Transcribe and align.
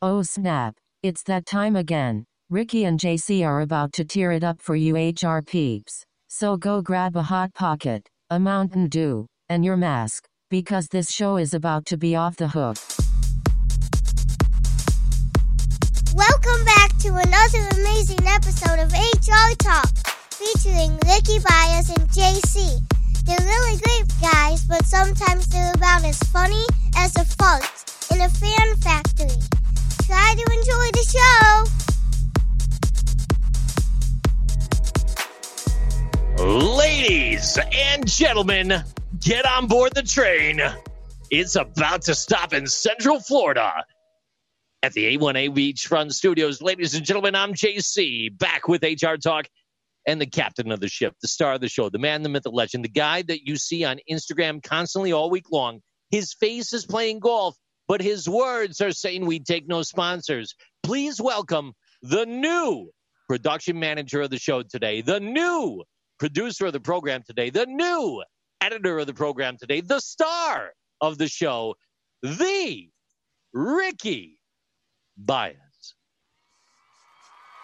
Oh 0.00 0.22
snap, 0.22 0.76
it's 1.02 1.24
that 1.24 1.44
time 1.44 1.74
again. 1.74 2.24
Ricky 2.50 2.84
and 2.84 3.00
JC 3.00 3.44
are 3.44 3.62
about 3.62 3.92
to 3.94 4.04
tear 4.04 4.30
it 4.30 4.44
up 4.44 4.60
for 4.62 4.76
you 4.76 4.94
HR 4.94 5.42
peeps. 5.42 6.04
So 6.28 6.56
go 6.56 6.80
grab 6.82 7.16
a 7.16 7.22
hot 7.22 7.52
pocket, 7.52 8.08
a 8.30 8.38
Mountain 8.38 8.90
Dew, 8.90 9.26
and 9.48 9.64
your 9.64 9.76
mask, 9.76 10.28
because 10.50 10.86
this 10.86 11.10
show 11.10 11.36
is 11.36 11.52
about 11.52 11.84
to 11.86 11.96
be 11.96 12.14
off 12.14 12.36
the 12.36 12.46
hook. 12.46 12.76
Welcome 16.14 16.64
back 16.64 16.96
to 16.98 17.16
another 17.16 17.66
amazing 17.80 18.24
episode 18.24 18.78
of 18.78 18.92
HR 18.92 19.56
Talk, 19.58 19.90
featuring 20.30 20.92
Ricky 21.08 21.40
Baez 21.40 21.90
and 21.90 22.08
JC. 22.10 22.78
They're 23.24 23.36
really 23.44 23.80
great 23.80 24.06
guys, 24.20 24.62
but 24.62 24.84
sometimes 24.84 25.48
they're 25.48 25.72
about 25.74 26.04
as 26.04 26.20
funny 26.30 26.64
as 26.96 27.16
a 27.16 27.24
fart 27.24 27.64
in 28.12 28.20
a 28.20 28.28
fan 28.28 28.76
factory. 28.76 29.42
Try 30.08 30.34
to 30.34 30.52
enjoy 30.54 30.88
the 30.94 31.04
show. 36.38 36.44
Ladies 36.78 37.58
and 37.70 38.08
gentlemen, 38.08 38.82
get 39.20 39.44
on 39.44 39.66
board 39.66 39.94
the 39.94 40.02
train. 40.02 40.62
It's 41.30 41.56
about 41.56 42.00
to 42.02 42.14
stop 42.14 42.54
in 42.54 42.66
Central 42.66 43.20
Florida 43.20 43.84
at 44.82 44.94
the 44.94 45.14
A1A 45.18 45.50
Beachfront 45.54 46.14
Studios. 46.14 46.62
Ladies 46.62 46.94
and 46.94 47.04
gentlemen, 47.04 47.34
I'm 47.34 47.52
JC, 47.52 48.30
back 48.38 48.66
with 48.66 48.82
HR 48.82 49.16
Talk 49.16 49.44
and 50.06 50.18
the 50.18 50.26
captain 50.26 50.72
of 50.72 50.80
the 50.80 50.88
ship, 50.88 51.12
the 51.20 51.28
star 51.28 51.52
of 51.52 51.60
the 51.60 51.68
show, 51.68 51.90
the 51.90 51.98
man, 51.98 52.22
the 52.22 52.30
myth, 52.30 52.44
the 52.44 52.50
legend, 52.50 52.82
the 52.82 52.88
guy 52.88 53.20
that 53.20 53.46
you 53.46 53.56
see 53.56 53.84
on 53.84 53.98
Instagram 54.10 54.62
constantly 54.62 55.12
all 55.12 55.28
week 55.28 55.52
long. 55.52 55.82
His 56.10 56.32
face 56.32 56.72
is 56.72 56.86
playing 56.86 57.18
golf, 57.18 57.58
but 57.88 58.02
his 58.02 58.28
words 58.28 58.80
are 58.80 58.92
saying 58.92 59.26
we 59.26 59.40
take 59.40 59.66
no 59.66 59.82
sponsors. 59.82 60.54
Please 60.82 61.20
welcome 61.20 61.72
the 62.02 62.26
new 62.26 62.90
production 63.28 63.78
manager 63.78 64.20
of 64.20 64.30
the 64.30 64.38
show 64.38 64.62
today, 64.62 65.00
the 65.00 65.18
new 65.18 65.82
producer 66.18 66.66
of 66.66 66.72
the 66.72 66.80
program 66.80 67.22
today, 67.26 67.50
the 67.50 67.66
new 67.66 68.22
editor 68.60 68.98
of 68.98 69.06
the 69.06 69.14
program 69.14 69.56
today, 69.58 69.80
the 69.80 70.00
star 70.00 70.70
of 71.00 71.18
the 71.18 71.28
show, 71.28 71.74
the 72.22 72.88
Ricky 73.52 74.38
Baez. 75.16 75.56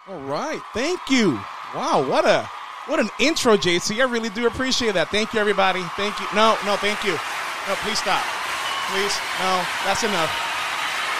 All 0.07 0.21
right. 0.21 0.61
Thank 0.73 0.99
you. 1.09 1.39
Wow, 1.73 2.07
what 2.07 2.25
a 2.25 2.47
what 2.87 2.99
an 2.99 3.09
intro, 3.19 3.57
JC. 3.57 3.99
I 3.99 4.03
really 4.03 4.29
do 4.29 4.45
appreciate 4.45 4.93
that. 4.93 5.09
Thank 5.09 5.33
you, 5.33 5.39
everybody. 5.39 5.81
Thank 5.95 6.19
you. 6.19 6.27
No, 6.35 6.55
no, 6.63 6.75
thank 6.75 7.03
you. 7.03 7.13
No, 7.13 7.75
please 7.81 7.97
stop. 7.97 8.44
Please. 8.91 9.15
No, 9.41 9.65
that's 9.85 10.03
enough. 10.03 10.29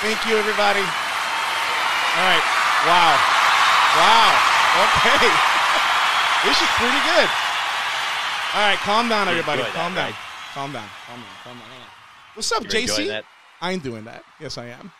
Thank 0.01 0.21
you, 0.27 0.37
everybody. 0.37 0.83
All 0.83 2.25
right. 2.29 2.45
Wow. 2.85 3.15
Wow. 3.97 4.31
Okay. 4.85 5.31
this 6.45 6.61
is 6.61 6.69
pretty 6.77 7.01
good. 7.09 7.29
All 8.53 8.61
right, 8.61 8.77
calm 8.79 9.09
down, 9.09 9.27
everybody. 9.27 9.59
enjoy 9.61 9.73
that, 9.73 9.77
Calm 9.77 9.95
down. 9.95 10.05
right? 10.05 10.15
Calm 10.53 10.71
down. 10.71 10.87
Calm 11.07 11.19
down. 11.19 11.29
Calm 11.43 11.57
down. 11.57 11.67
What's 12.35 12.51
up, 12.51 12.63
You're 12.63 12.71
JC? 12.71 13.23
I 13.61 13.71
ain't 13.71 13.83
doing 13.83 14.05
that. 14.05 14.23
Yes, 14.39 14.57
I 14.57 14.67
am. 14.67 14.91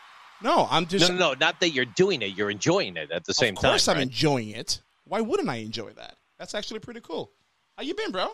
No, 0.42 0.66
I'm 0.70 0.86
just. 0.86 1.08
No, 1.08 1.14
no, 1.14 1.32
no, 1.32 1.34
not 1.38 1.60
that 1.60 1.70
you're 1.70 1.84
doing 1.84 2.20
it. 2.22 2.36
You're 2.36 2.50
enjoying 2.50 2.96
it 2.96 3.10
at 3.10 3.24
the 3.24 3.32
same 3.32 3.54
time. 3.54 3.64
of 3.64 3.72
course, 3.72 3.86
time. 3.86 3.94
I'm 3.94 3.98
right? 3.98 4.06
enjoying 4.08 4.50
it. 4.50 4.82
Why 5.04 5.20
wouldn't 5.20 5.48
I 5.48 5.56
enjoy 5.56 5.90
that? 5.92 6.16
That's 6.38 6.54
actually 6.54 6.80
pretty 6.80 7.00
cool. 7.00 7.30
How 7.76 7.82
you 7.82 7.94
been, 7.94 8.10
bro? 8.10 8.28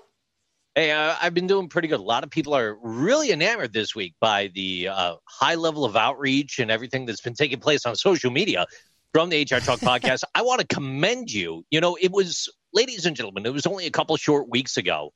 Hey, 0.75 0.91
uh, 0.91 1.15
I've 1.20 1.34
been 1.34 1.47
doing 1.47 1.69
pretty 1.69 1.89
good. 1.89 2.01
A 2.01 2.03
lot 2.03 2.25
of 2.25 2.31
people 2.31 2.55
are 2.55 2.78
really 2.83 3.31
enamored 3.31 3.75
this 3.75 3.95
week 3.95 4.15
by 4.23 4.51
the 4.55 4.89
uh, 4.89 5.17
high 5.27 5.56
level 5.56 5.84
of 5.84 5.97
outreach 5.97 6.59
and 6.61 6.70
everything 6.70 7.05
that's 7.05 7.20
been 7.20 7.34
taking 7.34 7.61
place 7.61 7.84
on 7.84 7.95
social 7.95 8.31
media 8.31 8.65
from 9.12 9.28
the 9.28 9.43
HR 9.43 9.59
Talk 9.59 9.81
podcast. 9.81 10.23
I 10.34 10.41
want 10.41 10.61
to 10.61 10.67
commend 10.67 11.31
you. 11.31 11.67
You 11.70 11.83
know, 11.83 11.98
it 12.00 12.11
was, 12.11 12.48
ladies 12.73 13.05
and 13.05 13.15
gentlemen, 13.15 13.45
it 13.45 13.53
was 13.53 13.67
only 13.67 13.84
a 13.84 13.91
couple 13.91 14.17
short 14.17 14.48
weeks 14.48 14.78
ago 14.78 15.11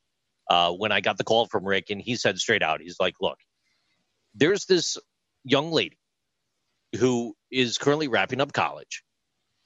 uh, 0.51 0.73
when 0.73 0.93
I 0.93 1.01
got 1.01 1.17
the 1.17 1.25
call 1.25 1.47
from 1.47 1.65
Rick, 1.65 1.87
and 1.89 2.03
he 2.03 2.17
said 2.17 2.39
straight 2.39 2.63
out, 2.63 2.83
he's 2.83 2.97
like, 3.01 3.15
look, 3.23 3.39
there's 4.35 4.67
this 4.67 4.99
young 5.43 5.73
lady 5.73 5.97
who 6.99 7.35
is 7.51 7.79
currently 7.79 8.09
wrapping 8.09 8.43
up 8.43 8.53
college. 8.53 9.03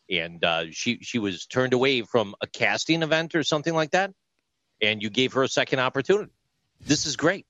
And 0.08 0.44
uh, 0.44 0.66
she 0.70 0.98
she 1.02 1.18
was 1.18 1.46
turned 1.46 1.72
away 1.72 2.02
from 2.02 2.34
a 2.40 2.46
casting 2.46 3.02
event 3.02 3.34
or 3.34 3.42
something 3.44 3.74
like 3.74 3.92
that, 3.92 4.10
and 4.80 5.02
you 5.02 5.10
gave 5.10 5.32
her 5.34 5.42
a 5.42 5.48
second 5.48 5.78
opportunity. 5.80 6.32
This 6.80 7.06
is 7.06 7.16
great. 7.16 7.46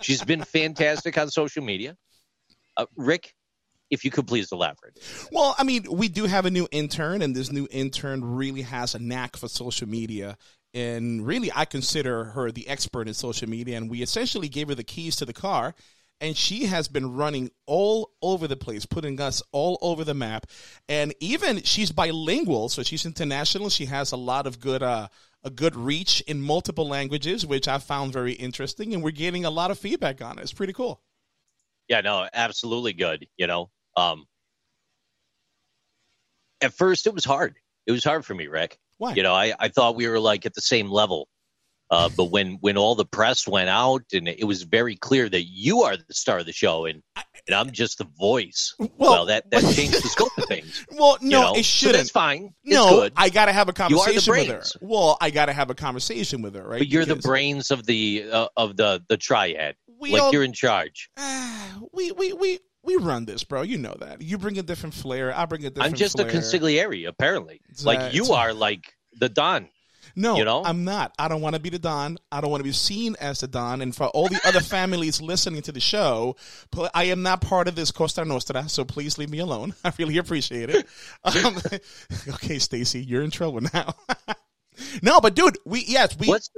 She's 0.00 0.24
been 0.24 0.42
fantastic 0.44 1.18
on 1.18 1.30
social 1.30 1.62
media. 1.62 1.96
Uh, 2.76 2.86
Rick, 2.96 3.34
if 3.90 4.04
you 4.04 4.10
could 4.10 4.26
please 4.26 4.50
elaborate. 4.52 4.98
Well, 5.32 5.54
I 5.58 5.64
mean, 5.64 5.84
we 5.90 6.08
do 6.08 6.24
have 6.24 6.46
a 6.46 6.50
new 6.50 6.68
intern, 6.70 7.22
and 7.22 7.34
this 7.34 7.52
new 7.52 7.66
intern 7.70 8.24
really 8.24 8.62
has 8.62 8.94
a 8.94 8.98
knack 8.98 9.36
for 9.36 9.48
social 9.48 9.88
media. 9.88 10.36
And 10.72 11.26
really, 11.26 11.50
I 11.54 11.64
consider 11.64 12.24
her 12.24 12.52
the 12.52 12.68
expert 12.68 13.08
in 13.08 13.14
social 13.14 13.48
media. 13.48 13.76
And 13.76 13.90
we 13.90 14.02
essentially 14.02 14.48
gave 14.48 14.68
her 14.68 14.74
the 14.74 14.84
keys 14.84 15.16
to 15.16 15.24
the 15.24 15.32
car, 15.32 15.74
and 16.20 16.36
she 16.36 16.66
has 16.66 16.86
been 16.86 17.14
running 17.14 17.50
all 17.66 18.12
over 18.22 18.46
the 18.46 18.56
place, 18.56 18.86
putting 18.86 19.20
us 19.20 19.42
all 19.52 19.78
over 19.82 20.04
the 20.04 20.14
map. 20.14 20.46
And 20.88 21.12
even 21.18 21.62
she's 21.62 21.90
bilingual, 21.90 22.68
so 22.68 22.82
she's 22.82 23.04
international. 23.04 23.70
She 23.70 23.86
has 23.86 24.12
a 24.12 24.16
lot 24.16 24.46
of 24.46 24.60
good, 24.60 24.82
uh, 24.82 25.08
a 25.42 25.50
good 25.50 25.74
reach 25.74 26.20
in 26.22 26.42
multiple 26.42 26.88
languages, 26.88 27.46
which 27.46 27.68
I 27.68 27.78
found 27.78 28.12
very 28.12 28.32
interesting. 28.32 28.94
And 28.94 29.02
we're 29.02 29.10
getting 29.10 29.44
a 29.44 29.50
lot 29.50 29.70
of 29.70 29.78
feedback 29.78 30.22
on 30.22 30.38
it. 30.38 30.42
It's 30.42 30.52
pretty 30.52 30.72
cool. 30.72 31.00
Yeah, 31.88 32.02
no, 32.02 32.28
absolutely 32.32 32.92
good. 32.92 33.26
You 33.36 33.46
know, 33.46 33.70
um, 33.96 34.26
at 36.60 36.74
first 36.74 37.06
it 37.06 37.14
was 37.14 37.24
hard. 37.24 37.56
It 37.86 37.92
was 37.92 38.04
hard 38.04 38.24
for 38.24 38.34
me, 38.34 38.46
Rick. 38.46 38.78
Why? 38.98 39.14
You 39.14 39.22
know, 39.22 39.34
I, 39.34 39.54
I 39.58 39.68
thought 39.68 39.96
we 39.96 40.06
were 40.06 40.20
like 40.20 40.46
at 40.46 40.54
the 40.54 40.60
same 40.60 40.90
level. 40.90 41.28
Uh, 41.90 42.08
but 42.16 42.26
when, 42.26 42.58
when 42.60 42.76
all 42.76 42.94
the 42.94 43.04
press 43.04 43.48
went 43.48 43.68
out 43.68 44.04
and 44.12 44.28
it 44.28 44.44
was 44.44 44.62
very 44.62 44.94
clear 44.94 45.28
that 45.28 45.42
you 45.42 45.82
are 45.82 45.96
the 45.96 46.14
star 46.14 46.38
of 46.38 46.46
the 46.46 46.52
show 46.52 46.84
and, 46.84 47.02
and 47.50 47.58
I'm 47.58 47.72
just 47.72 47.98
the 47.98 48.04
voice, 48.04 48.76
well, 48.96 49.26
that, 49.26 49.50
that 49.50 49.62
changed 49.74 50.02
the 50.04 50.08
scope 50.08 50.30
of 50.38 50.44
things. 50.44 50.86
Well, 50.92 51.18
you 51.20 51.30
no, 51.30 51.42
know? 51.42 51.54
it 51.54 51.64
shouldn't. 51.64 51.96
that's 51.96 52.10
fine. 52.10 52.54
It's 52.62 52.74
no, 52.74 52.90
good. 52.90 53.12
I 53.16 53.28
gotta 53.30 53.52
have 53.52 53.68
a 53.68 53.72
You 53.72 53.96
conversation 53.96 54.32
with 54.32 54.48
her. 54.48 54.62
Well, 54.80 55.16
I 55.20 55.30
gotta 55.30 55.52
have 55.52 55.70
a 55.70 55.74
conversation 55.74 56.42
with 56.42 56.54
her, 56.54 56.62
right? 56.62 56.78
but 56.78 56.88
you're 56.88 57.04
the 57.04 57.16
brains 57.16 57.70
of 57.70 57.86
the 57.86 58.28
uh, 58.30 58.48
of 58.56 58.76
the 58.76 59.02
the 59.08 59.16
triad. 59.16 59.76
We 59.98 60.12
like 60.12 60.22
all- 60.22 60.32
you're 60.32 60.44
in 60.44 60.52
charge. 60.52 61.10
we 61.92 62.12
we 62.12 62.32
we 62.34 62.58
we 62.82 62.96
run 62.96 63.24
this, 63.24 63.44
bro. 63.44 63.62
You 63.62 63.78
know 63.78 63.96
that. 64.00 64.22
You 64.22 64.38
bring 64.38 64.58
a 64.58 64.62
different 64.62 64.94
flair. 64.94 65.36
I 65.36 65.46
bring 65.46 65.64
a 65.64 65.70
different. 65.70 65.92
I'm 65.92 65.96
just 65.96 66.16
flair. 66.16 66.28
a 66.28 66.30
consigliere, 66.30 67.08
apparently. 67.08 67.60
Like 67.82 68.12
you 68.12 68.32
are 68.32 68.52
like 68.52 68.92
the 69.14 69.28
Don. 69.28 69.68
No, 70.20 70.36
you 70.36 70.44
know? 70.44 70.62
I'm 70.62 70.84
not. 70.84 71.14
I 71.18 71.28
don't 71.28 71.40
want 71.40 71.54
to 71.54 71.60
be 71.60 71.70
the 71.70 71.78
Don. 71.78 72.18
I 72.30 72.42
don't 72.42 72.50
want 72.50 72.60
to 72.60 72.64
be 72.64 72.72
seen 72.72 73.16
as 73.20 73.40
the 73.40 73.48
Don. 73.48 73.80
And 73.80 73.96
for 73.96 74.08
all 74.08 74.28
the 74.28 74.38
other 74.44 74.60
families 74.60 75.20
listening 75.22 75.62
to 75.62 75.72
the 75.72 75.80
show, 75.80 76.36
pl- 76.70 76.90
I 76.92 77.04
am 77.04 77.22
not 77.22 77.40
part 77.40 77.68
of 77.68 77.74
this 77.74 77.90
Costa 77.90 78.22
Nostra, 78.26 78.68
so 78.68 78.84
please 78.84 79.16
leave 79.16 79.30
me 79.30 79.38
alone. 79.38 79.74
I 79.84 79.92
really 79.98 80.18
appreciate 80.18 80.68
it. 80.68 80.86
Um, 81.24 81.56
okay, 82.34 82.58
Stacy, 82.58 83.02
you're 83.02 83.22
in 83.22 83.30
trouble 83.30 83.62
now. 83.72 83.94
no, 85.02 85.20
but 85.20 85.34
dude, 85.34 85.56
we 85.64 85.84
yes 85.86 86.18
we. 86.18 86.28
What's 86.28 86.50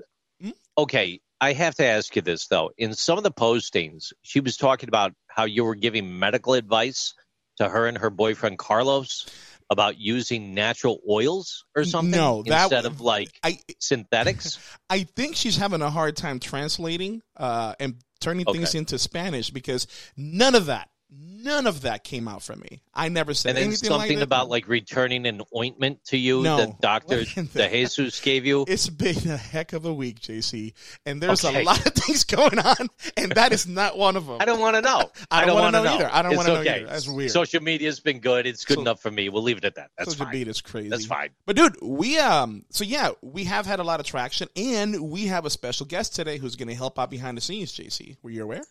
okay? 0.77 1.21
I 1.41 1.53
have 1.53 1.77
to 1.77 1.85
ask 1.85 2.17
you 2.17 2.23
this 2.23 2.49
though. 2.49 2.73
In 2.79 2.95
some 2.95 3.17
of 3.17 3.23
the 3.23 3.31
postings, 3.31 4.13
she 4.23 4.41
was 4.41 4.57
talking 4.57 4.89
about 4.89 5.13
how 5.29 5.45
you 5.45 5.65
were 5.65 5.77
giving 5.77 6.19
medical 6.19 6.55
advice 6.55 7.15
to 7.59 7.69
her 7.69 7.87
and 7.87 7.99
her 7.99 8.11
boyfriend 8.11 8.59
Carlos 8.59 9.27
about 9.73 9.99
using 9.99 10.55
natural 10.55 11.01
oils 11.09 11.65
or 11.75 11.85
something 11.85 12.13
No, 12.13 12.43
that 12.45 12.63
instead 12.63 12.85
of 12.85 13.01
like 13.01 13.29
I 13.43 13.59
synthetics. 13.81 14.59
I 14.91 15.03
think 15.03 15.37
she's 15.37 15.57
having 15.57 15.83
a 15.83 15.91
hard 15.91 16.17
time 16.17 16.39
translating 16.39 17.23
uh, 17.37 17.75
and 17.81 17.97
turning 18.21 18.47
things 18.47 18.75
into 18.75 18.99
Spanish 18.99 19.51
because 19.51 19.87
none 20.17 20.55
of 20.55 20.67
that, 20.67 20.89
none 21.15 21.67
of 21.67 21.83
that 21.83 22.05
came 22.05 22.27
out 22.29 22.43
from 22.43 22.61
me. 22.61 22.83
I 22.95 23.09
never 23.09 23.35
said 23.35 23.51
and 23.51 23.57
then 23.59 23.65
anything 23.65 23.89
something 23.91 24.17
like 24.19 24.25
about 24.25 24.49
like 24.49 24.69
returning 24.69 25.27
an 25.27 25.43
ointment 25.55 26.05
to 26.07 26.17
you 26.17 26.43
No. 26.43 26.57
that 26.59 26.81
Doctor 26.81 27.25
De. 27.55 27.69
Jesus 27.71 28.21
gave 28.21 28.47
you. 28.47 28.65
It's 28.69 28.89
been 28.89 29.29
a 29.31 29.37
heck 29.37 29.73
of 29.73 29.85
a 29.85 29.93
week, 29.93 30.21
JC, 30.21 30.73
and 31.05 31.21
there's 31.23 31.45
Okay. 31.45 31.63
a 31.63 31.65
lot 31.65 31.85
of 31.87 31.93
things 31.95 32.25
going 32.25 32.59
on, 32.59 32.89
and 33.17 33.33
that 33.33 33.53
is 33.53 33.67
not 33.67 33.99
one 33.99 34.17
of 34.17 34.27
them. 34.27 34.39
I 34.41 34.45
don't 34.45 34.61
want 34.61 34.77
to 34.77 34.83
know. 34.83 35.11
I 35.31 35.45
don't 35.45 35.55
wanna 35.55 35.79
wanna 35.79 35.85
know 35.85 35.95
either. 35.95 36.11
I 36.13 36.23
don't 36.23 36.37
wanna 36.37 36.49
know 36.55 36.61
okay. 36.61 36.77
either. 36.77 36.87
That's 36.87 37.09
weird. 37.09 37.31
Social 37.31 37.63
media's 37.63 38.01
been 38.01 38.21
good. 38.21 38.47
It's 38.47 38.65
good 38.65 38.75
So- 38.77 38.81
enough 38.83 39.01
for 39.03 39.11
me. 39.11 39.29
We'll 39.29 39.43
leave 39.43 39.59
it 39.59 39.65
at 39.65 39.75
that. 39.77 39.91
That's 39.99 40.13
Social 40.13 40.27
fine. 40.27 40.35
media 40.35 40.51
is 40.51 40.61
crazy. 40.61 40.89
That's 40.89 41.07
fine. 41.07 41.31
But 41.47 41.57
dude, 41.57 41.77
we 41.83 42.19
um 42.19 42.65
so 42.71 42.85
yeah, 42.85 43.11
we 43.21 43.45
have 43.45 43.67
had 43.67 43.81
a 43.81 43.85
lot 43.85 44.01
of 44.01 44.07
traction 44.07 44.49
and 44.57 45.11
we 45.11 45.27
have 45.27 45.45
a 45.45 45.51
special 45.51 45.87
guest 45.87 46.15
today 46.15 46.39
who's 46.39 46.57
going 46.57 46.69
to 46.69 46.75
help 46.75 46.99
out 46.99 47.11
behind 47.11 47.37
the 47.37 47.41
scenes, 47.43 47.73
JC. 47.73 48.17
Were 48.23 48.31
you 48.31 48.45
aware? 48.45 48.63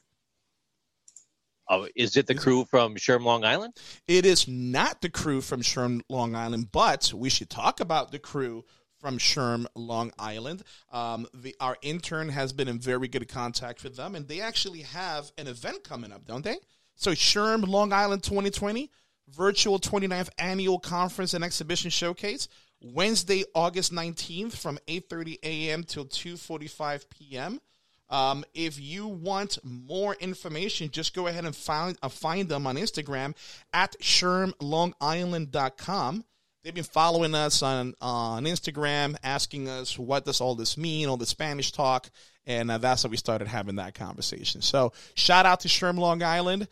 Oh, 1.71 1.87
is 1.95 2.17
it 2.17 2.27
the 2.27 2.35
crew 2.35 2.65
from 2.65 2.95
SHRM, 2.95 3.23
Long 3.23 3.45
Island? 3.45 3.77
It 4.05 4.25
is 4.25 4.45
not 4.45 5.01
the 5.01 5.09
crew 5.09 5.39
from 5.39 5.61
SHRM, 5.61 6.01
Long 6.09 6.35
Island, 6.35 6.69
but 6.73 7.13
we 7.15 7.29
should 7.29 7.49
talk 7.49 7.79
about 7.79 8.11
the 8.11 8.19
crew 8.19 8.65
from 8.99 9.17
SHRM, 9.17 9.65
Long 9.73 10.11
Island. 10.19 10.63
Um, 10.91 11.27
the, 11.33 11.55
our 11.61 11.77
intern 11.81 12.27
has 12.27 12.51
been 12.51 12.67
in 12.67 12.77
very 12.77 13.07
good 13.07 13.25
contact 13.29 13.85
with 13.85 13.95
them, 13.95 14.15
and 14.15 14.27
they 14.27 14.41
actually 14.41 14.81
have 14.81 15.31
an 15.37 15.47
event 15.47 15.85
coming 15.85 16.11
up, 16.11 16.25
don't 16.27 16.43
they? 16.43 16.57
So 16.95 17.11
SHRM, 17.11 17.65
Long 17.65 17.93
Island 17.93 18.21
2020, 18.23 18.91
virtual 19.29 19.79
29th 19.79 20.29
annual 20.37 20.77
conference 20.77 21.33
and 21.33 21.41
exhibition 21.41 21.89
showcase. 21.89 22.49
Wednesday, 22.81 23.45
August 23.55 23.93
19th 23.93 24.57
from 24.57 24.77
8:30 24.89 25.37
a.m. 25.43 25.83
till 25.85 26.05
2:45 26.05 27.09
p.m. 27.09 27.61
Um, 28.11 28.45
if 28.53 28.79
you 28.79 29.07
want 29.07 29.57
more 29.63 30.13
information, 30.15 30.91
just 30.91 31.15
go 31.15 31.27
ahead 31.27 31.45
and 31.45 31.55
find 31.55 31.97
uh, 32.03 32.09
find 32.09 32.49
them 32.49 32.67
on 32.67 32.75
Instagram 32.75 33.33
at 33.73 33.97
shermlongisland.com. 33.99 36.25
They've 36.63 36.75
been 36.75 36.83
following 36.83 37.33
us 37.33 37.63
on 37.63 37.93
on 38.01 38.43
Instagram, 38.43 39.15
asking 39.23 39.69
us 39.69 39.97
what 39.97 40.25
does 40.25 40.41
all 40.41 40.55
this 40.55 40.77
mean, 40.77 41.07
all 41.07 41.15
the 41.17 41.25
Spanish 41.25 41.71
talk, 41.71 42.11
and 42.45 42.69
uh, 42.69 42.77
that's 42.77 43.03
how 43.03 43.09
we 43.09 43.17
started 43.17 43.47
having 43.47 43.77
that 43.77 43.95
conversation. 43.95 44.61
So, 44.61 44.91
shout 45.15 45.45
out 45.45 45.61
to 45.61 45.69
SHRM 45.69 45.97
Long 45.97 46.21
Island, 46.21 46.67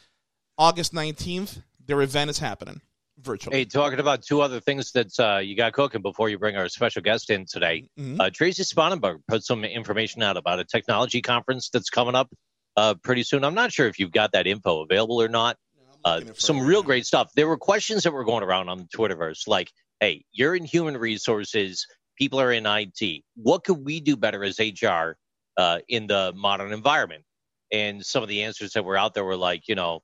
August 0.57 0.93
nineteenth. 0.93 1.61
Their 1.85 2.01
event 2.01 2.29
is 2.29 2.37
happening 2.37 2.81
virtually. 3.21 3.57
Hey, 3.57 3.65
talking 3.65 3.99
about 3.99 4.23
two 4.23 4.41
other 4.41 4.59
things 4.59 4.91
that 4.93 5.19
uh, 5.19 5.37
you 5.37 5.55
got 5.55 5.73
cooking 5.73 6.01
before 6.01 6.29
you 6.29 6.37
bring 6.37 6.55
our 6.55 6.69
special 6.69 7.01
guest 7.01 7.29
in 7.29 7.45
today. 7.45 7.87
Mhm. 7.97 8.19
Uh, 8.19 8.29
Tracie 8.29 8.63
Sponenberg 8.63 9.21
put 9.27 9.43
some 9.43 9.63
information 9.63 10.23
out 10.23 10.37
about 10.37 10.59
a 10.59 10.65
technology 10.65 11.21
conference 11.21 11.69
that's 11.69 11.89
coming 11.89 12.15
up 12.15 12.29
uh, 12.77 12.95
pretty 13.03 13.23
soon. 13.23 13.43
I'm 13.43 13.55
not 13.55 13.71
sure 13.71 13.87
if 13.87 13.99
you've 13.99 14.11
got 14.11 14.31
that 14.33 14.47
info 14.47 14.81
available 14.81 15.21
or 15.21 15.27
not. 15.27 15.57
Uh, 16.05 16.21
some 16.35 16.61
real 16.61 16.81
now. 16.81 16.85
great 16.85 17.05
stuff. 17.05 17.29
There 17.35 17.47
were 17.47 17.57
questions 17.57 18.03
that 18.03 18.11
were 18.11 18.23
going 18.23 18.43
around 18.43 18.69
on 18.69 18.77
the 18.77 18.85
Twitterverse 18.85 19.47
like, 19.47 19.69
hey, 19.99 20.23
you're 20.31 20.55
in 20.55 20.63
human 20.63 20.95
resources, 20.95 21.85
people 22.17 22.39
are 22.39 22.53
in 22.53 22.65
IT. 22.65 23.23
What 23.35 23.63
could 23.65 23.83
we 23.83 23.99
do 23.99 24.15
better 24.15 24.43
as 24.43 24.59
HR 24.59 25.17
uh, 25.57 25.79
in 25.89 26.07
the 26.07 26.31
modern 26.35 26.71
environment? 26.71 27.23
And 27.71 28.05
some 28.05 28.23
of 28.23 28.29
the 28.29 28.43
answers 28.43 28.73
that 28.73 28.85
were 28.85 28.97
out 28.97 29.13
there 29.13 29.25
were 29.25 29.35
like, 29.35 29.67
you 29.67 29.75
know, 29.75 30.01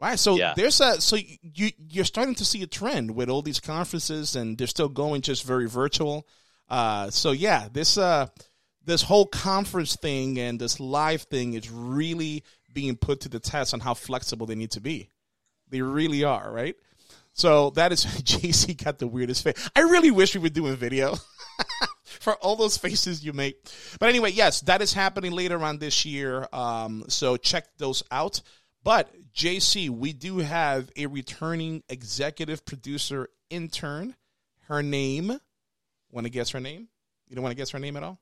Right, 0.00 0.18
so 0.18 0.36
Yeah. 0.36 0.54
there's 0.56 0.80
a 0.80 1.00
so 1.00 1.16
you 1.16 1.70
you're 1.78 2.04
starting 2.04 2.34
to 2.36 2.44
see 2.44 2.62
a 2.62 2.66
trend 2.66 3.14
with 3.14 3.28
all 3.28 3.42
these 3.42 3.60
conferences, 3.60 4.36
and 4.36 4.58
they're 4.58 4.66
still 4.66 4.88
going 4.88 5.22
just 5.22 5.44
very 5.44 5.68
virtual. 5.68 6.26
Uh, 6.68 7.10
so 7.10 7.32
yeah, 7.32 7.68
this 7.72 7.96
uh 7.98 8.26
this 8.84 9.02
whole 9.02 9.26
conference 9.26 9.96
thing 9.96 10.38
and 10.38 10.60
this 10.60 10.80
live 10.80 11.22
thing 11.22 11.54
is 11.54 11.70
really 11.70 12.42
being 12.72 12.96
put 12.96 13.20
to 13.20 13.28
the 13.28 13.40
test 13.40 13.72
on 13.72 13.80
how 13.80 13.94
flexible 13.94 14.46
they 14.46 14.54
need 14.56 14.72
to 14.72 14.80
be. 14.80 15.08
They 15.70 15.80
really 15.80 16.24
are, 16.24 16.50
right? 16.52 16.74
So 17.32 17.70
that 17.70 17.92
is 17.92 18.04
JC 18.06 18.82
got 18.82 18.98
the 18.98 19.06
weirdest 19.06 19.44
face. 19.44 19.70
I 19.76 19.80
really 19.80 20.10
wish 20.10 20.34
we 20.34 20.40
were 20.40 20.48
doing 20.48 20.76
video 20.76 21.14
for 22.04 22.34
all 22.36 22.56
those 22.56 22.76
faces 22.76 23.24
you 23.24 23.32
make. 23.32 23.56
But 23.98 24.08
anyway, 24.08 24.32
yes, 24.32 24.60
that 24.62 24.82
is 24.82 24.92
happening 24.92 25.32
later 25.32 25.62
on 25.62 25.78
this 25.78 26.04
year. 26.04 26.48
Um, 26.52 27.04
so 27.08 27.36
check 27.36 27.66
those 27.78 28.02
out. 28.10 28.40
But 28.82 29.14
JC, 29.32 29.88
we 29.90 30.12
do 30.12 30.38
have 30.38 30.90
a 30.96 31.06
returning 31.06 31.82
executive 31.88 32.64
producer 32.64 33.28
intern. 33.50 34.14
Her 34.68 34.82
name. 34.82 35.38
Want 36.10 36.26
to 36.26 36.30
guess 36.30 36.50
her 36.50 36.60
name? 36.60 36.88
You 37.28 37.34
don't 37.34 37.42
want 37.42 37.52
to 37.52 37.56
guess 37.56 37.70
her 37.70 37.78
name 37.78 37.96
at 37.96 38.02
all? 38.02 38.20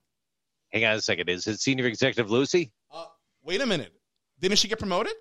Hang 0.71 0.85
on 0.85 0.95
a 0.95 1.01
second. 1.01 1.29
Is 1.29 1.45
it 1.47 1.59
Senior 1.59 1.85
Executive 1.85 2.31
Lucy? 2.31 2.71
Uh, 2.91 3.05
wait 3.43 3.61
a 3.61 3.65
minute. 3.65 3.93
Didn't 4.39 4.57
she 4.57 4.67
get 4.67 4.79
promoted? 4.79 5.13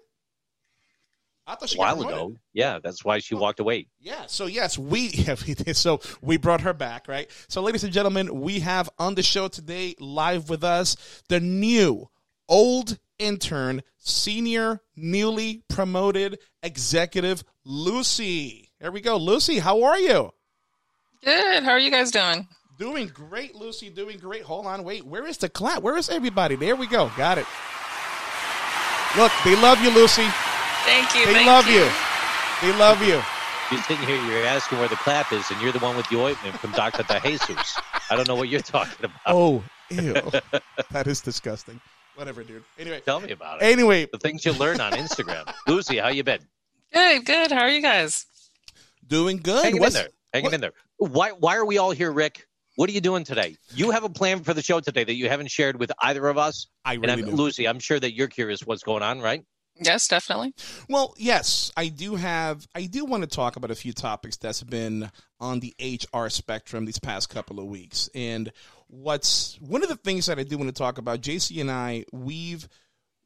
I 1.46 1.56
thought 1.56 1.74
A 1.74 1.78
while 1.78 1.96
got 1.96 2.12
ago. 2.12 2.36
Yeah, 2.52 2.78
that's 2.82 3.04
why 3.04 3.18
she 3.18 3.34
walked 3.34 3.58
away. 3.58 3.88
Yeah. 4.00 4.26
So 4.26 4.46
yes, 4.46 4.78
we 4.78 5.08
yeah, 5.08 5.36
we 5.46 5.54
did. 5.54 5.76
So 5.76 6.00
we 6.20 6.36
brought 6.36 6.60
her 6.62 6.72
back, 6.72 7.08
right? 7.08 7.30
So, 7.48 7.62
ladies 7.62 7.84
and 7.84 7.92
gentlemen, 7.92 8.40
we 8.40 8.60
have 8.60 8.88
on 8.98 9.14
the 9.14 9.22
show 9.22 9.48
today, 9.48 9.94
live 9.98 10.48
with 10.48 10.62
us, 10.62 10.96
the 11.28 11.40
new 11.40 12.08
old 12.48 12.98
intern, 13.18 13.82
senior, 13.98 14.80
newly 14.96 15.62
promoted 15.68 16.38
executive, 16.62 17.42
Lucy. 17.64 18.70
There 18.80 18.92
we 18.92 19.00
go, 19.00 19.16
Lucy. 19.16 19.58
How 19.58 19.82
are 19.84 19.98
you? 19.98 20.30
Good. 21.24 21.62
How 21.62 21.70
are 21.70 21.78
you 21.78 21.90
guys 21.90 22.10
doing? 22.10 22.48
Doing 22.78 23.08
great, 23.08 23.54
Lucy. 23.54 23.90
Doing 23.90 24.18
great. 24.18 24.42
Hold 24.42 24.66
on, 24.66 24.82
wait. 24.82 25.04
Where 25.04 25.26
is 25.26 25.38
the 25.38 25.48
clap? 25.48 25.82
Where 25.82 25.96
is 25.96 26.08
everybody? 26.08 26.56
There 26.56 26.74
we 26.74 26.86
go. 26.86 27.10
Got 27.16 27.38
it. 27.38 27.46
Look, 29.16 29.30
they 29.44 29.54
love 29.60 29.80
you, 29.82 29.90
Lucy. 29.90 30.26
Thank 30.84 31.14
you. 31.14 31.26
They 31.26 31.32
thank 31.34 31.46
love 31.46 31.66
you. 31.68 31.88
They 32.62 32.78
love 32.78 33.02
you. 33.02 33.20
You're 33.70 33.82
sitting 33.84 34.06
here, 34.06 34.16
you're 34.26 34.44
asking 34.44 34.78
where 34.78 34.88
the 34.88 34.96
clap 34.96 35.32
is, 35.32 35.50
and 35.50 35.60
you're 35.62 35.72
the 35.72 35.78
one 35.78 35.96
with 35.96 36.08
the 36.08 36.16
ointment 36.20 36.56
from 36.58 36.72
Dr. 36.72 37.02
De 37.04 37.20
Jesus. 37.20 37.78
I 38.10 38.16
don't 38.16 38.28
know 38.28 38.34
what 38.34 38.48
you're 38.48 38.60
talking 38.60 39.04
about. 39.04 39.20
Oh, 39.26 39.62
ew. 39.90 40.12
that 40.90 41.06
is 41.06 41.20
disgusting. 41.20 41.80
Whatever, 42.14 42.42
dude. 42.44 42.64
Anyway, 42.78 43.00
Tell 43.06 43.20
me 43.20 43.30
about 43.30 43.62
it. 43.62 43.64
anyway, 43.64 44.06
The 44.12 44.18
things 44.18 44.44
you 44.44 44.52
learn 44.52 44.80
on 44.80 44.92
Instagram. 44.92 45.50
Lucy, 45.66 45.96
how 45.98 46.08
you 46.08 46.22
been? 46.22 46.40
Good. 46.92 47.24
Good. 47.24 47.50
How 47.52 47.62
are 47.62 47.70
you 47.70 47.80
guys? 47.82 48.26
doing 49.06 49.38
good. 49.38 49.64
Hanging 49.64 49.80
What's- 49.80 49.94
in 49.96 50.02
there. 50.02 50.10
Hanging 50.34 50.44
what- 50.46 50.54
in 50.54 50.60
there. 50.60 50.72
Why, 50.98 51.30
why 51.30 51.56
are 51.56 51.64
we 51.64 51.78
all 51.78 51.90
here, 51.90 52.12
Rick? 52.12 52.46
What 52.76 52.88
are 52.88 52.92
you 52.92 53.00
doing 53.00 53.24
today? 53.24 53.56
You 53.74 53.90
have 53.90 54.04
a 54.04 54.08
plan 54.08 54.42
for 54.44 54.54
the 54.54 54.62
show 54.62 54.80
today 54.80 55.04
that 55.04 55.14
you 55.14 55.28
haven't 55.28 55.50
shared 55.50 55.78
with 55.78 55.90
either 56.00 56.26
of 56.28 56.38
us. 56.38 56.66
I 56.84 56.94
And 56.94 57.02
really 57.02 57.22
I'm, 57.22 57.30
do. 57.30 57.36
Lucy, 57.36 57.66
I'm 57.68 57.78
sure 57.80 57.98
that 58.00 58.14
you're 58.14 58.28
curious 58.28 58.60
what's 58.66 58.82
going 58.82 59.02
on, 59.02 59.20
right? 59.20 59.42
Yes, 59.80 60.06
definitely. 60.06 60.54
Well, 60.88 61.14
yes, 61.16 61.72
I 61.76 61.88
do 61.88 62.14
have. 62.16 62.66
I 62.74 62.84
do 62.84 63.04
want 63.04 63.22
to 63.22 63.28
talk 63.28 63.56
about 63.56 63.70
a 63.70 63.74
few 63.74 63.92
topics 63.92 64.36
that's 64.36 64.62
been 64.62 65.10
on 65.40 65.60
the 65.60 65.74
HR 65.80 66.28
spectrum 66.28 66.84
these 66.84 66.98
past 66.98 67.30
couple 67.30 67.58
of 67.58 67.66
weeks. 67.66 68.08
And 68.14 68.52
what's 68.88 69.58
one 69.60 69.82
of 69.82 69.88
the 69.88 69.96
things 69.96 70.26
that 70.26 70.38
I 70.38 70.42
do 70.42 70.58
want 70.58 70.68
to 70.68 70.78
talk 70.78 70.98
about, 70.98 71.22
JC 71.22 71.60
and 71.60 71.70
I, 71.70 72.04
we've 72.12 72.68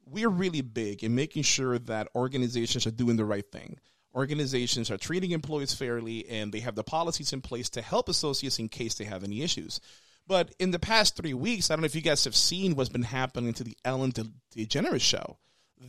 we're 0.09 0.29
really 0.29 0.61
big 0.61 1.03
in 1.03 1.15
making 1.15 1.43
sure 1.43 1.77
that 1.79 2.07
organizations 2.15 2.87
are 2.87 2.91
doing 2.91 3.17
the 3.17 3.25
right 3.25 3.49
thing. 3.51 3.77
Organizations 4.15 4.89
are 4.89 4.97
treating 4.97 5.31
employees 5.31 5.73
fairly 5.73 6.27
and 6.29 6.51
they 6.51 6.61
have 6.61 6.75
the 6.75 6.83
policies 6.83 7.33
in 7.33 7.41
place 7.41 7.69
to 7.71 7.81
help 7.81 8.07
associates 8.07 8.57
in 8.57 8.69
case 8.69 8.95
they 8.95 9.03
have 9.03 9.23
any 9.23 9.41
issues. 9.41 9.81
But 10.25 10.53
in 10.59 10.71
the 10.71 10.79
past 10.79 11.15
three 11.15 11.33
weeks, 11.33 11.69
I 11.69 11.75
don't 11.75 11.81
know 11.81 11.87
if 11.87 11.95
you 11.95 12.01
guys 12.01 12.23
have 12.23 12.35
seen 12.35 12.75
what's 12.75 12.89
been 12.89 13.03
happening 13.03 13.53
to 13.53 13.63
the 13.63 13.77
Ellen 13.83 14.13
DeGeneres 14.55 15.01
show. 15.01 15.37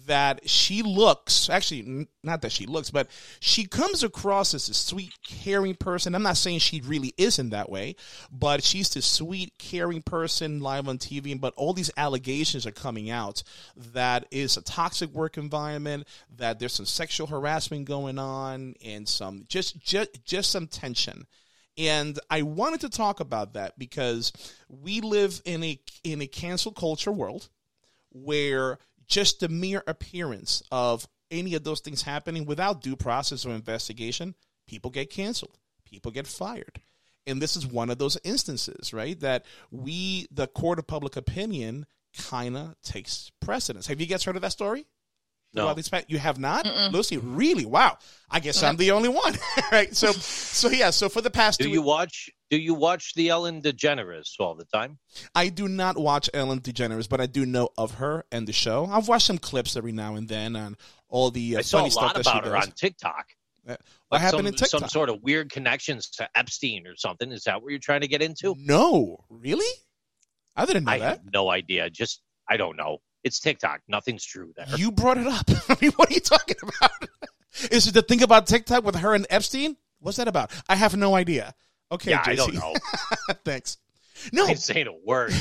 That 0.07 0.47
she 0.49 0.83
looks, 0.83 1.49
actually, 1.49 2.09
not 2.23 2.43
that 2.43 2.53
she 2.53 2.67
looks, 2.67 2.91
but 2.91 3.09
she 3.41 3.65
comes 3.65 4.03
across 4.03 4.53
as 4.53 4.69
a 4.69 4.75
sweet, 4.75 5.15
caring 5.27 5.77
person. 5.77 6.15
I'm 6.15 6.23
not 6.23 6.37
saying 6.37 6.59
she 6.59 6.83
really 6.83 7.15
isn't 7.17 7.51
that 7.51 7.71
way, 7.71 7.97
but 8.31 8.63
she's 8.63 8.91
this 8.91 9.07
sweet, 9.07 9.57
caring 9.59 10.03
person 10.03 10.61
live 10.61 10.89
on 10.89 10.99
TV. 10.99 11.41
But 11.41 11.55
all 11.57 11.73
these 11.73 11.91
allegations 11.97 12.67
are 12.67 12.71
coming 12.71 13.09
out 13.09 13.43
that 13.95 14.27
is 14.31 14.59
a 14.59 14.63
toxic 14.63 15.11
work 15.15 15.39
environment, 15.39 16.07
that 16.37 16.59
there's 16.59 16.75
some 16.75 16.85
sexual 16.85 17.27
harassment 17.27 17.87
going 17.87 18.19
on, 18.19 18.75
and 18.85 19.09
some 19.09 19.47
just 19.49 19.83
just 19.83 20.23
just 20.27 20.51
some 20.51 20.67
tension. 20.67 21.27
And 21.79 22.19
I 22.29 22.43
wanted 22.43 22.81
to 22.81 22.89
talk 22.89 23.21
about 23.21 23.55
that 23.55 23.79
because 23.79 24.33
we 24.69 25.01
live 25.01 25.41
in 25.45 25.63
a 25.65 25.81
in 26.05 26.21
a 26.21 26.27
cancel 26.27 26.73
culture 26.73 27.13
world 27.13 27.49
where 28.11 28.79
just 29.09 29.41
the 29.41 29.49
mere 29.49 29.83
appearance 29.87 30.63
of 30.71 31.09
any 31.31 31.55
of 31.55 31.65
those 31.65 31.81
things 31.81 32.03
happening 32.03 32.45
without 32.47 32.83
due 32.83 32.97
process 32.97 33.45
or 33.45 33.51
investigation, 33.51 34.35
people 34.67 34.91
get 34.91 35.11
canceled, 35.11 35.59
people 35.85 36.11
get 36.11 36.27
fired. 36.27 36.81
And 37.27 37.43
this 37.43 37.57
is 37.57 37.67
one 37.67 37.91
of 37.91 37.99
those 37.99 38.17
instances, 38.25 38.95
right? 38.95 39.19
That 39.21 39.45
we, 39.71 40.27
the 40.31 40.47
court 40.47 40.79
of 40.79 40.87
public 40.87 41.17
opinion, 41.17 41.87
kind 42.17 42.57
of 42.57 42.75
takes 42.83 43.31
precedence. 43.41 43.87
Have 43.87 44.01
you 44.01 44.07
guys 44.07 44.25
heard 44.25 44.37
of 44.37 44.43
that 44.43 44.53
story? 44.53 44.87
No. 45.55 45.65
About 45.65 45.77
these 45.77 45.91
You 46.09 46.19
have 46.19 46.39
not, 46.39 46.67
Lucy. 46.93 47.17
Really? 47.17 47.65
Wow. 47.65 47.99
I 48.31 48.41
guess 48.41 48.63
I'm 48.63 48.77
the 48.77 48.91
only 48.91 49.09
one, 49.09 49.35
right? 49.73 49.95
So, 49.97 50.13
so 50.13 50.69
yeah. 50.69 50.91
So 50.91 51.09
for 51.09 51.23
the 51.23 51.31
past 51.31 51.59
Do 51.59 51.65
two, 51.65 51.71
you 51.71 51.81
watch? 51.81 52.31
Do 52.51 52.57
you 52.57 52.73
watch 52.75 53.15
the 53.15 53.29
Ellen 53.29 53.61
DeGeneres 53.61 54.31
all 54.41 54.55
the 54.55 54.65
time? 54.65 54.99
I 55.35 55.49
do 55.51 55.69
not 55.69 55.99
watch 55.99 56.31
Ellen 56.33 56.61
DeGeneres, 56.61 57.09
but 57.09 57.21
I 57.21 57.27
do 57.27 57.45
know 57.45 57.69
of 57.77 57.95
her 57.95 58.25
and 58.33 58.47
the 58.49 58.53
show. 58.53 58.87
I've 58.91 59.07
watched 59.09 59.27
some 59.27 59.39
clips 59.39 59.77
every 59.77 59.93
now 59.93 60.15
and 60.15 60.29
then 60.29 60.57
on 60.57 60.77
all 61.09 61.31
the 61.31 61.57
uh, 61.57 61.59
I 61.59 61.63
saw 61.63 61.79
funny 61.79 61.89
a 61.89 61.91
stuff 61.93 62.03
lot 62.05 62.15
that 62.17 62.25
she 62.25 62.31
about 62.31 62.45
her 62.47 62.53
does. 62.55 62.67
on 62.67 62.73
TikTok. 62.73 63.27
What 63.65 63.81
Like 64.11 64.21
happened 64.23 64.39
some, 64.39 64.47
in 64.47 64.55
TikTok? 64.55 64.81
Some 64.81 64.89
sort 64.89 65.11
of 65.11 65.23
weird 65.23 65.53
connections 65.53 66.09
to 66.13 66.29
Epstein 66.35 66.87
or 66.87 66.97
something. 66.97 67.31
Is 67.33 67.45
that 67.45 67.61
what 67.63 67.69
you're 67.71 67.79
trying 67.79 68.01
to 68.01 68.09
get 68.09 68.23
into? 68.23 68.55
No, 68.59 69.25
really? 69.29 69.67
I 70.57 70.65
didn't 70.65 70.85
know 70.85 70.93
I 70.93 70.99
that. 71.01 71.09
have 71.19 71.33
no 71.33 71.51
idea. 71.51 71.91
Just 71.91 72.23
I 72.49 72.57
don't 72.57 72.77
know. 72.79 72.99
It's 73.25 73.41
TikTok. 73.41 73.81
Nothing's 73.89 74.25
true 74.25 74.55
there. 74.57 74.67
You 74.79 74.91
brought 74.91 75.19
it 75.19 75.27
up. 75.27 75.45
I 75.69 75.77
mean, 75.83 75.91
what 75.97 76.11
are 76.11 76.15
you 76.15 76.21
talking 76.21 76.57
about? 76.63 77.09
Is 77.71 77.87
it 77.87 77.93
the 77.95 78.01
thing 78.03 78.23
about 78.23 78.47
TikTok 78.47 78.85
with 78.85 78.97
her 78.97 79.15
and 79.15 79.27
Epstein? 79.29 79.77
What's 80.01 80.17
that 80.17 80.29
about? 80.29 80.51
I 80.69 80.77
have 80.77 80.97
no 80.97 81.15
idea. 81.15 81.55
Okay, 81.91 82.11
yeah, 82.11 82.23
JC. 82.23 82.33
I 82.33 82.37
don't 82.37 82.55
know. 82.55 82.75
Thanks. 83.45 83.79
No, 84.33 84.47
I 84.47 84.51
ain't 84.51 84.59
saying 84.59 84.87
a 84.87 84.95
word. 85.07 85.33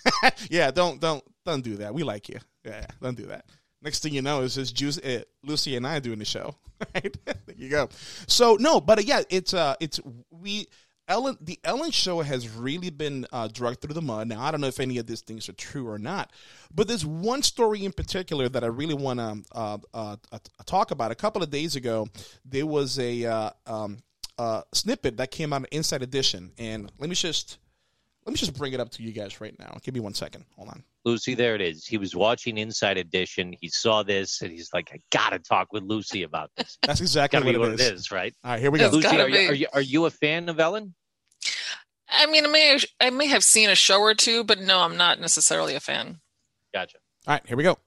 yeah, 0.50 0.70
don't 0.70 1.00
don't 1.00 1.24
don't 1.44 1.62
do 1.62 1.76
that. 1.76 1.94
We 1.94 2.02
like 2.02 2.28
you. 2.28 2.38
Yeah, 2.64 2.86
don't 3.00 3.16
do 3.16 3.26
that. 3.26 3.46
Next 3.82 4.02
thing 4.02 4.14
you 4.14 4.22
know 4.22 4.40
is 4.40 4.54
just 4.54 4.74
Juice, 4.74 4.98
uh, 4.98 5.22
Lucy 5.42 5.76
and 5.76 5.86
I 5.86 6.00
doing 6.00 6.18
the 6.18 6.24
show. 6.24 6.54
Right 6.94 7.16
there 7.24 7.36
you 7.56 7.70
go. 7.70 7.88
So 8.26 8.56
no, 8.56 8.80
but 8.80 8.98
uh, 8.98 9.02
yeah, 9.02 9.22
it's 9.30 9.54
uh, 9.54 9.74
it's 9.80 10.00
we 10.30 10.66
Ellen. 11.06 11.38
The 11.40 11.58
Ellen 11.64 11.90
Show 11.92 12.20
has 12.20 12.48
really 12.48 12.90
been 12.90 13.26
uh, 13.32 13.48
dragged 13.48 13.80
through 13.80 13.94
the 13.94 14.02
mud. 14.02 14.28
Now 14.28 14.42
I 14.42 14.50
don't 14.50 14.60
know 14.60 14.66
if 14.66 14.80
any 14.80 14.98
of 14.98 15.06
these 15.06 15.20
things 15.20 15.48
are 15.48 15.54
true 15.54 15.88
or 15.88 15.98
not, 15.98 16.32
but 16.74 16.88
there's 16.88 17.06
one 17.06 17.42
story 17.42 17.84
in 17.84 17.92
particular 17.92 18.48
that 18.48 18.64
I 18.64 18.68
really 18.68 18.94
want 18.94 19.20
to 19.20 19.42
uh, 19.52 19.78
uh, 19.94 20.16
uh, 20.32 20.38
talk 20.66 20.90
about. 20.90 21.10
A 21.10 21.14
couple 21.14 21.42
of 21.42 21.50
days 21.50 21.76
ago, 21.76 22.08
there 22.44 22.66
was 22.66 22.98
a 22.98 23.24
uh, 23.24 23.50
um, 23.66 23.98
uh, 24.38 24.62
snippet 24.72 25.16
that 25.18 25.30
came 25.30 25.52
out 25.52 25.62
of 25.62 25.68
Inside 25.70 26.02
Edition, 26.02 26.52
and 26.58 26.90
let 26.98 27.08
me 27.08 27.14
just 27.14 27.58
let 28.26 28.32
me 28.32 28.36
just 28.36 28.56
bring 28.56 28.72
it 28.72 28.80
up 28.80 28.90
to 28.92 29.02
you 29.02 29.12
guys 29.12 29.40
right 29.40 29.54
now. 29.58 29.76
Give 29.82 29.94
me 29.94 30.00
one 30.00 30.14
second. 30.14 30.44
Hold 30.56 30.70
on. 30.70 30.82
Lucy, 31.04 31.34
there 31.34 31.54
it 31.54 31.60
is. 31.60 31.86
He 31.86 31.98
was 31.98 32.16
watching 32.16 32.56
Inside 32.56 32.96
Edition. 32.96 33.54
He 33.60 33.68
saw 33.68 34.02
this 34.02 34.40
and 34.40 34.50
he's 34.50 34.70
like, 34.72 34.90
I 34.94 34.98
gotta 35.10 35.38
talk 35.38 35.72
with 35.72 35.82
Lucy 35.82 36.22
about 36.22 36.50
this. 36.56 36.78
That's 36.86 37.02
exactly 37.02 37.40
what, 37.40 37.52
be 37.52 37.58
what 37.58 37.68
it 37.68 37.74
it 37.74 37.80
is. 37.80 38.00
is, 38.00 38.10
right? 38.10 38.34
All 38.42 38.52
right, 38.52 38.60
here 38.60 38.70
we 38.70 38.78
go. 38.78 38.86
It's 38.86 38.94
Lucy, 38.94 39.08
are 39.08 39.28
you, 39.28 39.48
are 39.48 39.54
you 39.54 39.66
are 39.74 39.80
you 39.82 40.06
a 40.06 40.10
fan 40.10 40.48
of 40.48 40.58
Ellen? 40.58 40.94
I 42.08 42.26
mean, 42.26 42.46
I 42.46 42.48
may 42.48 42.78
I 43.00 43.10
may 43.10 43.26
have 43.26 43.44
seen 43.44 43.68
a 43.68 43.74
show 43.74 44.00
or 44.00 44.14
two, 44.14 44.44
but 44.44 44.60
no, 44.60 44.80
I'm 44.80 44.96
not 44.96 45.20
necessarily 45.20 45.74
a 45.74 45.80
fan. 45.80 46.20
Gotcha. 46.72 46.98
All 47.26 47.34
right, 47.34 47.42
here 47.46 47.56
we 47.56 47.62
go. 47.62 47.78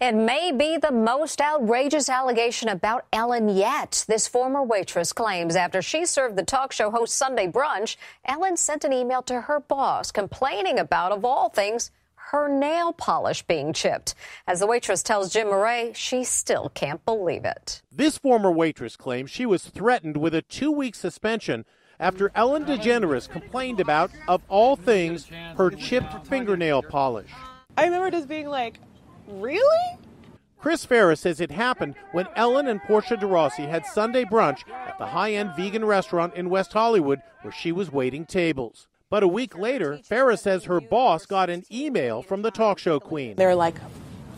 It 0.00 0.14
may 0.14 0.50
be 0.50 0.76
the 0.76 0.90
most 0.90 1.40
outrageous 1.40 2.08
allegation 2.08 2.68
about 2.68 3.06
Ellen 3.12 3.48
yet. 3.48 4.04
This 4.08 4.26
former 4.26 4.62
waitress 4.62 5.12
claims 5.12 5.54
after 5.54 5.80
she 5.80 6.04
served 6.04 6.36
the 6.36 6.42
talk 6.42 6.72
show 6.72 6.90
host 6.90 7.14
Sunday 7.14 7.46
Brunch, 7.46 7.96
Ellen 8.24 8.56
sent 8.56 8.84
an 8.84 8.92
email 8.92 9.22
to 9.22 9.42
her 9.42 9.60
boss 9.60 10.10
complaining 10.10 10.80
about, 10.80 11.12
of 11.12 11.24
all 11.24 11.48
things, 11.48 11.92
her 12.16 12.48
nail 12.48 12.92
polish 12.92 13.42
being 13.42 13.72
chipped. 13.72 14.14
As 14.48 14.58
the 14.58 14.66
waitress 14.66 15.04
tells 15.04 15.32
Jim 15.32 15.46
Moret, 15.46 15.96
she 15.96 16.24
still 16.24 16.70
can't 16.70 17.04
believe 17.04 17.44
it. 17.44 17.80
This 17.92 18.18
former 18.18 18.50
waitress 18.50 18.96
claims 18.96 19.30
she 19.30 19.46
was 19.46 19.64
threatened 19.64 20.16
with 20.16 20.34
a 20.34 20.42
two 20.42 20.72
week 20.72 20.96
suspension 20.96 21.64
after 22.00 22.32
Ellen 22.34 22.64
DeGeneres 22.64 23.28
complained 23.28 23.78
about, 23.78 24.10
of 24.26 24.42
all 24.48 24.74
things, 24.74 25.26
her 25.56 25.70
chipped 25.70 26.26
fingernail 26.26 26.82
polish. 26.82 27.30
I 27.76 27.84
remember 27.84 28.10
just 28.10 28.26
being 28.26 28.48
like, 28.48 28.80
really? 29.26 29.98
Chris 30.58 30.86
Farris 30.86 31.20
says 31.20 31.40
it 31.40 31.50
happened 31.50 31.94
when 32.12 32.26
Ellen 32.36 32.68
and 32.68 32.82
Portia 32.82 33.18
de 33.18 33.26
Rossi 33.26 33.64
had 33.64 33.84
Sunday 33.84 34.24
brunch 34.24 34.66
at 34.70 34.96
the 34.98 35.06
high 35.06 35.34
end 35.34 35.52
vegan 35.56 35.84
restaurant 35.84 36.34
in 36.34 36.48
West 36.48 36.72
Hollywood 36.72 37.20
where 37.42 37.52
she 37.52 37.70
was 37.70 37.92
waiting 37.92 38.24
tables. 38.24 38.86
But 39.10 39.22
a 39.22 39.28
week 39.28 39.58
later, 39.58 40.00
Farris 40.02 40.40
says 40.40 40.64
her 40.64 40.80
boss 40.80 41.26
got 41.26 41.50
an 41.50 41.64
email 41.70 42.22
from 42.22 42.42
the 42.42 42.50
talk 42.50 42.78
show 42.78 42.98
queen. 42.98 43.36
They're 43.36 43.54
like, 43.54 43.76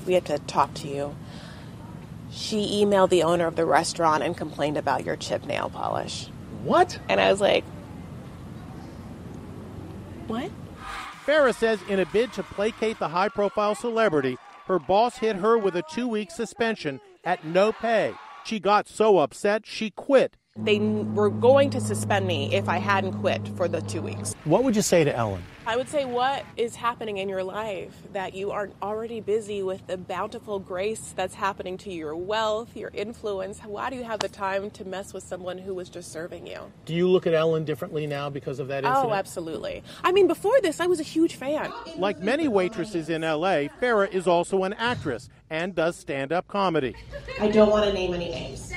we 0.05 0.14
have 0.14 0.25
to 0.25 0.38
talk 0.40 0.75
to 0.75 0.88
you. 0.88 1.14
She 2.33 2.85
emailed 2.85 3.11
the 3.11 3.23
owner 3.23 3.47
of 3.47 3.57
the 3.57 3.64
restaurant 3.64 4.23
and 4.23 4.37
complained 4.37 4.76
about 4.76 5.05
your 5.05 5.16
chip 5.16 5.47
nail 5.47 5.71
polish. 5.71 6.26
What? 6.64 6.99
And 7.09 7.21
I 7.21 7.31
was 7.31 7.40
like, 7.40 7.64
what? 10.26 10.50
Farris 11.25 11.57
says 11.57 11.78
in 11.88 12.00
a 12.00 12.07
bid 12.07 12.33
to 12.35 12.43
placate 12.43 12.99
the 12.99 13.09
high 13.09 13.28
profile 13.28 13.75
celebrity, 13.75 14.37
her 14.66 14.78
boss 14.78 15.18
hit 15.18 15.37
her 15.37 15.56
with 15.56 15.76
a 15.76 15.82
two 15.90 16.08
week 16.08 16.30
suspension 16.30 17.00
at 17.25 17.44
no 17.44 17.73
pay. 17.73 18.14
She 18.44 18.61
got 18.61 18.88
so 18.88 19.18
upset, 19.18 19.66
she 19.66 19.90
quit. 19.90 20.37
They 20.56 20.78
were 20.78 21.30
going 21.30 21.70
to 21.70 21.80
suspend 21.80 22.26
me 22.26 22.54
if 22.54 22.68
I 22.68 22.78
hadn't 22.78 23.12
quit 23.14 23.46
for 23.56 23.68
the 23.68 23.80
two 23.82 24.02
weeks. 24.02 24.35
What 24.44 24.64
would 24.64 24.75
you 24.75 24.82
say 24.82 25.04
to 25.04 25.14
Ellen? 25.14 25.42
I 25.68 25.76
would 25.76 25.88
say, 25.88 26.04
what 26.04 26.44
is 26.56 26.76
happening 26.76 27.18
in 27.18 27.28
your 27.28 27.42
life 27.42 27.92
that 28.12 28.35
you 28.35 28.52
are 28.52 28.70
already 28.80 29.20
busy 29.20 29.64
with 29.64 29.85
the 29.88 29.96
bountiful 29.96 30.61
grace 30.61 31.12
that's 31.16 31.35
happening 31.35 31.76
to 31.78 31.92
your 31.92 32.14
wealth, 32.14 32.76
your 32.76 32.92
influence? 32.94 33.58
Why 33.58 33.90
do 33.90 33.96
you 33.96 34.04
have 34.04 34.20
the 34.20 34.28
time 34.28 34.70
to 34.70 34.85
mess 34.85 35.12
with 35.12 35.25
someone 35.25 35.58
who 35.58 35.75
was 35.75 35.88
just 35.88 36.12
serving 36.12 36.46
you? 36.46 36.61
Do 36.85 36.94
you 36.94 37.08
look 37.08 37.26
at 37.26 37.35
Ellen 37.35 37.64
differently 37.64 38.06
now 38.06 38.30
because 38.30 38.61
of 38.61 38.68
that 38.68 38.85
oh, 38.85 38.88
incident? 38.90 39.11
Oh, 39.11 39.14
absolutely. 39.14 39.82
I 40.04 40.12
mean, 40.12 40.28
before 40.28 40.61
this, 40.61 40.78
I 40.78 40.87
was 40.87 41.00
a 41.00 41.02
huge 41.02 41.35
fan. 41.35 41.73
Like 41.96 42.20
many 42.20 42.46
waitresses 42.46 43.08
in 43.08 43.23
LA, 43.23 43.66
Farah 43.82 44.12
is 44.14 44.28
also 44.28 44.62
an 44.62 44.73
actress 44.75 45.28
and 45.50 45.75
does 45.75 45.96
stand 45.96 46.30
up 46.30 46.46
comedy. 46.46 46.94
I 47.40 47.49
don't 47.49 47.70
want 47.70 47.87
to 47.87 47.92
name 47.92 48.14
any 48.14 48.28
names. 48.28 48.73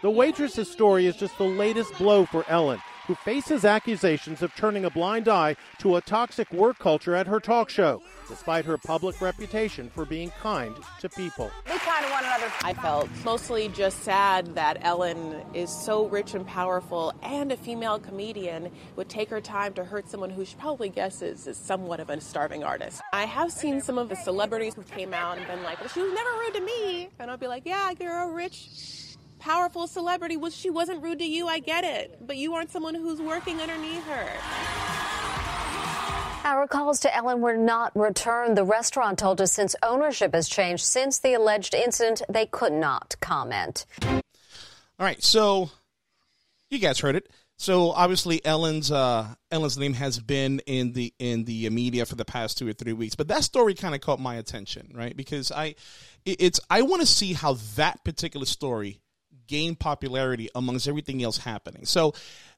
The 0.00 0.10
waitress's 0.10 0.70
story 0.70 1.04
is 1.04 1.16
just 1.16 1.36
the 1.36 1.44
latest 1.44 1.92
blow 1.98 2.24
for 2.24 2.46
Ellen, 2.48 2.80
who 3.08 3.14
faces 3.14 3.64
accusations 3.64 4.42
of 4.42 4.54
turning 4.54 4.84
a 4.84 4.90
blind 4.90 5.28
eye 5.28 5.56
to 5.78 5.96
a 5.96 6.00
toxic 6.02 6.52
work 6.52 6.78
culture 6.78 7.16
at 7.16 7.26
her 7.26 7.40
talk 7.40 7.70
show, 7.70 8.02
despite 8.28 8.66
her 8.66 8.76
public 8.76 9.18
reputation 9.22 9.88
for 9.88 10.04
being 10.04 10.30
kind 10.42 10.76
to 11.00 11.08
people. 11.08 11.50
We 11.64 11.78
kind 11.78 12.04
of 12.04 12.10
one 12.10 12.24
another. 12.24 12.52
I 12.62 12.74
felt 12.74 13.08
mostly 13.24 13.68
just 13.70 14.02
sad 14.02 14.54
that 14.54 14.76
Ellen 14.82 15.42
is 15.54 15.70
so 15.70 16.06
rich 16.06 16.34
and 16.34 16.46
powerful 16.46 17.14
and 17.22 17.50
a 17.50 17.56
female 17.56 17.98
comedian 17.98 18.70
would 18.96 19.08
take 19.08 19.30
her 19.30 19.40
time 19.40 19.72
to 19.74 19.84
hurt 19.84 20.10
someone 20.10 20.28
who 20.28 20.44
she 20.44 20.54
probably 20.56 20.90
guesses 20.90 21.46
is 21.46 21.56
somewhat 21.56 22.00
of 22.00 22.10
a 22.10 22.20
starving 22.20 22.62
artist. 22.62 23.00
I 23.14 23.24
have 23.24 23.50
seen 23.50 23.80
some 23.80 23.96
of 23.96 24.10
the 24.10 24.16
celebrities 24.16 24.74
who 24.74 24.82
came 24.82 25.14
out 25.14 25.38
and 25.38 25.46
been 25.46 25.62
like, 25.62 25.80
well, 25.80 25.88
she 25.88 26.02
was 26.02 26.12
never 26.12 26.30
rude 26.40 26.54
to 26.54 26.60
me. 26.60 27.08
And 27.18 27.30
I'll 27.30 27.38
be 27.38 27.46
like, 27.46 27.62
yeah, 27.64 27.90
a 27.90 28.30
rich, 28.30 28.68
powerful 29.38 29.86
celebrity. 29.86 30.36
Well, 30.36 30.50
she 30.50 30.70
wasn't 30.70 31.02
rude 31.02 31.18
to 31.20 31.24
you, 31.24 31.46
I 31.48 31.58
get 31.60 31.84
it. 31.84 32.18
But 32.26 32.36
you 32.36 32.54
aren't 32.54 32.70
someone 32.70 32.94
who's 32.94 33.20
working 33.20 33.60
underneath 33.60 34.04
her. 34.06 34.28
Our 36.44 36.66
calls 36.66 37.00
to 37.00 37.14
Ellen 37.14 37.40
were 37.40 37.56
not 37.56 37.92
returned. 37.94 38.56
The 38.56 38.64
restaurant 38.64 39.18
told 39.18 39.40
us 39.40 39.52
since 39.52 39.76
ownership 39.82 40.34
has 40.34 40.48
changed 40.48 40.84
since 40.84 41.18
the 41.18 41.34
alleged 41.34 41.74
incident, 41.74 42.22
they 42.28 42.46
could 42.46 42.72
not 42.72 43.16
comment. 43.20 43.84
All 44.02 44.20
right, 44.98 45.22
so 45.22 45.70
you 46.70 46.78
guys 46.78 46.98
heard 47.00 47.16
it. 47.16 47.28
So 47.60 47.90
obviously 47.90 48.44
Ellen's 48.46 48.90
uh, 48.92 49.26
Ellen's 49.50 49.76
name 49.76 49.92
has 49.94 50.20
been 50.20 50.60
in 50.60 50.92
the 50.92 51.12
in 51.18 51.44
the 51.44 51.68
media 51.70 52.06
for 52.06 52.14
the 52.14 52.24
past 52.24 52.56
two 52.56 52.68
or 52.68 52.72
three 52.72 52.92
weeks, 52.92 53.16
but 53.16 53.28
that 53.28 53.42
story 53.42 53.74
kind 53.74 53.94
of 53.96 54.00
caught 54.00 54.20
my 54.20 54.36
attention, 54.36 54.92
right? 54.94 55.14
Because 55.16 55.50
I 55.50 55.74
it- 56.24 56.36
it's 56.40 56.60
I 56.70 56.82
want 56.82 57.00
to 57.02 57.06
see 57.06 57.32
how 57.32 57.54
that 57.74 58.04
particular 58.04 58.46
story 58.46 59.00
gained 59.48 59.80
popularity 59.80 60.48
amongst 60.54 60.86
everything 60.86 61.22
else 61.22 61.38
happening. 61.38 61.84
So 61.84 62.14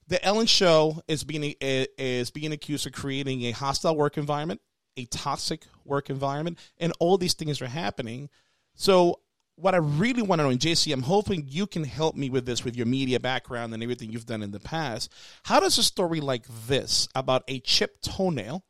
the 0.09 0.23
Ellen 0.25 0.47
Show 0.47 1.00
is 1.09 1.25
being 1.25 1.54
is 1.61 2.30
being 2.30 2.52
accused 2.52 2.87
of 2.87 2.92
creating 2.92 3.44
a 3.44 3.52
hostile 3.52 3.97
work 3.97 4.18
environment, 4.18 4.61
a 4.97 5.06
toxic 5.06 5.62
work 5.85 6.11
environment, 6.11 6.59
and 6.78 6.92
all 7.00 7.16
these 7.16 7.35
things 7.35 7.62
are 7.62 7.68
happening. 7.68 8.28
So 8.75 9.20
what 9.56 9.75
I 9.75 9.78
really 9.78 10.23
want 10.23 10.40
to 10.40 10.44
know, 10.44 10.50
and 10.50 10.59
JC, 10.59 10.92
I'm 10.92 11.02
hoping 11.02 11.44
you 11.47 11.66
can 11.66 11.85
help 11.85 12.16
me 12.16 12.30
with 12.30 12.47
this 12.47 12.64
with 12.64 12.76
your 12.76 12.87
media 12.87 13.20
background 13.20 13.75
and 13.75 13.82
everything 13.82 14.11
you've 14.11 14.26
done 14.26 14.42
in 14.42 14.50
the 14.50 14.61
past. 14.61 15.12
How 15.44 15.61
does 15.61 15.78
a 15.78 15.82
story 15.82 16.20
like 16.20 16.47
this 16.66 17.09
about 17.14 17.44
a 17.47 17.61
chipped 17.61 18.04
toenail 18.04 18.64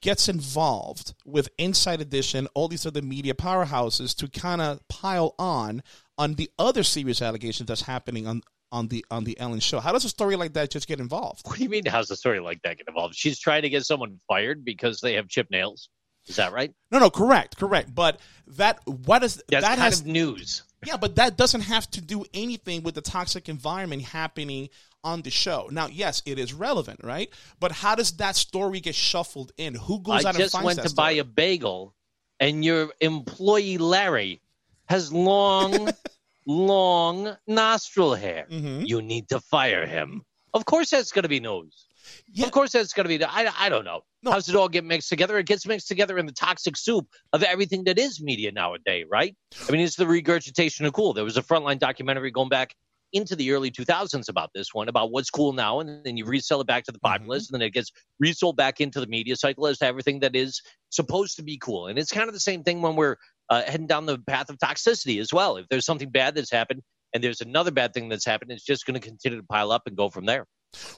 gets 0.00 0.28
involved 0.28 1.14
with 1.24 1.50
Inside 1.58 2.00
Edition, 2.00 2.48
all 2.54 2.68
these 2.68 2.86
other 2.86 3.02
media 3.02 3.34
powerhouses 3.34 4.16
to 4.16 4.28
kind 4.28 4.60
of 4.60 4.86
pile 4.88 5.34
on 5.38 5.82
on 6.20 6.34
the 6.34 6.50
other 6.58 6.82
serious 6.82 7.22
allegations 7.22 7.66
that's 7.66 7.80
happening 7.80 8.26
on 8.26 8.42
on 8.70 8.88
the 8.88 9.04
on 9.10 9.24
the 9.24 9.40
Ellen 9.40 9.58
show? 9.58 9.80
How 9.80 9.90
does 9.90 10.04
a 10.04 10.08
story 10.08 10.36
like 10.36 10.52
that 10.52 10.70
just 10.70 10.86
get 10.86 11.00
involved? 11.00 11.46
What 11.46 11.56
do 11.56 11.62
you 11.64 11.70
mean? 11.70 11.86
How's 11.86 12.10
a 12.10 12.16
story 12.16 12.40
like 12.40 12.62
that 12.62 12.76
get 12.76 12.86
involved? 12.86 13.16
She's 13.16 13.40
trying 13.40 13.62
to 13.62 13.70
get 13.70 13.84
someone 13.84 14.20
fired 14.28 14.64
because 14.64 15.00
they 15.00 15.14
have 15.14 15.28
chip 15.28 15.50
nails. 15.50 15.88
Is 16.26 16.36
that 16.36 16.52
right? 16.52 16.72
No, 16.90 16.98
no, 16.98 17.10
correct, 17.10 17.56
correct. 17.56 17.94
But 17.94 18.20
that 18.58 18.80
what 18.86 19.24
is 19.24 19.42
That's 19.48 19.62
that 19.62 19.68
kind 19.70 19.80
has 19.80 20.00
of 20.02 20.06
news. 20.06 20.62
Yeah, 20.86 20.98
but 20.98 21.16
that 21.16 21.36
doesn't 21.36 21.62
have 21.62 21.90
to 21.92 22.00
do 22.00 22.24
anything 22.32 22.82
with 22.82 22.94
the 22.94 23.00
toxic 23.00 23.48
environment 23.48 24.02
happening 24.02 24.68
on 25.02 25.22
the 25.22 25.30
show. 25.30 25.68
Now, 25.72 25.88
yes, 25.88 26.22
it 26.26 26.38
is 26.38 26.52
relevant, 26.52 27.00
right? 27.02 27.30
But 27.58 27.72
how 27.72 27.94
does 27.94 28.12
that 28.12 28.36
story 28.36 28.80
get 28.80 28.94
shuffled 28.94 29.52
in? 29.56 29.74
Who 29.74 30.00
goes 30.00 30.24
I 30.24 30.28
out 30.28 30.34
just 30.36 30.54
and 30.54 30.62
finds 30.62 30.66
went 30.66 30.82
that 30.82 30.88
to 30.90 30.94
buy 30.94 31.12
a 31.12 31.24
bagel, 31.24 31.94
and 32.38 32.62
your 32.62 32.92
employee 33.00 33.78
Larry 33.78 34.42
has 34.90 35.12
long, 35.12 35.88
long 36.46 37.36
nostril 37.46 38.14
hair. 38.14 38.46
Mhm. 38.50 38.86
You 38.86 39.00
need 39.00 39.28
to 39.30 39.40
fire 39.40 39.86
him. 39.86 40.22
Of 40.52 40.64
course, 40.64 40.90
that's 40.90 41.12
going 41.12 41.22
to 41.22 41.28
be 41.28 41.40
news. 41.40 41.86
Yeah. 42.32 42.46
Of 42.46 42.52
course, 42.52 42.72
that's 42.72 42.92
going 42.92 43.08
to 43.08 43.18
be. 43.18 43.24
I, 43.24 43.52
I 43.58 43.68
don't 43.68 43.84
know. 43.84 44.00
No. 44.22 44.32
How 44.32 44.36
does 44.38 44.48
it 44.48 44.56
all 44.56 44.68
get 44.68 44.84
mixed 44.84 45.08
together? 45.08 45.38
It 45.38 45.46
gets 45.46 45.64
mixed 45.66 45.86
together 45.88 46.18
in 46.18 46.26
the 46.26 46.32
toxic 46.32 46.76
soup 46.76 47.06
of 47.32 47.42
everything 47.42 47.84
that 47.84 47.98
is 47.98 48.20
media 48.20 48.50
nowadays, 48.50 49.06
right? 49.10 49.34
I 49.68 49.72
mean, 49.72 49.80
it's 49.80 49.96
the 49.96 50.06
regurgitation 50.06 50.86
of 50.86 50.92
cool. 50.92 51.12
There 51.12 51.24
was 51.24 51.36
a 51.36 51.42
frontline 51.42 51.78
documentary 51.78 52.30
going 52.32 52.48
back 52.48 52.74
into 53.12 53.34
the 53.34 53.50
early 53.52 53.70
2000s 53.70 54.28
about 54.28 54.50
this 54.54 54.72
one, 54.72 54.88
about 54.88 55.10
what's 55.10 55.30
cool 55.30 55.52
now, 55.52 55.80
and 55.80 56.04
then 56.04 56.16
you 56.16 56.24
resell 56.24 56.60
it 56.60 56.66
back 56.66 56.84
to 56.84 56.92
the 56.92 56.98
Mm-hmm. 56.98 57.12
populace, 57.12 57.50
and 57.50 57.60
then 57.60 57.66
it 57.66 57.72
gets 57.72 57.90
resold 58.18 58.56
back 58.56 58.80
into 58.80 59.00
the 59.00 59.06
media 59.06 59.36
cycle 59.36 59.66
as 59.66 59.78
to 59.78 59.86
everything 59.86 60.20
that 60.20 60.34
is 60.36 60.62
supposed 60.90 61.36
to 61.36 61.42
be 61.42 61.58
cool. 61.58 61.86
And 61.88 61.98
it's 61.98 62.12
kind 62.12 62.28
of 62.28 62.34
the 62.34 62.40
same 62.40 62.62
thing 62.62 62.82
when 62.82 62.96
we're 62.96 63.16
uh, 63.50 63.62
heading 63.66 63.86
down 63.86 64.06
the 64.06 64.18
path 64.18 64.48
of 64.48 64.56
toxicity 64.58 65.20
as 65.20 65.32
well. 65.32 65.56
If 65.56 65.66
there's 65.68 65.84
something 65.84 66.08
bad 66.10 66.34
that's 66.34 66.50
happened, 66.50 66.82
and 67.12 67.22
there's 67.22 67.40
another 67.40 67.72
bad 67.72 67.92
thing 67.92 68.08
that's 68.08 68.24
happened, 68.24 68.52
it's 68.52 68.64
just 68.64 68.86
going 68.86 68.94
to 68.98 69.06
continue 69.06 69.38
to 69.38 69.46
pile 69.46 69.72
up 69.72 69.82
and 69.86 69.96
go 69.96 70.08
from 70.08 70.26
there. 70.26 70.46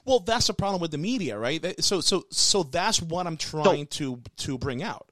Well, 0.05 0.19
that's 0.19 0.47
the 0.47 0.53
problem 0.53 0.79
with 0.79 0.91
the 0.91 0.99
media, 0.99 1.37
right? 1.37 1.83
So, 1.83 1.99
so, 1.99 2.23
so 2.29 2.61
that's 2.61 3.01
what 3.01 3.25
I'm 3.25 3.37
trying 3.37 3.87
to 3.87 4.21
to 4.37 4.57
bring 4.59 4.83
out. 4.83 5.09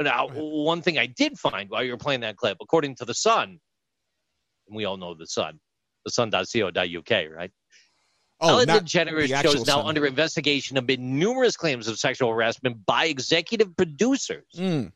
Now, 0.00 0.28
one 0.28 0.80
thing 0.82 0.96
I 0.96 1.06
did 1.06 1.36
find 1.36 1.68
while 1.68 1.82
you 1.82 1.90
were 1.90 1.98
playing 1.98 2.20
that 2.20 2.36
clip, 2.36 2.58
according 2.62 2.94
to 2.96 3.04
the 3.04 3.14
Sun, 3.14 3.58
and 4.68 4.76
we 4.76 4.84
all 4.84 4.96
know 4.96 5.14
the 5.14 5.26
Sun, 5.26 5.58
the 6.04 6.12
Sun.co.uk, 6.12 7.10
right? 7.34 7.50
Oh, 8.40 8.50
Ellen 8.60 8.68
DeGeneres 8.68 9.42
shows 9.42 9.66
now 9.66 9.78
Sun. 9.78 9.86
under 9.86 10.06
investigation 10.06 10.76
amid 10.76 11.00
numerous 11.00 11.56
claims 11.56 11.88
of 11.88 11.98
sexual 11.98 12.30
harassment 12.30 12.86
by 12.86 13.06
executive 13.06 13.76
producers, 13.76 14.46
Mm. 14.56 14.92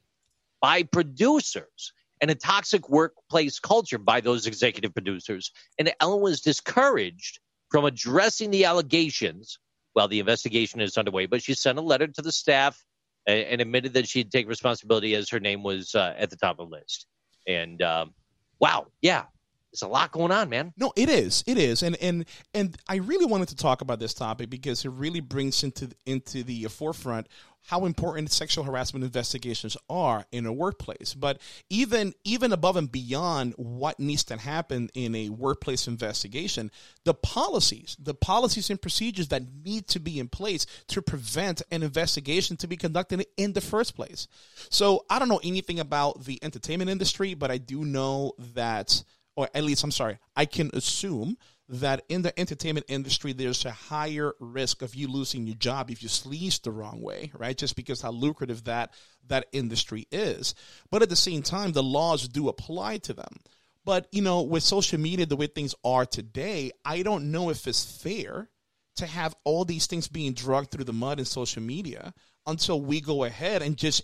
By 0.62 0.84
producers, 0.84 1.92
and 2.22 2.30
a 2.30 2.34
toxic 2.34 2.88
workplace 2.88 3.58
culture 3.58 3.98
by 3.98 4.20
those 4.20 4.46
executive 4.46 4.94
producers. 4.94 5.50
And 5.78 5.92
Ellen 6.00 6.22
was 6.22 6.40
discouraged 6.40 7.40
from 7.70 7.84
addressing 7.84 8.50
the 8.50 8.64
allegations 8.64 9.58
while 9.92 10.08
the 10.08 10.20
investigation 10.20 10.80
is 10.80 10.96
underway. 10.96 11.26
But 11.26 11.42
she 11.42 11.52
sent 11.52 11.78
a 11.78 11.82
letter 11.82 12.06
to 12.06 12.22
the 12.22 12.32
staff 12.32 12.82
and, 13.26 13.40
and 13.40 13.60
admitted 13.60 13.92
that 13.94 14.08
she'd 14.08 14.30
take 14.30 14.48
responsibility 14.48 15.14
as 15.16 15.28
her 15.30 15.40
name 15.40 15.62
was 15.62 15.94
uh, 15.94 16.14
at 16.16 16.30
the 16.30 16.36
top 16.36 16.60
of 16.60 16.70
the 16.70 16.76
list. 16.76 17.06
And 17.46 17.82
um, 17.82 18.14
wow, 18.60 18.86
yeah, 19.02 19.24
there's 19.72 19.82
a 19.82 19.88
lot 19.88 20.12
going 20.12 20.30
on, 20.30 20.48
man. 20.48 20.72
No, 20.76 20.92
it 20.96 21.08
is. 21.08 21.42
It 21.46 21.58
is, 21.58 21.82
and 21.82 21.96
and 21.96 22.26
and 22.52 22.76
I 22.88 22.96
really 22.96 23.24
wanted 23.24 23.48
to 23.48 23.56
talk 23.56 23.80
about 23.80 23.98
this 23.98 24.12
topic 24.12 24.50
because 24.50 24.84
it 24.84 24.90
really 24.90 25.20
brings 25.20 25.64
into 25.64 25.88
into 26.04 26.44
the 26.44 26.64
forefront 26.64 27.26
how 27.66 27.84
important 27.84 28.30
sexual 28.30 28.64
harassment 28.64 29.04
investigations 29.04 29.76
are 29.88 30.26
in 30.32 30.46
a 30.46 30.52
workplace. 30.52 31.14
But 31.14 31.40
even 31.70 32.14
even 32.24 32.52
above 32.52 32.76
and 32.76 32.90
beyond 32.90 33.54
what 33.56 34.00
needs 34.00 34.24
to 34.24 34.36
happen 34.36 34.90
in 34.94 35.14
a 35.14 35.28
workplace 35.28 35.86
investigation, 35.86 36.70
the 37.04 37.14
policies, 37.14 37.96
the 37.98 38.14
policies 38.14 38.70
and 38.70 38.80
procedures 38.80 39.28
that 39.28 39.42
need 39.64 39.86
to 39.88 40.00
be 40.00 40.18
in 40.18 40.28
place 40.28 40.66
to 40.88 41.02
prevent 41.02 41.62
an 41.70 41.82
investigation 41.82 42.56
to 42.58 42.66
be 42.66 42.76
conducted 42.76 43.24
in 43.36 43.52
the 43.52 43.60
first 43.60 43.94
place. 43.94 44.26
So 44.70 45.04
I 45.08 45.18
don't 45.18 45.28
know 45.28 45.40
anything 45.44 45.80
about 45.80 46.24
the 46.24 46.38
entertainment 46.42 46.90
industry, 46.90 47.34
but 47.34 47.50
I 47.50 47.58
do 47.58 47.84
know 47.84 48.32
that 48.54 49.04
or 49.36 49.48
at 49.54 49.64
least 49.64 49.84
I'm 49.84 49.90
sorry, 49.90 50.18
I 50.36 50.44
can 50.44 50.70
assume 50.72 51.36
that 51.68 52.04
in 52.08 52.22
the 52.22 52.38
entertainment 52.38 52.86
industry, 52.88 53.32
there's 53.32 53.64
a 53.64 53.70
higher 53.70 54.34
risk 54.40 54.82
of 54.82 54.94
you 54.94 55.08
losing 55.08 55.46
your 55.46 55.56
job 55.56 55.90
if 55.90 56.02
you 56.02 56.08
sleaze 56.08 56.60
the 56.60 56.70
wrong 56.70 57.00
way, 57.00 57.32
right? 57.34 57.56
Just 57.56 57.76
because 57.76 58.02
how 58.02 58.10
lucrative 58.10 58.64
that 58.64 58.92
that 59.28 59.46
industry 59.52 60.06
is. 60.12 60.54
But 60.90 61.02
at 61.02 61.08
the 61.08 61.16
same 61.16 61.42
time, 61.42 61.72
the 61.72 61.82
laws 61.82 62.28
do 62.28 62.48
apply 62.48 62.98
to 62.98 63.14
them. 63.14 63.38
But 63.84 64.06
you 64.12 64.22
know, 64.22 64.42
with 64.42 64.62
social 64.62 65.00
media 65.00 65.26
the 65.26 65.36
way 65.36 65.46
things 65.46 65.74
are 65.84 66.04
today, 66.04 66.72
I 66.84 67.02
don't 67.02 67.30
know 67.32 67.50
if 67.50 67.66
it's 67.66 68.02
fair 68.02 68.50
to 68.96 69.06
have 69.06 69.34
all 69.44 69.64
these 69.64 69.86
things 69.86 70.08
being 70.08 70.34
dragged 70.34 70.70
through 70.70 70.84
the 70.84 70.92
mud 70.92 71.18
in 71.18 71.24
social 71.24 71.62
media 71.62 72.12
until 72.46 72.80
we 72.80 73.00
go 73.00 73.24
ahead 73.24 73.62
and 73.62 73.76
just 73.76 74.02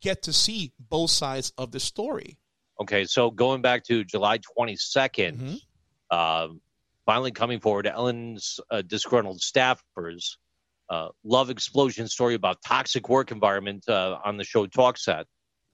get 0.00 0.22
to 0.22 0.32
see 0.32 0.72
both 0.78 1.10
sides 1.10 1.52
of 1.58 1.72
the 1.72 1.80
story. 1.80 2.38
Okay, 2.80 3.04
so 3.04 3.30
going 3.30 3.62
back 3.62 3.84
to 3.84 4.04
July 4.04 4.38
22nd, 4.38 5.60
um, 6.10 6.60
finally 7.06 7.32
coming 7.32 7.60
forward, 7.60 7.86
Ellen's 7.86 8.60
uh, 8.70 8.82
disgruntled 8.82 9.40
staffers 9.40 10.36
uh, 10.90 11.08
love 11.24 11.50
explosion 11.50 12.08
story 12.08 12.34
about 12.34 12.58
toxic 12.66 13.08
work 13.08 13.30
environment 13.30 13.84
uh, 13.88 14.18
on 14.24 14.36
the 14.36 14.44
show 14.44 14.66
Talk 14.66 14.96
Set. 14.96 15.26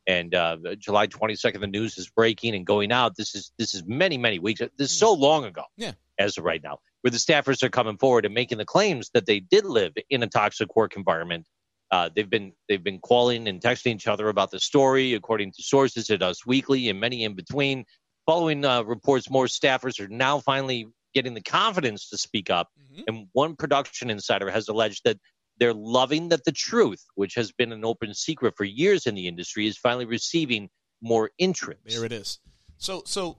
And 0.07 0.35
uh, 0.35 0.57
July 0.79 1.07
22nd, 1.07 1.61
the 1.61 1.67
news 1.67 1.97
is 1.97 2.11
breaking 2.11 2.55
and 2.55 2.67
going 2.67 2.93
out. 2.93 3.17
This 3.17 3.35
is 3.35 3.53
this 3.59 3.75
is 3.75 3.85
many 3.87 4.19
many 4.19 4.39
weeks. 4.39 4.61
This 4.77 4.91
is 4.91 4.99
so 4.99 5.15
long 5.15 5.45
ago. 5.45 5.63
Yeah. 5.79 5.93
As 6.19 6.37
of 6.37 6.45
right 6.45 6.63
now, 6.63 6.79
where 7.01 7.11
the 7.11 7.17
staffers 7.17 7.63
are 7.63 7.71
coming 7.71 7.97
forward 7.97 8.25
and 8.27 8.35
making 8.35 8.59
the 8.59 8.67
claims 8.67 9.11
that 9.15 9.25
they 9.25 9.41
did 9.41 9.65
live 9.65 9.95
in 10.11 10.23
a 10.23 10.27
toxic 10.27 10.77
work 10.77 10.95
environment. 10.97 11.47
Uh, 11.95 12.11
they've 12.13 12.29
been 12.29 12.53
they've 12.69 12.83
been 12.83 12.99
calling 12.99 13.47
and 13.47 13.61
texting 13.61 13.95
each 13.95 14.09
other 14.09 14.29
about 14.29 14.51
the 14.51 14.59
story, 14.59 15.15
according 15.15 15.53
to 15.53 15.63
sources 15.63 16.11
at 16.11 16.23
Us 16.25 16.45
Weekly 16.45 16.89
and 16.89 16.99
many 16.99 17.23
in 17.23 17.35
between. 17.35 17.85
Following 18.27 18.65
uh, 18.65 18.83
reports, 18.83 19.31
more 19.31 19.47
staffers 19.47 20.01
are 20.01 20.09
now 20.09 20.41
finally 20.41 20.89
getting 21.15 21.35
the 21.35 21.41
confidence 21.41 22.09
to 22.09 22.19
speak 22.19 22.51
up. 22.51 22.69
And 23.07 23.29
one 23.33 23.55
production 23.55 24.11
insider 24.11 24.51
has 24.51 24.67
alleged 24.67 25.03
that 25.05 25.19
they're 25.61 25.73
loving 25.73 26.31
that 26.31 26.45
the 26.45 26.51
truth, 26.51 27.05
which 27.15 27.37
has 27.37 27.53
been 27.53 27.71
an 27.71 27.85
open 27.85 28.13
secret 28.13 28.55
for 28.57 28.65
years 28.65 29.07
in 29.07 29.15
the 29.15 29.29
industry, 29.29 29.69
is 29.69 29.79
finally 29.79 30.05
receiving 30.05 30.71
more 31.01 31.31
interest. 31.39 31.83
There 31.87 32.05
it 32.05 32.11
is. 32.13 32.41
So 32.77 33.05
so 33.07 33.39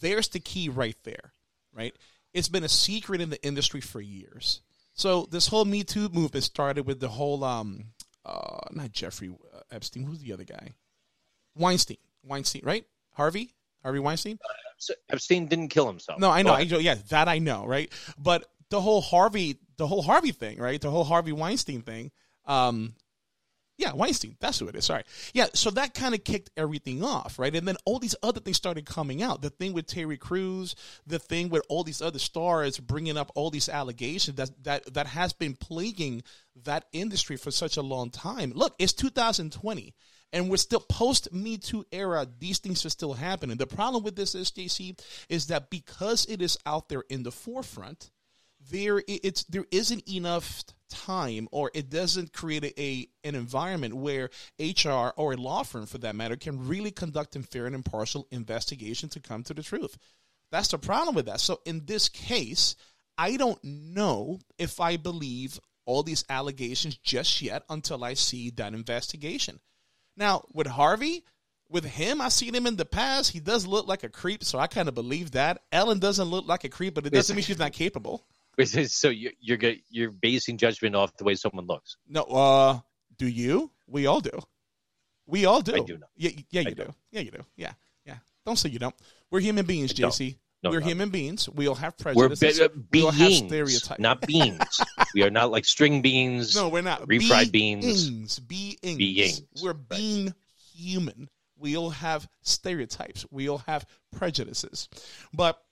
there's 0.00 0.28
the 0.28 0.38
key 0.38 0.68
right 0.68 0.96
there, 1.02 1.32
right? 1.72 1.94
It's 2.32 2.48
been 2.48 2.62
a 2.62 2.68
secret 2.68 3.20
in 3.20 3.30
the 3.30 3.44
industry 3.44 3.80
for 3.80 4.00
years. 4.00 4.60
So 4.98 5.28
this 5.30 5.46
whole 5.46 5.64
Me 5.64 5.84
Too 5.84 6.08
movement 6.08 6.44
started 6.44 6.86
with 6.86 7.00
the 7.00 7.08
whole 7.08 7.42
um 7.44 7.84
uh 8.26 8.58
not 8.72 8.92
Jeffrey 8.92 9.30
uh, 9.54 9.60
Epstein, 9.70 10.02
who's 10.02 10.18
the 10.18 10.32
other 10.32 10.44
guy? 10.44 10.74
Weinstein. 11.56 11.96
Weinstein, 12.24 12.62
right? 12.64 12.84
Harvey? 13.12 13.54
Harvey 13.82 14.00
Weinstein? 14.00 14.38
So 14.78 14.94
Epstein 15.10 15.46
didn't 15.46 15.68
kill 15.68 15.86
himself. 15.86 16.18
No, 16.18 16.30
I 16.30 16.42
know. 16.42 16.52
I 16.52 16.64
know. 16.64 16.78
Yeah, 16.78 16.96
that 17.10 17.28
I 17.28 17.38
know, 17.38 17.64
right? 17.64 17.90
But 18.18 18.44
the 18.70 18.80
whole 18.80 19.00
Harvey, 19.00 19.58
the 19.76 19.86
whole 19.86 20.02
Harvey 20.02 20.32
thing, 20.32 20.58
right? 20.58 20.80
The 20.80 20.90
whole 20.90 21.04
Harvey 21.04 21.32
Weinstein 21.32 21.82
thing. 21.82 22.10
Um, 22.44 22.94
yeah, 23.78 23.92
Weinstein. 23.92 24.36
That's 24.40 24.58
who 24.58 24.66
it 24.66 24.74
is. 24.74 24.84
Sorry. 24.84 25.04
Yeah. 25.32 25.46
So 25.54 25.70
that 25.70 25.94
kind 25.94 26.14
of 26.14 26.24
kicked 26.24 26.50
everything 26.56 27.04
off, 27.04 27.38
right? 27.38 27.54
And 27.54 27.66
then 27.66 27.76
all 27.84 28.00
these 28.00 28.16
other 28.22 28.40
things 28.40 28.56
started 28.56 28.84
coming 28.84 29.22
out. 29.22 29.40
The 29.40 29.50
thing 29.50 29.72
with 29.72 29.86
Terry 29.86 30.18
Crews, 30.18 30.74
the 31.06 31.20
thing 31.20 31.48
with 31.48 31.62
all 31.68 31.84
these 31.84 32.02
other 32.02 32.18
stars 32.18 32.78
bringing 32.78 33.16
up 33.16 33.30
all 33.36 33.50
these 33.50 33.68
allegations 33.68 34.36
that 34.36 34.50
that 34.64 34.94
that 34.94 35.06
has 35.06 35.32
been 35.32 35.54
plaguing 35.54 36.24
that 36.64 36.86
industry 36.92 37.36
for 37.36 37.52
such 37.52 37.76
a 37.76 37.82
long 37.82 38.10
time. 38.10 38.52
Look, 38.54 38.74
it's 38.80 38.92
2020 38.92 39.94
and 40.32 40.50
we're 40.50 40.56
still 40.56 40.80
post 40.80 41.32
Me 41.32 41.56
Too 41.56 41.84
era. 41.92 42.26
These 42.38 42.58
things 42.58 42.84
are 42.84 42.90
still 42.90 43.14
happening. 43.14 43.56
The 43.56 43.66
problem 43.66 44.02
with 44.02 44.16
this 44.16 44.34
is, 44.34 44.50
JC, 44.50 45.00
is 45.28 45.46
that 45.46 45.70
because 45.70 46.26
it 46.26 46.42
is 46.42 46.58
out 46.66 46.88
there 46.88 47.04
in 47.08 47.22
the 47.22 47.32
forefront, 47.32 48.10
there 48.70 49.02
it's 49.06 49.44
there 49.44 49.66
isn't 49.70 50.08
enough 50.08 50.64
time, 50.88 51.48
or 51.52 51.70
it 51.74 51.90
doesn't 51.90 52.32
create 52.32 52.64
a, 52.64 52.80
a 52.80 53.08
an 53.24 53.34
environment 53.34 53.94
where 53.94 54.30
HR 54.58 55.12
or 55.16 55.32
a 55.32 55.36
law 55.36 55.62
firm, 55.62 55.86
for 55.86 55.98
that 55.98 56.16
matter, 56.16 56.36
can 56.36 56.68
really 56.68 56.90
conduct 56.90 57.36
a 57.36 57.42
fair 57.42 57.66
and 57.66 57.74
impartial 57.74 58.26
investigation 58.30 59.08
to 59.10 59.20
come 59.20 59.42
to 59.44 59.54
the 59.54 59.62
truth. 59.62 59.98
That's 60.50 60.68
the 60.68 60.78
problem 60.78 61.14
with 61.14 61.26
that. 61.26 61.40
So 61.40 61.60
in 61.64 61.84
this 61.84 62.08
case, 62.08 62.74
I 63.16 63.36
don't 63.36 63.62
know 63.62 64.38
if 64.58 64.80
I 64.80 64.96
believe 64.96 65.60
all 65.84 66.02
these 66.02 66.24
allegations 66.28 66.96
just 66.96 67.42
yet 67.42 67.64
until 67.68 68.04
I 68.04 68.14
see 68.14 68.50
that 68.50 68.74
investigation. 68.74 69.60
Now, 70.16 70.44
with 70.52 70.66
Harvey, 70.66 71.24
with 71.70 71.84
him, 71.84 72.20
I've 72.20 72.32
seen 72.32 72.54
him 72.54 72.66
in 72.66 72.76
the 72.76 72.84
past. 72.84 73.30
He 73.30 73.40
does 73.40 73.66
look 73.66 73.86
like 73.86 74.04
a 74.04 74.08
creep, 74.08 74.42
so 74.42 74.58
I 74.58 74.66
kind 74.66 74.88
of 74.88 74.94
believe 74.94 75.32
that. 75.32 75.62
Ellen 75.70 75.98
doesn't 75.98 76.28
look 76.28 76.46
like 76.46 76.64
a 76.64 76.68
creep, 76.68 76.94
but 76.94 77.06
it 77.06 77.12
doesn't 77.12 77.36
mean 77.36 77.44
she's 77.44 77.58
not 77.58 77.72
capable. 77.72 78.24
So 78.64 79.08
you're 79.10 79.32
you're, 79.40 79.58
you're 79.88 80.10
basing 80.10 80.56
judgment 80.56 80.96
off 80.96 81.16
the 81.16 81.24
way 81.24 81.34
someone 81.34 81.66
looks. 81.66 81.96
No, 82.08 82.22
uh, 82.24 82.80
do 83.16 83.28
you? 83.28 83.70
We 83.86 84.06
all 84.06 84.20
do. 84.20 84.38
We 85.26 85.44
all 85.44 85.60
do. 85.60 85.74
I 85.74 85.80
do 85.80 85.98
not. 85.98 86.08
Yeah, 86.16 86.30
yeah, 86.50 86.62
you 86.62 86.74
do. 86.74 86.84
don't. 86.84 86.94
Yeah, 87.12 87.20
you 87.20 87.30
do. 87.30 87.44
Yeah, 87.56 87.72
yeah. 88.04 88.16
Don't 88.44 88.56
say 88.56 88.70
you 88.70 88.78
don't. 88.78 88.94
We're 89.30 89.40
human 89.40 89.66
beings. 89.66 89.92
JC. 89.92 90.38
No, 90.62 90.70
We're 90.70 90.80
no. 90.80 90.86
human 90.86 91.10
beings. 91.10 91.48
We 91.48 91.68
all 91.68 91.76
have 91.76 91.94
We're 92.02 92.28
prejudices. 92.28 92.58
be- 92.58 92.64
uh, 92.64 92.68
we 92.90 93.02
all 93.02 93.10
have 93.12 93.28
beings, 93.28 93.46
stereotypes. 93.46 94.00
not 94.00 94.20
beans. 94.22 94.80
we 95.14 95.22
are 95.22 95.30
not 95.30 95.52
like 95.52 95.64
string 95.64 96.02
beans. 96.02 96.56
No, 96.56 96.68
we're 96.68 96.82
not. 96.82 97.06
refried 97.06 97.52
beans. 97.52 98.10
Beings. 98.10 98.38
Beings. 98.40 98.96
Beings. 98.98 99.42
We're 99.62 99.74
being 99.74 100.34
human. 100.74 101.28
We 101.56 101.76
all 101.76 101.90
have 101.90 102.28
stereotypes. 102.42 103.24
We 103.30 103.48
all 103.48 103.58
have 103.68 103.86
prejudices. 104.16 104.88
But 105.32 105.62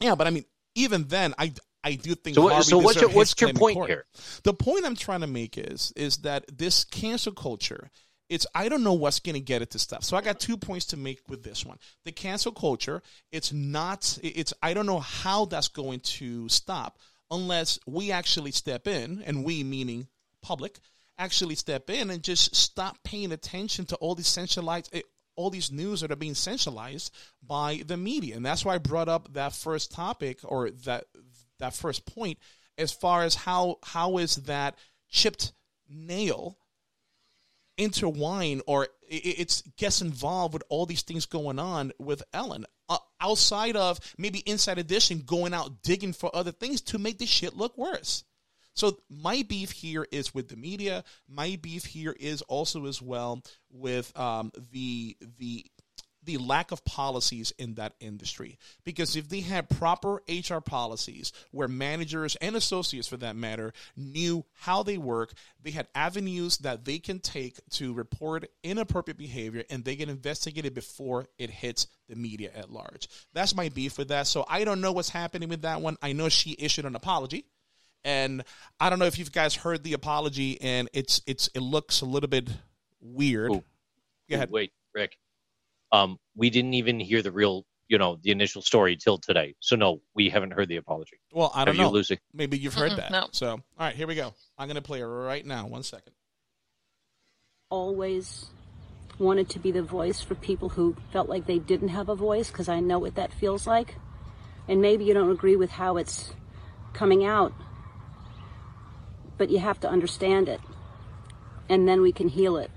yeah, 0.00 0.16
but 0.16 0.26
I 0.26 0.30
mean, 0.30 0.44
even 0.74 1.04
then, 1.04 1.34
I 1.38 1.52
I 1.86 1.94
do 1.94 2.14
think. 2.14 2.34
So 2.34 2.42
what- 2.42 2.52
so 2.64 2.76
what's 2.84 2.94
your- 3.02 3.10
what's 3.16 3.40
your 3.40 3.48
point 3.60 3.76
here? 3.88 4.06
The 4.42 4.52
point 4.54 4.84
I'm 4.84 4.96
trying 4.96 5.20
to 5.22 5.26
make 5.26 5.56
is 5.56 5.92
is 5.96 6.18
that 6.18 6.44
this 6.58 6.84
cancel 6.84 7.32
culture. 7.32 7.90
It's 8.28 8.44
I 8.56 8.68
don't 8.68 8.82
know 8.82 8.92
what's 8.94 9.20
going 9.20 9.34
to 9.34 9.40
get 9.40 9.62
it 9.62 9.70
to 9.70 9.78
stop. 9.78 10.02
So 10.02 10.16
I 10.16 10.20
got 10.20 10.40
two 10.40 10.56
points 10.56 10.86
to 10.86 10.96
make 10.96 11.20
with 11.28 11.44
this 11.44 11.64
one. 11.64 11.78
The 12.04 12.10
cancel 12.10 12.50
culture. 12.50 13.02
It's 13.30 13.52
not. 13.52 14.18
It's 14.22 14.52
I 14.60 14.74
don't 14.74 14.86
know 14.86 14.98
how 14.98 15.44
that's 15.44 15.68
going 15.68 16.00
to 16.18 16.48
stop 16.48 16.98
unless 17.30 17.78
we 17.86 18.10
actually 18.10 18.50
step 18.52 18.88
in, 18.88 19.22
and 19.22 19.44
we 19.44 19.62
meaning 19.62 20.08
public, 20.42 20.80
actually 21.18 21.54
step 21.54 21.88
in 21.88 22.10
and 22.10 22.22
just 22.22 22.54
stop 22.56 22.98
paying 23.04 23.30
attention 23.32 23.86
to 23.86 23.96
all 23.96 24.14
these 24.16 24.26
centralized 24.28 24.90
eh, 24.92 25.02
all 25.36 25.50
these 25.50 25.70
news 25.70 26.00
that 26.00 26.10
are 26.10 26.16
being 26.16 26.34
centralized 26.34 27.12
by 27.46 27.82
the 27.86 27.96
media. 27.96 28.34
And 28.36 28.44
that's 28.44 28.64
why 28.64 28.74
I 28.74 28.78
brought 28.78 29.08
up 29.08 29.34
that 29.34 29.52
first 29.52 29.92
topic 29.92 30.40
or 30.42 30.70
that 30.86 31.04
that 31.58 31.74
first 31.74 32.06
point 32.06 32.38
as 32.78 32.92
far 32.92 33.22
as 33.22 33.34
how 33.34 33.76
how 33.82 34.18
is 34.18 34.36
that 34.36 34.76
chipped 35.08 35.52
nail 35.88 36.58
intertwine 37.78 38.60
or 38.66 38.88
it's 39.08 39.62
gets 39.76 40.00
involved 40.00 40.54
with 40.54 40.62
all 40.68 40.86
these 40.86 41.02
things 41.02 41.26
going 41.26 41.58
on 41.58 41.92
with 41.98 42.22
Ellen 42.32 42.64
uh, 42.88 42.98
outside 43.20 43.76
of 43.76 44.00
maybe 44.18 44.38
Inside 44.40 44.78
Edition 44.78 45.22
going 45.26 45.54
out 45.54 45.82
digging 45.82 46.12
for 46.12 46.34
other 46.34 46.52
things 46.52 46.80
to 46.82 46.98
make 46.98 47.18
this 47.18 47.28
shit 47.28 47.56
look 47.56 47.76
worse. 47.76 48.24
So 48.74 48.98
my 49.08 49.42
beef 49.48 49.70
here 49.70 50.06
is 50.12 50.34
with 50.34 50.48
the 50.48 50.56
media. 50.56 51.02
My 51.28 51.58
beef 51.60 51.86
here 51.86 52.14
is 52.18 52.42
also 52.42 52.86
as 52.86 53.00
well 53.00 53.42
with 53.70 54.16
um, 54.18 54.52
the 54.72 55.16
the 55.38 55.64
the 56.26 56.36
lack 56.38 56.72
of 56.72 56.84
policies 56.84 57.52
in 57.58 57.74
that 57.74 57.94
industry. 58.00 58.58
Because 58.84 59.16
if 59.16 59.28
they 59.28 59.40
had 59.40 59.70
proper 59.70 60.22
HR 60.28 60.58
policies 60.58 61.32
where 61.52 61.68
managers 61.68 62.36
and 62.36 62.54
associates, 62.56 63.08
for 63.08 63.16
that 63.18 63.36
matter, 63.36 63.72
knew 63.96 64.44
how 64.60 64.82
they 64.82 64.98
work, 64.98 65.32
they 65.62 65.70
had 65.70 65.86
avenues 65.94 66.58
that 66.58 66.84
they 66.84 66.98
can 66.98 67.20
take 67.20 67.58
to 67.70 67.94
report 67.94 68.50
inappropriate 68.62 69.16
behavior 69.16 69.64
and 69.70 69.84
they 69.84 69.96
get 69.96 70.08
investigated 70.08 70.74
before 70.74 71.28
it 71.38 71.50
hits 71.50 71.86
the 72.08 72.16
media 72.16 72.50
at 72.54 72.70
large. 72.70 73.08
That's 73.32 73.54
my 73.54 73.68
beef 73.68 73.96
with 73.96 74.08
that. 74.08 74.26
So 74.26 74.44
I 74.48 74.64
don't 74.64 74.80
know 74.80 74.92
what's 74.92 75.10
happening 75.10 75.48
with 75.48 75.62
that 75.62 75.80
one. 75.80 75.96
I 76.02 76.12
know 76.12 76.28
she 76.28 76.56
issued 76.58 76.84
an 76.84 76.96
apology. 76.96 77.46
And 78.04 78.44
I 78.78 78.88
don't 78.88 79.00
know 79.00 79.06
if 79.06 79.18
you 79.18 79.24
guys 79.24 79.56
heard 79.56 79.82
the 79.82 79.94
apology, 79.94 80.60
and 80.60 80.88
it's 80.92 81.22
it's 81.26 81.48
it 81.56 81.60
looks 81.60 82.02
a 82.02 82.04
little 82.04 82.28
bit 82.28 82.48
weird. 83.00 83.50
Ooh. 83.50 83.64
Go 84.30 84.36
ahead. 84.36 84.48
Ooh, 84.48 84.52
wait, 84.52 84.72
Rick 84.94 85.18
um, 85.96 86.18
we 86.34 86.50
didn't 86.50 86.74
even 86.74 87.00
hear 87.00 87.22
the 87.22 87.32
real, 87.32 87.64
you 87.88 87.98
know, 87.98 88.18
the 88.22 88.30
initial 88.30 88.62
story 88.62 88.96
till 88.96 89.18
today. 89.18 89.54
So 89.60 89.76
no, 89.76 90.00
we 90.14 90.28
haven't 90.28 90.52
heard 90.52 90.68
the 90.68 90.76
apology. 90.76 91.18
Well, 91.32 91.50
I 91.54 91.64
don't 91.64 91.74
Are 91.74 91.78
know. 91.78 91.84
You, 91.84 91.94
Lucy? 91.94 92.18
Maybe 92.32 92.58
you've 92.58 92.74
heard 92.74 92.92
Mm-mm, 92.92 92.96
that. 92.96 93.10
no. 93.10 93.28
So 93.32 93.50
all 93.50 93.62
right, 93.78 93.94
here 93.94 94.06
we 94.06 94.14
go. 94.14 94.34
I'm 94.58 94.68
going 94.68 94.76
to 94.76 94.82
play 94.82 95.00
it 95.00 95.04
right 95.04 95.44
now. 95.44 95.66
One 95.66 95.82
second. 95.82 96.12
Always 97.70 98.46
wanted 99.18 99.48
to 99.50 99.58
be 99.58 99.70
the 99.72 99.82
voice 99.82 100.20
for 100.20 100.34
people 100.34 100.68
who 100.68 100.94
felt 101.12 101.28
like 101.28 101.46
they 101.46 101.58
didn't 101.58 101.88
have 101.88 102.08
a 102.08 102.14
voice 102.14 102.50
because 102.50 102.68
I 102.68 102.80
know 102.80 102.98
what 102.98 103.14
that 103.14 103.32
feels 103.32 103.66
like. 103.66 103.96
And 104.68 104.80
maybe 104.82 105.04
you 105.04 105.14
don't 105.14 105.30
agree 105.30 105.56
with 105.56 105.70
how 105.70 105.96
it's 105.96 106.32
coming 106.92 107.24
out, 107.24 107.52
but 109.38 109.48
you 109.48 109.58
have 109.58 109.80
to 109.80 109.88
understand 109.88 110.48
it. 110.48 110.60
And 111.68 111.88
then 111.88 112.02
we 112.02 112.12
can 112.12 112.28
heal 112.28 112.56
it. 112.56 112.70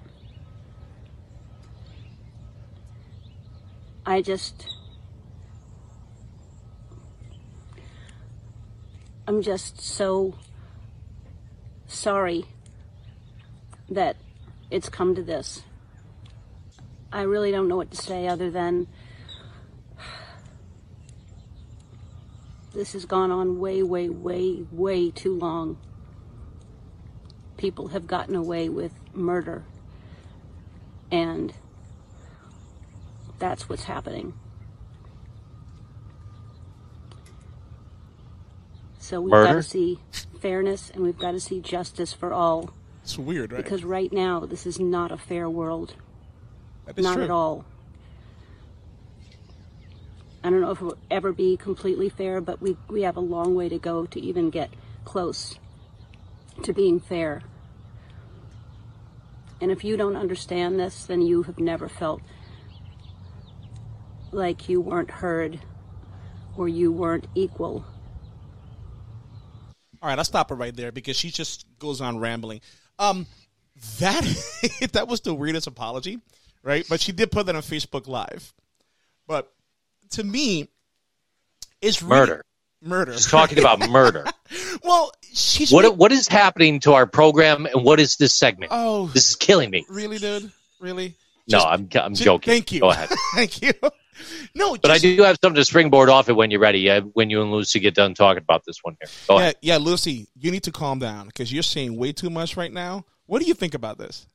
I 4.10 4.24
just. 4.24 4.66
I'm 9.28 9.44
just 9.44 9.80
so 9.80 10.34
sorry 11.86 12.46
that 13.88 14.16
it's 14.72 14.90
come 14.90 15.14
to 15.14 15.22
this. 15.22 15.62
I 17.14 17.22
really 17.22 17.52
don't 17.52 17.68
know 17.68 17.76
what 17.76 17.92
to 17.92 17.98
say 17.98 18.28
other 18.28 18.50
than 18.50 18.88
this 22.74 22.94
has 22.94 23.06
gone 23.06 23.30
on 23.30 23.60
way, 23.60 23.84
way, 23.84 24.10
way, 24.10 24.66
way 24.72 25.12
too 25.12 25.38
long. 25.38 25.78
People 27.58 27.90
have 27.90 28.08
gotten 28.08 28.34
away 28.34 28.70
with 28.70 28.94
murder. 29.14 29.66
And 31.12 31.54
that's 33.40 33.68
what's 33.70 33.86
happening. 33.86 34.34
So 39.00 39.22
we've 39.22 39.32
got 39.32 39.54
to 39.54 39.64
see 39.64 39.98
fairness 40.40 40.92
and 40.94 41.04
we've 41.04 41.18
got 41.18 41.32
to 41.32 41.40
see 41.40 41.62
justice 41.62 42.14
for 42.14 42.32
all. 42.32 42.72
It's 43.04 43.18
weird, 43.18 43.52
right? 43.52 43.64
Because 43.64 43.84
right 43.84 44.12
now, 44.14 44.42
this 44.42 44.68
is 44.68 44.80
not 44.80 45.12
a 45.12 45.18
fair 45.18 45.50
world. 45.50 45.96
not 46.96 47.16
true. 47.16 47.24
at 47.24 47.32
all. 47.32 47.66
I 50.44 50.50
don't 50.50 50.62
know 50.62 50.72
if 50.72 50.80
it 50.80 50.84
will 50.84 50.98
ever 51.10 51.34
be 51.34 51.58
completely 51.58 52.10
fair, 52.10 52.40
but 52.40 52.62
we, 52.62 52.78
we 52.88 53.02
have 53.02 53.18
a 53.18 53.22
long 53.22 53.56
way 53.56 53.68
to 53.68 53.80
go 53.80 54.06
to 54.06 54.20
even 54.22 54.50
get 54.50 54.70
close 55.06 55.58
to 56.64 56.72
being 56.72 57.00
fair. 57.00 57.42
And 59.60 59.72
if 59.72 59.84
you 59.84 59.98
don't 59.98 60.16
understand 60.16 60.80
this, 60.80 61.06
then 61.06 61.22
you 61.22 61.44
have 61.44 61.60
never 61.60 61.90
felt 61.90 62.22
like 64.32 64.70
you 64.70 64.82
weren't 64.82 65.12
heard 65.12 65.60
or 66.58 66.68
you 66.68 66.92
weren't 66.92 67.28
equal. 67.36 67.86
All 70.02 70.10
right, 70.10 70.18
I'll 70.18 70.24
stop 70.26 70.52
it 70.52 70.56
right 70.56 70.76
there 70.76 70.92
because 70.92 71.18
she 71.18 71.30
just 71.30 71.66
goes 71.78 72.00
on 72.02 72.20
rambling. 72.20 72.62
Um, 72.98 73.26
that 74.00 74.24
that 74.94 75.08
was 75.08 75.22
the 75.22 75.34
weirdest 75.34 75.68
apology, 75.68 76.20
right? 76.64 76.86
But 76.90 77.02
she 77.02 77.12
did 77.12 77.32
put 77.32 77.46
that 77.48 77.56
on 77.56 77.62
Facebook 77.62 78.08
Live. 78.08 78.54
But 79.28 79.52
to 80.12 80.24
me, 80.24 80.70
it's 81.82 82.02
really- 82.02 82.20
Murder. 82.20 82.46
Murder. 82.82 83.14
She's 83.14 83.28
talking 83.28 83.60
about 83.60 83.80
murder. 83.90 84.26
well, 84.84 85.12
she's 85.34 85.70
What 85.72 85.84
really- 85.84 85.96
what 85.98 86.12
is 86.14 86.30
happening 86.30 86.80
to 86.82 86.94
our 86.94 87.06
program, 87.06 87.66
and 87.66 87.84
what 87.84 88.00
is 88.00 88.16
this 88.16 88.34
segment? 88.34 88.72
Oh. 88.74 89.08
this 89.08 89.30
is 89.30 89.36
killing 89.36 89.70
me. 89.70 89.86
really, 89.90 90.18
dude. 90.18 90.50
Really? 90.80 91.16
No, 91.50 91.60
I'm 91.60 91.90
I'm 91.96 92.14
Ju- 92.16 92.24
joking. 92.24 92.52
Thank 92.54 92.72
you. 92.72 92.80
Go 92.82 92.90
ahead. 92.92 93.10
thank 93.36 93.62
you. 93.62 93.74
No, 94.56 94.76
But 94.76 94.92
I 94.92 94.98
do 94.98 95.22
have 95.24 95.38
something 95.42 95.56
to 95.56 95.66
springboard 95.66 96.10
off 96.10 96.30
it 96.30 96.34
when 96.34 96.52
you're 96.52 96.60
ready. 96.60 96.90
Uh, 96.90 97.02
when 97.14 97.30
you 97.30 97.42
and 97.42 97.52
Lucy 97.52 97.80
get 97.80 97.96
done 97.96 98.14
talking 98.14 98.42
about 98.42 98.64
this 98.66 98.80
one 98.82 98.98
here. 99.00 99.10
Go 99.28 99.36
yeah, 99.36 99.42
ahead. 99.42 99.56
yeah, 99.62 99.78
Lucy, 99.78 100.28
you 100.38 100.52
need 100.52 100.64
to 100.64 100.72
calm 100.72 101.00
down 101.00 101.28
because 101.28 101.52
you're 101.52 101.64
saying 101.64 101.96
way 101.98 102.12
too 102.12 102.30
much 102.30 102.58
right 102.58 102.72
now. 102.72 103.06
What 103.26 103.42
do 103.42 103.48
you 103.48 103.54
think 103.54 103.74
about 103.74 103.98
this? 103.98 104.26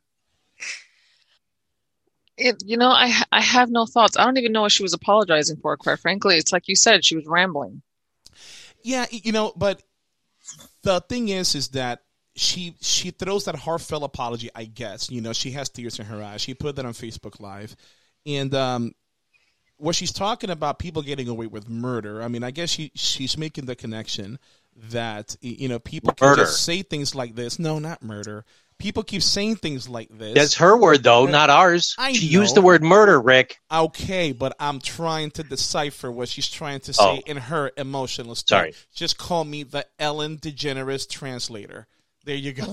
It, 2.37 2.63
you 2.65 2.77
know, 2.77 2.91
I 2.91 3.13
I 3.31 3.41
have 3.41 3.71
no 3.71 3.87
thoughts. 3.87 4.19
I 4.19 4.25
don't 4.25 4.39
even 4.39 4.53
know 4.53 4.63
what 4.63 4.73
she 4.73 4.83
was 4.83 4.93
apologizing 4.93 5.57
for. 5.57 5.77
Quite 5.77 6.01
frankly, 6.01 6.37
it's 6.37 6.53
like 6.53 6.67
you 6.67 6.75
said, 6.75 7.05
she 7.05 7.17
was 7.17 7.27
rambling. 7.27 7.83
Yeah, 8.83 9.07
you 9.11 9.33
know, 9.33 9.53
but 9.57 9.83
the 10.83 11.01
thing 11.01 11.29
is, 11.29 11.55
is 11.55 11.69
that 11.69 12.03
she 12.37 12.75
she 12.81 13.11
throws 13.11 13.45
that 13.45 13.55
heartfelt 13.55 14.03
apology. 14.03 14.51
I 14.55 14.65
guess 14.65 15.11
you 15.11 15.21
know 15.21 15.33
she 15.33 15.53
has 15.53 15.69
tears 15.69 15.99
in 15.99 16.07
her 16.07 16.23
eyes. 16.23 16.41
She 16.41 16.55
put 16.55 16.77
that 16.77 16.85
on 16.85 16.93
Facebook 16.93 17.41
Live, 17.41 17.77
and 18.27 18.53
um, 18.55 18.93
what 19.79 19.95
she's 19.95 20.13
talking 20.13 20.51
about 20.51 20.79
people 20.79 21.03
getting 21.03 21.29
away 21.29 21.47
with 21.47 21.69
murder. 21.69 22.23
I 22.23 22.29
mean, 22.29 22.43
I 22.45 22.51
guess 22.51 22.71
she 22.71 22.91
she's 22.95 23.37
making 23.37 23.67
the 23.67 23.77
connection 23.77 24.39
that 24.91 25.37
you 25.41 25.69
know 25.69 25.79
people 25.79 26.13
can 26.13 26.29
Murder. 26.29 26.43
just 26.43 26.65
say 26.65 26.83
things 26.83 27.15
like 27.15 27.35
this. 27.35 27.59
No, 27.59 27.79
not 27.79 28.03
murder. 28.03 28.45
People 28.77 29.05
keep 29.05 29.23
saying 29.23 29.57
things 29.57 29.89
like 29.89 30.09
this. 30.11 30.35
That's 30.35 30.55
her 30.57 30.77
word 30.77 31.05
though, 31.05 31.27
not 31.27 31.49
ours. 31.49 31.95
I 31.97 32.13
she 32.13 32.27
know. 32.27 32.41
used 32.41 32.57
the 32.57 32.61
word 32.61 32.83
murder, 32.83 33.21
Rick. 33.21 33.61
Okay, 33.71 34.33
but 34.33 34.57
I'm 34.59 34.81
trying 34.81 35.31
to 35.33 35.45
decipher 35.45 36.11
what 36.11 36.29
she's 36.29 36.49
trying 36.49 36.81
to 36.81 36.95
Oh. 36.99 37.15
say 37.17 37.23
in 37.27 37.37
her 37.37 37.71
emotional 37.77 38.35
state. 38.35 38.49
Sorry. 38.49 38.75
Just 38.93 39.17
call 39.17 39.45
me 39.45 39.63
the 39.63 39.87
Ellen 40.01 40.39
DeGeneres 40.39 41.09
translator. 41.09 41.87
There 42.25 42.35
you 42.35 42.53
go. 42.53 42.65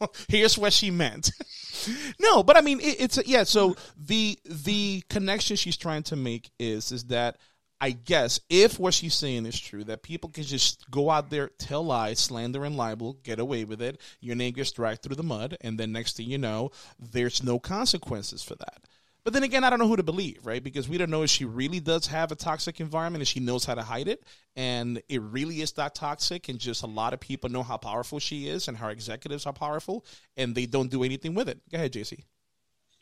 Oh. 0.00 0.08
Here's 0.28 0.56
what 0.56 0.72
she 0.72 0.90
meant. 0.90 1.32
no, 2.20 2.42
but 2.42 2.56
I 2.56 2.60
mean, 2.60 2.80
it, 2.80 3.00
it's 3.00 3.26
yeah. 3.26 3.44
So 3.44 3.76
the 3.96 4.38
the 4.44 5.02
connection 5.08 5.56
she's 5.56 5.76
trying 5.76 6.04
to 6.04 6.16
make 6.16 6.50
is 6.58 6.92
is 6.92 7.04
that 7.04 7.38
I 7.80 7.90
guess 7.92 8.40
if 8.50 8.78
what 8.78 8.92
she's 8.94 9.14
saying 9.14 9.46
is 9.46 9.58
true, 9.58 9.84
that 9.84 10.02
people 10.02 10.28
can 10.28 10.44
just 10.44 10.90
go 10.90 11.10
out 11.10 11.30
there, 11.30 11.48
tell 11.58 11.84
lies, 11.84 12.20
slander 12.20 12.64
and 12.64 12.76
libel, 12.76 13.14
get 13.22 13.40
away 13.40 13.64
with 13.64 13.80
it. 13.80 14.00
Your 14.20 14.36
name 14.36 14.52
gets 14.52 14.70
dragged 14.70 15.02
through 15.02 15.16
the 15.16 15.22
mud, 15.22 15.56
and 15.62 15.78
then 15.78 15.90
next 15.90 16.16
thing 16.16 16.28
you 16.28 16.38
know, 16.38 16.70
there's 16.98 17.42
no 17.42 17.58
consequences 17.58 18.42
for 18.42 18.54
that. 18.56 18.84
But 19.22 19.32
then 19.32 19.42
again, 19.42 19.64
I 19.64 19.70
don't 19.70 19.78
know 19.78 19.88
who 19.88 19.96
to 19.96 20.02
believe, 20.02 20.44
right? 20.44 20.62
Because 20.62 20.88
we 20.88 20.96
don't 20.98 21.10
know 21.10 21.22
if 21.22 21.30
she 21.30 21.44
really 21.44 21.80
does 21.80 22.06
have 22.06 22.32
a 22.32 22.36
toxic 22.36 22.80
environment 22.80 23.20
and 23.20 23.28
she 23.28 23.40
knows 23.40 23.64
how 23.64 23.74
to 23.74 23.82
hide 23.82 24.08
it. 24.08 24.22
And 24.56 25.02
it 25.08 25.20
really 25.20 25.60
is 25.60 25.72
that 25.72 25.94
toxic. 25.94 26.48
And 26.48 26.58
just 26.58 26.82
a 26.82 26.86
lot 26.86 27.12
of 27.12 27.20
people 27.20 27.50
know 27.50 27.62
how 27.62 27.76
powerful 27.76 28.18
she 28.18 28.48
is 28.48 28.68
and 28.68 28.78
her 28.78 28.90
executives 28.90 29.46
are 29.46 29.52
powerful 29.52 30.04
and 30.36 30.54
they 30.54 30.66
don't 30.66 30.90
do 30.90 31.04
anything 31.04 31.34
with 31.34 31.48
it. 31.48 31.60
Go 31.70 31.76
ahead, 31.76 31.92
JC. 31.92 32.24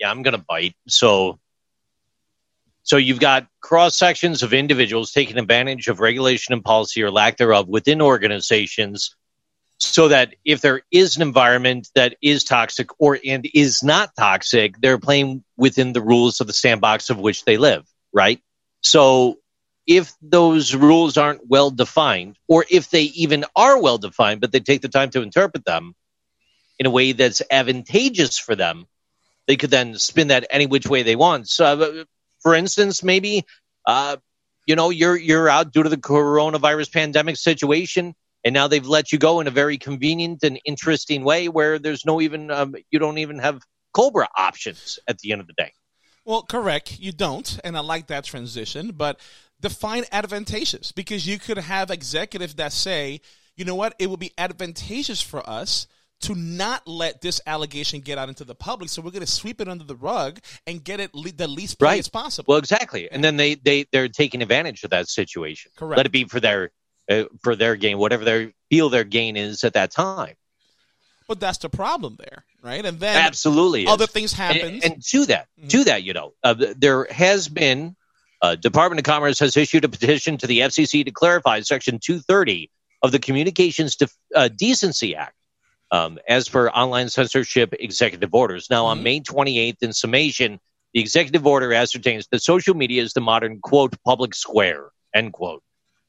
Yeah, 0.01 0.11
I'm 0.11 0.23
gonna 0.23 0.39
bite. 0.39 0.77
So 0.87 1.39
so 2.83 2.97
you've 2.97 3.21
got 3.21 3.47
cross 3.61 3.99
sections 3.99 4.43
of 4.43 4.55
individuals 4.55 5.13
taking 5.13 5.37
advantage 5.37 5.89
of 5.89 6.01
regulation 6.01 6.55
and 6.55 6.65
policy 6.65 7.03
or 7.03 7.11
lack 7.11 7.37
thereof 7.37 7.69
within 7.69 8.01
organizations 8.01 9.15
so 9.77 10.09
that 10.09 10.35
if 10.45 10.61
there 10.61 10.81
is 10.91 11.17
an 11.17 11.23
environment 11.23 11.91
that 11.95 12.17
is 12.23 12.45
toxic 12.45 12.89
or 12.99 13.19
and 13.27 13.49
is 13.55 13.83
not 13.83 14.17
toxic, 14.17 14.81
they're 14.81 14.99
playing 14.99 15.45
within 15.59 15.93
the 15.93 16.01
rules 16.01 16.41
of 16.41 16.47
the 16.47 16.53
sandbox 16.55 17.11
of 17.11 17.19
which 17.19 17.45
they 17.45 17.59
live, 17.59 17.85
right? 18.13 18.41
So 18.81 19.39
if 19.87 20.15
those 20.23 20.75
rules 20.75 21.19
aren't 21.19 21.47
well 21.47 21.71
defined, 21.71 22.39
or 22.47 22.65
if 22.71 22.91
they 22.91 23.03
even 23.03 23.45
are 23.57 23.81
well 23.81 23.99
defined, 23.99 24.41
but 24.41 24.53
they 24.53 24.61
take 24.61 24.83
the 24.83 24.89
time 24.89 25.11
to 25.11 25.23
interpret 25.23 25.65
them 25.65 25.95
in 26.79 26.87
a 26.87 26.91
way 26.91 27.13
that's 27.13 27.43
advantageous 27.51 28.39
for 28.39 28.55
them, 28.55 28.87
they 29.47 29.57
could 29.57 29.71
then 29.71 29.99
spin 29.99 30.29
that 30.29 30.47
any 30.51 30.67
which 30.67 30.87
way 30.87 31.03
they 31.03 31.17
want. 31.17 31.49
So, 31.49 31.65
uh, 31.65 32.05
for 32.41 32.55
instance, 32.55 33.03
maybe 33.03 33.45
uh, 33.87 34.19
you 34.67 34.77
know 34.77 34.91
you're 34.91 35.17
you're 35.17 35.49
out 35.49 35.73
due 35.73 35.83
to 35.83 35.89
the 35.89 35.97
coronavirus 35.97 36.93
pandemic 36.93 37.37
situation, 37.37 38.15
and 38.45 38.55
now 38.55 38.69
they've 38.69 38.87
let 38.87 39.11
you 39.11 39.19
go 39.19 39.41
in 39.41 39.47
a 39.47 39.51
very 39.51 39.79
convenient 39.79 40.45
and 40.45 40.61
interesting 40.65 41.25
way 41.25 41.49
where 41.49 41.79
there's 41.79 42.05
no 42.05 42.21
even 42.21 42.51
um, 42.51 42.77
you 42.91 42.99
don't 42.99 43.19
even 43.19 43.39
have 43.39 43.61
COBRA 43.99 44.29
options 44.37 44.99
at 45.09 45.19
the 45.19 45.33
end 45.33 45.41
of 45.41 45.47
the 45.49 45.55
day. 45.55 45.73
Well, 46.25 46.43
correct. 46.43 47.01
You 47.01 47.11
don't, 47.11 47.59
and 47.65 47.77
I 47.77 47.81
like 47.81 48.07
that 48.09 48.23
transition. 48.25 48.93
But 48.95 49.19
define 49.61 50.05
advantageous 50.13 50.93
because 50.93 51.27
you 51.27 51.39
could 51.39 51.59
have 51.59 51.91
executives 51.91 52.55
that 52.57 52.73
say, 52.73 53.21
you 53.57 53.65
know 53.65 53.75
what, 53.75 53.95
it 53.99 54.09
would 54.09 54.21
be 54.21 54.33
advantageous 54.39 55.21
for 55.21 55.49
us 55.49 55.89
to 56.21 56.35
not 56.35 56.87
let 56.87 57.21
this 57.23 57.41
allegation 57.47 58.01
get 58.01 58.19
out 58.19 58.29
into 58.29 58.45
the 58.45 58.55
public. 58.55 58.89
So 58.91 59.03
we're 59.03 59.11
going 59.11 59.25
to 59.25 59.31
sweep 59.31 59.61
it 59.61 59.69
under 59.69 59.85
the 59.85 59.97
rug 59.97 60.39
and 60.67 60.83
get 60.83 61.01
it 61.01 61.15
le- 61.15 61.33
the 61.33 61.49
least 61.49 61.77
Right. 61.81 61.99
as 61.99 62.09
possible. 62.09 62.53
Well, 62.53 62.59
exactly, 62.59 63.11
and 63.11 63.23
then 63.25 63.37
they 63.37 63.55
they 63.55 63.87
they're 63.93 64.09
taking 64.09 64.43
advantage 64.43 64.85
of 64.85 64.91
that 64.91 65.09
situation. 65.09 65.71
Correct. 65.77 65.97
Let 65.97 66.07
it 66.07 66.13
be 66.13 66.25
for 66.25 66.41
their 66.41 66.71
uh, 67.11 67.25
for 67.43 67.57
their 67.57 67.75
gain, 67.77 67.99
whatever 67.99 68.25
they 68.25 68.53
feel 68.71 68.91
their 68.91 69.05
gain 69.05 69.37
is 69.37 69.65
at 69.65 69.75
that 69.75 69.91
time. 69.93 70.35
But 71.29 71.41
that's 71.41 71.59
the 71.59 71.69
problem 71.69 72.17
there, 72.19 72.45
right? 72.63 72.85
And 72.85 72.99
then 72.99 73.17
Absolutely, 73.17 73.85
is. 73.85 73.91
other 73.91 74.07
things 74.07 74.33
happen. 74.33 74.81
And, 74.83 75.03
to 75.05 75.27
that, 75.27 75.49
to 75.69 75.85
that, 75.85 76.03
you 76.03 76.15
know, 76.15 76.33
uh, 76.43 76.55
there 76.77 77.07
has 77.11 77.49
been 77.49 77.95
uh, 78.41 78.57
Department 78.57 78.99
of 78.99 79.05
Commerce 79.05 79.39
has 79.41 79.57
issued 79.57 79.85
a 79.85 79.89
petition 79.89 80.39
to 80.39 80.47
the 80.47 80.61
FCC 80.61 81.05
to 81.05 81.11
clarify 81.11 81.61
Section 81.61 81.99
230 81.99 82.71
of 83.03 83.13
the 83.13 83.19
Communications 83.19 83.97
Def- 83.97 84.17
uh, 84.35 84.49
Decency 84.49 85.15
Act, 85.15 85.35
um, 85.91 86.19
as 86.29 86.49
per 86.49 86.69
online 86.71 87.09
censorship 87.11 87.75
executive 87.79 88.35
orders. 88.35 88.69
Now, 88.71 88.87
on 88.87 89.03
May 89.03 89.21
28th, 89.21 89.83
in 89.83 89.93
summation, 89.93 90.59
the 90.95 91.01
executive 91.01 91.47
order 91.47 91.75
ascertains 91.75 92.27
that 92.31 92.43
social 92.43 92.75
media 92.75 93.03
is 93.03 93.13
the 93.13 93.21
modern 93.21 93.61
quote 93.61 93.95
public 94.05 94.35
square 94.35 94.91
end 95.15 95.33
quote. 95.35 95.63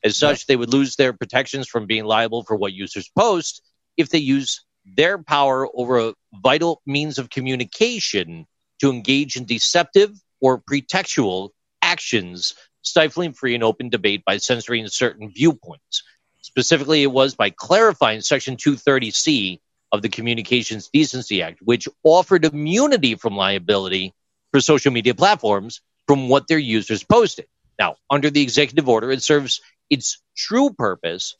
As 0.03 0.15
such, 0.15 0.45
they 0.45 0.55
would 0.55 0.71
lose 0.71 0.95
their 0.95 1.11
protections 1.11 1.67
from 1.67 1.85
being 1.85 2.05
liable 2.05 2.43
for 2.43 2.55
what 2.55 2.71
users 2.71 3.09
post 3.17 3.61
if 3.97 4.09
they 4.09 4.17
use 4.17 4.63
their 4.85 5.17
power 5.17 5.67
over 5.73 5.99
a 5.99 6.13
vital 6.41 6.81
means 6.85 7.17
of 7.17 7.29
communication 7.29 8.45
to 8.79 8.89
engage 8.89 9.35
in 9.35 9.45
deceptive 9.45 10.11
or 10.41 10.61
pretextual 10.61 11.49
actions, 11.81 12.55
stifling 12.81 13.33
free 13.33 13.55
and 13.55 13.63
open 13.63 13.89
debate 13.89 14.23
by 14.25 14.37
censoring 14.37 14.87
certain 14.87 15.31
viewpoints. 15.31 16.03
Specifically, 16.41 17.03
it 17.03 17.11
was 17.11 17.35
by 17.35 17.49
clarifying 17.49 18.21
Section 18.21 18.55
230C 18.55 19.59
of 19.91 20.01
the 20.01 20.09
Communications 20.09 20.89
Decency 20.91 21.41
Act, 21.41 21.59
which 21.61 21.87
offered 22.03 22.45
immunity 22.45 23.15
from 23.15 23.35
liability 23.35 24.13
for 24.51 24.61
social 24.61 24.91
media 24.91 25.13
platforms 25.13 25.81
from 26.07 26.29
what 26.29 26.47
their 26.47 26.59
users 26.59 27.03
posted. 27.03 27.45
Now, 27.77 27.95
under 28.09 28.29
the 28.29 28.41
executive 28.41 28.89
order, 28.89 29.11
it 29.11 29.23
serves 29.23 29.61
its 29.89 30.21
true 30.35 30.71
purpose 30.71 31.35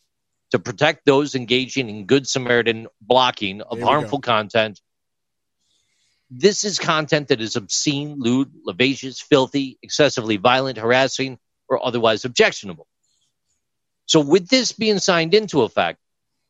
to 0.52 0.60
protect 0.60 1.06
those 1.06 1.36
engaging 1.36 1.90
in 1.90 2.06
good 2.06 2.28
Samaritan 2.28 2.88
blocking 3.02 3.62
of 3.62 3.80
harmful 3.82 4.20
content. 4.20 4.82
This 6.32 6.64
is 6.64 6.80
content 6.80 7.28
that 7.30 7.42
is 7.42 7.56
obscene, 7.56 8.16
lewd, 8.20 8.52
levacious, 8.64 9.20
filthy, 9.20 9.78
excessively 9.82 10.38
violent, 10.38 10.78
harassing, 10.78 11.40
or 11.68 11.84
otherwise 11.86 12.26
objectionable. 12.26 12.88
So, 14.06 14.20
with 14.20 14.48
this 14.48 14.72
being 14.72 15.00
signed 15.00 15.34
into 15.34 15.62
effect, 15.62 16.00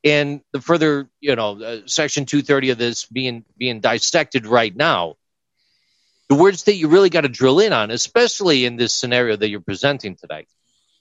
and 0.04 0.42
the 0.54 0.62
further, 0.62 1.10
you 1.20 1.36
know, 1.36 1.62
uh, 1.62 1.82
Section 1.86 2.26
230 2.26 2.70
of 2.72 2.78
this 2.78 3.06
being 3.06 3.44
being 3.58 3.82
dissected 3.82 4.46
right 4.48 4.74
now, 4.76 5.16
the 6.30 6.36
words 6.36 6.64
that 6.64 6.76
you 6.76 6.88
really 6.88 7.10
got 7.10 7.22
to 7.22 7.30
drill 7.30 7.60
in 7.60 7.74
on, 7.74 7.92
especially 7.92 8.66
in 8.66 8.78
this 8.78 8.94
scenario 8.94 9.36
that 9.36 9.50
you're 9.50 9.60
presenting 9.60 10.16
today, 10.16 10.46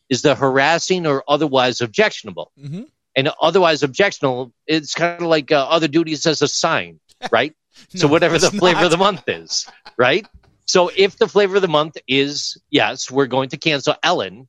is 0.08 0.22
the 0.22 0.34
harassing 0.34 1.06
or 1.06 1.22
otherwise 1.28 1.80
objectionable. 1.80 2.50
Mhm. 2.58 2.86
And 3.16 3.30
otherwise 3.42 3.82
objectionable, 3.82 4.52
it's 4.66 4.94
kind 4.94 5.20
of 5.22 5.28
like 5.28 5.50
uh, 5.50 5.66
other 5.68 5.88
duties 5.88 6.24
as 6.26 6.40
a 6.42 6.48
sign, 6.48 7.00
right? 7.32 7.54
so 7.94 8.08
whatever 8.08 8.38
the 8.38 8.50
flavor 8.50 8.80
not. 8.80 8.84
of 8.86 8.90
the 8.90 8.96
month 8.96 9.22
is, 9.28 9.66
right? 9.96 10.26
So 10.66 10.90
if 10.94 11.16
the 11.16 11.28
flavor 11.28 11.56
of 11.56 11.62
the 11.62 11.68
month 11.68 11.96
is 12.06 12.58
yes, 12.70 13.10
we're 13.10 13.26
going 13.26 13.50
to 13.50 13.56
cancel 13.56 13.94
Ellen, 14.02 14.48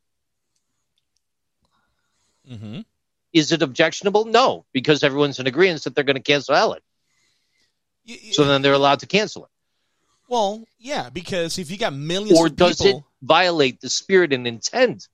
Mhm. 2.49 2.85
is 3.33 3.51
it 3.51 3.61
objectionable? 3.61 4.25
No, 4.25 4.65
because 4.73 5.03
everyone's 5.03 5.39
in 5.39 5.47
agreement 5.47 5.83
that 5.83 5.93
they're 5.95 6.03
going 6.03 6.15
to 6.15 6.21
cancel 6.21 6.55
Ellen. 6.55 6.81
So 8.31 8.43
then 8.45 8.61
they're 8.63 8.73
allowed 8.73 8.99
to 9.01 9.05
cancel 9.05 9.45
it. 9.45 9.51
Well, 10.27 10.63
yeah, 10.79 11.09
because 11.09 11.57
if 11.59 11.69
you 11.69 11.77
got 11.77 11.93
millions 11.93 12.39
Or 12.39 12.47
of 12.47 12.55
does 12.55 12.77
people, 12.81 12.99
it 12.99 13.03
violate 13.25 13.81
the 13.81 13.89
spirit 13.89 14.33
and 14.33 14.47
intent 14.47 15.07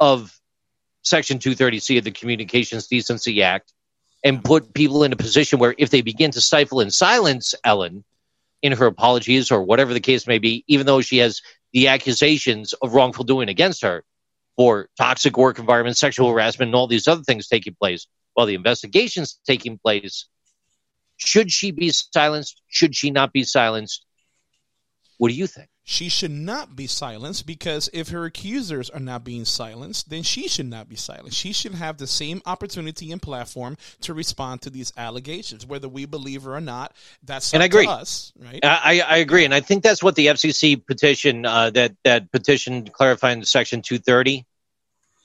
of 0.00 0.38
Section 1.02 1.38
230C 1.38 1.98
of 1.98 2.04
the 2.04 2.10
Communications 2.10 2.86
Decency 2.86 3.42
Act 3.42 3.72
and 4.24 4.42
put 4.42 4.72
people 4.72 5.04
in 5.04 5.12
a 5.12 5.16
position 5.16 5.58
where 5.58 5.74
if 5.76 5.90
they 5.90 6.00
begin 6.00 6.30
to 6.30 6.40
stifle 6.40 6.80
and 6.80 6.92
silence 6.92 7.54
Ellen 7.64 8.04
in 8.62 8.72
her 8.72 8.86
apologies 8.86 9.50
or 9.50 9.62
whatever 9.62 9.92
the 9.92 10.00
case 10.00 10.26
may 10.26 10.38
be, 10.38 10.64
even 10.66 10.86
though 10.86 11.02
she 11.02 11.18
has 11.18 11.42
the 11.72 11.88
accusations 11.88 12.72
of 12.72 12.94
wrongful 12.94 13.24
doing 13.24 13.50
against 13.50 13.82
her 13.82 14.02
for 14.56 14.88
toxic 14.96 15.36
work 15.36 15.58
environment, 15.58 15.96
sexual 15.96 16.30
harassment, 16.30 16.68
and 16.68 16.74
all 16.74 16.86
these 16.86 17.06
other 17.06 17.22
things 17.22 17.48
taking 17.48 17.74
place 17.74 18.06
while 18.32 18.46
the 18.46 18.54
investigation's 18.54 19.38
taking 19.46 19.78
place, 19.78 20.26
should 21.16 21.50
she 21.50 21.70
be 21.70 21.90
silenced? 21.90 22.60
Should 22.68 22.94
she 22.94 23.10
not 23.10 23.32
be 23.32 23.44
silenced? 23.44 24.04
What 25.18 25.28
do 25.28 25.34
you 25.34 25.46
think? 25.46 25.68
She 25.86 26.08
should 26.08 26.30
not 26.30 26.74
be 26.74 26.86
silenced 26.86 27.46
because 27.46 27.90
if 27.92 28.08
her 28.08 28.24
accusers 28.24 28.88
are 28.88 29.00
not 29.00 29.22
being 29.22 29.44
silenced, 29.44 30.08
then 30.08 30.22
she 30.22 30.48
should 30.48 30.66
not 30.66 30.88
be 30.88 30.96
silenced. 30.96 31.36
She 31.36 31.52
should 31.52 31.74
have 31.74 31.98
the 31.98 32.06
same 32.06 32.40
opportunity 32.46 33.12
and 33.12 33.20
platform 33.20 33.76
to 34.00 34.14
respond 34.14 34.62
to 34.62 34.70
these 34.70 34.94
allegations, 34.96 35.66
whether 35.66 35.86
we 35.86 36.06
believe 36.06 36.44
her 36.44 36.56
or 36.56 36.60
not. 36.62 36.96
That's 37.22 37.52
And 37.52 37.62
I 37.62 37.66
agree. 37.66 37.86
us, 37.86 38.32
right? 38.38 38.60
I, 38.64 39.00
I 39.06 39.16
agree, 39.18 39.44
and 39.44 39.52
I 39.52 39.60
think 39.60 39.82
that's 39.82 40.02
what 40.02 40.16
the 40.16 40.26
FCC 40.28 40.84
petition 40.84 41.44
uh, 41.44 41.68
that 41.70 41.94
that 42.04 42.32
petition 42.32 42.88
clarifying 42.88 43.44
Section 43.44 43.82
230 43.82 44.46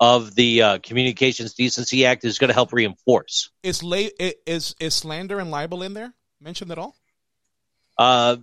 of 0.02 0.36
the 0.36 0.62
uh, 0.62 0.78
Communications 0.80 1.54
Decency 1.54 2.06
Act 2.06 2.26
is 2.26 2.38
going 2.38 2.50
to 2.50 2.54
help 2.54 2.74
reinforce. 2.74 3.50
Is 3.64 3.82
la- 3.82 4.10
is 4.46 4.76
is 4.80 4.94
slander 4.94 5.40
and 5.40 5.52
libel 5.52 5.84
in 5.84 5.94
there 5.94 6.14
mentioned 6.42 6.72
at 6.72 6.78
all? 6.78 6.98
Uh, 7.98 8.38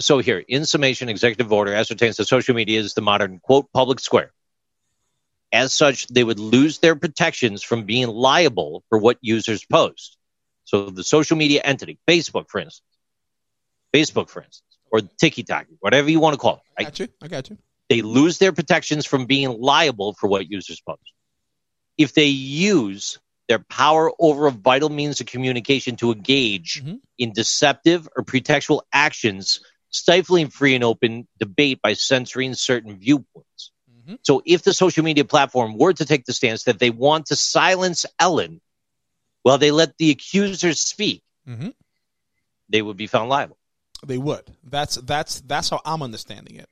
so 0.00 0.18
here, 0.18 0.38
in 0.38 0.64
summation, 0.64 1.08
executive 1.08 1.52
order 1.52 1.74
ascertains 1.74 2.16
that 2.16 2.26
social 2.26 2.54
media 2.54 2.78
is 2.80 2.94
the 2.94 3.00
modern 3.00 3.40
quote 3.40 3.72
public 3.72 4.00
square. 4.00 4.32
As 5.52 5.72
such, 5.72 6.06
they 6.08 6.22
would 6.24 6.38
lose 6.38 6.78
their 6.78 6.94
protections 6.94 7.62
from 7.62 7.84
being 7.84 8.08
liable 8.08 8.84
for 8.88 8.98
what 8.98 9.18
users 9.20 9.64
post. 9.64 10.16
So 10.64 10.90
the 10.90 11.02
social 11.04 11.36
media 11.36 11.62
entity, 11.64 11.98
Facebook, 12.06 12.50
for 12.50 12.60
instance, 12.60 12.84
Facebook, 13.94 14.28
for 14.28 14.42
instance, 14.42 14.62
or 14.90 15.00
TikTok, 15.00 15.66
whatever 15.80 16.10
you 16.10 16.20
want 16.20 16.34
to 16.34 16.38
call 16.38 16.56
it, 16.56 16.62
I 16.76 16.84
got 16.84 16.98
you. 17.00 17.08
I 17.22 17.28
got 17.28 17.48
you. 17.50 17.58
they 17.88 18.02
lose 18.02 18.36
their 18.36 18.52
protections 18.52 19.06
from 19.06 19.24
being 19.24 19.58
liable 19.60 20.12
for 20.12 20.28
what 20.28 20.50
users 20.50 20.80
post. 20.82 21.00
If 21.96 22.12
they 22.12 22.26
use 22.26 23.18
their 23.48 23.58
power 23.60 24.12
over 24.20 24.46
a 24.46 24.50
vital 24.50 24.90
means 24.90 25.22
of 25.22 25.26
communication 25.26 25.96
to 25.96 26.12
engage 26.12 26.82
Mhm. 26.84 27.00
in 27.16 27.32
deceptive 27.32 28.06
or 28.14 28.24
pretextual 28.24 28.82
actions, 28.92 29.60
stifling 29.90 30.48
free 30.48 30.74
and 30.74 30.84
open 30.84 31.26
debate 31.38 31.80
by 31.82 31.94
censoring 31.94 32.54
certain 32.54 32.98
viewpoints. 32.98 33.72
Mhm. 34.06 34.18
So, 34.22 34.42
if 34.44 34.62
the 34.62 34.72
social 34.72 35.04
media 35.04 35.24
platform 35.24 35.76
were 35.76 35.92
to 35.92 36.04
take 36.04 36.24
the 36.24 36.32
stance 36.32 36.64
that 36.64 36.78
they 36.78 36.90
want 36.90 37.26
to 37.26 37.36
silence 37.36 38.06
Ellen 38.18 38.60
while 39.42 39.58
they 39.58 39.70
let 39.70 39.96
the 39.98 40.10
accusers 40.10 40.80
speak, 40.80 41.22
Mhm. 41.46 41.74
they 42.68 42.82
would 42.82 42.96
be 42.96 43.06
found 43.06 43.28
liable. 43.28 43.58
They 44.06 44.18
would. 44.18 44.56
That's 44.64 44.96
that's 44.96 45.40
that's 45.40 45.70
how 45.70 45.80
I'm 45.84 46.02
understanding 46.02 46.56
it. 46.56 46.68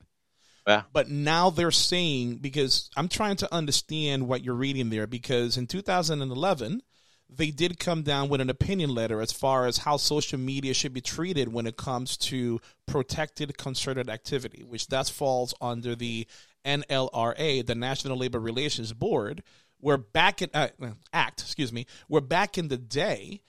Yeah. 0.65 0.83
But 0.91 1.09
now 1.09 1.49
they're 1.49 1.71
saying 1.71 2.37
because 2.37 2.89
I'm 2.95 3.07
trying 3.07 3.37
to 3.37 3.53
understand 3.53 4.27
what 4.27 4.43
you're 4.43 4.55
reading 4.55 4.89
there 4.89 5.07
because 5.07 5.57
in 5.57 5.67
2011 5.67 6.81
they 7.29 7.51
did 7.51 7.79
come 7.79 8.03
down 8.03 8.29
with 8.29 8.41
an 8.41 8.49
opinion 8.49 8.93
letter 8.93 9.21
as 9.21 9.31
far 9.31 9.67
as 9.67 9.79
how 9.79 9.97
social 9.97 10.39
media 10.39 10.73
should 10.73 10.93
be 10.93 11.01
treated 11.01 11.51
when 11.51 11.67
it 11.67 11.77
comes 11.77 12.15
to 12.17 12.59
protected 12.85 13.57
concerted 13.57 14.09
activity, 14.09 14.63
which 14.63 14.87
that 14.87 15.09
falls 15.09 15.53
under 15.59 15.95
the 15.95 16.25
NLRA, 16.65 17.65
the 17.65 17.75
National 17.75 18.17
Labor 18.17 18.39
Relations 18.39 18.93
Board, 18.93 19.43
where 19.79 19.97
back 19.97 20.41
in 20.41 20.49
uh, 20.53 20.69
act, 21.13 21.41
excuse 21.41 21.73
me, 21.73 21.85
where 22.07 22.21
back 22.21 22.57
in 22.57 22.67
the 22.67 22.77
day, 22.77 23.41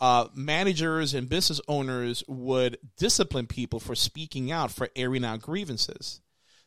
uh, 0.00 0.28
managers 0.34 1.14
and 1.14 1.28
business 1.28 1.60
owners 1.68 2.24
would 2.26 2.76
discipline 2.96 3.46
people 3.46 3.78
for 3.78 3.94
speaking 3.94 4.50
out, 4.50 4.70
for 4.70 4.88
airing 4.96 5.24
out 5.24 5.40
grievances. 5.40 6.20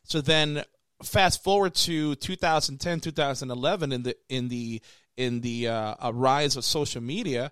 So 0.04 0.20
then 0.20 0.64
fast 1.02 1.44
forward 1.44 1.74
to 1.74 2.14
2010, 2.14 3.00
2011, 3.00 3.92
in 3.92 4.02
the 4.02 4.16
in 4.28 4.48
the 4.48 4.80
in 5.16 5.40
the 5.40 5.68
uh, 5.68 5.94
uh, 6.02 6.12
rise 6.14 6.56
of 6.56 6.64
social 6.64 7.02
media, 7.02 7.50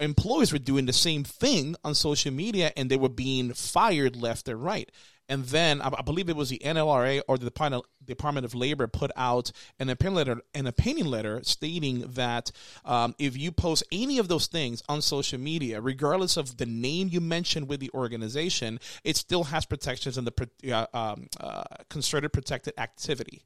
employees 0.00 0.52
were 0.52 0.58
doing 0.58 0.86
the 0.86 0.92
same 0.92 1.24
thing 1.24 1.76
on 1.84 1.94
social 1.94 2.32
media, 2.32 2.72
and 2.76 2.90
they 2.90 2.96
were 2.96 3.08
being 3.08 3.52
fired 3.52 4.16
left 4.16 4.48
and 4.48 4.62
right. 4.62 4.90
And 5.28 5.44
then 5.44 5.82
I, 5.82 5.90
I 5.98 6.02
believe 6.02 6.28
it 6.28 6.36
was 6.36 6.48
the 6.48 6.60
NLRA 6.64 7.20
or 7.28 7.36
the 7.36 7.44
Department 7.44 7.84
of, 7.84 8.06
Department 8.06 8.46
of 8.46 8.54
Labor 8.54 8.86
put 8.86 9.10
out 9.14 9.52
an 9.78 9.90
opinion 9.90 10.14
letter, 10.14 10.42
an 10.54 10.66
opinion 10.66 11.10
letter 11.10 11.40
stating 11.42 12.00
that 12.12 12.50
um, 12.84 13.14
if 13.18 13.36
you 13.36 13.52
post 13.52 13.84
any 13.92 14.18
of 14.18 14.28
those 14.28 14.46
things 14.46 14.82
on 14.88 15.02
social 15.02 15.38
media, 15.38 15.80
regardless 15.80 16.36
of 16.36 16.56
the 16.56 16.66
name 16.66 17.08
you 17.10 17.20
mentioned 17.20 17.68
with 17.68 17.80
the 17.80 17.90
organization, 17.92 18.80
it 19.04 19.16
still 19.16 19.44
has 19.44 19.66
protections 19.66 20.16
in 20.16 20.24
the 20.24 20.48
uh, 20.72 20.86
um, 20.94 21.26
uh, 21.38 21.64
concerted 21.90 22.32
protected 22.32 22.72
activity. 22.78 23.42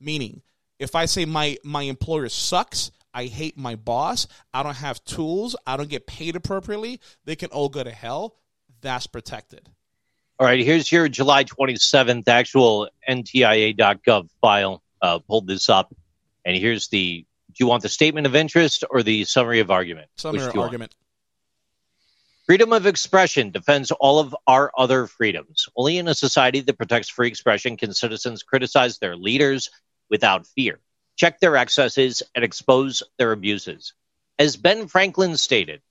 Meaning, 0.00 0.42
if 0.80 0.96
I 0.96 1.04
say 1.04 1.26
my 1.26 1.58
my 1.62 1.82
employer 1.82 2.28
sucks, 2.28 2.90
I 3.14 3.26
hate 3.26 3.56
my 3.56 3.76
boss, 3.76 4.26
I 4.52 4.64
don't 4.64 4.74
have 4.74 5.04
tools, 5.04 5.54
I 5.66 5.76
don't 5.76 5.90
get 5.90 6.06
paid 6.06 6.34
appropriately, 6.34 7.00
they 7.24 7.36
can 7.36 7.50
all 7.50 7.68
go 7.68 7.84
to 7.84 7.90
hell. 7.90 8.36
That's 8.80 9.06
protected. 9.06 9.68
All 10.38 10.46
right, 10.46 10.64
here's 10.64 10.90
your 10.90 11.06
July 11.08 11.44
27th 11.44 12.26
actual 12.26 12.88
NTIA.gov 13.08 14.30
file. 14.40 14.82
Uh, 15.02 15.18
pulled 15.18 15.46
this 15.46 15.68
up, 15.68 15.94
and 16.44 16.56
here's 16.56 16.88
the. 16.88 17.26
Do 17.52 17.64
you 17.64 17.66
want 17.66 17.82
the 17.82 17.88
statement 17.88 18.26
of 18.26 18.36
interest 18.36 18.84
or 18.90 19.02
the 19.02 19.24
summary 19.24 19.60
of 19.60 19.70
argument? 19.70 20.08
Summary 20.16 20.46
of 20.46 20.56
argument. 20.56 20.94
Freedom 22.46 22.72
of 22.72 22.86
expression 22.86 23.50
defends 23.50 23.90
all 23.90 24.18
of 24.18 24.36
our 24.46 24.70
other 24.78 25.06
freedoms. 25.06 25.68
Only 25.76 25.98
in 25.98 26.08
a 26.08 26.14
society 26.14 26.60
that 26.60 26.78
protects 26.78 27.08
free 27.08 27.28
expression 27.28 27.76
can 27.76 27.92
citizens 27.92 28.42
criticize 28.42 28.98
their 28.98 29.16
leaders 29.16 29.70
without 30.10 30.46
fear, 30.46 30.80
check 31.16 31.40
their 31.40 31.56
excesses, 31.56 32.22
and 32.34 32.44
expose 32.44 33.02
their 33.18 33.32
abuses. 33.32 33.94
As 34.38 34.56
Ben 34.56 34.88
Franklin 34.88 35.36
stated, 35.36 35.82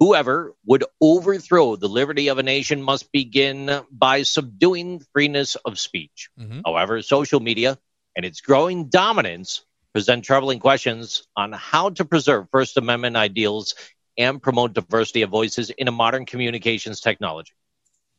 Whoever 0.00 0.56
would 0.64 0.84
overthrow 0.98 1.76
the 1.76 1.88
liberty 1.88 2.28
of 2.28 2.38
a 2.38 2.42
nation 2.42 2.82
must 2.82 3.12
begin 3.12 3.84
by 3.90 4.22
subduing 4.22 5.04
freeness 5.12 5.56
of 5.56 5.78
speech. 5.78 6.30
Mm-hmm. 6.38 6.60
However, 6.64 7.02
social 7.02 7.38
media 7.38 7.78
and 8.16 8.24
its 8.24 8.40
growing 8.40 8.88
dominance 8.88 9.62
present 9.92 10.24
troubling 10.24 10.58
questions 10.58 11.28
on 11.36 11.52
how 11.52 11.90
to 11.90 12.06
preserve 12.06 12.48
First 12.50 12.78
Amendment 12.78 13.16
ideals 13.16 13.74
and 14.16 14.40
promote 14.40 14.72
diversity 14.72 15.20
of 15.20 15.28
voices 15.28 15.68
in 15.68 15.86
a 15.86 15.92
modern 15.92 16.24
communications 16.24 17.00
technology. 17.00 17.52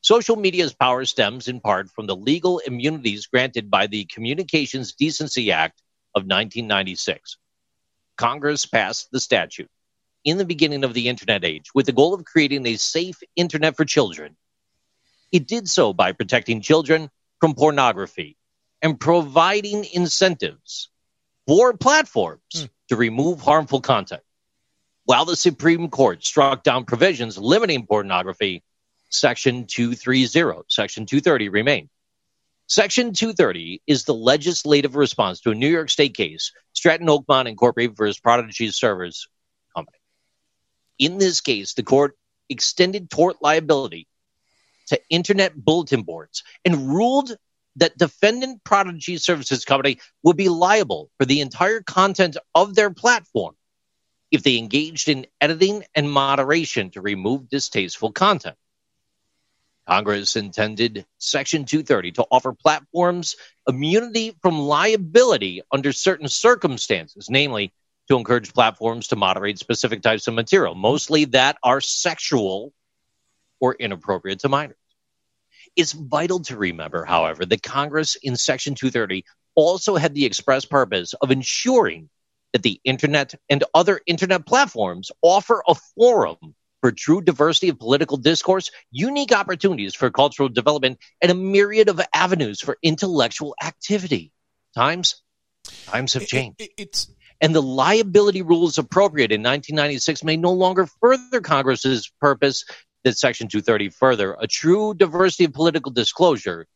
Social 0.02 0.36
media's 0.36 0.74
power 0.74 1.06
stems 1.06 1.48
in 1.48 1.60
part 1.60 1.92
from 1.92 2.08
the 2.08 2.16
legal 2.16 2.58
immunities 2.58 3.28
granted 3.28 3.70
by 3.70 3.86
the 3.86 4.06
Communications 4.06 4.94
Decency 4.94 5.52
Act 5.52 5.80
of 6.16 6.24
1996. 6.24 7.38
Congress 8.18 8.66
passed 8.66 9.10
the 9.12 9.20
statute 9.20 9.70
in 10.24 10.38
the 10.38 10.46
beginning 10.46 10.84
of 10.84 10.96
the 10.96 11.08
internet 11.08 11.46
age 11.46 11.70
with 11.76 11.86
the 11.86 11.92
goal 11.92 12.16
of 12.16 12.26
creating 12.26 12.66
a 12.66 12.78
safe 12.78 13.20
internet 13.36 13.78
for 13.78 13.86
children. 13.86 14.36
It 15.32 15.48
did 15.48 15.70
so 15.70 15.94
by 15.94 16.14
protecting 16.14 16.62
children 16.62 17.12
from 17.40 17.54
pornography 17.54 18.38
and 18.82 19.00
providing 19.00 19.86
incentives 19.94 20.90
for 21.46 21.74
platforms 21.74 22.42
hmm. 22.56 22.66
to 22.90 22.96
remove 22.96 23.40
harmful 23.40 23.82
content. 23.82 24.24
While 25.06 25.26
the 25.26 25.36
Supreme 25.36 25.90
Court 25.90 26.24
struck 26.24 26.64
down 26.64 26.86
provisions 26.86 27.38
limiting 27.38 27.86
pornography, 27.86 28.64
Section 29.12 29.66
230, 29.68 30.64
Section 30.70 31.06
230 31.06 31.50
remained. 31.50 31.90
Section 32.68 33.12
230 33.12 33.82
is 33.86 34.06
the 34.06 34.14
legislative 34.14 34.96
response 34.96 35.42
to 35.42 35.52
a 35.52 35.56
New 35.56 35.68
York 35.68 35.90
State 35.90 36.14
case, 36.14 36.54
Stratton 36.72 37.08
Oakmont 37.08 37.50
Incorporated 37.50 37.98
versus 37.98 38.20
Prodigy 38.20 38.72
Services 38.72 39.28
Company. 39.76 39.98
in 40.98 41.18
this 41.18 41.42
case, 41.42 41.74
the 41.74 41.84
court 41.84 42.18
extended 42.48 43.10
tort 43.10 43.38
liability 43.42 44.08
to 44.88 45.00
internet 45.10 45.54
bulletin 45.56 46.04
boards 46.04 46.44
and 46.64 46.90
ruled 46.90 47.36
that 47.76 47.98
defendant 47.98 48.64
Prodigy 48.64 49.18
Services 49.18 49.66
Company 49.66 50.00
would 50.24 50.38
be 50.38 50.50
liable 50.50 51.10
for 51.18 51.26
the 51.26 51.42
entire 51.42 51.82
content 51.82 52.38
of 52.56 52.76
their 52.76 52.90
platform 52.90 53.56
if 54.32 54.44
they 54.44 54.58
engaged 54.58 55.10
in 55.10 55.28
editing 55.42 55.84
and 55.94 56.10
moderation 56.10 56.90
to 56.92 57.02
remove 57.02 57.50
distasteful 57.50 58.14
content. 58.14 58.56
Congress 59.88 60.36
intended 60.36 61.06
Section 61.18 61.66
230 61.66 62.12
to 62.14 62.26
offer 62.32 62.54
platforms 62.54 63.36
immunity 63.68 64.36
from 64.42 64.60
liability 64.60 65.62
under 65.72 65.92
certain 65.92 66.28
circumstances, 66.28 67.30
namely 67.30 67.74
to 68.08 68.18
encourage 68.18 68.54
platforms 68.54 69.08
to 69.08 69.16
moderate 69.16 69.58
specific 69.60 70.02
types 70.02 70.28
of 70.28 70.34
material, 70.34 70.76
mostly 70.76 71.26
that 71.26 71.58
are 71.64 71.82
sexual 71.82 72.74
or 73.60 73.76
inappropriate 73.76 74.40
to 74.40 74.50
minors. 74.50 74.76
It's 75.76 75.94
vital 75.94 76.40
to 76.42 76.58
remember, 76.58 77.06
however, 77.06 77.46
that 77.46 77.64
Congress 77.64 78.16
in 78.16 78.36
Section 78.36 78.76
230 78.76 79.24
also 79.56 79.96
had 79.96 80.14
the 80.14 80.26
express 80.26 80.66
purpose 80.66 81.14
of 81.22 81.32
ensuring 81.32 82.10
that 82.54 82.64
the 82.64 82.82
internet 82.84 83.34
and 83.50 83.64
other 83.74 84.02
internet 84.06 84.46
platforms 84.46 85.12
offer 85.22 85.64
a 85.68 85.76
forum 85.76 86.56
for 86.82 86.92
true 86.92 87.22
diversity 87.22 87.70
of 87.70 87.80
political 87.80 88.18
discourse, 88.18 88.72
unique 88.92 89.32
opportunities 89.32 89.96
for 89.96 90.10
cultural 90.12 90.50
development, 90.50 91.00
and 91.22 91.32
a 91.32 91.36
myriad 91.36 91.90
of 91.90 92.02
avenues 92.14 92.60
for 92.60 92.78
intellectual 92.82 93.56
activity. 93.64 94.32
Times, 94.76 95.22
times 95.86 96.14
have 96.14 96.28
changed. 96.28 96.60
It, 96.60 96.72
it, 96.78 96.84
it's 96.84 97.12
and 97.42 97.56
the 97.56 97.62
liability 97.62 98.44
rules 98.44 98.78
appropriate 98.78 99.32
in 99.32 99.42
1996 99.42 100.24
may 100.24 100.38
no 100.38 100.54
longer 100.54 100.88
further 101.02 101.42
Congress's 101.42 102.12
purpose 102.22 102.64
that 103.04 103.18
Section 103.18 103.48
230 103.48 103.90
further. 103.90 104.38
A 104.40 104.48
true 104.48 104.94
diversity 104.94 105.46
of 105.46 105.54
political 105.54 105.92
disclosure 105.92 106.68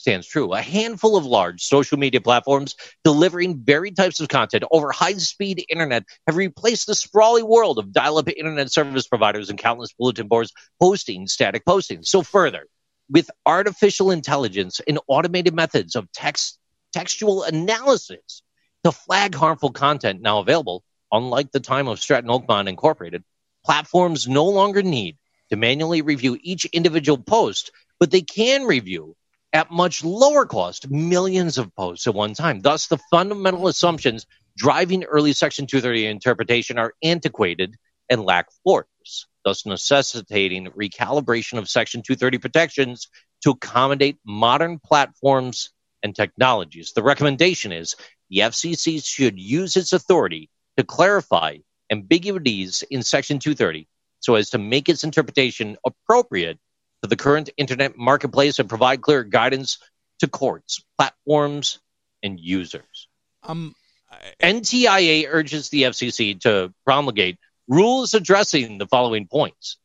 stands 0.00 0.26
true. 0.26 0.52
A 0.52 0.60
handful 0.60 1.16
of 1.16 1.24
large 1.24 1.62
social 1.62 1.98
media 1.98 2.20
platforms 2.20 2.74
delivering 3.04 3.60
varied 3.62 3.96
types 3.96 4.20
of 4.20 4.28
content 4.28 4.64
over 4.70 4.90
high 4.90 5.14
speed 5.14 5.64
internet 5.68 6.04
have 6.26 6.36
replaced 6.36 6.86
the 6.86 6.94
sprawling 6.94 7.46
world 7.46 7.78
of 7.78 7.92
dial 7.92 8.18
up 8.18 8.28
internet 8.28 8.72
service 8.72 9.06
providers 9.06 9.50
and 9.50 9.58
countless 9.58 9.92
bulletin 9.92 10.26
boards 10.26 10.52
hosting 10.80 11.26
static 11.26 11.64
postings. 11.64 12.06
So, 12.06 12.22
further, 12.22 12.66
with 13.08 13.30
artificial 13.46 14.10
intelligence 14.10 14.80
and 14.86 14.98
automated 15.06 15.54
methods 15.54 15.94
of 15.96 16.10
text 16.12 16.58
textual 16.92 17.44
analysis, 17.44 18.42
to 18.84 18.92
flag 18.92 19.34
harmful 19.34 19.70
content 19.70 20.20
now 20.22 20.38
available, 20.38 20.82
unlike 21.12 21.52
the 21.52 21.60
time 21.60 21.86
of 21.86 22.00
Stratton 22.00 22.30
Oakmont 22.30 22.68
Incorporated, 22.68 23.22
platforms 23.64 24.26
no 24.26 24.46
longer 24.46 24.82
need 24.82 25.18
to 25.50 25.56
manually 25.56 26.02
review 26.02 26.38
each 26.42 26.64
individual 26.66 27.18
post, 27.18 27.72
but 27.98 28.10
they 28.10 28.22
can 28.22 28.64
review 28.64 29.16
at 29.52 29.70
much 29.70 30.04
lower 30.04 30.46
cost 30.46 30.90
millions 30.90 31.58
of 31.58 31.74
posts 31.74 32.06
at 32.06 32.14
one 32.14 32.34
time. 32.34 32.60
Thus, 32.60 32.86
the 32.86 32.98
fundamental 33.10 33.66
assumptions 33.66 34.26
driving 34.56 35.04
early 35.04 35.32
Section 35.32 35.66
230 35.66 36.06
interpretation 36.06 36.78
are 36.78 36.94
antiquated 37.02 37.76
and 38.08 38.24
lack 38.24 38.46
force, 38.64 39.26
thus 39.44 39.66
necessitating 39.66 40.66
recalibration 40.68 41.58
of 41.58 41.68
Section 41.68 42.02
230 42.02 42.38
protections 42.38 43.08
to 43.42 43.50
accommodate 43.50 44.18
modern 44.24 44.78
platforms 44.78 45.70
and 46.02 46.14
technologies. 46.14 46.92
The 46.92 47.02
recommendation 47.02 47.72
is 47.72 47.96
the 48.28 48.38
FCC 48.38 49.04
should 49.04 49.38
use 49.38 49.76
its 49.76 49.92
authority 49.92 50.50
to 50.76 50.84
clarify 50.84 51.58
ambiguities 51.90 52.84
in 52.90 53.02
Section 53.02 53.38
230 53.38 53.88
so 54.20 54.34
as 54.34 54.50
to 54.50 54.58
make 54.58 54.88
its 54.88 55.04
interpretation 55.04 55.76
appropriate 55.84 56.58
to 57.02 57.08
the 57.08 57.16
current 57.16 57.50
internet 57.56 57.96
marketplace 57.96 58.58
and 58.58 58.68
provide 58.68 59.00
clear 59.00 59.24
guidance 59.24 59.78
to 60.20 60.28
courts, 60.28 60.84
platforms, 60.98 61.80
and 62.22 62.38
users. 62.38 63.08
Um, 63.42 63.74
I... 64.10 64.52
NTIA 64.52 65.26
urges 65.28 65.70
the 65.70 65.84
FCC 65.84 66.40
to 66.40 66.72
promulgate 66.84 67.38
rules 67.68 68.14
addressing 68.14 68.78
the 68.78 68.86
following 68.86 69.26
points. 69.26 69.78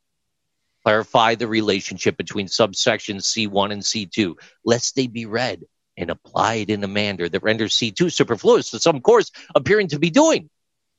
Clarify 0.84 1.36
the 1.36 1.48
relationship 1.48 2.18
between 2.18 2.48
subsections 2.48 3.24
C1 3.24 3.72
and 3.72 3.82
C2, 3.82 4.36
lest 4.64 4.96
they 4.96 5.08
be 5.08 5.26
read 5.26 5.64
and 5.98 6.10
applied 6.10 6.70
in 6.70 6.84
a 6.84 6.88
manner 6.88 7.30
that 7.30 7.44
renders 7.44 7.74
C2 7.74 8.12
superfluous 8.12 8.72
to 8.72 8.80
some 8.80 9.02
course 9.02 9.32
appearing 9.56 9.88
to 9.90 10.00
be 10.00 10.10
doing. 10.10 10.50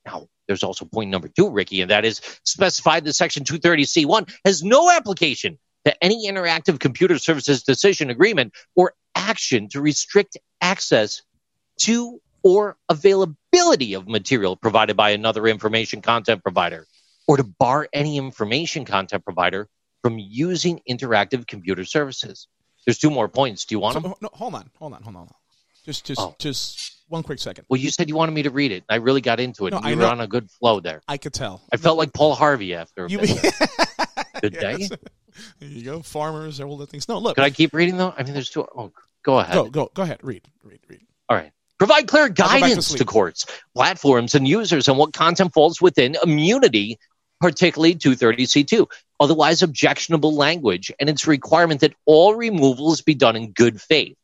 Now, 0.05 0.27
there's 0.47 0.63
also 0.63 0.85
point 0.85 1.09
number 1.09 1.27
two, 1.27 1.49
Ricky, 1.49 1.81
and 1.81 1.91
that 1.91 2.05
is 2.05 2.21
specified 2.43 3.05
that 3.05 3.13
Section 3.13 3.43
230C1 3.43 4.33
has 4.45 4.63
no 4.63 4.89
application 4.89 5.59
to 5.87 6.03
any 6.03 6.29
interactive 6.29 6.79
computer 6.79 7.17
services 7.17 7.63
decision 7.63 8.09
agreement 8.09 8.53
or 8.75 8.93
action 9.15 9.69
to 9.69 9.79
restrict 9.81 10.37
access 10.61 11.21
to 11.79 12.19
or 12.43 12.75
availability 12.89 13.93
of 13.93 14.07
material 14.07 14.55
provided 14.57 14.97
by 14.97 15.11
another 15.11 15.47
information 15.47 16.01
content 16.01 16.43
provider 16.43 16.85
or 17.27 17.37
to 17.37 17.43
bar 17.43 17.87
any 17.93 18.17
information 18.17 18.83
content 18.83 19.23
provider 19.23 19.69
from 20.01 20.19
using 20.19 20.79
interactive 20.89 21.47
computer 21.47 21.85
services. 21.85 22.47
There's 22.85 22.97
two 22.97 23.09
more 23.09 23.27
points. 23.29 23.63
Do 23.65 23.75
you 23.75 23.79
want 23.79 23.93
So, 23.93 23.99
them? 24.01 24.11
Oh, 24.13 24.17
no, 24.21 24.29
hold 24.33 24.55
on, 24.55 24.69
hold 24.77 24.93
on, 24.93 25.03
hold 25.03 25.15
on. 25.15 25.29
Just, 25.85 26.05
just, 26.05 26.19
Oh. 26.19 26.35
just 26.37 26.97
one 27.07 27.23
quick 27.23 27.39
second. 27.39 27.65
Well, 27.69 27.79
you 27.79 27.89
said 27.91 28.09
you 28.09 28.15
wanted 28.15 28.33
me 28.33 28.43
to 28.43 28.49
read 28.49 28.73
it. 28.73 28.83
I 28.89 28.95
really 28.95 29.21
got 29.21 29.39
into 29.39 29.67
it. 29.67 29.71
No, 29.71 29.77
and 29.77 29.85
I 29.85 29.89
you 29.91 29.95
were 29.95 30.01
know. 30.03 30.09
on 30.09 30.19
a 30.21 30.27
good 30.27 30.51
flow 30.51 30.81
there. 30.81 31.01
I 31.07 31.17
could 31.17 31.33
tell. 31.33 31.61
I 31.71 31.77
felt 31.77 31.97
like 31.97 32.11
Paul 32.13 32.35
Harvey 32.35 32.73
after 32.75 33.05
a 33.05 33.09
You 33.09 33.19
bit. 33.19 33.29
Good 34.41 34.53
Yes. 34.53 34.89
day. 34.89 34.97
There 35.59 35.69
you 35.69 35.83
go. 35.83 36.01
Farmers, 36.01 36.59
and 36.59 36.69
all 36.69 36.77
the 36.77 36.87
things. 36.87 37.07
No, 37.07 37.19
look. 37.19 37.35
Could 37.35 37.43
I 37.43 37.49
keep 37.49 37.73
reading 37.73 37.97
though? 37.97 38.13
I 38.15 38.23
mean, 38.23 38.33
there's 38.33 38.49
two. 38.49 38.65
Oh, 38.75 38.91
go 39.23 39.39
ahead. 39.39 39.53
Go, 39.53 39.69
go, 39.69 39.91
go 39.93 40.03
ahead. 40.03 40.19
Read, 40.23 40.43
read, 40.63 40.79
read. 40.87 41.01
All 41.29 41.37
right. 41.37 41.51
Provide 41.77 42.07
clear 42.07 42.29
back 42.29 42.35
to 42.35 42.59
guidance 42.59 42.93
to, 42.93 43.05
courts, 43.05 43.45
platforms, 43.75 44.33
and 44.33 44.47
users 44.47 44.89
on 44.89 44.97
what 44.97 45.13
content 45.13 45.53
falls 45.53 45.79
within 45.79 46.17
immunity, 46.23 46.97
particularly 47.39 47.93
230C2, 47.93 48.87
otherwise 49.19 49.61
objectionable 49.61 50.35
language, 50.35 50.91
and 50.99 51.07
its 51.07 51.27
requirement 51.27 51.81
that 51.81 51.93
all 52.05 52.33
removals 52.33 53.01
be 53.01 53.13
done 53.13 53.35
in 53.35 53.51
good 53.51 53.79
faith. 53.79 54.17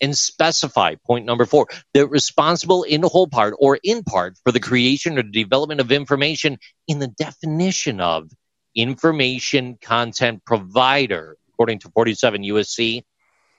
And 0.00 0.16
specify, 0.16 0.94
point 0.94 1.26
number 1.26 1.44
four, 1.44 1.66
that 1.92 2.06
responsible 2.06 2.84
in 2.84 3.02
whole 3.02 3.26
part 3.26 3.54
or 3.58 3.78
in 3.82 4.04
part 4.04 4.38
for 4.44 4.52
the 4.52 4.60
creation 4.60 5.18
or 5.18 5.22
development 5.22 5.80
of 5.80 5.92
information 5.92 6.58
in 6.86 7.00
the 7.00 7.08
definition 7.08 8.00
of 8.00 8.30
information 8.78 9.76
content 9.82 10.44
provider, 10.44 11.36
according 11.50 11.80
to 11.80 11.90
47 11.90 12.42
USC, 12.42 13.02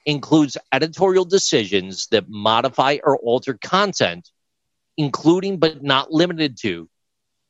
includes 0.06 0.58
editorial 0.72 1.26
decisions 1.26 2.08
that 2.12 2.30
modify 2.30 3.00
or 3.04 3.18
alter 3.18 3.58
content, 3.62 4.32
including 4.96 5.58
but 5.58 5.84
not 5.84 6.10
limited 6.10 6.58
to 6.62 6.90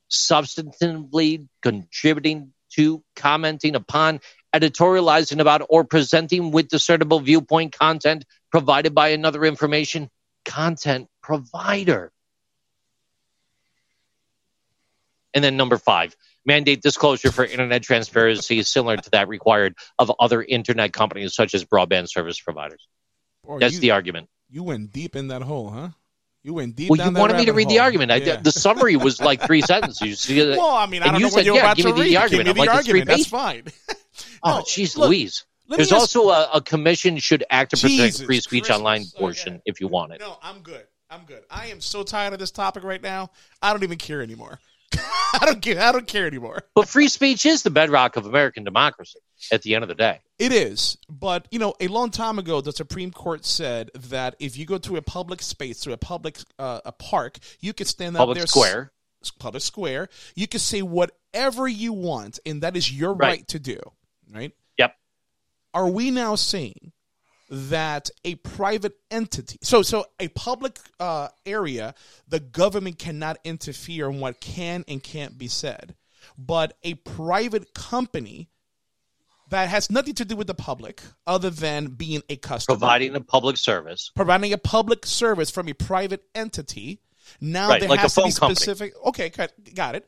substantively 0.10 1.48
contributing 1.62 2.54
to, 2.72 3.04
commenting 3.16 3.76
upon, 3.76 4.20
editorializing 4.56 5.40
about, 5.40 5.62
or 5.70 5.84
presenting 5.84 6.50
with 6.50 6.70
discernible 6.70 7.20
viewpoint 7.20 7.78
content 7.78 8.26
provided 8.52 8.96
by 8.96 9.10
another 9.10 9.46
information 9.46 10.10
content 10.44 11.08
provider. 11.22 12.12
And 15.34 15.44
then 15.44 15.58
number 15.58 15.78
five, 15.78 16.16
mandate 16.46 16.82
disclosure 16.82 17.32
for 17.32 17.46
internet 17.46 17.84
transparency 17.84 18.64
similar 18.64 18.98
to 18.98 19.10
that 19.12 19.28
required 19.28 19.76
of 20.00 20.12
other 20.20 20.42
internet 20.44 20.94
companies 20.94 21.36
such 21.36 21.54
as 21.54 21.64
broadband 21.66 22.10
service 22.10 22.40
providers. 22.40 22.88
Boy, 23.44 23.60
That's 23.60 23.76
you, 23.76 23.80
the 23.80 23.92
argument. 23.92 24.30
You 24.50 24.64
went 24.64 24.92
deep 24.92 25.16
in 25.16 25.28
that 25.28 25.42
hole, 25.44 25.70
huh? 25.70 25.90
You 26.42 26.54
went 26.54 26.76
deep. 26.76 26.90
Well, 26.90 27.06
you 27.06 27.12
wanted 27.14 27.38
me 27.38 27.46
to 27.46 27.54
read 27.54 27.68
the 27.68 27.76
hole. 27.76 27.84
argument. 27.84 28.12
I, 28.12 28.20
The 28.20 28.52
summary 28.52 28.96
was 28.96 29.20
like 29.20 29.42
three 29.46 29.62
sentences. 29.62 30.02
You 30.02 30.16
see 30.16 30.40
it? 30.40 30.58
Well, 30.58 30.70
I 30.72 30.86
mean, 30.86 31.04
I 31.04 31.08
and 31.08 31.14
don't 31.14 31.20
you 31.20 31.26
know 31.26 31.30
said, 31.30 31.36
what 31.36 31.46
you're 31.46 31.56
yeah, 31.56 31.62
about 31.62 31.78
give 31.78 31.86
to 31.88 31.94
me 31.94 32.02
read. 32.02 32.10
the 32.10 32.18
argument. 32.18 32.46
Give 32.48 32.56
me 32.56 32.62
I'm 32.62 32.66
the 32.66 32.72
like, 32.72 32.78
argument. 32.78 33.08
That's 33.08 33.26
fine. 33.28 33.64
Oh, 34.44 34.64
jeez, 34.66 34.98
Louise. 34.98 35.46
There's 35.70 35.92
also 35.94 36.30
a, 36.30 36.50
a 36.56 36.62
commission 36.62 37.18
should 37.18 37.44
act 37.50 37.72
to 37.72 37.78
protect 37.78 37.92
Jesus 37.92 38.22
free 38.26 38.40
speech 38.42 38.64
Christmas. 38.64 38.78
online 38.78 39.06
portion 39.16 39.62
if 39.66 39.80
you 39.80 39.88
want 39.88 40.14
it. 40.14 40.20
No, 40.20 40.38
I'm 40.42 40.60
good. 40.60 40.86
I'm 41.10 41.22
good. 41.26 41.44
I 41.50 41.68
am 41.68 41.80
so 41.80 42.04
tired 42.04 42.34
of 42.34 42.40
this 42.40 42.52
topic 42.52 42.84
right 42.84 43.02
now. 43.02 43.30
I 43.62 43.72
don't 43.72 43.84
even 43.84 43.98
care 43.98 44.22
anymore. 44.22 44.60
I 45.42 45.46
don't 45.46 45.62
care. 45.62 45.80
I 45.82 45.92
don't 45.92 46.08
care 46.08 46.26
anymore. 46.28 46.64
But 46.76 46.88
free 46.88 47.08
speech 47.08 47.46
is 47.46 47.64
the 47.64 47.70
bedrock 47.70 48.16
of 48.16 48.26
American 48.26 48.64
democracy 48.64 49.20
at 49.52 49.62
the 49.62 49.76
end 49.76 49.84
of 49.84 49.88
the 49.88 49.96
day. 49.96 50.22
It 50.38 50.52
is, 50.52 50.98
but 51.10 51.48
you 51.52 51.60
know, 51.60 51.74
a 51.80 51.88
long 51.88 52.12
time 52.12 52.40
ago, 52.40 52.62
the 52.62 52.72
Supreme 52.72 53.12
Court 53.12 53.46
said 53.46 53.92
that 53.94 54.36
if 54.40 54.58
you 54.58 54.66
go 54.66 54.78
to 54.80 54.98
a 54.98 55.02
public 55.02 55.42
space, 55.42 55.82
to 55.82 55.94
a 55.94 55.98
public 55.98 56.40
uh, 56.58 56.82
a 56.86 56.92
park, 56.92 57.38
you 57.60 57.74
could 57.74 57.88
stand 57.88 58.18
out 58.18 58.34
there, 58.34 58.48
square. 58.48 58.92
public 59.38 59.62
square. 59.64 60.10
You 60.36 60.48
can 60.48 60.60
say 60.60 60.82
whatever 60.82 61.68
you 61.68 61.94
want, 61.94 62.40
and 62.46 62.64
that 62.64 62.76
is 62.78 62.92
your 62.92 63.14
Right. 63.14 63.28
right 63.30 63.48
to 63.50 63.60
do. 63.60 63.80
Right? 64.34 64.54
Yep. 64.78 64.96
Are 65.74 65.90
we 65.90 66.10
now 66.12 66.36
saying 66.36 66.92
that 67.50 68.10
a 68.24 68.36
private 68.36 68.94
entity, 69.10 69.58
so 69.62 69.82
so 69.82 70.06
a 70.20 70.28
public 70.30 70.80
uh, 71.00 71.30
area, 71.46 71.96
the 72.28 72.40
government 72.40 73.00
cannot 73.00 73.38
interfere 73.44 74.10
in 74.10 74.20
what 74.20 74.40
can 74.40 74.84
and 74.88 75.02
can't 75.02 75.38
be 75.38 75.48
said, 75.48 75.96
but 76.38 76.78
a 76.84 76.94
private 76.96 77.74
company 77.74 78.50
that 79.50 79.68
has 79.70 79.90
nothing 79.90 80.14
to 80.14 80.26
do 80.26 80.36
with 80.36 80.46
the 80.48 80.54
public 80.54 81.02
other 81.26 81.50
than 81.50 81.88
being 81.88 82.22
a 82.30 82.36
customer 82.36 82.76
Providing 82.78 83.16
a 83.16 83.22
public 83.22 83.58
service. 83.58 84.12
providing 84.16 84.54
a 84.54 84.58
public 84.60 85.06
service 85.08 85.50
from 85.50 85.68
a 85.68 85.74
private 85.74 86.24
entity 86.36 87.02
now 87.42 87.70
Right, 87.70 87.80
there 87.80 87.90
like 87.90 88.00
has 88.00 88.14
to 88.14 88.22
be 88.22 88.30
phone 88.30 88.32
company. 88.32 88.56
specific 88.56 88.94
okay 89.06 89.32
got 89.74 89.96
it 89.96 90.08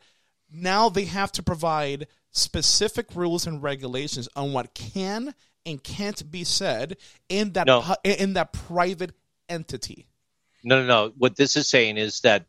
now 0.51 0.89
they 0.89 1.05
have 1.05 1.31
to 1.33 1.43
provide 1.43 2.05
specific 2.31 3.15
rules 3.15 3.47
and 3.47 3.63
regulations 3.63 4.29
on 4.35 4.53
what 4.53 4.73
can 4.75 5.33
and 5.65 5.83
can't 5.83 6.29
be 6.31 6.43
said 6.43 6.97
in 7.29 7.51
that 7.53 7.67
No. 7.67 7.83
in 8.03 8.33
that 8.33 8.51
private 8.53 9.11
entity 9.49 10.07
No, 10.63 10.81
no, 10.81 10.87
no. 10.87 11.13
What 11.17 11.35
this 11.35 11.55
is 11.57 11.67
saying 11.67 11.97
is 11.97 12.19
that 12.21 12.45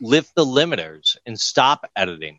lift 0.00 0.34
the 0.34 0.44
limiters 0.44 1.16
and 1.26 1.38
stop 1.38 1.90
editing. 1.96 2.38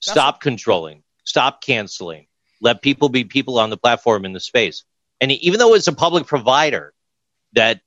Stop 0.00 0.40
controlling. 0.40 1.02
Stop 1.24 1.62
canceling. 1.62 2.26
Let 2.60 2.82
people 2.82 3.08
be 3.08 3.24
people 3.24 3.58
on 3.58 3.70
the 3.70 3.76
platform 3.76 4.24
in 4.24 4.32
the 4.32 4.40
space. 4.40 4.84
And 5.20 5.32
even 5.32 5.58
though 5.58 5.74
it's 5.74 5.88
a 5.88 5.92
public 5.92 6.26
provider 6.26 6.92
that 7.54 7.80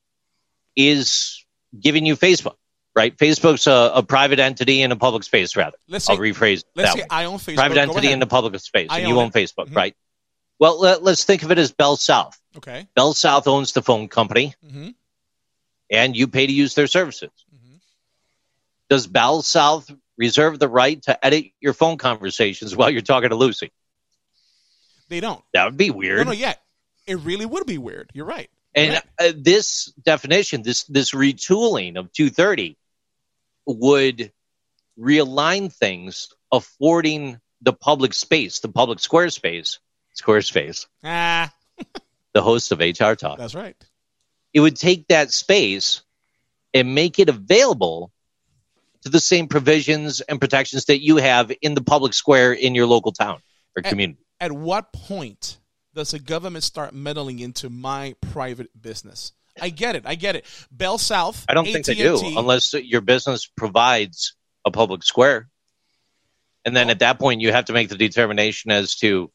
is 0.76 1.44
giving 1.80 2.06
you 2.06 2.16
Facebook, 2.16 2.56
right? 2.96 3.16
Facebook's 3.18 3.68
a, 3.68 3.92
a 3.96 4.04
private 4.04 4.40
entity 4.40 4.82
in 4.82 4.92
a 4.92 4.96
public 4.96 5.24
space, 5.24 5.56
rather. 5.56 5.78
Let's 5.88 6.10
I'll 6.10 6.16
say- 6.18 6.22
rephrase 6.22 6.64
let's 6.76 6.90
that 6.90 6.94
say 6.96 7.02
way. 7.02 7.08
I 7.10 7.26
own 7.26 7.38
Facebook. 7.38 7.56
Private 7.56 7.76
Go 7.76 7.82
entity 7.82 8.00
ahead. 8.08 8.14
in 8.14 8.20
the 8.20 8.28
public 8.28 8.60
space, 8.62 8.88
and 8.92 9.08
you 9.08 9.20
own 9.20 9.28
it. 9.28 9.34
Facebook, 9.34 9.68
Mhm. 9.70 9.76
right? 9.76 9.96
Well, 10.60 10.80
let, 10.80 11.04
let's 11.04 11.24
think 11.24 11.44
of 11.44 11.52
it 11.52 11.58
as 11.58 11.72
Bell 11.72 11.96
South. 11.96 12.40
okay 12.58 12.88
Bell 12.96 13.14
South 13.14 13.48
owns 13.48 13.72
the 13.74 13.82
phone 13.82 14.08
company, 14.10 14.54
Mhm. 14.66 14.94
and 15.90 16.16
you 16.18 16.28
pay 16.28 16.46
to 16.48 16.54
use 16.54 16.76
their 16.76 16.88
services. 16.88 17.32
Does 18.90 19.06
Bell 19.08 19.42
South 19.44 19.90
reserve 20.18 20.58
the 20.60 20.68
right 20.68 21.02
to 21.04 21.24
edit 21.26 21.52
your 21.62 21.74
phone 21.74 21.98
conversations 21.98 22.76
while 22.76 22.90
you're 22.90 23.02
talking 23.02 23.30
to 23.30 23.36
Lucy? 23.36 23.72
they 25.10 25.20
don't 25.20 25.44
That 25.54 25.66
would 25.66 25.78
be 25.78 25.90
no 25.90 25.96
weird. 25.96 26.28
no 26.28 26.32
yeah 26.34 26.54
it 27.08 27.16
really 27.20 27.46
would 27.46 27.66
be 27.66 27.78
weird 27.80 28.12
you're 28.14 28.26
right 28.28 28.50
And 28.76 29.02
uh, 29.20 29.32
this 29.36 29.86
definition, 30.04 30.62
this 30.62 30.84
this 30.84 31.12
retooling 31.12 31.98
of 31.98 32.12
230, 32.14 32.78
would 33.66 34.32
realign 35.00 35.74
things, 35.74 36.30
affording 36.52 37.40
the 37.62 37.74
public 37.74 38.14
space, 38.14 38.60
the 38.60 38.70
public 38.70 39.00
Squarespace, 39.00 39.80
Squarespace, 40.22 40.86
ah 41.04 41.52
the 42.34 42.42
host 42.42 42.72
of 42.72 42.80
HR 42.80 43.14
Talk. 43.14 43.38
that's 43.38 43.56
right 43.56 43.76
it 44.54 44.60
would 44.60 44.76
take 44.76 45.08
that 45.08 45.32
space 45.32 46.02
and 46.74 46.96
make 46.96 47.20
it 47.20 47.30
available 47.30 48.12
to 49.04 49.10
the 49.10 49.20
same 49.20 49.48
provisions 49.48 50.22
and 50.22 50.40
protections 50.40 50.86
that 50.86 51.02
you 51.02 51.18
have 51.18 51.52
in 51.62 51.74
the 51.74 51.82
public 51.82 52.14
square 52.14 52.54
in 52.54 52.76
your 52.76 52.86
local 52.86 53.12
town 53.12 53.42
or 53.76 53.82
At- 53.84 53.90
community. 53.90 54.20
at 54.40 54.52
what 54.52 54.92
point 54.92 55.60
does 55.94 56.12
the 56.12 56.20
government 56.20 56.64
start 56.64 56.94
meddling 56.94 57.40
into 57.40 57.70
my 57.70 58.16
private 58.32 58.70
business? 58.80 59.34
I 59.62 59.70
get 59.70 59.96
it. 59.96 60.04
I 60.06 60.16
get 60.16 60.36
it. 60.36 60.46
Bell 60.72 60.98
South. 60.98 61.46
I 61.50 61.54
don't 61.54 61.66
think 61.66 61.86
they 61.86 61.96
do 61.96 62.20
unless 62.38 62.74
your 62.74 63.02
business 63.02 63.46
provides 63.46 64.36
a 64.66 64.72
public 64.72 65.04
square. 65.04 65.50
And 66.66 66.76
then 66.76 66.90
at 66.90 67.00
that 67.00 67.20
point, 67.20 67.42
you 67.42 67.52
have 67.52 67.66
to 67.66 67.74
make 67.74 67.90
the 67.90 67.98
determination 67.98 68.72
as 68.72 68.96
to, 68.98 69.32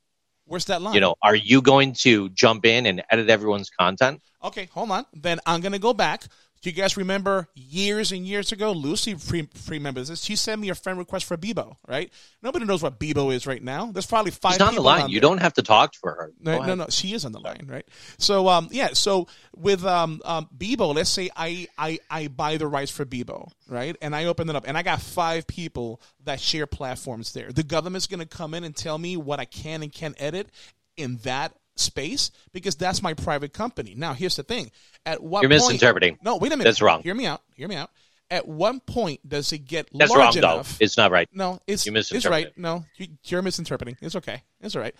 Where's 0.47 0.67
that 0.67 0.83
line? 0.83 0.95
you 0.95 1.01
know, 1.01 1.15
are 1.23 1.35
you 1.35 1.63
going 1.63 1.95
to 2.01 2.29
jump 2.31 2.67
in 2.67 2.87
and 2.87 3.03
edit 3.11 3.31
everyone's 3.31 3.71
content? 3.71 4.21
Okay, 4.43 4.69
hold 4.73 4.91
on. 4.91 5.07
Then 5.15 5.41
I'm 5.47 5.61
gonna 5.61 5.79
go 5.79 5.95
back. 5.95 6.25
Do 6.65 6.71
you 6.71 6.77
guys 6.77 6.97
remember 6.97 7.47
years 7.55 8.11
and 8.11 8.27
years 8.27 8.51
ago? 8.51 8.73
Lucy 8.73 9.15
pre- 9.17 9.47
remembers 9.69 10.09
this. 10.09 10.23
She 10.23 10.35
sent 10.35 10.63
me 10.63 10.71
a 10.71 10.75
friend 10.75 10.99
request 10.99 11.27
for 11.27 11.37
Bebo. 11.37 11.77
Right? 11.87 12.11
Nobody 12.43 12.65
knows 12.65 12.83
what 12.83 12.99
Bebo 12.99 13.35
is 13.35 13.47
right 13.47 13.63
now. 13.63 13.93
There's 13.93 14.07
probably 14.07 14.31
five. 14.31 14.53
She's 14.55 14.63
on 14.63 14.75
the 14.75 14.81
line. 14.81 15.03
on 15.03 15.11
You 15.11 15.21
there. 15.21 15.29
don't 15.29 15.43
have 15.43 15.53
to 15.55 15.63
talk 15.63 15.95
for 15.95 16.13
her. 16.13 16.33
No, 16.41 16.63
no, 16.65 16.75
no. 16.75 16.87
She 16.89 17.13
is 17.13 17.27
on 17.27 17.33
the 17.33 17.39
line, 17.39 17.67
right? 17.71 17.87
So, 18.17 18.49
um, 18.49 18.69
yeah. 18.71 18.95
So 18.95 19.29
with 19.55 19.85
um, 19.85 20.23
um, 20.25 20.49
Bebo, 20.57 20.95
let's 20.95 21.11
say 21.11 21.29
I, 21.37 21.69
I, 21.77 21.99
I 22.09 22.29
buy 22.29 22.57
the 22.57 22.67
rights 22.67 22.91
for 22.91 23.05
Bebo, 23.05 23.51
right? 23.69 23.95
And 24.01 24.17
I 24.17 24.25
open 24.25 24.49
it 24.49 24.57
up, 24.57 24.65
and 24.67 24.79
I 24.79 24.83
got 24.83 25.03
five 25.03 25.47
people 25.47 26.01
that 26.25 26.41
share 26.41 26.67
platforms 26.67 27.35
there. 27.35 27.53
The 27.53 27.63
government's 27.63 28.07
going 28.07 28.21
to 28.21 28.27
come 28.27 28.55
in 28.55 28.65
and 28.65 28.75
tell 28.75 28.97
me 28.97 29.19
what 29.19 29.39
I 29.39 29.45
can 29.45 29.83
and 29.83 29.93
can't 29.93 30.17
edit 30.19 30.49
in 30.97 31.19
that 31.25 31.53
space 31.77 32.31
because 32.53 32.77
that's 32.77 33.03
my 33.03 33.15
private 33.15 33.53
company. 33.53 33.95
Now, 33.97 34.15
here's 34.15 34.37
the 34.37 34.43
thing: 34.43 34.71
at 35.07 35.23
what 35.23 35.43
You're 35.43 35.51
point- 35.51 35.63
misinterpreting. 35.73 36.19
No, 36.23 36.37
wait 36.37 36.53
a 36.53 36.57
minute. 36.57 36.65
That's 36.71 36.83
wrong. 36.83 37.03
Hear 37.03 37.15
me 37.15 37.27
out. 37.27 37.43
Hear 37.55 37.69
me 37.69 37.77
out. 37.77 37.91
At 38.31 38.49
what 38.49 38.87
point 38.87 39.21
does 39.29 39.53
it 39.53 39.59
get 39.67 39.89
That's 39.93 40.11
large 40.11 40.35
wrong, 40.37 40.41
though. 40.43 40.53
enough? 40.55 40.79
It's 40.81 40.97
not 40.97 41.11
right. 41.11 41.29
no, 41.33 41.61
it's 41.67 41.85
You 41.87 41.95
it's 41.95 42.25
right. 42.27 42.57
No, 42.57 42.85
you- 42.97 43.09
you're 43.25 43.43
misinterpreting. 43.43 43.99
It's 44.01 44.17
okay. 44.17 44.43
It's 44.61 44.75
all 44.75 44.83
right. 44.83 44.95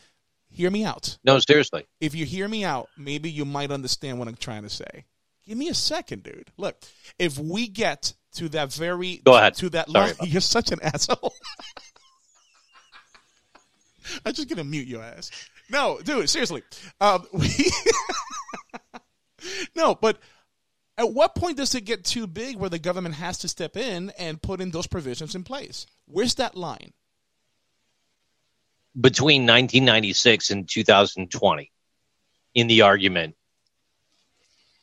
Hear 0.51 0.71
me 0.71 0.85
out 0.85 1.19
No, 1.25 1.39
seriously. 1.41 1.87
if 2.01 2.15
you 2.15 2.25
hear 2.27 2.47
me 2.47 2.65
out, 2.65 2.89
maybe 2.97 3.31
you 3.31 3.45
might 3.45 3.71
understand 3.73 4.19
what 4.19 4.29
I'm 4.29 4.37
trying 4.37 4.63
to 4.63 4.69
say. 4.69 5.05
Give 5.47 5.59
me 5.59 5.69
a 5.69 5.75
second, 5.75 6.23
dude. 6.23 6.51
Look, 6.57 6.77
if 7.19 7.39
we 7.39 7.67
get 7.67 8.13
to 8.35 8.49
that 8.51 8.73
very 8.73 9.21
Go 9.25 9.35
ahead. 9.37 9.55
to 9.57 9.71
that 9.71 9.89
Sorry 9.91 10.13
line, 10.13 10.15
you're 10.31 10.41
such 10.41 10.71
an 10.71 10.79
asshole. 10.83 11.33
I'm 14.25 14.33
just 14.33 14.49
gonna 14.49 14.65
mute 14.65 14.87
your 14.87 15.03
ass. 15.03 15.31
No, 15.71 16.01
dude, 16.03 16.29
seriously. 16.29 16.63
Um, 17.01 17.25
we 17.33 17.49
no, 19.77 19.95
but 19.95 20.19
at 20.97 21.13
what 21.13 21.35
point 21.35 21.57
does 21.57 21.75
it 21.75 21.83
get 21.83 22.05
too 22.05 22.27
big 22.27 22.57
where 22.57 22.71
the 22.71 22.79
government 22.79 23.17
has 23.17 23.39
to 23.39 23.49
step 23.49 23.77
in 23.77 24.11
and 24.19 24.41
put 24.41 24.61
in 24.61 24.71
those 24.71 24.87
provisions 24.87 25.35
in 25.35 25.43
place? 25.43 25.87
Where's 26.07 26.37
that 26.37 26.57
line? 26.57 26.93
Between 28.99 29.43
1996 29.43 30.51
and 30.51 30.69
2020, 30.69 31.73
in 32.55 32.67
the 32.69 32.83
argument 32.83 33.35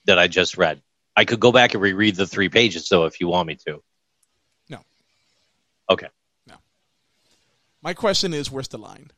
that 0.06 0.20
I 0.20 0.28
just 0.28 0.58
read, 0.58 0.82
I 1.16 1.24
could 1.24 1.40
go 1.40 1.54
back 1.54 1.74
and 1.74 1.82
reread 1.82 2.16
the 2.16 2.28
three 2.28 2.50
pages, 2.50 2.90
though, 2.90 3.06
if 3.06 3.22
you 3.22 3.30
want 3.30 3.48
me 3.48 3.56
to. 3.68 3.82
No. 4.70 4.80
Okay. 5.90 6.08
No. 6.46 6.56
My 7.82 7.94
question 7.94 8.34
is, 8.34 8.52
where's 8.52 8.68
the 8.68 8.78
line? 8.78 9.12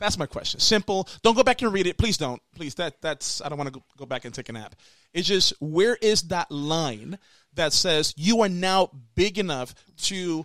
That's 0.00 0.18
my 0.18 0.26
question. 0.26 0.60
Simple. 0.60 1.08
Don't 1.22 1.36
go 1.36 1.42
back 1.42 1.62
and 1.62 1.72
read 1.72 1.86
it. 1.86 1.96
Please 1.98 2.16
don't. 2.16 2.42
Please. 2.54 2.74
That 2.74 3.00
that's. 3.00 3.40
I 3.40 3.48
don't 3.48 3.58
want 3.58 3.72
to 3.72 3.82
go, 3.96 4.06
back 4.06 4.24
and 4.24 4.34
take 4.34 4.48
a 4.48 4.52
nap. 4.52 4.74
It's 5.12 5.28
just 5.28 5.54
where 5.60 5.96
is 6.00 6.22
that 6.22 6.50
line 6.50 7.18
that 7.54 7.72
says 7.72 8.12
you 8.16 8.42
are 8.42 8.48
now 8.48 8.90
big 9.14 9.38
enough 9.38 9.74
to 10.02 10.44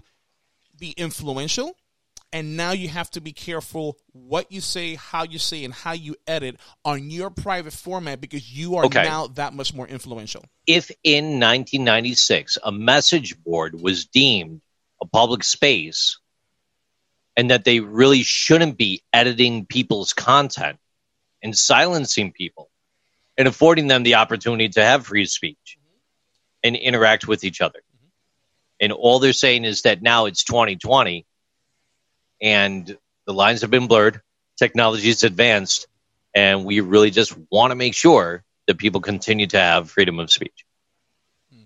be 0.78 0.91
influential, 0.91 1.76
and 2.32 2.56
now 2.56 2.72
you 2.72 2.89
have 2.89 3.10
to 3.12 3.22
be 3.22 3.32
careful 3.32 3.97
what 4.14 4.52
you 4.52 4.62
say, 4.62 4.95
how 4.95 5.24
you 5.24 5.39
say, 5.39 5.66
and 5.66 5.74
how 5.74 5.93
you 5.93 6.16
edit 6.28 6.58
on 6.86 7.10
your 7.10 7.32
private 7.32 7.74
format 7.74 8.22
because 8.22 8.56
you 8.56 8.76
are 8.76 8.86
Okay. 8.86 9.04
now 9.04 9.28
that 9.28 9.54
much 9.54 9.74
more 9.74 9.88
influential. 9.88 10.45
If 10.68 10.91
in 11.04 11.39
1996 11.39 12.60
a 12.64 12.72
message 12.72 13.36
board 13.43 13.82
was 13.82 14.06
deemed 14.06 14.62
a 15.02 15.06
public 15.08 15.43
space 15.43 16.20
and 17.36 17.51
that 17.51 17.63
they 17.63 17.80
really 17.80 18.23
shouldn't 18.23 18.77
be 18.77 19.01
editing 19.13 19.65
people's 19.65 20.13
content 20.13 20.77
and 21.41 21.57
silencing 21.57 22.32
people 22.32 22.69
and 23.38 23.47
affording 23.47 23.88
them 23.88 24.03
the 24.03 24.15
opportunity 24.15 24.69
to 24.69 24.84
have 24.84 25.05
free 25.05 25.25
speech 25.25 25.77
mm-hmm. 25.77 25.97
and 26.63 26.75
interact 26.75 27.27
with 27.27 27.43
each 27.43 27.61
other. 27.61 27.80
Mm-hmm. 27.80 28.07
And 28.82 28.91
all 28.91 29.19
they're 29.19 29.34
saying 29.34 29.65
is 29.65 29.84
that 29.84 30.01
now 30.01 30.25
it's 30.25 30.43
2020 30.43 31.25
and 32.41 32.97
the 33.25 33.34
lines 33.34 33.61
have 33.61 33.71
been 33.71 33.88
blurred, 33.88 34.21
technology's 34.57 35.23
advanced, 35.23 35.88
and 36.36 36.65
we 36.65 36.80
really 36.82 37.11
just 37.11 37.36
want 37.51 37.71
to 37.71 37.75
make 37.75 37.93
sure 37.93 38.43
that 38.67 38.77
people 38.77 39.01
continue 39.01 39.47
to 39.47 39.59
have 39.59 39.89
freedom 39.89 40.19
of 40.19 40.32
speech. 40.32 40.65
Hmm. 41.51 41.63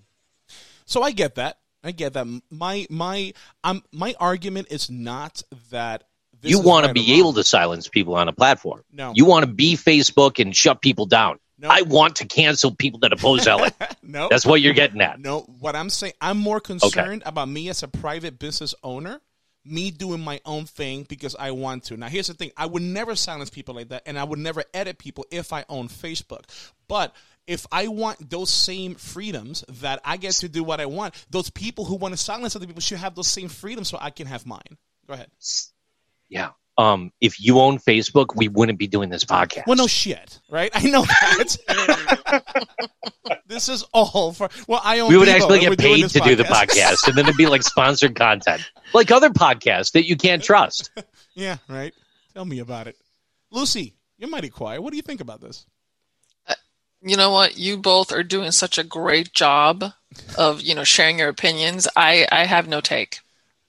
So 0.85 1.01
I 1.01 1.11
get 1.11 1.35
that. 1.35 1.57
I 1.83 1.91
get 1.91 2.13
that. 2.13 2.27
My 2.49 2.87
my 2.89 3.33
um 3.63 3.83
my 3.91 4.15
argument 4.19 4.67
is 4.71 4.89
not 4.89 5.41
that 5.71 6.05
this 6.41 6.51
you 6.51 6.59
want 6.59 6.85
to 6.85 6.93
be 6.93 7.01
wrong. 7.01 7.19
able 7.19 7.33
to 7.33 7.43
silence 7.43 7.87
people 7.87 8.15
on 8.15 8.27
a 8.27 8.33
platform. 8.33 8.83
No. 8.91 9.13
You 9.15 9.25
want 9.25 9.45
to 9.45 9.51
be 9.51 9.75
Facebook 9.75 10.39
and 10.39 10.55
shut 10.55 10.81
people 10.81 11.05
down. 11.05 11.39
No. 11.57 11.69
I 11.69 11.81
want 11.83 12.17
to 12.17 12.25
cancel 12.25 12.75
people 12.75 12.99
that 13.01 13.13
oppose 13.13 13.47
Ellen. 13.47 13.71
No. 14.05 14.27
That's 14.29 14.45
what 14.45 14.59
you're 14.59 14.73
getting 14.73 14.99
at. 14.99 15.19
No, 15.19 15.41
what 15.59 15.77
I'm 15.77 15.89
saying, 15.89 16.13
I'm 16.19 16.37
more 16.37 16.59
concerned 16.59 17.23
about 17.25 17.47
me 17.47 17.69
as 17.69 17.83
a 17.83 17.87
private 17.87 18.37
business 18.37 18.75
owner, 18.83 19.21
me 19.63 19.91
doing 19.91 20.19
my 20.19 20.41
own 20.45 20.65
thing 20.65 21.05
because 21.07 21.37
I 21.39 21.51
want 21.51 21.85
to. 21.85 21.95
Now, 21.95 22.09
here's 22.09 22.27
the 22.27 22.33
thing 22.33 22.51
I 22.57 22.65
would 22.65 22.81
never 22.83 23.15
silence 23.15 23.49
people 23.49 23.75
like 23.75 23.89
that, 23.89 24.03
and 24.05 24.19
I 24.19 24.25
would 24.25 24.39
never 24.39 24.65
edit 24.73 24.97
people 24.97 25.25
if 25.31 25.53
I 25.53 25.63
own 25.69 25.87
Facebook. 25.87 26.43
But 26.89 27.15
if 27.47 27.65
I 27.71 27.87
want 27.87 28.29
those 28.29 28.49
same 28.49 28.95
freedoms 28.95 29.63
that 29.81 30.01
I 30.05 30.17
get 30.17 30.33
to 30.35 30.49
do 30.49 30.63
what 30.63 30.79
I 30.79 30.85
want, 30.85 31.13
those 31.29 31.49
people 31.49 31.85
who 31.85 31.95
want 31.95 32.13
to 32.13 32.17
silence 32.17 32.55
other 32.55 32.67
people 32.67 32.81
should 32.81 32.99
have 32.99 33.15
those 33.15 33.27
same 33.27 33.49
freedoms 33.49 33.89
so 33.89 33.97
I 33.99 34.09
can 34.09 34.27
have 34.27 34.45
mine. 34.45 34.77
Go 35.07 35.13
ahead. 35.13 35.29
Yeah. 36.29 36.49
Um, 36.77 37.11
if 37.21 37.39
you 37.39 37.59
own 37.59 37.77
Facebook, 37.77 38.35
we 38.35 38.47
wouldn't 38.47 38.79
be 38.79 38.87
doing 38.87 39.09
this 39.09 39.25
podcast. 39.25 39.67
Well, 39.67 39.75
no 39.75 39.85
shit, 39.85 40.39
right? 40.49 40.71
I 40.73 40.81
know 40.89 41.03
that. 41.03 42.41
this 43.45 43.69
is 43.69 43.83
all 43.93 44.31
for. 44.31 44.49
Well, 44.67 44.81
I 44.83 44.99
own. 44.99 45.09
we 45.09 45.17
would 45.17 45.29
actually 45.29 45.59
get 45.59 45.77
paid 45.77 46.09
to 46.09 46.19
do 46.19 46.35
the 46.35 46.43
podcast, 46.43 47.07
and 47.07 47.15
then 47.15 47.25
it'd 47.25 47.37
be 47.37 47.45
like 47.45 47.61
sponsored 47.61 48.15
content, 48.15 48.67
like 48.91 49.11
other 49.11 49.29
podcasts 49.29 49.91
that 49.91 50.07
you 50.07 50.15
can't 50.17 50.43
trust. 50.43 50.89
Yeah, 51.35 51.57
right. 51.67 51.95
Tell 52.35 52.45
me 52.45 52.59
about 52.59 52.85
it. 52.85 52.95
Lucy, 53.49 53.95
you're 54.19 54.29
mighty 54.29 54.49
quiet. 54.49 54.83
What 54.83 54.91
do 54.91 54.97
you 54.97 55.01
think 55.01 55.19
about 55.19 55.41
this? 55.41 55.65
You 57.03 57.17
know 57.17 57.31
what? 57.31 57.57
You 57.57 57.77
both 57.77 58.11
are 58.11 58.23
doing 58.23 58.51
such 58.51 58.77
a 58.77 58.83
great 58.83 59.33
job 59.33 59.83
of 60.37 60.61
you 60.61 60.73
know 60.73 60.83
sharing 60.83 61.19
your 61.19 61.29
opinions. 61.29 61.87
I 61.95 62.25
I 62.31 62.45
have 62.45 62.67
no 62.67 62.81
take. 62.81 63.19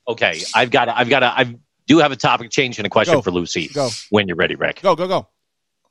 Okay, 0.06 0.40
I've 0.54 0.70
got, 0.70 0.88
I've 0.88 1.08
got, 1.08 1.22
I 1.22 1.56
do 1.86 1.98
have 1.98 2.12
a 2.12 2.16
topic 2.16 2.50
change 2.50 2.78
and 2.78 2.86
a 2.86 2.90
question 2.90 3.14
Go. 3.14 3.22
for 3.22 3.30
Lucy. 3.30 3.68
Go. 3.68 3.88
when 4.10 4.28
you're 4.28 4.36
ready, 4.36 4.54
Rick. 4.54 4.82
Go, 4.82 4.94
go, 4.94 5.08
go. 5.08 5.28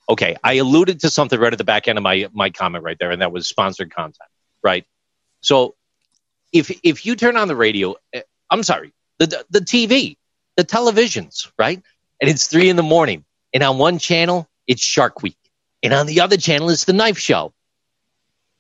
okay, 0.08 0.36
I 0.44 0.54
alluded 0.54 1.00
to 1.02 1.10
something 1.10 1.40
right 1.40 1.52
at 1.52 1.58
the 1.58 1.64
back 1.64 1.88
end 1.88 1.98
of 1.98 2.04
my 2.04 2.30
my 2.32 2.50
comment 2.50 2.84
right 2.84 2.98
there, 3.00 3.12
and 3.12 3.22
that 3.22 3.32
was 3.32 3.48
sponsored 3.48 3.94
content, 3.94 4.30
right? 4.64 4.86
So, 5.42 5.76
if 6.52 6.72
if 6.84 7.06
you 7.06 7.16
turn 7.16 7.38
on 7.38 7.48
the 7.48 7.56
radio, 7.56 7.96
eh, 8.14 8.22
I'm 8.50 8.64
sorry, 8.64 8.94
the 9.18 9.44
the 9.50 9.60
TV, 9.60 10.18
the 10.56 10.64
televisions, 10.64 11.52
right, 11.58 11.82
and 12.22 12.30
it's 12.30 12.48
three 12.48 12.70
in 12.70 12.76
the 12.76 12.84
morning, 12.84 13.26
and 13.54 13.64
on 13.64 13.78
one 13.78 13.98
channel 13.98 14.48
it's 14.68 14.82
Shark 14.82 15.22
Week, 15.22 15.38
and 15.84 15.94
on 15.94 16.08
the 16.08 16.22
other 16.22 16.38
channel 16.38 16.70
it's 16.70 16.86
the 16.86 16.94
Knife 16.94 17.18
Show, 17.20 17.54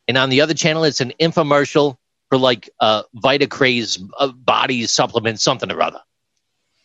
and 0.08 0.18
on 0.18 0.30
the 0.30 0.42
other 0.42 0.54
channel 0.54 0.84
it's 0.84 1.02
an 1.02 1.14
infomercial 1.20 1.98
for 2.30 2.38
like 2.38 2.70
uh, 2.80 3.04
Vitacraze 3.16 4.00
uh, 4.20 4.32
body 4.34 4.86
supplement, 4.86 5.40
something 5.40 5.72
or 5.72 5.82
other. 5.82 6.02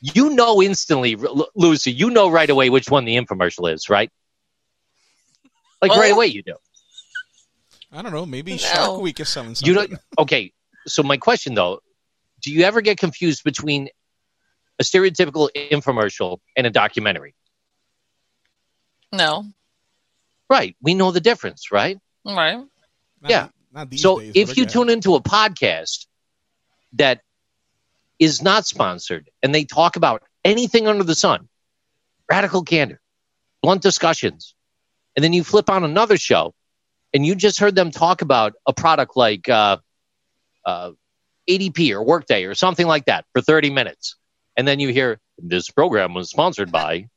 You 0.01 0.31
know 0.31 0.63
instantly, 0.63 1.17
Lu- 1.17 1.47
Lucy. 1.57 1.91
You 1.93 2.11
know 2.11 2.31
right 2.31 2.49
away 2.49 2.71
which 2.71 2.89
one 2.91 3.05
the 3.05 3.17
infomercial 3.17 3.73
is, 3.73 3.91
right? 3.91 4.11
Like 5.83 5.91
right 5.93 6.13
Oh. 6.13 6.15
away, 6.15 6.27
you 6.27 6.43
do. 6.43 6.55
I 7.93 8.03
don't 8.03 8.13
know. 8.13 8.27
Maybe 8.27 8.53
No. 8.53 8.57
Shark 8.59 9.01
Week 9.01 9.19
is 9.21 9.29
selling 9.29 9.51
You 9.51 9.75
something. 9.75 9.75
don't. 9.91 10.01
Okay, 10.19 10.53
so 10.87 11.03
my 11.03 11.17
question 11.17 11.55
though, 11.55 11.81
do 12.43 12.53
you 12.53 12.63
ever 12.65 12.81
get 12.81 12.99
confused 12.99 13.43
between 13.43 13.89
a 14.79 14.85
stereotypical 14.85 15.49
infomercial 15.57 16.39
and 16.57 16.67
a 16.67 16.71
documentary? 16.71 17.35
No, 19.13 19.47
Right. 20.49 20.77
We 20.81 20.95
know 20.95 21.11
the 21.11 21.21
difference, 21.21 21.71
right? 21.73 21.99
Right. 22.25 22.57
Not- 22.57 23.31
yeah. 23.31 23.49
Not 23.73 23.91
these 23.91 24.01
so 24.01 24.19
days, 24.19 24.33
if 24.35 24.57
you 24.57 24.65
okay. 24.65 24.73
tune 24.73 24.89
into 24.89 25.15
a 25.15 25.23
podcast 25.23 26.07
that 26.95 27.21
is 28.19 28.43
not 28.43 28.67
sponsored 28.67 29.31
and 29.43 29.55
they 29.55 29.65
talk 29.65 29.97
about 29.97 30.23
anything 30.45 30.89
under 30.89 31.05
the 31.05 31.15
sun, 31.15 31.49
radical 32.31 32.63
candor, 32.63 33.01
blunt 33.63 33.83
discussions, 33.83 34.55
and 35.15 35.23
then 35.23 35.33
you 35.33 35.45
flip 35.45 35.69
on 35.69 35.85
another 35.85 36.17
show 36.17 36.55
and 37.13 37.25
you 37.27 37.35
just 37.35 37.61
heard 37.61 37.75
them 37.75 37.91
talk 37.91 38.23
about 38.23 38.55
a 38.67 38.73
product 38.73 39.17
like 39.17 39.49
uh, 39.49 39.79
uh, 40.65 40.93
ADP 41.49 41.91
or 41.93 42.03
Workday 42.03 42.45
or 42.45 42.55
something 42.55 42.87
like 42.87 43.07
that 43.07 43.25
for 43.33 43.41
30 43.41 43.71
minutes. 43.71 44.17
And 44.57 44.67
then 44.67 44.81
you 44.81 44.89
hear 44.89 45.21
this 45.39 45.71
program 45.71 46.15
was 46.15 46.31
sponsored 46.31 46.73
by 46.73 47.09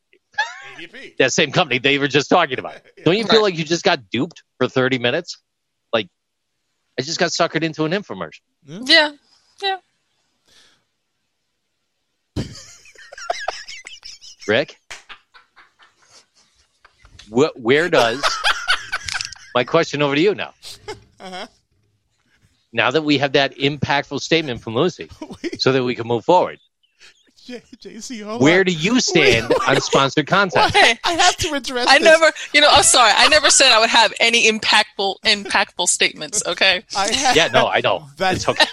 ADP. 0.88 1.18
that 1.18 1.32
same 1.34 1.52
company 1.52 1.80
they 1.80 1.98
were 1.98 2.08
just 2.08 2.30
talking 2.30 2.60
about. 2.60 2.76
Don't 3.06 3.18
you 3.18 3.26
feel 3.26 3.42
like 3.42 3.58
you 3.58 3.64
just 3.64 3.84
got 3.84 4.10
duped 4.10 4.44
for 4.58 4.68
30 4.68 5.00
minutes? 5.00 5.38
Like, 5.94 6.08
I 7.00 7.04
just 7.04 7.20
got 7.20 7.30
suckered 7.32 7.64
into 7.64 7.86
an 7.86 7.92
infomercial. 7.92 8.42
Yeah, 8.66 9.12
yeah. 9.62 9.78
Rick, 14.48 14.78
wh- 17.30 17.56
where 17.56 17.90
does 17.90 18.24
my 19.56 19.64
question 19.64 20.02
over 20.02 20.16
to 20.16 20.22
you 20.22 20.34
now? 20.36 20.54
Uh-huh. 21.20 21.48
Now 22.74 22.92
that 22.92 23.04
we 23.04 23.18
have 23.18 23.34
that 23.34 23.56
impactful 23.58 24.22
statement 24.22 24.62
from 24.62 24.76
Lucy, 24.76 25.10
so 25.60 25.74
that 25.74 25.84
we 25.84 25.94
can 25.94 26.08
move 26.08 26.24
forward, 26.24 26.58
J- 27.46 27.62
JC, 27.78 28.24
hold 28.24 28.42
where 28.42 28.60
on. 28.60 28.66
do 28.66 28.72
you 28.72 29.00
stand 29.00 29.50
Wait, 29.50 29.70
on 29.70 29.82
sponsored 29.82 30.28
content? 30.28 30.74
Hey, 30.76 30.98
I 31.04 31.14
have 31.14 31.36
to 31.38 31.54
address 31.54 31.88
I 31.88 31.98
this. 31.98 32.06
never, 32.06 32.32
you 32.54 32.62
know, 32.62 32.70
I'm 32.72 32.84
sorry. 32.84 33.12
I 33.16 33.28
never 33.30 33.50
said 33.50 33.72
I 33.72 33.80
would 33.80 33.90
have 33.90 34.14
any 34.20 34.50
impactful, 34.52 35.16
impactful 35.26 35.88
statements. 35.88 36.44
Okay. 36.46 36.84
I 36.96 37.12
have, 37.12 37.36
Yeah, 37.36 37.48
no, 37.48 37.68
I 37.68 37.82
know. 37.82 38.06
That's 38.18 38.48
It's 38.48 38.50
okay. 38.50 38.66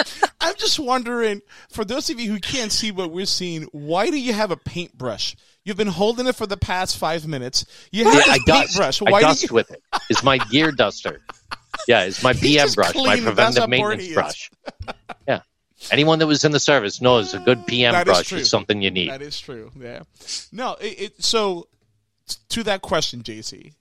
I'm 0.40 0.54
just 0.56 0.78
wondering, 0.78 1.42
for 1.70 1.84
those 1.84 2.08
of 2.10 2.20
you 2.20 2.30
who 2.30 2.38
can't 2.38 2.70
see 2.72 2.92
what 2.92 3.10
we're 3.10 3.26
seeing, 3.26 3.64
why 3.72 4.10
do 4.10 4.18
you 4.18 4.32
have 4.32 4.50
a 4.50 4.56
paintbrush? 4.56 5.36
You've 5.64 5.76
been 5.76 5.86
holding 5.88 6.26
it 6.26 6.36
for 6.36 6.46
the 6.46 6.56
past 6.56 6.96
five 6.96 7.26
minutes. 7.26 7.64
You 7.90 8.04
have 8.04 8.14
Yeah, 8.14 8.20
a 8.20 8.34
I 8.34 8.38
dust. 8.46 8.66
paintbrush. 8.68 9.02
I 9.02 9.10
Why 9.10 9.20
do 9.20 9.26
dust 9.26 9.42
you? 9.50 9.54
with 9.54 9.70
it. 9.70 9.82
It's 10.08 10.22
my 10.22 10.38
gear 10.38 10.70
duster. 10.70 11.20
Yeah, 11.88 12.02
it's 12.04 12.22
my 12.22 12.32
BM 12.34 12.74
brush, 12.74 12.94
my 12.94 13.02
cleaned- 13.02 13.24
preventive 13.24 13.68
maintenance 13.68 14.12
brush. 14.12 14.50
Anyone 15.90 16.18
that 16.20 16.26
was 16.26 16.44
in 16.44 16.52
the 16.52 16.60
service 16.60 17.00
knows 17.00 17.34
a 17.34 17.38
good 17.38 17.66
PM 17.66 17.92
That 17.92 18.06
is 18.08 18.12
brush 18.12 18.28
true. 18.28 18.38
is 18.38 18.50
something 18.50 18.80
you 18.82 18.90
need. 18.90 19.10
That 19.10 19.22
is 19.22 19.38
true. 19.38 19.70
Yeah. 19.78 20.02
No. 20.52 20.74
It, 20.80 21.00
it, 21.00 21.22
so 21.24 21.68
to 22.50 22.62
that 22.64 22.82
question, 22.82 23.22
JC. 23.22 23.74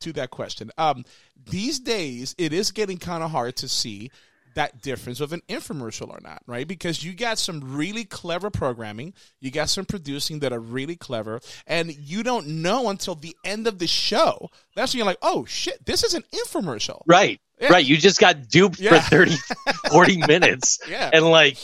To 0.00 0.12
that 0.14 0.30
question. 0.30 0.70
Um, 0.78 1.04
these 1.50 1.78
days 1.78 2.34
it 2.38 2.52
is 2.52 2.70
getting 2.70 2.98
kind 2.98 3.22
of 3.22 3.30
hard 3.30 3.56
to 3.56 3.68
see 3.68 4.10
that 4.54 4.82
difference 4.82 5.20
of 5.20 5.32
an 5.32 5.42
infomercial 5.48 6.08
or 6.10 6.20
not, 6.22 6.42
right? 6.46 6.66
Because 6.66 7.04
you 7.04 7.12
got 7.14 7.38
some 7.38 7.74
really 7.76 8.04
clever 8.04 8.50
programming, 8.50 9.14
you 9.40 9.50
got 9.50 9.68
some 9.68 9.84
producing 9.84 10.40
that 10.40 10.52
are 10.52 10.60
really 10.60 10.96
clever, 10.96 11.40
and 11.66 11.94
you 11.94 12.22
don't 12.22 12.46
know 12.46 12.88
until 12.90 13.14
the 13.14 13.36
end 13.44 13.66
of 13.66 13.78
the 13.78 13.86
show. 13.86 14.48
That's 14.76 14.92
when 14.92 14.98
you're 14.98 15.06
like, 15.06 15.18
oh 15.22 15.44
shit, 15.44 15.84
this 15.84 16.02
is 16.04 16.14
an 16.14 16.24
infomercial. 16.34 17.02
Right. 17.06 17.40
Yeah. 17.60 17.68
Right. 17.72 17.84
You 17.84 17.96
just 17.96 18.18
got 18.20 18.48
duped 18.48 18.78
Yeah. 18.80 19.00
for 19.00 19.10
30, 19.10 19.36
40 19.90 20.16
minutes. 20.26 20.78
Yeah. 20.88 21.10
And 21.12 21.24
like, 21.30 21.58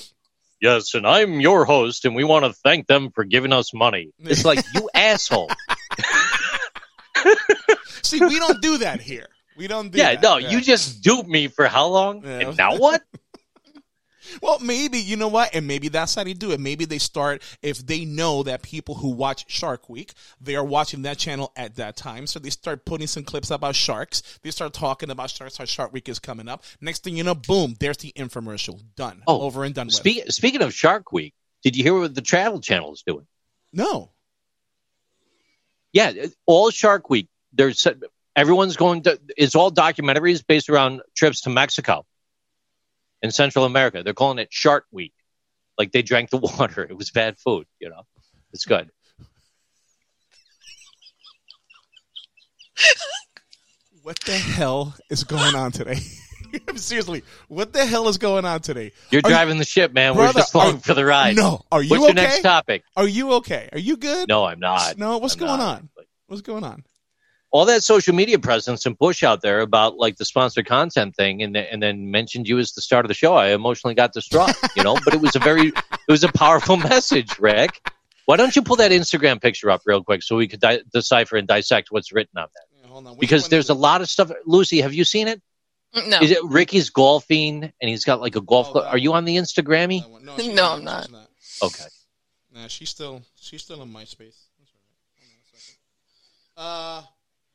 yes, 0.60 0.94
and 0.94 1.06
I'm 1.06 1.40
your 1.40 1.64
host, 1.64 2.04
and 2.04 2.14
we 2.14 2.24
want 2.24 2.44
to 2.44 2.52
thank 2.52 2.86
them 2.86 3.10
for 3.10 3.24
giving 3.24 3.52
us 3.52 3.74
money. 3.74 4.12
It's 4.20 4.44
like, 4.44 4.64
you 4.74 4.88
asshole. 4.94 5.50
See, 8.02 8.20
we 8.20 8.38
don't 8.38 8.62
do 8.62 8.78
that 8.78 9.00
here. 9.00 9.26
We 9.58 9.66
don't 9.66 9.90
do 9.92 9.98
Yeah, 9.98 10.14
that. 10.14 10.22
no, 10.22 10.36
you 10.38 10.60
just 10.60 11.02
duped 11.02 11.28
me 11.28 11.48
for 11.48 11.66
how 11.66 11.88
long? 11.88 12.22
Yeah. 12.24 12.48
And 12.48 12.56
now 12.56 12.76
what? 12.78 13.02
Well, 14.42 14.58
maybe 14.60 14.98
you 14.98 15.16
know 15.16 15.28
what, 15.28 15.54
and 15.54 15.66
maybe 15.66 15.88
that's 15.88 16.14
how 16.14 16.22
they 16.22 16.34
do 16.34 16.50
it. 16.50 16.60
Maybe 16.60 16.84
they 16.84 16.98
start 16.98 17.42
if 17.62 17.78
they 17.86 18.04
know 18.04 18.42
that 18.42 18.60
people 18.60 18.94
who 18.94 19.08
watch 19.08 19.46
Shark 19.50 19.88
Week, 19.88 20.12
they 20.38 20.54
are 20.54 20.62
watching 20.62 21.00
that 21.02 21.16
channel 21.16 21.50
at 21.56 21.76
that 21.76 21.96
time, 21.96 22.26
so 22.26 22.38
they 22.38 22.50
start 22.50 22.84
putting 22.84 23.06
some 23.06 23.24
clips 23.24 23.50
about 23.50 23.74
sharks. 23.74 24.38
They 24.42 24.50
start 24.50 24.74
talking 24.74 25.08
about 25.10 25.30
sharks. 25.30 25.56
How 25.56 25.64
Shark 25.64 25.94
Week 25.94 26.10
is 26.10 26.18
coming 26.18 26.46
up. 26.46 26.62
Next 26.82 27.04
thing 27.04 27.16
you 27.16 27.24
know, 27.24 27.34
boom, 27.34 27.74
there's 27.80 27.96
the 27.96 28.12
infomercial 28.18 28.78
done, 28.96 29.22
Oh, 29.26 29.40
over 29.40 29.64
and 29.64 29.74
done 29.74 29.86
with. 29.86 29.94
Speaking 30.28 30.60
of 30.62 30.74
Shark 30.74 31.10
Week, 31.10 31.32
did 31.62 31.74
you 31.74 31.82
hear 31.82 31.94
what 31.98 32.14
the 32.14 32.20
Travel 32.20 32.60
Channel 32.60 32.92
is 32.92 33.02
doing? 33.06 33.26
no, 33.72 34.10
Yeah, 35.92 36.12
all 36.44 36.70
Shark 36.70 37.08
Week. 37.08 37.28
There's 37.54 37.80
everyone's 38.38 38.76
going 38.76 39.02
to. 39.02 39.18
It's 39.36 39.54
all 39.54 39.70
documentaries 39.72 40.44
based 40.46 40.68
around 40.70 41.02
trips 41.16 41.42
to 41.42 41.50
Mexico 41.50 42.06
and 43.22 43.34
Central 43.34 43.64
America. 43.64 44.02
They're 44.02 44.14
calling 44.14 44.38
it 44.38 44.48
Shark 44.50 44.84
Week. 44.92 45.12
Like 45.76 45.92
they 45.92 46.02
drank 46.02 46.30
the 46.30 46.38
water. 46.58 46.84
It 46.88 46.96
was 46.96 47.10
bad 47.10 47.38
food. 47.38 47.66
You 47.80 47.90
know, 47.90 48.02
it's 48.52 48.64
good. 48.64 48.90
what 54.02 54.18
the 54.20 54.32
hell 54.32 54.94
is 55.10 55.24
going 55.24 55.54
on 55.54 55.72
today? 55.72 55.98
Seriously, 56.76 57.24
what 57.48 57.72
the 57.74 57.84
hell 57.84 58.08
is 58.08 58.16
going 58.16 58.44
on 58.46 58.60
today? 58.60 58.92
You're 59.10 59.20
Are 59.24 59.28
you- 59.28 59.34
driving 59.34 59.58
the 59.58 59.64
ship, 59.64 59.92
man. 59.92 60.14
Brother, 60.14 60.28
We're 60.34 60.40
just 60.40 60.54
along 60.54 60.76
are- 60.76 60.78
for 60.80 60.94
the 60.94 61.04
ride. 61.04 61.36
No, 61.36 61.62
are 61.70 61.82
you 61.82 61.90
What's 61.90 62.04
okay? 62.04 62.06
your 62.06 62.14
next 62.28 62.42
topic? 62.42 62.84
Are 62.96 63.06
you 63.06 63.32
okay? 63.34 63.68
Are 63.72 63.78
you 63.78 63.96
good? 63.96 64.28
No, 64.28 64.44
I'm 64.44 64.58
not. 64.60 64.96
No, 64.96 65.18
what's 65.18 65.34
I'm 65.34 65.40
going 65.40 65.58
not. 65.58 65.76
on? 65.80 65.88
What's 66.28 66.42
going 66.42 66.64
on? 66.64 66.84
All 67.50 67.64
that 67.64 67.82
social 67.82 68.14
media 68.14 68.38
presence 68.38 68.84
and 68.84 68.98
push 68.98 69.22
out 69.22 69.40
there 69.40 69.60
about 69.60 69.96
like 69.96 70.16
the 70.16 70.24
sponsored 70.26 70.66
content 70.66 71.16
thing, 71.16 71.42
and 71.42 71.56
and 71.56 71.82
then 71.82 72.10
mentioned 72.10 72.46
you 72.46 72.58
as 72.58 72.72
the 72.72 72.82
start 72.82 73.04
of 73.04 73.08
the 73.08 73.14
show. 73.14 73.34
I 73.34 73.48
emotionally 73.54 73.94
got 73.94 74.12
distraught, 74.12 74.54
you 74.76 74.82
know. 74.84 74.98
But 75.04 75.14
it 75.14 75.20
was 75.20 75.34
a 75.34 75.38
very, 75.38 75.68
it 75.68 76.08
was 76.10 76.22
a 76.24 76.28
powerful 76.32 76.76
message, 76.92 77.38
Rick. 77.38 77.80
Why 78.26 78.36
don't 78.36 78.54
you 78.54 78.60
pull 78.60 78.76
that 78.76 78.90
Instagram 78.90 79.40
picture 79.40 79.70
up 79.70 79.80
real 79.86 80.04
quick 80.04 80.22
so 80.22 80.36
we 80.36 80.46
could 80.46 80.60
di- 80.60 80.82
decipher 80.92 81.36
and 81.36 81.48
dissect 81.48 81.88
what's 81.90 82.12
written 82.12 82.36
on 82.36 82.48
that? 82.54 82.82
Yeah, 82.82 82.88
hold 82.88 83.06
on. 83.06 83.16
Because 83.18 83.48
there's 83.48 83.70
a 83.70 83.72
it? 83.72 83.76
lot 83.76 84.02
of 84.02 84.10
stuff. 84.10 84.30
Lucy, 84.44 84.82
have 84.82 84.92
you 84.92 85.04
seen 85.04 85.28
it? 85.28 85.40
No, 86.06 86.18
Is 86.20 86.30
it 86.30 86.44
Ricky's 86.44 86.90
golfing 86.90 87.64
and 87.64 87.88
he's 87.88 88.04
got 88.04 88.20
like 88.20 88.36
a 88.36 88.42
golf 88.42 88.68
Oh, 88.68 88.72
club? 88.72 88.88
Are 88.90 88.98
you 88.98 89.14
on 89.14 89.24
the 89.24 89.36
Instagrammy? 89.36 90.02
That 90.02 90.10
one. 90.10 90.24
No, 90.26 90.36
No, 90.36 90.72
I'm 90.74 90.84
not. 90.84 91.04
She's 91.04 91.12
not. 91.12 91.28
Okay. 91.62 91.84
Nah, 92.54 92.66
she's 92.68 92.90
still 92.90 93.22
she's 93.40 93.62
still 93.62 93.80
in 93.82 93.88
MySpace. 93.88 94.36
That's 94.58 94.74
all 94.74 94.82
right. 94.84 95.16
Hold 95.16 95.32
on 95.32 95.38
a 95.40 95.58
second. 95.58 95.78
Uh, 96.58 97.02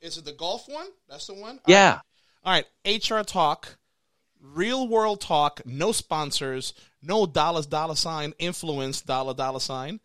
is 0.03 0.17
it 0.17 0.25
the 0.25 0.33
golf 0.33 0.67
one? 0.67 0.87
That's 1.09 1.27
the 1.27 1.33
one. 1.33 1.59
Yeah. 1.65 1.99
right. 2.45 2.65
All 2.85 2.93
right. 2.93 3.01
HR 3.19 3.23
talk, 3.23 3.77
real 4.41 4.87
world 4.87 5.21
talk. 5.21 5.61
No 5.65 5.91
sponsors. 5.91 6.73
No 7.01 7.25
dollars 7.25 7.65
dollar 7.65 7.95
sign 7.95 8.33
influence 8.37 9.01
dollar 9.01 9.33
dollar 9.33 9.59
sign. 9.59 9.99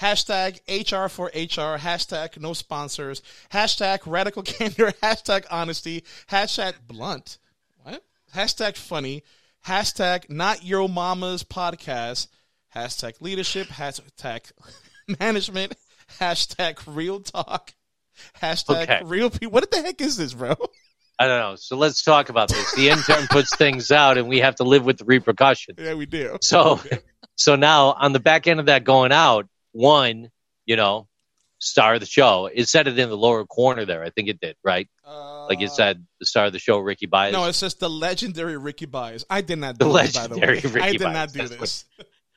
Hashtag 0.00 0.60
HR 0.68 1.08
for 1.08 1.26
HR. 1.26 1.78
Hashtag 1.78 2.38
no 2.40 2.52
sponsors. 2.52 3.22
Hashtag 3.52 4.00
radical 4.06 4.42
candor. 4.44 4.92
Hashtag 5.02 5.44
honesty. 5.50 6.04
Hashtag 6.28 6.74
blunt. 6.86 7.38
What? 7.82 8.02
Hashtag 8.34 8.76
funny. 8.76 9.22
Hashtag 9.66 10.30
not 10.30 10.64
your 10.64 10.88
mama's 10.88 11.44
podcast. 11.44 12.28
Hashtag 12.74 13.20
leadership. 13.20 13.68
Hashtag 13.68 14.52
management. 15.20 15.74
Hashtag 16.20 16.78
real 16.86 17.20
talk. 17.20 17.72
Hashtag 18.40 18.82
Okay. 18.82 19.00
real 19.04 19.30
people. 19.30 19.50
What 19.50 19.70
the 19.70 19.82
heck 19.82 20.00
is 20.00 20.16
this, 20.16 20.34
bro? 20.34 20.54
I 21.18 21.26
don't 21.26 21.40
know. 21.40 21.56
So 21.56 21.76
let's 21.76 22.02
talk 22.02 22.28
about 22.28 22.48
this. 22.48 22.74
The 22.74 22.90
intern 22.90 23.26
puts 23.30 23.54
things 23.56 23.90
out 23.90 24.18
and 24.18 24.28
we 24.28 24.40
have 24.40 24.56
to 24.56 24.64
live 24.64 24.84
with 24.84 24.98
the 24.98 25.04
repercussions. 25.04 25.78
Yeah, 25.80 25.94
we 25.94 26.04
do. 26.06 26.36
So, 26.42 26.80
so 27.36 27.56
now 27.56 27.92
on 27.92 28.12
the 28.12 28.20
back 28.20 28.46
end 28.46 28.60
of 28.60 28.66
that 28.66 28.84
going 28.84 29.12
out, 29.12 29.46
one, 29.72 30.30
you 30.66 30.76
know, 30.76 31.08
star 31.58 31.94
of 31.94 32.00
the 32.00 32.06
show. 32.06 32.50
It 32.52 32.68
said 32.68 32.86
it 32.86 32.98
in 32.98 33.08
the 33.08 33.16
lower 33.16 33.46
corner 33.46 33.86
there. 33.86 34.04
I 34.04 34.10
think 34.10 34.28
it 34.28 34.40
did, 34.40 34.56
right? 34.62 34.88
Like 35.06 35.60
it 35.62 35.70
Uh, 35.70 35.74
said, 35.74 36.06
the 36.20 36.26
star 36.26 36.46
of 36.46 36.52
the 36.52 36.58
show, 36.58 36.78
Ricky 36.78 37.06
Baez. 37.06 37.32
No, 37.32 37.46
it's 37.46 37.60
just 37.60 37.80
the 37.80 37.88
legendary 37.88 38.58
Ricky 38.58 38.84
Baez. 38.84 39.24
I 39.30 39.40
did 39.40 39.58
not 39.58 39.78
The 39.78 39.86
do 39.86 39.92
this, 39.94 40.12
by 40.14 40.26
the 40.26 40.34
legendary 40.34 40.56
way. 40.58 40.70
Ricky 40.74 40.80
I 40.80 40.92
did 40.92 41.00
Bias. 41.02 41.14
not 41.14 41.32
do 41.32 41.38
That's 41.38 41.50
what- 41.52 41.60
this. 41.60 41.84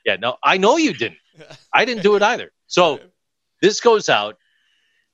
yeah, 0.06 0.16
no, 0.16 0.38
I 0.42 0.58
know 0.58 0.78
you 0.78 0.94
didn't. 0.94 1.18
I 1.74 1.84
didn't 1.84 2.04
do 2.04 2.16
it 2.16 2.22
either. 2.22 2.52
So 2.68 3.00
this 3.62 3.82
goes 3.82 4.08
out, 4.08 4.38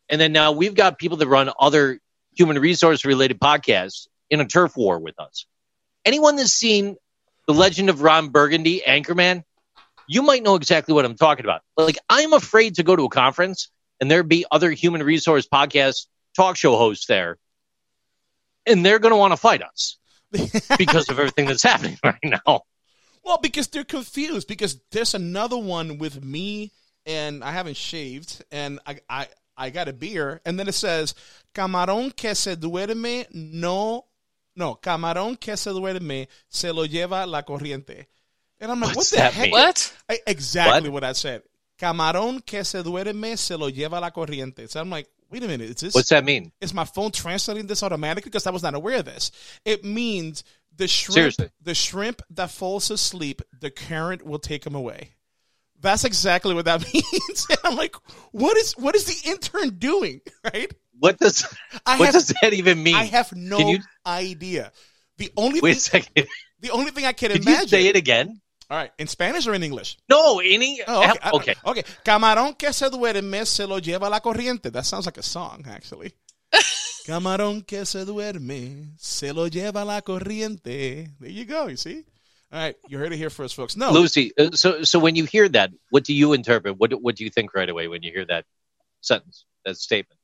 and 0.10 0.20
then 0.20 0.32
now 0.32 0.52
we've 0.52 0.76
got 0.76 0.98
people 0.98 1.18
that 1.18 1.28
run 1.28 1.50
other 1.60 2.00
human 2.36 2.60
resource 2.60 3.06
related 3.06 3.40
podcasts 3.40 4.08
in 4.30 4.40
a 4.40 4.46
turf 4.46 4.76
war 4.76 5.00
with 5.00 5.20
us. 5.20 5.46
Anyone 6.04 6.36
that's 6.36 6.52
seen 6.54 6.98
The 7.48 7.54
Legend 7.54 7.90
of 7.90 8.02
Ron 8.02 8.30
Burgundy, 8.30 8.82
Anchorman, 8.86 9.44
you 10.08 10.22
might 10.22 10.44
know 10.44 10.56
exactly 10.56 10.94
what 10.94 11.06
I'm 11.06 11.16
talking 11.16 11.46
about. 11.46 11.62
Like, 11.78 11.98
I'm 12.10 12.34
afraid 12.34 12.76
to 12.76 12.84
go 12.84 12.96
to 12.96 13.06
a 13.06 13.10
conference 13.10 13.70
and 14.00 14.12
there 14.12 14.24
be 14.24 14.46
other 14.52 14.72
human 14.72 15.02
resource 15.04 15.48
podcast 15.48 16.06
talk 16.36 16.58
show 16.58 16.78
hosts 16.78 17.06
there, 17.08 17.38
and 18.66 18.86
they're 18.86 19.00
going 19.00 19.14
to 19.14 19.18
want 19.18 19.32
to 19.34 19.38
fight 19.38 19.62
us 19.62 19.98
because 20.78 21.10
of 21.10 21.18
everything 21.18 21.46
that's 21.46 21.64
happening 21.64 21.98
right 22.04 22.16
now. 22.24 22.64
Well, 23.24 23.40
because 23.42 23.68
they're 23.68 23.84
confused. 23.84 24.48
Because 24.48 24.80
there's 24.92 25.16
another 25.16 25.58
one 25.58 25.98
with 25.98 26.24
me, 26.24 26.72
and 27.06 27.44
I 27.44 27.52
haven't 27.52 27.78
shaved, 27.78 28.44
and 28.52 28.80
I 28.86 29.00
I, 29.10 29.28
I 29.58 29.70
got 29.70 29.88
a 29.88 29.94
beer, 29.94 30.42
and 30.46 30.60
then 30.60 30.68
it 30.68 30.74
says 30.74 31.14
camarón 31.54 32.16
que 32.16 32.36
se 32.36 32.56
duerme 32.56 33.26
no 33.34 34.06
no 34.56 34.76
camarón 34.76 35.40
que 35.40 35.56
se 35.58 35.72
duerme 35.72 36.28
se 36.50 36.72
lo 36.72 36.86
lleva 36.86 37.26
la 37.28 37.42
corriente, 37.44 38.06
and 38.60 38.72
I'm 38.72 38.80
like, 38.82 38.96
What's 38.96 39.12
what 39.12 39.18
the 39.18 39.24
that 39.24 39.34
heck? 39.34 39.44
mean? 39.44 39.52
What? 39.52 39.94
I, 40.10 40.20
exactly 40.28 40.90
What? 40.90 41.04
what? 41.04 41.04
I 41.04 41.14
said. 41.14 41.44
Camarón 41.80 42.46
que 42.46 42.64
se 42.64 42.82
duerme 42.84 43.38
se 43.38 43.56
lo 43.56 43.70
lleva 43.70 44.00
la 44.00 44.10
corriente. 44.12 44.70
So 44.70 44.80
I'm 44.80 44.90
like, 44.90 45.08
wait 45.30 45.44
a 45.44 45.48
minute, 45.48 45.70
is 45.70 45.76
this 45.78 45.94
What's 45.96 46.10
that 46.10 46.24
mean? 46.24 46.52
is 46.62 46.74
my 46.74 46.86
phone 46.86 47.12
translating 47.12 47.68
this 47.68 47.84
automatically 47.84 48.30
because 48.30 48.48
I 48.48 48.52
was 48.52 48.64
not 48.64 48.76
aware 48.76 49.00
of 49.00 49.06
this. 49.06 49.32
It 49.66 49.84
means 49.84 50.44
the 50.78 50.88
shrimp, 50.88 51.16
Seriously. 51.16 51.50
the 51.62 51.76
shrimp 51.76 52.22
that 52.30 52.50
falls 52.52 52.90
asleep, 52.92 53.42
the 53.60 53.72
current 53.72 54.26
will 54.26 54.40
take 54.40 54.66
him 54.66 54.76
away. 54.76 55.12
That's 55.86 56.04
exactly 56.04 56.54
what 56.54 56.66
that 56.66 56.82
means. 56.94 57.48
And 57.50 57.60
I'm 57.64 57.76
like, 57.78 57.96
what 58.32 58.58
is 58.58 58.74
what 58.74 58.96
is 58.96 59.06
the 59.06 59.30
intern 59.30 59.78
doing? 59.78 60.22
Right? 60.44 60.74
What 60.98 61.20
does 61.20 61.46
I 61.86 61.98
what 62.00 62.06
have 62.08 62.14
does 62.14 62.34
that 62.42 62.54
even 62.54 62.82
mean? 62.82 62.96
I 62.96 63.04
have 63.06 63.32
no 63.36 63.60
you- 63.60 63.80
idea. 64.06 64.72
The 65.18 65.32
only 65.38 65.62
Wait 65.62 65.78
a 65.78 65.80
thing, 65.80 66.02
second. 66.04 66.28
the 66.60 66.72
only 66.72 66.92
thing 66.92 67.06
I 67.06 67.14
can 67.14 67.32
imagine. 67.32 67.62
you 67.62 67.68
say 67.68 67.88
it 67.88 67.96
again? 67.96 68.42
All 68.70 68.78
right, 68.78 68.92
in 68.98 69.06
Spanish 69.08 69.46
or 69.46 69.54
in 69.54 69.62
English? 69.62 69.98
No, 70.10 70.40
any. 70.40 70.82
Oh, 70.88 71.04
okay. 71.10 71.20
I- 71.22 71.32
okay. 71.32 71.56
Uh, 71.64 71.70
okay. 71.72 71.84
Camarón 72.04 72.58
que 72.58 72.74
se 72.74 72.90
duerme 72.90 73.46
se 73.46 73.68
lo 73.68 73.78
lleva 73.80 74.10
la 74.10 74.20
corriente. 74.22 74.72
That 74.72 74.86
sounds 74.86 75.06
like 75.06 75.20
a 75.20 75.24
song, 75.24 75.64
actually. 75.70 76.14
Camarón 77.06 77.62
que 77.66 77.86
se 77.86 78.04
duerme 78.06 78.94
se 78.98 79.32
lo 79.34 79.48
lleva 79.48 79.86
la 79.86 80.02
corriente. 80.02 81.12
There 81.20 81.30
you 81.32 81.46
go. 81.46 81.68
You 81.68 81.78
see? 81.78 82.04
All 82.52 82.60
right, 82.60 82.76
you 82.88 82.98
heard 82.98 83.12
it 83.12 83.18
here 83.18 83.30
first, 83.30 83.56
folks. 83.56 83.76
No, 83.76 83.92
Lucy, 83.92 84.32
uh, 84.38 84.52
so 84.52 84.84
so 84.84 85.00
when 85.00 85.16
you 85.16 85.26
hear 85.26 85.50
that, 85.50 85.72
what 85.90 86.04
do 86.04 86.14
you 86.14 86.34
interpret? 86.34 86.78
What 86.78 86.94
what 87.02 87.16
do 87.16 87.24
you 87.24 87.30
think 87.30 87.54
right 87.54 87.70
away 87.70 87.88
when 87.88 88.02
you 88.04 88.12
hear 88.12 88.26
that 88.26 88.46
sentence, 89.02 89.46
that 89.66 89.78
statement? 89.78 90.20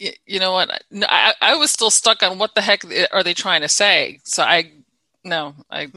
Y- 0.00 0.14
You 0.26 0.38
know 0.40 0.52
what? 0.52 0.82
No, 0.90 1.06
I, 1.08 1.34
I 1.40 1.56
was 1.56 1.70
still 1.70 1.90
stuck 1.90 2.22
on 2.22 2.38
what 2.38 2.54
the 2.54 2.60
heck 2.60 2.84
are 3.12 3.22
they 3.22 3.34
trying 3.34 3.62
to 3.62 3.68
say. 3.68 4.20
So 4.24 4.42
I, 4.42 4.72
no, 5.24 5.54
I, 5.70 5.90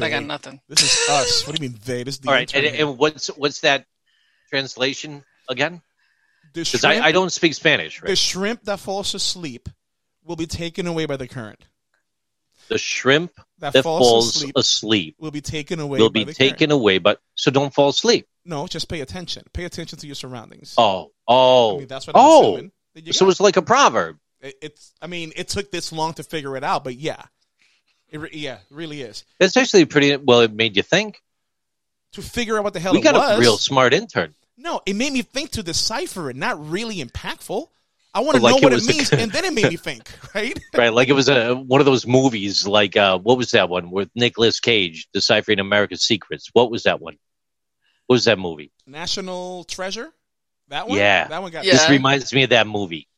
I 0.00 0.08
got 0.10 0.22
nothing. 0.24 0.60
This 0.68 0.82
is 0.82 1.08
us. 1.10 1.46
What 1.46 1.54
do 1.56 1.62
you 1.62 1.70
mean 1.70 1.78
they? 1.84 2.04
This 2.04 2.14
is 2.14 2.20
the 2.20 2.28
All 2.28 2.34
right, 2.34 2.54
and, 2.54 2.64
and 2.66 2.98
what's 2.98 3.26
what's 3.28 3.60
that 3.60 3.86
translation 4.50 5.24
again? 5.48 5.82
the 6.54 6.60
Because 6.60 6.80
shrimp, 6.80 7.02
I, 7.04 7.08
I 7.08 7.12
don't 7.12 7.30
speak 7.32 7.54
Spanish. 7.54 8.00
Right? 8.00 8.08
the 8.08 8.16
shrimp 8.16 8.64
that 8.64 8.78
falls 8.78 9.14
asleep 9.14 9.68
will 10.24 10.36
be 10.36 10.46
taken 10.46 10.86
away 10.86 11.06
by 11.06 11.16
the 11.16 11.28
current. 11.28 11.66
The 12.68 12.78
shrimp 12.78 13.32
That, 13.58 13.72
that 13.74 13.82
falls, 13.82 14.00
falls 14.00 14.36
asleep, 14.36 14.52
asleep 14.56 15.16
will 15.18 15.30
be 15.30 15.40
taken 15.40 15.80
away. 15.80 15.98
will 15.98 16.10
be 16.10 16.24
taken 16.24 16.70
current. 16.70 16.72
away, 16.72 16.98
but 16.98 17.20
so 17.34 17.50
don't 17.50 17.72
fall 17.72 17.90
asleep. 17.90 18.26
No, 18.44 18.66
just 18.66 18.88
pay 18.88 19.00
attention. 19.00 19.44
Pay 19.52 19.64
attention 19.64 19.98
to 19.98 20.06
your 20.06 20.14
surroundings. 20.14 20.74
Oh, 20.76 21.12
oh, 21.26 21.76
I 21.76 21.78
mean, 21.78 21.88
that's 21.88 22.06
what 22.06 22.16
I'm 22.16 22.22
oh. 22.24 22.60
There 22.94 23.12
So 23.12 23.28
it's 23.28 23.40
like 23.40 23.56
a 23.56 23.62
proverb. 23.62 24.18
It- 24.40 24.56
it's 24.60 24.92
i 25.00 25.06
mean 25.06 25.32
it 25.36 25.48
took 25.48 25.70
this 25.70 25.90
long 25.90 26.12
to 26.14 26.22
figure 26.22 26.54
it 26.54 26.62
out 26.62 26.84
but 26.84 26.96
yeah 26.96 27.22
It 28.10 28.18
re- 28.20 28.30
yeah, 28.32 28.56
it 28.56 28.60
really 28.70 29.00
is. 29.00 29.24
It's 29.40 29.56
actually 29.56 29.86
pretty 29.86 30.14
well. 30.16 30.40
It 30.40 30.52
made 30.52 30.76
you 30.76 30.82
think. 30.82 31.22
To 32.12 32.22
figure 32.22 32.56
out 32.58 32.64
what 32.64 32.74
the 32.74 32.80
hell 32.80 32.92
we 32.92 33.00
got 33.00 33.14
was. 33.14 33.38
a 33.38 33.40
real 33.40 33.56
smart 33.56 33.92
intern. 33.94 34.34
No, 34.56 34.80
it 34.86 34.94
made 34.94 35.12
me 35.12 35.22
think 35.22 35.50
to 35.52 35.62
decipher 35.62 36.30
it. 36.30 36.36
Not 36.36 36.70
really 36.70 37.02
impactful. 37.02 37.68
I 38.16 38.20
want 38.20 38.36
to 38.36 38.42
Like 38.42 38.52
know 38.52 38.58
it 38.58 38.62
what 38.62 38.72
it 38.72 38.76
was 38.76 38.88
a- 38.88 38.92
means, 38.92 39.12
and 39.12 39.32
then 39.32 39.44
it 39.44 39.52
made 39.52 39.68
me 39.70 39.76
think. 39.76 40.08
Right? 40.34 40.56
Right, 40.76 40.92
like 40.92 41.08
it 41.08 41.12
was 41.14 41.28
a 41.28 41.54
one 41.54 41.80
of 41.80 41.86
those 41.86 42.06
movies. 42.06 42.66
Like 42.66 42.96
uh, 42.96 43.18
what 43.18 43.36
was 43.38 43.50
that 43.50 43.68
one 43.68 43.90
with 43.90 44.08
Nicolas 44.14 44.60
Cage 44.60 45.08
deciphering 45.12 45.58
America's 45.60 46.02
secrets? 46.04 46.48
What 46.52 46.70
was 46.70 46.84
that 46.84 47.00
one? 47.00 47.16
What 48.06 48.14
was 48.14 48.24
that 48.26 48.38
movie? 48.38 48.70
National 48.86 49.64
Treasure. 49.64 50.10
That 50.68 50.88
one. 50.88 50.98
Yeah, 50.98 51.26
That 51.28 51.42
one 51.42 51.50
got 51.52 51.64
This 51.64 51.88
reminds 51.90 52.32
me 52.32 52.44
of 52.44 52.50
that 52.50 52.66
movie. 52.66 53.08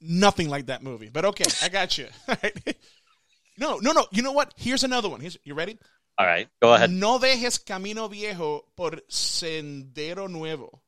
nothing 0.00 0.48
like 0.48 0.66
that 0.66 0.82
movie. 0.82 1.08
But 1.08 1.24
okay, 1.26 1.44
I 1.62 1.68
got 1.68 1.96
you. 1.98 2.06
no, 3.58 3.78
no, 3.78 3.92
no. 3.92 4.06
You 4.12 4.22
know 4.22 4.32
what? 4.32 4.52
Here's 4.56 4.84
another 4.84 5.08
one. 5.08 5.20
Here's, 5.20 5.36
you 5.44 5.54
ready? 5.54 5.78
All 6.18 6.26
right, 6.26 6.48
go 6.60 6.74
ahead. 6.74 6.90
No 6.90 7.18
dejes 7.18 7.58
camino 7.64 8.06
viejo 8.08 8.64
por 8.76 8.92
sendero 9.10 10.28
nuevo. 10.30 10.80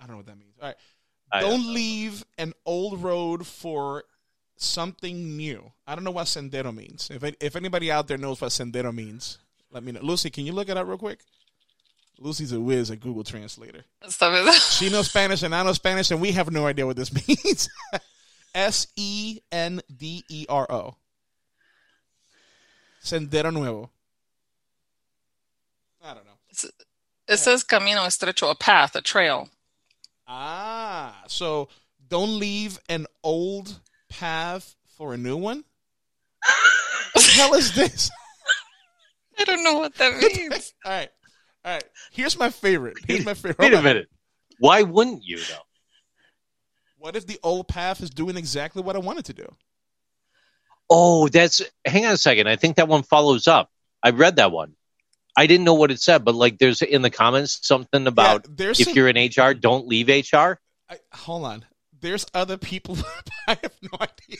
I 0.00 0.04
don't 0.06 0.12
know 0.12 0.16
what 0.18 0.26
that 0.26 0.38
means. 0.38 0.54
All 0.60 0.68
right. 0.68 0.76
I 1.32 1.40
don't 1.40 1.72
leave 1.72 2.24
an 2.38 2.52
old 2.64 3.02
road 3.02 3.46
for 3.46 4.04
something 4.56 5.36
new. 5.36 5.72
I 5.86 5.94
don't 5.94 6.04
know 6.04 6.10
what 6.10 6.26
sendero 6.26 6.74
means. 6.74 7.10
If 7.10 7.22
if 7.40 7.56
anybody 7.56 7.90
out 7.92 8.08
there 8.08 8.18
knows 8.18 8.40
what 8.40 8.50
sendero 8.50 8.94
means, 8.94 9.38
let 9.70 9.82
me 9.82 9.92
know. 9.92 10.00
Lucy, 10.02 10.30
can 10.30 10.46
you 10.46 10.52
look 10.52 10.68
it 10.68 10.76
up 10.76 10.86
real 10.86 10.98
quick? 10.98 11.20
Lucy's 12.20 12.50
a 12.52 12.58
whiz 12.58 12.90
at 12.90 12.98
Google 13.00 13.22
Translator. 13.22 13.84
Stuff 14.08 14.34
is- 14.48 14.62
She 14.78 14.90
knows 14.90 15.08
Spanish 15.08 15.42
and 15.44 15.54
I 15.54 15.62
know 15.62 15.72
Spanish, 15.72 16.10
and 16.10 16.20
we 16.20 16.32
have 16.32 16.50
no 16.50 16.66
idea 16.66 16.84
what 16.86 16.96
this 16.96 17.12
means. 17.28 17.68
S 18.54 18.86
E 18.96 19.38
N 19.52 19.80
D 19.94 20.24
E 20.28 20.46
R 20.48 20.66
O. 20.72 20.96
Sendero 23.02 23.52
Nuevo. 23.52 23.90
I 26.04 26.14
don't 26.14 26.24
know. 26.24 26.32
It 27.28 27.36
says 27.38 27.62
camino 27.62 28.00
estrecho, 28.02 28.50
a 28.50 28.54
path, 28.54 28.96
a 28.96 29.02
trail. 29.02 29.48
Ah, 30.28 31.24
so 31.26 31.68
don't 32.06 32.38
leave 32.38 32.78
an 32.90 33.06
old 33.24 33.80
path 34.10 34.76
for 34.96 35.14
a 35.14 35.16
new 35.16 35.36
one? 35.36 35.64
what 37.14 37.24
the 37.24 37.30
hell 37.32 37.54
is 37.54 37.74
this? 37.74 38.10
I 39.38 39.44
don't 39.44 39.64
know 39.64 39.78
what 39.78 39.94
that 39.94 40.18
means. 40.18 40.74
All 40.84 40.92
right. 40.92 41.08
All 41.64 41.72
right. 41.72 41.84
Here's 42.10 42.38
my 42.38 42.50
favorite. 42.50 42.98
Here's 43.06 43.24
my 43.24 43.34
favorite. 43.34 43.58
Wait 43.58 43.72
Hold 43.72 43.84
a 43.84 43.88
minute. 43.88 44.08
Why 44.58 44.82
wouldn't 44.82 45.24
you 45.24 45.38
though? 45.38 45.62
What 46.98 47.16
if 47.16 47.26
the 47.26 47.38
old 47.42 47.68
path 47.68 48.02
is 48.02 48.10
doing 48.10 48.36
exactly 48.36 48.82
what 48.82 48.96
I 48.96 48.98
wanted 48.98 49.24
to 49.26 49.32
do? 49.32 49.54
Oh, 50.90 51.28
that's. 51.28 51.62
Hang 51.84 52.04
on 52.06 52.12
a 52.12 52.16
second. 52.16 52.48
I 52.48 52.56
think 52.56 52.76
that 52.76 52.88
one 52.88 53.02
follows 53.02 53.46
up. 53.46 53.70
I 54.02 54.10
read 54.10 54.36
that 54.36 54.52
one. 54.52 54.74
I 55.38 55.46
didn't 55.46 55.64
know 55.64 55.74
what 55.74 55.90
it 55.90 56.00
said, 56.00 56.24
but 56.24 56.34
like, 56.34 56.58
there's 56.58 56.82
in 56.82 57.02
the 57.02 57.10
comments 57.10 57.60
something 57.66 58.06
about 58.06 58.44
there's 58.56 58.80
if 58.80 58.86
some- 58.88 58.94
you're 58.96 59.08
in 59.08 59.16
HR, 59.16 59.54
don't 59.54 59.86
leave 59.86 60.08
HR. 60.08 60.58
I, 60.90 60.98
hold 61.12 61.44
on. 61.44 61.64
There's 62.00 62.26
other 62.34 62.56
people. 62.58 62.96
I 63.48 63.56
have 63.62 63.72
no 63.82 63.98
idea. 64.00 64.38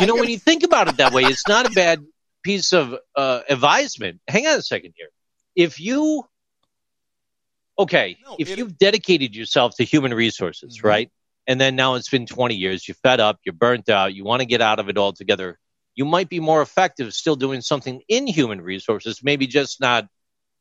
You 0.00 0.06
know, 0.06 0.14
when 0.14 0.28
you 0.30 0.38
think 0.38 0.62
about 0.62 0.88
it 0.88 0.96
that 0.98 1.12
way, 1.12 1.22
it's 1.24 1.46
not 1.48 1.66
a 1.66 1.70
bad 1.70 2.04
piece 2.42 2.72
of 2.72 2.94
uh, 3.16 3.40
advisement. 3.48 4.20
Hang 4.28 4.46
on 4.46 4.58
a 4.58 4.62
second 4.62 4.94
here. 4.96 5.08
If 5.56 5.80
you, 5.80 6.24
okay, 7.78 8.16
if 8.38 8.56
you've 8.56 8.78
dedicated 8.78 9.34
yourself 9.34 9.76
to 9.76 9.84
human 9.84 10.12
resources, 10.14 10.78
Mm-hmm. 10.78 10.86
right? 10.86 11.10
And 11.46 11.60
then 11.60 11.74
now 11.74 11.94
it's 11.94 12.08
been 12.08 12.26
20 12.26 12.54
years, 12.54 12.86
you're 12.86 12.94
fed 13.02 13.18
up, 13.18 13.40
you're 13.44 13.54
burnt 13.54 13.88
out, 13.88 14.14
you 14.14 14.24
want 14.24 14.40
to 14.40 14.46
get 14.46 14.60
out 14.60 14.78
of 14.78 14.88
it 14.88 14.96
altogether, 14.98 15.58
you 15.94 16.04
might 16.04 16.28
be 16.28 16.38
more 16.38 16.62
effective 16.62 17.12
still 17.12 17.34
doing 17.34 17.60
something 17.60 18.02
in 18.08 18.26
human 18.26 18.60
resources, 18.60 19.20
maybe 19.22 19.46
just 19.46 19.80
not 19.80 20.06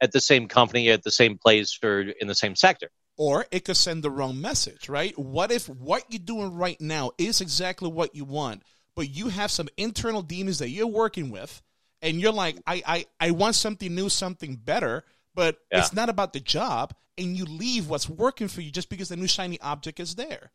at 0.01 0.11
the 0.11 0.21
same 0.21 0.47
company, 0.47 0.89
at 0.89 1.03
the 1.03 1.11
same 1.11 1.37
place, 1.37 1.77
or 1.83 2.01
in 2.01 2.27
the 2.27 2.35
same 2.35 2.55
sector. 2.55 2.89
Or 3.17 3.45
it 3.51 3.65
could 3.65 3.77
send 3.77 4.01
the 4.03 4.09
wrong 4.11 4.39
message, 4.39 4.87
right? 4.87 5.17
What 5.19 5.51
if 5.51 5.67
what 5.67 6.03
you're 6.09 6.19
doing 6.23 6.55
right 6.55 6.79
now 6.79 7.11
is 7.17 7.41
exactly 7.41 7.89
what 7.89 8.15
you 8.15 8.23
want, 8.23 8.63
but 8.95 9.09
you 9.09 9.27
have 9.27 9.51
some 9.51 9.67
internal 9.77 10.21
demons 10.21 10.59
that 10.59 10.69
you're 10.69 10.87
working 10.87 11.29
with, 11.29 11.61
and 12.01 12.21
you're 12.21 12.31
like, 12.31 12.55
I, 12.65 12.81
I, 12.85 13.05
I 13.19 13.31
want 13.31 13.55
something 13.55 13.93
new, 13.93 14.07
something 14.07 14.55
better, 14.55 15.03
but 15.35 15.57
Yeah. 15.71 15.79
it's 15.79 15.93
not 15.93 16.07
about 16.07 16.31
the 16.31 16.39
job, 16.39 16.93
and 17.17 17.35
you 17.35 17.43
leave 17.43 17.89
what's 17.89 18.07
working 18.07 18.47
for 18.47 18.61
you 18.61 18.71
just 18.71 18.89
because 18.89 19.09
the 19.09 19.17
new 19.17 19.27
shiny 19.27 19.59
object 19.59 19.99
is 19.99 20.15
there. 20.15 20.51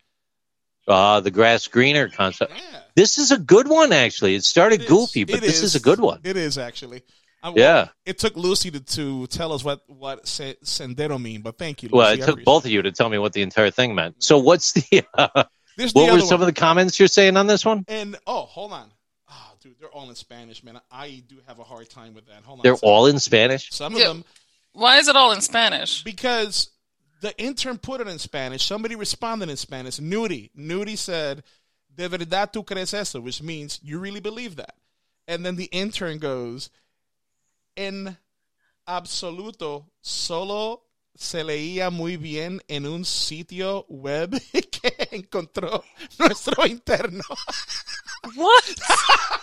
Uh, 0.86 1.20
the 1.20 1.30
grass 1.30 1.66
greener 1.66 2.08
concept. 2.08 2.52
This 2.94 3.16
is 3.18 3.30
a 3.30 3.38
good 3.38 3.68
one, 3.68 3.92
actually. 3.92 4.34
It 4.34 4.44
started 4.44 4.86
goofy, 4.86 5.24
but 5.24 5.36
It 5.36 5.40
this 5.40 5.62
is. 5.62 5.74
a 5.74 5.80
good 5.80 5.98
one. 6.00 6.20
It 6.24 6.36
is 6.36 6.58
actually. 6.58 7.02
I- 7.44 7.52
Yeah. 7.54 7.88
It 8.06 8.18
took 8.18 8.36
Lucy 8.36 8.70
to, 8.70 8.80
to 8.80 9.26
tell 9.28 9.52
us 9.52 9.62
what 9.62 9.82
what 9.88 10.26
se- 10.26 10.56
sendero 10.64 11.20
mean, 11.20 11.42
but 11.42 11.58
thank 11.58 11.82
you. 11.82 11.88
Lucy. 11.90 11.96
Well, 11.98 12.08
I 12.08 12.12
it 12.14 12.16
took 12.16 12.28
appreciate 12.30 12.44
both 12.46 12.64
of 12.64 12.70
you 12.70 12.82
to 12.82 12.90
tell 12.92 13.08
me 13.08 13.18
what 13.18 13.32
the 13.34 13.42
entire 13.42 13.70
thing 13.70 13.94
meant. 13.94 14.22
So, 14.22 14.38
what's 14.38 14.72
the? 14.72 15.04
Uh, 15.14 15.44
There's 15.76 15.92
the 15.92 16.00
what 16.00 16.12
were 16.12 16.20
some 16.20 16.40
one. 16.40 16.48
of 16.48 16.54
the 16.54 16.60
comments 16.60 16.98
you're 16.98 17.08
saying 17.08 17.36
on 17.36 17.46
this 17.48 17.64
one? 17.64 17.84
And 17.88 18.16
oh, 18.26 18.42
hold 18.42 18.72
on. 18.72 18.88
Oh, 19.28 19.52
dude, 19.60 19.74
they're 19.80 19.88
all 19.90 20.08
in 20.08 20.14
Spanish, 20.14 20.62
man. 20.62 20.80
I 20.90 21.22
do 21.28 21.36
have 21.48 21.58
a 21.58 21.64
hard 21.64 21.90
time 21.90 22.14
with 22.14 22.26
that. 22.28 22.44
Hold 22.44 22.60
on. 22.60 22.62
They're 22.62 22.74
a 22.74 22.76
all 22.76 23.06
in 23.06 23.18
Spanish. 23.18 23.70
Some 23.72 23.94
of 23.94 23.98
Yeah. 24.00 24.08
them 24.08 24.24
Why 24.72 24.98
is 24.98 25.08
it 25.08 25.16
all 25.16 25.32
in 25.32 25.40
Spanish? 25.40 26.02
because 26.04 26.70
the 27.22 27.36
intern 27.42 27.78
put 27.78 28.00
it 28.00 28.06
in 28.06 28.18
Spanish. 28.20 28.64
Somebody 28.64 28.94
responded 28.94 29.48
in 29.50 29.56
Spanish. 29.56 29.96
Nudie, 29.98 30.50
Nudie 30.56 30.96
said, 30.98 31.42
"De 31.92 32.08
verdad 32.08 32.52
tú 32.52 32.64
crees 32.64 32.94
eso," 32.94 33.20
which 33.20 33.42
means 33.42 33.80
you 33.82 33.98
really 33.98 34.20
believe 34.20 34.54
that. 34.56 34.76
And 35.26 35.44
then 35.44 35.56
the 35.56 35.64
intern 35.72 36.18
goes, 36.18 36.70
"En 37.76 38.16
absoluto, 38.86 39.90
solo 40.00 40.82
se 41.16 41.44
leía 41.44 41.90
muy 41.90 42.16
bien 42.16 42.60
en 42.68 42.86
un 42.86 43.04
sitio 43.04 43.84
web 43.88 44.30
que 44.70 45.08
encontró 45.12 45.84
nuestro 46.18 46.66
interno." 46.66 47.22
What? 48.36 48.64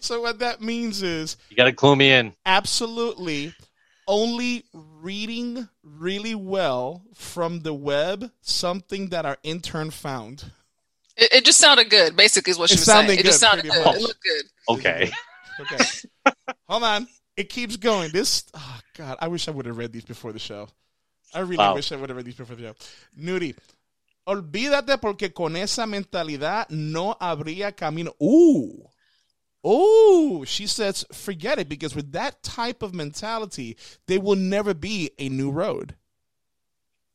so 0.00 0.20
what 0.20 0.38
that 0.40 0.60
means 0.60 1.02
is 1.02 1.36
You 1.50 1.56
got 1.56 1.64
to 1.64 1.72
clue 1.72 1.96
me 1.96 2.10
in. 2.12 2.34
absolutely 2.44 3.54
only 4.06 4.64
reading 4.72 5.68
really 5.82 6.34
well 6.34 7.02
from 7.14 7.60
the 7.62 7.72
web 7.72 8.30
something 8.42 9.08
that 9.10 9.24
our 9.24 9.38
intern 9.42 9.90
found. 9.90 10.44
It, 11.16 11.32
it 11.32 11.44
just 11.44 11.58
sounded 11.60 11.88
good. 11.88 12.16
Basically, 12.16 12.50
is 12.50 12.58
what 12.58 12.68
she 12.70 12.74
It 12.74 12.80
was 12.80 12.86
saying. 12.86 13.06
sounded 13.06 13.20
It 13.20 13.24
just 13.24 13.40
sounded 13.40 13.62
good. 13.70 13.84
much. 13.84 13.96
It 13.96 14.02
looked 14.02 14.22
good. 14.22 14.44
Okay. 14.68 15.10
Okay. 15.60 15.84
Hold 16.68 16.82
on. 16.84 17.08
It 17.36 17.48
keeps 17.48 17.76
going. 17.76 18.10
This 18.12 18.44
oh 18.54 18.80
god, 18.96 19.16
I 19.20 19.28
wish 19.28 19.48
I 19.48 19.50
would 19.52 19.66
have 19.66 19.76
read 19.76 19.92
these 19.92 20.04
before 20.04 20.32
the 20.32 20.38
show. 20.38 20.68
I 21.34 21.40
really 21.40 21.56
Wow. 21.58 21.74
wish 21.74 21.90
I 21.92 21.96
would 21.96 22.10
have 22.10 22.16
read 22.16 22.26
these 22.26 22.36
before 22.36 22.56
the 22.56 22.62
show. 22.62 22.74
Nudie. 23.18 23.56
Olvídate 24.28 25.00
porque 25.00 25.34
con 25.34 25.56
esa 25.56 25.86
mentalidad 25.86 26.70
no 26.70 27.14
habría 27.20 27.74
camino. 27.76 28.12
Ooh. 28.22 28.86
Ooh, 29.66 30.44
she 30.44 30.66
says, 30.66 31.04
forget 31.12 31.58
it 31.58 31.68
because 31.68 31.94
with 31.94 32.12
that 32.12 32.42
type 32.42 32.82
of 32.82 32.94
mentality, 32.94 33.76
there 34.08 34.20
will 34.20 34.36
never 34.36 34.74
be 34.74 35.10
a 35.18 35.28
new 35.28 35.50
road. 35.50 35.94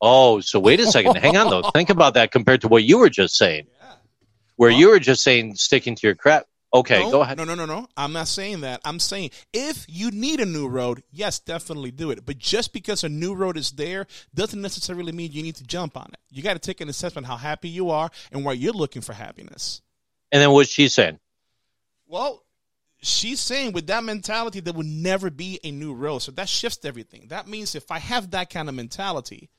Oh, 0.01 0.39
so 0.41 0.59
wait 0.59 0.79
a 0.79 0.87
second. 0.87 1.15
Hang 1.17 1.35
on, 1.37 1.49
though. 1.49 1.69
Think 1.73 1.89
about 1.89 2.13
that 2.13 2.31
compared 2.31 2.61
to 2.61 2.67
what 2.67 2.83
you 2.83 2.99
were 2.99 3.09
just 3.09 3.35
saying, 3.35 3.67
where 4.55 4.69
you 4.69 4.89
were 4.89 4.99
just 4.99 5.23
saying 5.23 5.55
sticking 5.55 5.95
to 5.95 6.07
your 6.07 6.15
crap. 6.15 6.45
Okay, 6.73 6.99
no, 7.01 7.11
go 7.11 7.21
ahead. 7.21 7.37
No, 7.37 7.45
no, 7.45 7.55
no, 7.55 7.65
no. 7.65 7.87
I'm 7.95 8.11
not 8.11 8.27
saying 8.27 8.61
that. 8.61 8.81
I'm 8.83 8.99
saying 8.99 9.31
if 9.53 9.85
you 9.87 10.11
need 10.11 10.41
a 10.41 10.45
new 10.45 10.67
road, 10.67 11.01
yes, 11.11 11.39
definitely 11.39 11.91
do 11.91 12.11
it. 12.11 12.25
But 12.25 12.37
just 12.37 12.73
because 12.73 13.03
a 13.03 13.09
new 13.09 13.33
road 13.35 13.55
is 13.55 13.71
there 13.71 14.05
doesn't 14.35 14.61
necessarily 14.61 15.13
mean 15.13 15.31
you 15.31 15.43
need 15.43 15.55
to 15.55 15.63
jump 15.63 15.95
on 15.95 16.09
it. 16.11 16.19
You 16.29 16.43
got 16.43 16.53
to 16.53 16.59
take 16.59 16.81
an 16.81 16.89
assessment 16.89 17.25
how 17.25 17.37
happy 17.37 17.69
you 17.69 17.89
are 17.89 18.09
and 18.31 18.43
where 18.43 18.53
you're 18.53 18.73
looking 18.73 19.01
for 19.01 19.13
happiness. 19.13 19.81
And 20.31 20.41
then 20.41 20.51
what's 20.51 20.69
she 20.69 20.89
saying? 20.89 21.19
Well, 22.05 22.43
she's 23.01 23.39
saying 23.39 23.71
with 23.71 23.87
that 23.87 24.03
mentality, 24.03 24.59
there 24.59 24.73
will 24.73 24.83
never 24.83 25.29
be 25.29 25.59
a 25.63 25.71
new 25.71 25.93
road. 25.93 26.19
So 26.19 26.31
that 26.33 26.49
shifts 26.49 26.83
everything. 26.83 27.27
That 27.29 27.47
means 27.47 27.75
if 27.75 27.91
I 27.91 27.99
have 27.99 28.31
that 28.31 28.49
kind 28.49 28.67
of 28.67 28.75
mentality, 28.75 29.49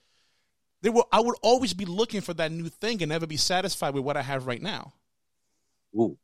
there 0.83 0.93
will 0.93 1.09
I 1.11 1.21
would 1.21 1.37
always 1.43 1.75
be 1.75 1.85
looking 1.85 2.21
for 2.21 2.35
that 2.35 2.53
new 2.53 2.69
thing 2.69 3.03
and 3.03 3.09
never 3.09 3.27
be 3.27 3.37
satisfied 3.37 3.95
with 3.95 4.05
what 4.05 4.17
I 4.17 4.23
have 4.23 4.47
right 4.47 4.63
now. 4.63 4.93
Ooh, 5.95 6.19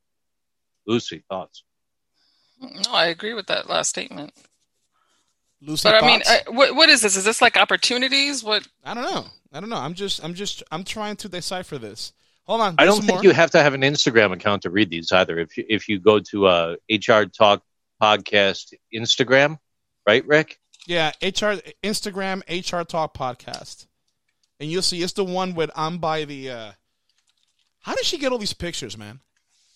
Lucy, 0.87 1.25
thoughts? 1.29 1.65
No, 2.61 2.93
I 2.93 3.07
agree 3.07 3.35
with 3.35 3.47
that 3.49 3.69
last 3.69 3.91
statement. 3.91 4.33
Lucy, 5.61 5.89
But 5.89 6.03
I 6.03 6.07
mean. 6.07 6.23
I, 6.27 6.43
what 6.49 6.75
what 6.75 6.89
is 6.89 7.01
this? 7.03 7.17
Is 7.17 7.25
this 7.25 7.41
like 7.43 7.57
opportunities? 7.57 8.45
What? 8.45 8.67
I 8.85 8.95
don't 8.95 9.05
know. 9.05 9.27
I 9.53 9.61
don't 9.61 9.71
know. 9.71 9.77
I'm 9.77 9.95
just, 9.95 10.23
I'm 10.25 10.35
just, 10.35 10.63
I'm 10.71 10.85
trying 10.85 11.17
to 11.17 11.29
decipher 11.29 11.79
this. 11.79 12.13
Hold 12.45 12.61
on. 12.61 12.75
I 12.77 12.85
don't 12.85 13.01
think 13.01 13.15
more. 13.15 13.23
you 13.25 13.33
have 13.33 13.51
to 13.53 13.63
have 13.63 13.73
an 13.73 13.81
Instagram 13.81 14.33
account 14.33 14.63
to 14.63 14.71
read 14.71 14.91
these 14.91 15.11
either. 15.13 15.39
If 15.39 15.57
you, 15.57 15.65
if 15.69 15.89
you 15.89 15.99
go 15.99 16.19
to 16.21 16.47
uh, 16.47 16.77
HR 16.91 17.23
Talk 17.25 17.63
Podcast 18.03 18.75
Instagram, 18.95 19.59
right, 20.07 20.27
Rick? 20.27 20.59
Yeah, 20.87 21.13
HR 21.23 21.57
Instagram 21.83 22.43
HR 22.49 22.85
Talk 22.85 23.15
podcast, 23.17 23.87
and 24.61 24.71
you'll 24.71 24.83
see 24.83 25.03
it's 25.03 25.15
the 25.15 25.25
one 25.25 25.55
with 25.55 25.71
I'm 25.75 25.97
by 25.99 26.25
the. 26.27 26.51
uh 26.51 26.73
How 27.81 27.95
did 27.95 28.05
she 28.05 28.19
get 28.19 28.33
all 28.33 28.39
these 28.39 28.53
pictures, 28.53 28.99
man? 28.99 29.21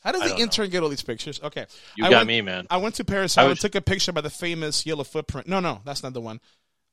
How 0.09 0.13
does 0.13 0.23
the 0.23 0.29
don't 0.31 0.39
know. 0.39 0.43
intern 0.45 0.71
get 0.71 0.83
all 0.83 0.89
these 0.89 1.03
pictures? 1.03 1.39
Okay, 1.43 1.67
You 1.97 2.07
I 2.07 2.11
got 2.11 2.17
went- 2.21 2.29
me, 2.29 2.41
man. 2.41 2.67
I 2.71 2.79
went 2.79 2.95
to 2.95 3.05
Parris 3.05 3.37
I 3.37 3.43
Island, 3.43 3.53
was- 3.53 3.59
took 3.61 3.75
a 3.75 3.83
picture 3.83 4.11
by 4.13 4.23
the 4.23 4.31
famous 4.31 4.87
yellow 4.87 5.05
footprint. 5.05 5.47
No, 5.47 5.61
no, 5.61 5.83
that's 5.85 6.03
not 6.03 6.15
the 6.15 6.21
one. 6.23 6.41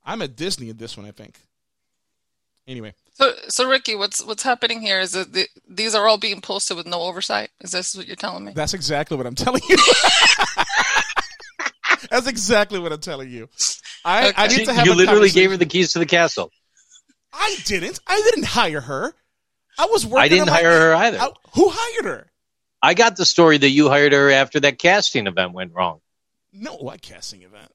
I'm 0.04 0.22
at 0.22 0.36
Disney 0.36 0.70
at 0.70 0.78
this 0.78 0.98
one, 0.98 1.06
I 1.06 1.12
think. 1.12 1.40
Anyway, 2.68 2.94
So, 3.14 3.32
so 3.48 3.70
Ricky, 3.70 3.96
what's 3.96 4.22
what's 4.26 4.44
happening 4.44 4.82
here 4.82 5.00
is 5.00 5.12
that 5.14 5.32
the, 5.32 5.48
these 5.70 5.96
are 5.96 6.06
all 6.08 6.18
being 6.18 6.42
posted 6.42 6.76
with 6.76 6.88
no 6.88 7.00
oversight. 7.02 7.52
Is 7.62 7.72
this 7.72 7.96
what 7.96 8.06
you're 8.08 8.16
telling 8.18 8.44
me? 8.44 8.52
that's 8.54 8.74
exactly 8.74 9.16
what 9.16 9.26
I'm 9.28 9.36
telling 9.36 9.62
you. 9.70 9.78
that's 12.10 12.28
exactly 12.28 12.80
what 12.80 12.92
I'm 12.92 13.00
telling 13.02 13.30
you. 13.30 13.50
I, 14.04 14.34
I 14.36 14.48
need 14.48 14.66
to 14.66 14.74
have 14.74 14.86
you 14.86 14.94
a 14.94 14.96
literally 14.96 15.30
gave 15.30 15.52
her 15.52 15.58
the 15.58 15.66
keys 15.66 15.94
to 15.94 16.00
the 16.00 16.06
castle. 16.06 16.52
I 17.34 17.56
didn't. 17.66 18.00
I 18.08 18.22
didn't 18.32 18.46
hire 18.46 18.82
her. 18.82 19.14
I 19.78 19.86
was 19.88 20.06
working. 20.06 20.24
I 20.24 20.28
didn't 20.28 20.50
on 20.50 20.54
my- 20.54 20.62
hire 20.62 20.72
her 20.72 20.96
either. 20.96 21.20
I- 21.22 21.32
who 21.54 21.70
hired 21.72 22.06
her? 22.06 22.28
I 22.86 22.94
got 22.94 23.16
the 23.18 23.26
story 23.26 23.58
that 23.58 23.70
you 23.70 23.90
hired 23.90 24.14
her 24.14 24.30
after 24.30 24.60
that 24.60 24.78
casting 24.78 25.26
event 25.26 25.54
went 25.54 25.74
wrong. 25.74 26.02
No, 26.54 26.76
what 26.76 27.02
casting 27.02 27.42
event? 27.42 27.72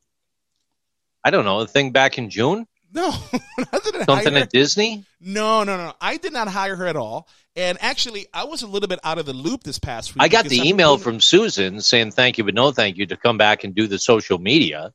I 1.25 1.31
don't 1.31 1.45
know, 1.45 1.59
the 1.61 1.67
thing 1.67 1.91
back 1.91 2.17
in 2.17 2.31
June? 2.31 2.69
No, 2.93 3.11
Something 4.07 4.37
at 4.37 4.51
Disney? 4.51 5.05
No, 5.21 5.65
no, 5.65 5.77
no. 5.77 5.95
I 6.01 6.17
did 6.17 6.33
not 6.33 6.47
hire 6.47 6.77
her 6.77 6.87
at 6.87 6.95
all. 6.95 7.29
And 7.57 7.77
actually, 7.81 8.29
I 8.33 8.45
was 8.45 8.63
a 8.63 8.69
little 8.69 8.89
bit 8.89 9.01
out 9.03 9.19
of 9.19 9.27
the 9.27 9.33
loop 9.33 9.65
this 9.65 9.81
past 9.81 10.15
week. 10.15 10.23
I 10.23 10.29
got 10.29 10.45
the 10.45 10.61
I'm 10.61 10.67
email 10.67 10.97
from 10.97 11.19
Susan 11.19 11.81
saying 11.81 12.13
thank 12.13 12.39
you, 12.39 12.45
but 12.45 12.55
no 12.55 12.71
thank 12.71 12.97
you 12.97 13.07
to 13.07 13.17
come 13.17 13.37
back 13.37 13.65
and 13.65 13.75
do 13.75 13.89
the 13.89 13.99
social 13.99 14.39
media. 14.39 14.95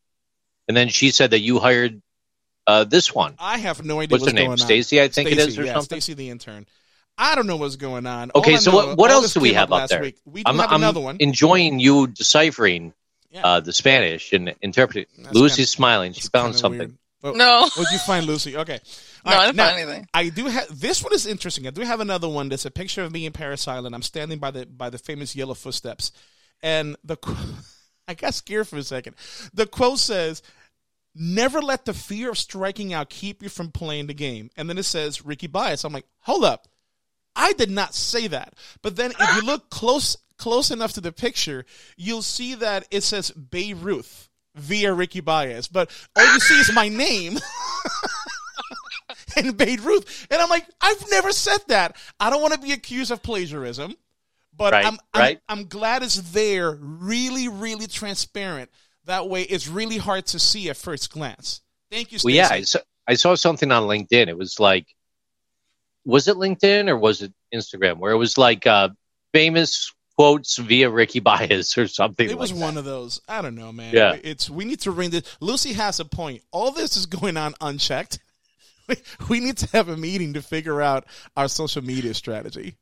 And 0.70 0.78
then 0.78 0.88
she 0.88 1.12
said 1.12 1.32
that 1.32 1.42
you 1.42 1.60
hired 1.60 2.02
uh, 2.68 2.86
this 2.86 3.14
one. 3.14 3.36
I 3.38 3.58
have 3.58 3.84
no 3.84 4.00
idea 4.00 4.16
What's 4.16 4.24
what's 4.24 4.40
her 4.40 4.48
name? 4.48 4.58
Stacy, 4.58 5.02
I 5.02 5.10
think 5.10 5.30
it 5.30 5.38
is, 5.38 5.60
or 5.60 5.66
yeah, 5.66 5.74
something? 5.74 6.00
Stacy, 6.00 6.14
the 6.14 6.30
intern. 6.30 6.66
I 7.18 7.36
don't 7.36 7.48
know 7.48 7.56
what's 7.58 7.76
going 7.78 8.06
on. 8.06 8.32
Okay, 8.36 8.58
so 8.58 8.72
know- 8.72 8.78
what, 8.78 8.98
what 8.98 9.12
else 9.12 9.34
do 9.34 9.40
we 9.40 9.54
have 9.54 9.72
up 9.72 9.80
last 9.80 9.90
there? 9.92 10.02
Week. 10.02 10.18
We 10.26 10.44
do 10.44 10.50
I'm, 10.50 10.60
have 10.60 10.70
I'm 10.70 10.76
another 10.82 11.00
one. 11.00 11.18
enjoying 11.20 11.80
you 11.80 12.08
deciphering 12.08 12.94
Yeah. 13.32 13.44
uh, 13.46 13.60
the 13.62 13.72
Spanish 13.74 14.34
and 14.34 14.54
interpreting. 14.62 15.06
That's 15.20 15.34
Lucy's 15.36 15.56
kinda- 15.58 15.68
smiling. 15.68 16.14
She 16.14 16.28
found 16.28 16.56
something. 16.56 16.80
weird. 16.80 16.98
Oh, 17.24 17.32
No. 17.32 17.62
What'd 17.76 17.92
you 17.92 18.00
find, 18.00 18.26
Lucy? 18.26 18.56
Okay. 18.58 18.80
No, 19.26 19.32
All 19.34 19.40
I 19.40 19.46
didn't 19.48 19.56
now, 19.58 19.70
find 19.70 19.80
anything. 19.82 20.08
I 20.14 20.30
do 20.30 20.46
have 20.46 20.80
this 20.80 21.02
one 21.02 21.14
is 21.14 21.26
interesting. 21.26 21.66
I 21.66 21.72
do 21.72 21.82
have 21.82 22.00
another 22.00 22.28
one 22.30 22.50
that's 22.50 22.66
a 22.66 22.72
picture 22.72 23.02
of 23.04 23.12
me 23.12 23.26
in 23.26 23.32
Parris 23.32 23.68
Island. 23.68 23.96
I'm 23.96 24.04
standing 24.04 24.38
by 24.38 24.52
the 24.52 24.66
by 24.68 24.90
the 24.92 24.98
famous 25.00 25.36
yellow 25.36 25.56
footsteps, 25.56 26.12
and 26.62 26.96
the 27.04 27.18
I 28.08 28.14
got 28.14 28.36
scared 28.36 28.68
for 28.68 28.78
a 28.78 28.84
second. 28.84 29.16
The 29.56 29.66
quote 29.66 29.98
says, 29.98 30.44
"Never 31.16 31.62
let 31.62 31.86
the 31.86 31.94
fear 31.96 32.30
of 32.30 32.38
striking 32.38 32.94
out 32.94 33.10
keep 33.10 33.42
you 33.42 33.50
from 33.50 33.72
playing 33.72 34.06
the 34.08 34.14
game." 34.14 34.52
And 34.56 34.70
then 34.70 34.78
it 34.78 34.84
says 34.84 35.26
Ricky 35.26 35.48
Baez. 35.48 35.84
I'm 35.84 35.94
like, 35.94 36.06
hold 36.20 36.44
up, 36.44 36.68
I 37.36 37.54
did 37.54 37.70
not 37.70 37.94
say 37.94 38.28
that. 38.28 38.54
But 38.82 38.96
then 38.96 39.12
if 39.20 39.36
you 39.36 39.42
look 39.42 39.70
close 39.70 40.18
close 40.38 40.72
enough 40.72 40.94
to 40.94 41.02
the 41.02 41.12
picture, 41.12 41.66
you'll 41.98 42.22
see 42.22 42.56
that 42.56 42.88
it 42.92 43.04
says 43.04 43.32
Babe 43.32 43.82
Ruth 43.82 44.30
via 44.56 44.94
Ricky 44.94 45.22
Baez. 45.22 45.68
But 45.68 45.90
all 46.16 46.34
you 46.34 46.40
see 46.40 46.60
is 46.60 46.74
my 46.74 46.90
name. 46.90 47.38
and 49.36 49.58
Babe 49.58 49.82
Ruth. 49.82 50.28
And 50.30 50.42
I'm 50.42 50.50
like, 50.50 50.66
I've 50.82 51.04
never 51.10 51.32
said 51.32 51.60
that. 51.68 51.98
I 52.20 52.30
don't 52.30 52.42
want 52.42 52.54
to 52.54 52.60
be 52.60 52.72
accused 52.72 53.12
of 53.12 53.22
plagiarism, 53.22 53.96
but 54.56 54.74
Right, 54.74 54.86
I'm, 54.86 54.98
I'm 55.14 55.22
right. 55.22 55.40
I'm 55.50 55.66
glad 55.68 56.04
it's 56.04 56.32
there, 56.32 56.72
really, 56.72 57.48
really 57.48 57.88
transparent. 57.88 58.70
That 59.06 59.30
way, 59.30 59.44
it's 59.44 59.68
really 59.68 59.98
hard 59.98 60.26
to 60.28 60.40
see 60.40 60.70
at 60.70 60.78
first 60.78 61.12
glance. 61.12 61.62
Thank 61.92 62.12
you, 62.12 62.20
Well, 62.24 62.34
yeah, 62.34 62.50
I 62.50 62.62
saw, 62.62 62.80
I 63.08 63.14
saw 63.14 63.36
something 63.36 63.72
on 63.72 63.84
LinkedIn. 63.84 64.28
It 64.28 64.38
was 64.38 64.60
like, 64.60 64.95
was 66.06 66.28
it 66.28 66.38
LinkedIn 66.38 66.90
or 66.90 66.98
was 66.98 67.22
it 67.22 67.34
Instagram? 67.54 67.98
Where 67.98 68.12
it 68.12 68.18
was 68.18 68.38
like 68.38 68.66
uh, 68.68 68.90
famous 69.34 69.92
quotes 70.16 70.58
via 70.58 70.90
Ricky 70.90 71.20
Baez 71.20 71.78
or 71.78 71.88
something. 71.88 72.30
It 72.30 72.38
was 72.38 72.52
like 72.52 72.62
one 72.62 72.78
of 72.78 72.86
those. 72.86 73.22
I 73.28 73.42
don't 73.42 73.56
know, 73.56 73.72
man. 73.72 73.94
Yeah. 73.94 74.16
It's 74.24 74.50
we 74.50 74.66
need 74.66 74.82
to 74.82 74.92
ring 74.92 75.10
this. 75.10 75.24
Lucy 75.40 75.74
has 75.74 76.00
a 76.00 76.06
point. 76.06 76.42
All 76.52 76.72
this 76.72 76.96
is 76.98 77.06
going 77.06 77.38
on 77.38 77.54
unchecked. 77.62 78.20
We, 78.88 78.98
we 79.32 79.40
need 79.40 79.58
to 79.58 79.68
have 79.76 79.90
a 79.90 79.98
meeting 79.98 80.34
to 80.34 80.44
figure 80.44 80.80
out 80.80 81.08
our 81.36 81.48
social 81.48 81.84
media 81.84 82.14
strategy. 82.14 82.76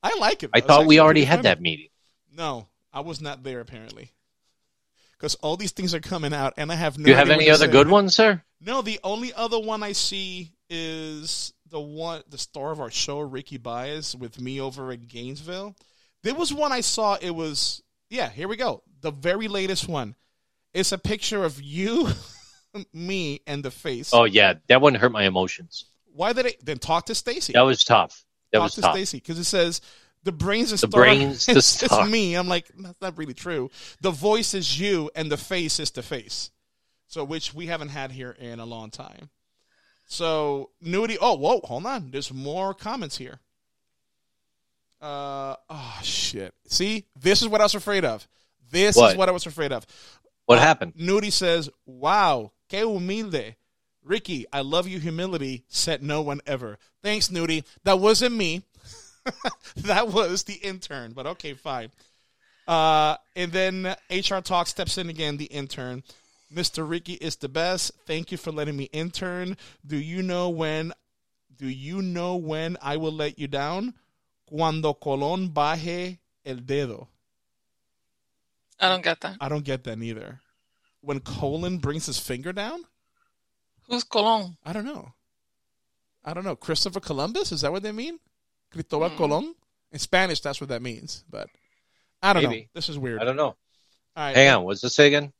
I 0.00 0.16
like 0.20 0.44
it. 0.44 0.50
I 0.54 0.60
though. 0.60 0.66
Thought 0.68 0.86
we 0.86 1.00
already 1.00 1.24
had 1.24 1.42
that 1.42 1.60
meeting. 1.60 1.88
No, 2.32 2.68
I 2.92 3.00
was 3.00 3.20
not 3.20 3.42
there 3.42 3.58
apparently. 3.58 4.12
Because 5.18 5.34
all 5.36 5.56
these 5.56 5.72
things 5.72 5.92
are 5.92 5.98
coming 5.98 6.32
out, 6.32 6.54
and 6.56 6.70
I 6.70 6.76
have 6.76 6.98
no. 6.98 7.06
Do 7.06 7.10
you 7.10 7.16
have 7.16 7.30
any 7.30 7.50
other 7.50 7.66
good 7.66 7.88
ones, 7.88 8.14
sir? 8.14 8.40
No, 8.60 8.80
the 8.80 9.00
only 9.02 9.32
other 9.34 9.58
one 9.58 9.82
I 9.82 9.90
see 9.90 10.52
is 10.70 11.52
the 11.70 11.80
one, 11.80 12.22
the 12.28 12.38
star 12.38 12.72
of 12.72 12.80
our 12.80 12.90
show, 12.90 13.20
Ricky 13.20 13.58
Baez, 13.58 14.14
with 14.14 14.40
me 14.40 14.60
over 14.60 14.92
in 14.92 15.06
Gainesville. 15.06 15.76
There 16.22 16.34
was 16.34 16.52
one 16.52 16.72
I 16.72 16.80
saw. 16.80 17.16
It 17.20 17.30
was 17.30 17.82
yeah. 18.10 18.30
Here 18.30 18.48
we 18.48 18.56
go. 18.56 18.82
The 19.00 19.10
very 19.10 19.48
latest 19.48 19.88
one. 19.88 20.14
It's 20.74 20.92
a 20.92 20.98
picture 20.98 21.44
of 21.44 21.60
you, 21.62 22.08
me, 22.92 23.40
and 23.46 23.64
the 23.64 23.70
face. 23.70 24.10
Oh 24.12 24.24
yeah, 24.24 24.54
that 24.68 24.80
one 24.80 24.94
hurt 24.94 25.12
my 25.12 25.24
emotions. 25.24 25.86
Why 26.12 26.32
did 26.32 26.46
it? 26.46 26.64
Then 26.64 26.78
talk 26.78 27.06
to 27.06 27.14
Stacy. 27.14 27.52
That 27.52 27.62
was 27.62 27.84
tough. 27.84 28.24
That 28.52 28.58
talk 28.58 28.64
was 28.64 28.74
to. 28.76 28.82
Stacy 28.82 29.18
because 29.18 29.38
it 29.38 29.44
says 29.44 29.80
the 30.22 30.32
brain's 30.32 30.70
the, 30.70 30.76
The 30.76 30.88
star. 30.88 31.00
brain's 31.02 31.46
the 31.46 31.52
it's, 31.56 31.82
it's 31.82 32.08
me. 32.08 32.34
I'm 32.34 32.48
like 32.48 32.68
that's 32.76 33.00
not 33.00 33.16
really 33.18 33.34
true. 33.34 33.70
The 34.00 34.10
voice 34.10 34.54
is 34.54 34.78
you, 34.78 35.10
and 35.14 35.30
the 35.30 35.36
face 35.36 35.78
is 35.80 35.90
the 35.90 36.02
face. 36.02 36.50
So 37.06 37.24
which 37.24 37.54
we 37.54 37.66
haven't 37.66 37.90
had 37.90 38.10
here 38.10 38.32
in 38.38 38.58
a 38.58 38.66
long 38.66 38.90
time. 38.90 39.30
So 40.06 40.70
nudity. 40.80 41.18
Oh, 41.20 41.34
whoa, 41.34 41.60
hold 41.64 41.84
on. 41.86 42.10
There's 42.10 42.32
more 42.32 42.72
comments 42.74 43.18
here. 43.18 43.40
Uh 45.00 45.56
oh 45.68 45.98
shit. 46.02 46.54
See, 46.66 47.04
this 47.20 47.42
is 47.42 47.48
what 47.48 47.60
I 47.60 47.64
was 47.64 47.74
afraid 47.74 48.04
of. 48.04 48.26
This 48.70 48.96
is 48.96 49.02
What? 49.02 49.16
what 49.16 49.28
I 49.28 49.32
was 49.32 49.46
afraid 49.46 49.72
of. 49.72 49.86
What 50.46 50.58
happened? 50.58 50.94
Nudie 50.94 51.32
says, 51.32 51.68
"Wow, 51.84 52.52
que 52.68 52.80
humilde." 52.80 53.56
Ricky, 54.02 54.46
I 54.52 54.60
love 54.60 54.86
you. 54.86 55.00
Humility 55.00 55.64
said 55.68 56.02
no 56.02 56.22
one 56.22 56.40
ever. 56.46 56.78
Thanks, 57.02 57.28
Nudie. 57.28 57.64
That 57.82 57.98
wasn't 57.98 58.36
me. 58.36 58.62
that 59.76 60.08
was 60.08 60.44
the 60.44 60.54
intern. 60.54 61.12
But 61.12 61.26
okay, 61.26 61.54
fine. 61.54 61.90
Uh, 62.68 63.16
and 63.34 63.50
then 63.50 63.96
HR 64.08 64.38
Talk 64.40 64.68
steps 64.68 64.96
in 64.98 65.08
again. 65.10 65.36
The 65.36 65.46
intern, 65.46 66.04
Mr. 66.52 66.88
Ricky 66.88 67.14
is 67.14 67.36
the 67.36 67.48
best. 67.48 67.92
Thank 68.06 68.30
you 68.30 68.38
for 68.38 68.52
letting 68.52 68.76
me 68.76 68.84
intern. 68.92 69.56
Do 69.84 69.96
you 69.96 70.22
know 70.22 70.48
when? 70.48 70.92
Do 71.56 71.68
you 71.68 72.02
know 72.02 72.36
when 72.36 72.76
I 72.80 72.96
will 72.96 73.12
let 73.12 73.38
you 73.38 73.48
down? 73.48 73.94
Cuando 74.46 74.94
Colón 74.94 75.52
baje 75.52 76.18
el 76.44 76.56
dedo. 76.56 77.08
I 78.78 78.88
don't 78.88 79.02
get 79.02 79.20
that. 79.22 79.36
I 79.40 79.48
don't 79.48 79.64
get 79.64 79.84
that 79.84 79.98
neither. 79.98 80.40
When 81.00 81.20
Colon 81.20 81.78
brings 81.78 82.06
his 82.06 82.18
finger 82.18 82.52
down? 82.52 82.84
Who's 83.88 84.04
Colon? 84.04 84.56
I 84.64 84.72
don't 84.72 84.84
know. 84.84 85.12
I 86.24 86.34
don't 86.34 86.44
know. 86.44 86.56
Christopher 86.56 87.00
Columbus? 87.00 87.52
Is 87.52 87.60
that 87.62 87.72
what 87.72 87.82
they 87.82 87.92
mean? 87.92 88.18
Cristobal 88.72 89.08
hmm. 89.08 89.16
Colon? 89.16 89.54
In 89.92 89.98
Spanish, 89.98 90.40
that's 90.40 90.60
what 90.60 90.68
that 90.68 90.82
means. 90.82 91.24
But 91.30 91.48
I 92.22 92.32
don't 92.32 92.42
know. 92.42 92.60
This 92.74 92.88
is 92.88 92.98
weird. 92.98 93.20
I 93.20 93.24
don't 93.24 93.36
know. 93.36 93.44
All 93.44 93.56
right. 94.16 94.36
Hang 94.36 94.48
on, 94.50 94.64
what's 94.64 94.80
this 94.80 94.94
say 94.94 95.06
again? 95.06 95.32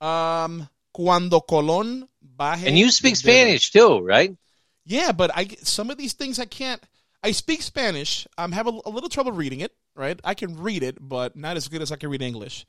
Um, 0.00 0.68
cuando 0.92 1.40
Colon 1.40 2.08
baje. 2.36 2.66
And 2.66 2.78
you 2.78 2.90
speak. 2.90 3.16
Spanish 3.16 3.70
too, 3.70 4.00
right? 4.00 4.36
Yeah, 4.84 5.12
but 5.12 5.30
I 5.34 5.48
some 5.62 5.90
of 5.90 5.98
these 5.98 6.12
things 6.14 6.38
I 6.38 6.46
can't. 6.46 6.82
I 7.22 7.32
speak 7.32 7.62
Spanish. 7.62 8.26
I'm 8.36 8.52
having 8.52 8.80
a 8.84 8.90
little 8.90 9.08
trouble 9.08 9.32
reading 9.32 9.60
it. 9.60 9.72
Right? 9.96 10.20
I 10.22 10.34
can 10.34 10.56
read 10.60 10.84
it, 10.84 10.96
but 11.00 11.34
not 11.34 11.56
as 11.56 11.66
good 11.66 11.82
as 11.82 11.90
I 11.90 11.96
can 11.96 12.08
read 12.10 12.22
English. 12.22 12.64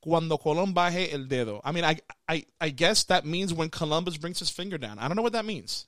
Cuando 0.00 0.36
Colón 0.38 0.74
baje 0.74 1.12
el 1.12 1.26
dedo. 1.26 1.60
I 1.64 1.70
mean, 1.70 1.84
I, 1.84 1.98
I, 2.28 2.46
I 2.60 2.70
guess 2.70 3.04
that 3.04 3.24
means 3.24 3.54
when 3.54 3.68
Columbus 3.68 4.16
brings 4.16 4.40
his 4.40 4.50
finger 4.50 4.76
down. 4.76 4.98
I 4.98 5.06
don't 5.06 5.16
know 5.16 5.22
what 5.22 5.34
that 5.34 5.44
means. 5.44 5.86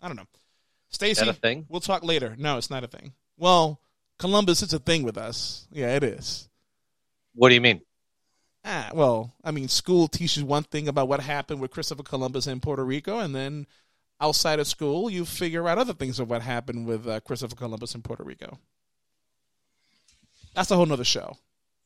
I 0.00 0.06
don't 0.06 0.16
know. 0.16 0.26
Stacy, 0.90 1.24
That 1.24 1.30
a 1.30 1.32
thing? 1.34 1.66
we'll 1.68 1.80
talk 1.80 2.04
later. 2.04 2.36
No, 2.38 2.58
it's 2.58 2.70
not 2.70 2.84
a 2.84 2.86
thing. 2.86 3.12
Well, 3.36 3.80
Columbus 4.18 4.62
is 4.62 4.72
a 4.72 4.78
thing 4.78 5.02
with 5.02 5.18
us. 5.18 5.66
Yeah, 5.70 5.94
it 5.96 6.04
is. 6.04 6.48
What 7.34 7.48
do 7.48 7.54
you 7.56 7.60
mean? 7.60 7.80
Ah, 8.64 8.90
well, 8.92 9.34
I 9.44 9.50
mean, 9.50 9.68
school 9.68 10.08
teaches 10.08 10.42
one 10.42 10.64
thing 10.64 10.88
about 10.88 11.08
what 11.08 11.20
happened 11.20 11.60
with 11.60 11.70
Christopher 11.70 12.02
Columbus 12.02 12.46
in 12.46 12.60
Puerto 12.60 12.84
Rico, 12.84 13.18
and 13.18 13.34
then 13.34 13.66
outside 14.20 14.58
of 14.58 14.66
school, 14.66 15.08
you 15.08 15.24
figure 15.24 15.68
out 15.68 15.78
other 15.78 15.94
things 15.94 16.18
of 16.20 16.28
what 16.28 16.42
happened 16.42 16.86
with 16.86 17.06
uh, 17.08 17.20
Christopher 17.20 17.56
Columbus 17.56 17.94
in 17.94 18.02
Puerto 18.02 18.24
Rico. 18.24 18.58
That's 20.54 20.70
a 20.70 20.76
whole 20.76 20.86
nother 20.86 21.04
show. 21.04 21.36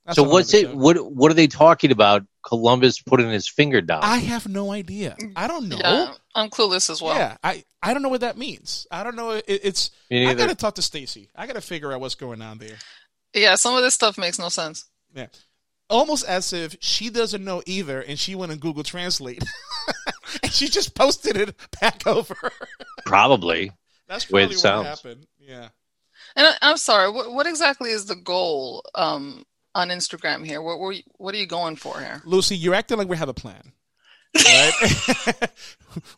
That's 0.04 0.16
so 0.16 0.24
what's 0.24 0.52
it? 0.54 0.62
show. 0.62 0.74
What 0.74 1.12
What 1.12 1.30
are 1.30 1.34
they 1.34 1.46
talking 1.46 1.92
about? 1.92 2.24
Columbus 2.44 3.00
putting 3.00 3.30
his 3.30 3.48
finger 3.48 3.80
down. 3.80 4.00
I 4.02 4.18
have 4.18 4.48
no 4.48 4.72
idea. 4.72 5.16
I 5.36 5.46
don't 5.46 5.68
know. 5.68 5.78
Yeah, 5.78 6.12
I'm 6.34 6.50
clueless 6.50 6.90
as 6.90 7.00
well. 7.00 7.14
Yeah, 7.14 7.36
I, 7.44 7.62
I 7.80 7.92
don't 7.94 8.02
know 8.02 8.08
what 8.08 8.22
that 8.22 8.36
means. 8.36 8.86
I 8.90 9.04
don't 9.04 9.14
know. 9.14 9.30
It, 9.30 9.44
it's. 9.46 9.92
Me 10.10 10.26
I 10.26 10.34
gotta 10.34 10.56
talk 10.56 10.74
to 10.76 10.82
Stacy. 10.82 11.30
I 11.36 11.46
gotta 11.46 11.60
figure 11.60 11.92
out 11.92 12.00
what's 12.00 12.16
going 12.16 12.42
on 12.42 12.58
there. 12.58 12.76
Yeah, 13.32 13.54
some 13.54 13.76
of 13.76 13.82
this 13.82 13.94
stuff 13.94 14.18
makes 14.18 14.38
no 14.40 14.48
sense. 14.48 14.86
Yeah, 15.14 15.28
almost 15.92 16.26
as 16.26 16.52
if 16.52 16.76
she 16.80 17.10
doesn't 17.10 17.44
know 17.44 17.62
either, 17.66 18.00
and 18.00 18.18
she 18.18 18.34
went 18.34 18.50
on 18.50 18.58
Google 18.58 18.82
Translate, 18.82 19.44
and 20.42 20.50
she 20.50 20.66
just 20.68 20.94
posted 20.96 21.36
it 21.36 21.54
back 21.80 22.06
over. 22.06 22.34
Probably. 23.06 23.70
That's 24.08 24.24
probably 24.24 24.48
what 24.48 24.58
sounds. 24.58 24.86
happened. 24.88 25.26
Yeah. 25.38 25.68
And 26.34 26.46
I, 26.46 26.52
I'm 26.62 26.76
sorry, 26.78 27.10
what, 27.10 27.32
what 27.32 27.46
exactly 27.46 27.90
is 27.90 28.06
the 28.06 28.16
goal 28.16 28.84
um, 28.94 29.44
on 29.74 29.88
Instagram 29.88 30.44
here? 30.44 30.60
What, 30.62 30.78
what, 30.80 30.96
what 31.18 31.34
are 31.34 31.38
you 31.38 31.46
going 31.46 31.76
for 31.76 31.98
here? 32.00 32.22
Lucy, 32.24 32.56
you're 32.56 32.74
acting 32.74 32.98
like 32.98 33.08
we 33.08 33.16
have 33.16 33.28
a 33.28 33.34
plan. 33.34 33.72
Right? 34.34 34.72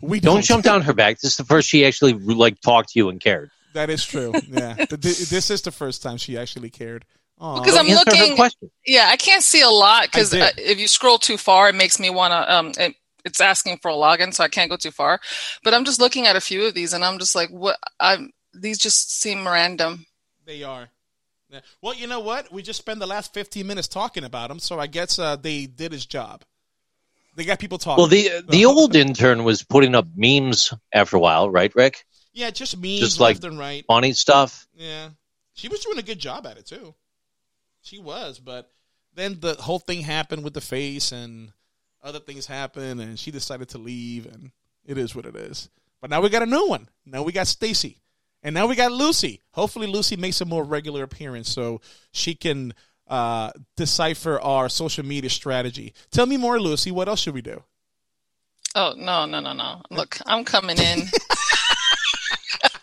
we 0.00 0.20
Don't 0.20 0.34
don't. 0.36 0.44
jump 0.44 0.64
down 0.64 0.82
her 0.82 0.92
back. 0.92 1.18
This 1.18 1.32
is 1.32 1.36
the 1.36 1.44
first 1.44 1.68
she 1.68 1.84
actually 1.84 2.12
like 2.12 2.60
talked 2.60 2.90
to 2.90 2.98
you 3.00 3.08
and 3.08 3.20
cared. 3.20 3.50
That 3.72 3.90
is 3.90 4.04
true. 4.04 4.32
Yeah, 4.48 4.74
Th- 4.74 4.88
th- 4.88 5.28
this 5.30 5.50
is 5.50 5.62
the 5.62 5.72
first 5.72 6.00
time 6.00 6.16
she 6.16 6.38
actually 6.38 6.70
cared. 6.70 7.04
Aw. 7.40 7.60
Because 7.60 7.76
I'm 7.76 7.86
looking. 7.86 8.36
Yeah, 8.86 9.08
I 9.10 9.16
can't 9.16 9.42
see 9.42 9.62
a 9.62 9.68
lot 9.68 10.04
because 10.04 10.32
uh, 10.32 10.50
if 10.56 10.78
you 10.78 10.88
scroll 10.88 11.18
too 11.18 11.36
far, 11.36 11.68
it 11.68 11.74
makes 11.74 11.98
me 11.98 12.10
want 12.10 12.32
to. 12.32 12.54
Um, 12.54 12.72
it, 12.78 12.94
it's 13.24 13.40
asking 13.40 13.78
for 13.78 13.90
a 13.90 13.94
login, 13.94 14.32
so 14.32 14.44
I 14.44 14.48
can't 14.48 14.70
go 14.70 14.76
too 14.76 14.90
far. 14.90 15.20
But 15.62 15.74
I'm 15.74 15.84
just 15.84 16.00
looking 16.00 16.26
at 16.26 16.36
a 16.36 16.40
few 16.40 16.66
of 16.66 16.74
these, 16.74 16.92
and 16.92 17.04
I'm 17.04 17.18
just 17.18 17.34
like, 17.34 17.50
what? 17.50 17.76
I'm 17.98 18.30
these 18.52 18.78
just 18.78 19.20
seem 19.20 19.46
random. 19.46 20.06
They 20.46 20.62
are. 20.62 20.88
Well, 21.80 21.94
you 21.94 22.08
know 22.08 22.20
what? 22.20 22.52
We 22.52 22.62
just 22.62 22.80
spent 22.80 22.98
the 22.98 23.06
last 23.06 23.32
15 23.32 23.64
minutes 23.64 23.86
talking 23.86 24.24
about 24.24 24.48
them, 24.48 24.58
so 24.58 24.80
I 24.80 24.88
guess 24.88 25.20
uh, 25.20 25.36
they 25.36 25.66
did 25.66 25.92
his 25.92 26.04
job. 26.04 26.42
They 27.36 27.44
got 27.44 27.60
people 27.60 27.78
talking. 27.78 28.02
Well, 28.02 28.08
the 28.08 28.44
the 28.48 28.64
old 28.64 28.94
intern 28.94 29.44
was 29.44 29.62
putting 29.62 29.94
up 29.94 30.06
memes 30.16 30.72
after 30.92 31.16
a 31.16 31.20
while, 31.20 31.50
right, 31.50 31.72
Rick? 31.74 32.04
yeah, 32.34 32.50
just 32.50 32.76
memes 32.76 33.00
just 33.00 33.20
like 33.20 33.36
left 33.36 33.44
and 33.44 33.58
right. 33.58 33.84
Funny 33.86 34.12
stuff. 34.12 34.66
Yeah, 34.74 35.10
she 35.54 35.68
was 35.68 35.80
doing 35.80 35.98
a 35.98 36.02
good 36.02 36.18
job 36.18 36.46
at 36.46 36.58
it 36.58 36.66
too. 36.66 36.94
She 37.84 37.98
was, 37.98 38.38
but 38.38 38.70
then 39.14 39.40
the 39.40 39.54
whole 39.54 39.78
thing 39.78 40.00
happened 40.00 40.42
with 40.42 40.54
the 40.54 40.62
face, 40.62 41.12
and 41.12 41.52
other 42.02 42.18
things 42.18 42.46
happened, 42.46 42.98
and 42.98 43.18
she 43.18 43.30
decided 43.30 43.68
to 43.70 43.78
leave, 43.78 44.24
and 44.24 44.52
it 44.86 44.96
is 44.96 45.14
what 45.14 45.26
it 45.26 45.36
is. 45.36 45.68
But 46.00 46.08
now 46.08 46.22
we 46.22 46.30
got 46.30 46.42
a 46.42 46.46
new 46.46 46.66
one. 46.66 46.88
Now 47.04 47.22
we 47.22 47.32
got 47.32 47.46
Stacy, 47.46 47.98
and 48.42 48.54
now 48.54 48.66
we 48.66 48.74
got 48.74 48.90
Lucy. 48.90 49.42
Hopefully, 49.52 49.86
Lucy 49.86 50.16
makes 50.16 50.40
a 50.40 50.46
more 50.46 50.64
regular 50.64 51.02
appearance 51.02 51.50
so 51.50 51.82
she 52.10 52.34
can 52.34 52.72
uh, 53.06 53.50
decipher 53.76 54.40
our 54.40 54.70
social 54.70 55.04
media 55.04 55.28
strategy. 55.28 55.92
Tell 56.10 56.24
me 56.24 56.38
more, 56.38 56.58
Lucy. 56.58 56.90
What 56.90 57.08
else 57.08 57.20
should 57.20 57.34
we 57.34 57.42
do? 57.42 57.62
Oh 58.74 58.94
no, 58.96 59.26
no, 59.26 59.40
no, 59.40 59.52
no! 59.52 59.82
Look, 59.90 60.18
I'm 60.24 60.44
coming 60.44 60.78
in. 60.78 61.02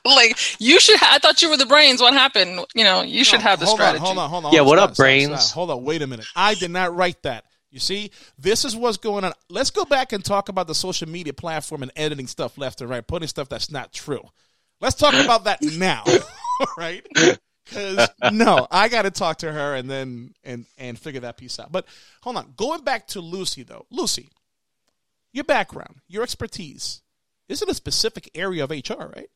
like 0.06 0.38
you 0.60 0.80
should. 0.80 1.00
Ha- 1.00 1.12
I 1.14 1.20
thought 1.20 1.42
you 1.42 1.50
were 1.50 1.58
the 1.58 1.66
brains. 1.66 2.02
What 2.02 2.14
happened? 2.14 2.66
You 2.74 2.84
know, 2.84 3.02
you 3.02 3.24
should 3.24 3.42
have 3.42 3.60
the 3.60 3.66
hold 3.66 3.78
strategy. 3.78 4.02
On, 4.02 4.06
hold 4.06 4.18
on, 4.18 4.30
hold 4.30 4.46
on. 4.46 4.54
Yeah, 4.54 4.60
hold 4.60 4.70
what 4.70 4.80
on, 4.80 4.84
up, 4.86 4.96
stop, 4.96 5.04
brains? 5.04 5.44
stop. 5.44 5.56
Hold 5.56 5.72
on, 5.72 5.84
wait 5.84 6.02
a 6.02 6.08
minute. 6.08 6.26
I 6.36 6.56
did 6.56 6.72
not 6.72 6.96
write 6.96 7.22
that. 7.24 7.46
You 7.72 7.80
see, 7.80 8.12
this 8.38 8.66
is 8.66 8.76
what's 8.76 8.98
going 8.98 9.24
on. 9.24 9.32
Let's 9.50 9.72
go 9.72 9.86
back 9.86 10.12
and 10.12 10.24
talk 10.24 10.50
about 10.50 10.68
the 10.68 10.76
social 10.76 11.08
media 11.08 11.34
platform 11.34 11.84
and 11.84 11.92
editing 11.96 12.28
stuff 12.28 12.58
left 12.58 12.82
and 12.82 12.90
right, 12.90 13.06
putting 13.06 13.30
stuff 13.30 13.48
that's 13.48 13.72
not 13.72 13.94
true. 13.94 14.22
Let's 14.82 14.96
talk 14.96 15.14
about 15.14 15.46
that 15.46 15.62
now, 15.78 16.04
right? 16.78 17.06
Because 17.64 18.10
no, 18.32 18.68
I 18.70 18.90
got 18.90 19.04
to 19.04 19.12
talk 19.12 19.38
to 19.38 19.52
her 19.52 19.76
and 19.76 19.90
then 19.90 20.34
and 20.44 20.66
and 20.78 21.00
figure 21.00 21.22
that 21.22 21.38
piece 21.38 21.60
out. 21.60 21.72
But 21.72 21.86
hold 22.22 22.36
on, 22.36 22.54
going 22.58 22.84
back 22.84 23.08
to 23.08 23.22
Lucy 23.22 23.64
though, 23.64 23.86
Lucy, 23.90 24.30
your 25.32 25.46
background, 25.46 26.02
your 26.10 26.24
expertise, 26.24 27.02
is 27.48 27.62
in 27.62 27.70
a 27.70 27.74
specific 27.74 28.30
area 28.36 28.66
of 28.66 28.72
HR, 28.72 29.12
right? 29.16 29.30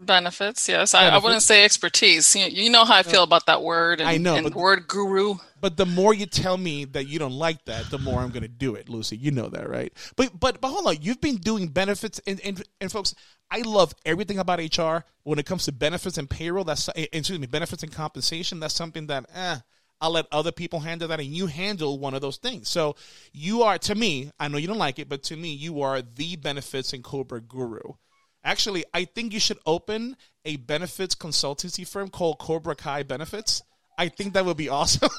Benefits, 0.00 0.68
yes. 0.68 0.94
I, 0.94 1.08
I 1.08 1.18
wouldn't 1.18 1.42
say 1.42 1.64
expertise. 1.64 2.34
You, 2.36 2.46
you 2.46 2.70
know 2.70 2.84
how 2.84 2.94
I 2.94 3.02
feel 3.02 3.24
about 3.24 3.46
that 3.46 3.62
word. 3.62 4.00
And, 4.00 4.08
I 4.08 4.16
know, 4.16 4.36
and 4.36 4.44
but- 4.44 4.54
word 4.54 4.86
guru. 4.86 5.36
But 5.60 5.76
the 5.76 5.86
more 5.86 6.14
you 6.14 6.26
tell 6.26 6.56
me 6.56 6.84
that 6.84 7.08
you 7.08 7.18
don't 7.18 7.32
like 7.32 7.64
that, 7.64 7.90
the 7.90 7.98
more 7.98 8.20
I'm 8.20 8.30
going 8.30 8.42
to 8.42 8.48
do 8.48 8.76
it, 8.76 8.88
Lucy. 8.88 9.16
You 9.16 9.32
know 9.32 9.48
that, 9.48 9.68
right? 9.68 9.92
But 10.14 10.38
but 10.38 10.60
but 10.60 10.68
hold 10.68 10.86
on, 10.86 11.02
you've 11.02 11.20
been 11.20 11.36
doing 11.36 11.66
benefits 11.66 12.20
and 12.28 12.40
and, 12.44 12.62
and 12.80 12.92
folks, 12.92 13.12
I 13.50 13.62
love 13.62 13.92
everything 14.04 14.38
about 14.38 14.60
HR. 14.60 15.04
When 15.24 15.40
it 15.40 15.46
comes 15.46 15.64
to 15.64 15.72
benefits 15.72 16.16
and 16.16 16.30
payroll, 16.30 16.62
that's 16.62 16.88
eh, 16.94 17.06
excuse 17.12 17.40
me, 17.40 17.48
benefits 17.48 17.82
and 17.82 17.90
compensation. 17.90 18.60
That's 18.60 18.74
something 18.74 19.08
that 19.08 19.26
eh, 19.34 19.56
I'll 20.00 20.12
let 20.12 20.26
other 20.30 20.52
people 20.52 20.80
handle 20.80 21.08
that, 21.08 21.18
and 21.18 21.28
you 21.28 21.46
handle 21.46 21.98
one 21.98 22.14
of 22.14 22.20
those 22.20 22.36
things. 22.36 22.68
So 22.68 22.94
you 23.32 23.62
are 23.62 23.78
to 23.78 23.94
me. 23.94 24.30
I 24.38 24.48
know 24.48 24.58
you 24.58 24.68
don't 24.68 24.78
like 24.78 24.98
it, 24.98 25.08
but 25.08 25.24
to 25.24 25.36
me, 25.36 25.52
you 25.54 25.82
are 25.82 26.02
the 26.02 26.36
benefits 26.36 26.92
and 26.92 27.02
Cobra 27.02 27.40
guru. 27.40 27.94
Actually, 28.48 28.82
I 28.94 29.04
think 29.04 29.34
you 29.34 29.40
should 29.40 29.58
open 29.66 30.16
a 30.46 30.56
benefits 30.56 31.14
consultancy 31.14 31.86
firm 31.86 32.08
called 32.08 32.38
Cobra 32.38 32.74
Kai 32.74 33.02
Benefits. 33.02 33.62
I 33.98 34.08
think 34.08 34.32
that 34.32 34.46
would 34.46 34.56
be 34.56 34.70
awesome. 34.70 35.10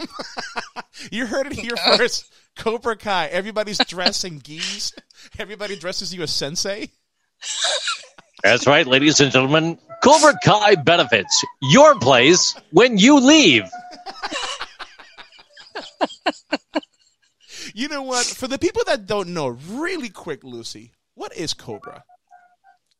you 1.12 1.28
heard 1.28 1.46
it 1.46 1.54
here 1.54 1.78
first. 1.96 2.34
Cobra 2.58 2.96
Kai. 2.96 3.28
Everybody's 3.28 3.78
dressed 3.86 4.26
in 4.26 4.40
gis. 4.40 4.94
Everybody 5.38 5.76
dresses 5.76 6.12
you 6.12 6.24
as 6.24 6.32
sensei. 6.32 6.90
That's 8.42 8.66
right, 8.66 8.88
ladies 8.88 9.20
and 9.20 9.32
gentlemen. 9.32 9.78
Cobra 10.04 10.34
Kai 10.44 10.74
benefits 10.74 11.46
your 11.62 12.00
place 12.00 12.56
when 12.72 12.98
you 12.98 13.20
leave. 13.20 13.70
You 17.76 17.90
know 17.90 18.02
what? 18.02 18.26
For 18.26 18.48
the 18.48 18.58
people 18.58 18.82
that 18.88 19.06
don't 19.06 19.36
know, 19.36 19.50
really 19.50 20.10
quick, 20.10 20.44
Lucy, 20.44 20.94
what 21.14 21.38
is 21.38 21.54
Cobra? 21.54 22.04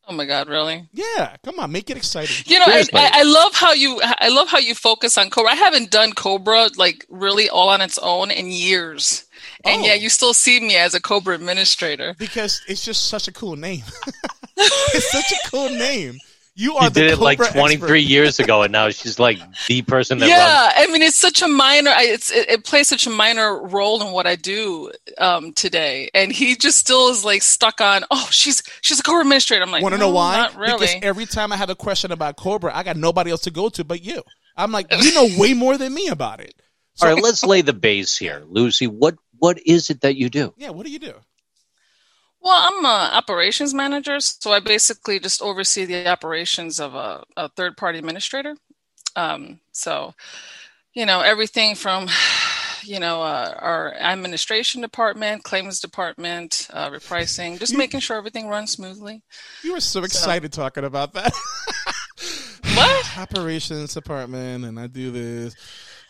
Oh 0.10 0.16
my 0.16 0.26
God, 0.26 0.50
really? 0.50 0.90
Yeah, 0.92 1.36
come 1.44 1.60
on, 1.60 1.72
make 1.72 1.92
it 1.92 1.98
exciting. 1.98 2.44
You 2.48 2.58
know, 2.58 2.66
I, 2.68 2.84
I, 2.96 3.12
I 3.20 3.24
love 3.24 3.54
how 3.54 3.74
you 3.74 4.02
I 4.04 4.30
love 4.30 4.48
how 4.48 4.58
you 4.58 4.74
focus 4.74 5.20
on 5.20 5.30
Cobra. 5.30 5.52
I 5.52 5.56
haven't 5.56 5.92
done 5.92 6.14
Cobra 6.14 6.70
like 6.78 7.06
really 7.10 7.48
all 7.48 7.70
on 7.70 7.80
its 7.80 8.00
own 8.00 8.32
in 8.32 8.52
years, 8.52 9.26
and 9.64 9.82
Oh. 9.82 9.86
yet 9.86 10.02
you 10.02 10.10
still 10.10 10.34
see 10.34 10.60
me 10.60 10.76
as 10.78 10.96
a 10.96 11.00
Cobra 11.02 11.36
administrator. 11.36 12.16
Because 12.18 12.60
it's 12.68 12.84
just 12.84 13.06
such 13.06 13.28
a 13.28 13.32
cool 13.32 13.56
name. 13.56 13.84
it's 14.58 15.12
such 15.12 15.32
a 15.32 15.50
cool 15.50 15.70
name. 15.70 16.18
You 16.60 16.76
are 16.76 16.84
She 16.84 16.90
the 16.90 17.00
did 17.00 17.12
it 17.12 17.20
like 17.20 17.38
23 17.38 17.74
expert. 17.74 17.96
years 18.00 18.40
ago, 18.40 18.64
and 18.64 18.74
now 18.74 18.90
she's 18.90 19.18
like 19.18 19.40
the 19.70 19.82
person 19.82 20.18
that 20.18 20.26
runs. 20.26 20.38
Yeah, 20.38 20.72
I 20.76 20.92
mean, 20.92 21.02
it's 21.02 21.16
such 21.16 21.42
a 21.42 21.48
minor. 21.48 21.92
It's 21.96 22.30
it, 22.34 22.50
it 22.50 22.66
plays 22.66 22.90
such 22.90 23.08
a 23.08 23.10
minor 23.10 23.66
role 23.66 24.02
in 24.06 24.12
what 24.12 24.28
I 24.28 24.36
do 24.36 24.92
um, 25.20 25.54
today, 25.54 26.10
and 26.14 26.34
he 26.34 26.58
just 26.58 26.78
still 26.78 27.08
is 27.12 27.24
like 27.24 27.44
stuck 27.44 27.80
on. 27.80 28.04
Oh, 28.12 28.28
she's 28.30 28.62
she's 28.82 29.00
a 29.00 29.04
Cobra 29.04 29.22
administrator. 29.22 29.64
I'm 29.64 29.72
like, 29.72 29.82
Want 29.82 29.94
to 29.94 30.00
no, 30.00 30.08
know 30.08 30.14
why? 30.14 30.36
Not 30.36 30.58
really. 30.58 30.80
Because 30.80 30.96
every 31.02 31.26
time 31.26 31.54
I 31.54 31.56
have 31.56 31.70
a 31.70 31.76
question 31.76 32.12
about 32.12 32.36
Cobra, 32.36 32.76
I 32.76 32.84
got 32.84 32.98
nobody 32.98 33.32
else 33.32 33.42
to 33.44 33.52
go 33.52 33.70
to 33.70 33.86
but 33.86 34.04
you. 34.04 34.22
I'm 34.58 34.74
like, 34.74 34.88
you 34.92 35.14
know 35.14 35.30
way 35.38 35.54
more 35.54 35.78
than 35.78 35.94
me 35.94 36.10
about 36.10 36.42
it. 36.42 36.54
So, 36.96 37.08
All 37.08 37.14
right, 37.14 37.24
let's 37.24 37.46
lay 37.46 37.62
the 37.62 37.72
base 37.72 38.18
here, 38.18 38.44
Lucy. 38.46 38.86
What 38.88 39.16
what 39.38 39.58
is 39.66 39.90
it 39.90 40.02
that 40.02 40.18
you 40.18 40.30
do? 40.30 40.54
yeah, 40.58 40.72
what 40.72 40.86
do 40.86 40.92
you 40.92 41.00
do? 41.00 41.14
Well, 42.42 42.68
I'm 42.72 42.86
an 42.86 43.14
operations 43.14 43.74
manager, 43.74 44.20
so 44.20 44.52
I 44.52 44.60
basically 44.60 45.20
just 45.20 45.42
oversee 45.42 45.86
the 45.86 46.08
operations 46.08 46.80
of 46.80 46.96
a, 46.96 47.24
a 47.36 47.50
third 47.50 47.76
party 47.78 48.00
administrator. 48.00 48.56
Um, 49.16 49.60
so, 49.74 50.14
you 50.94 51.06
know, 51.06 51.20
everything 51.20 51.76
from, 51.76 52.08
you 52.84 53.00
know, 53.00 53.22
uh, 53.22 53.54
our 53.58 53.94
administration 53.96 54.82
department, 54.82 55.44
claims 55.44 55.80
department, 55.82 56.68
uh, 56.72 56.90
repricing, 56.90 57.60
just 57.60 57.76
making 57.76 58.00
sure 58.00 58.16
everything 58.18 58.48
runs 58.48 58.72
smoothly. 58.72 59.22
You 59.64 59.74
were 59.74 59.82
so 59.82 60.04
excited 60.04 60.54
talking 60.54 60.86
about 60.86 61.14
that. 61.14 61.34
What? 62.76 63.18
Operations 63.18 63.94
department, 63.94 64.66
and 64.66 64.80
I 64.80 64.88
do 64.88 65.12
this. 65.12 65.56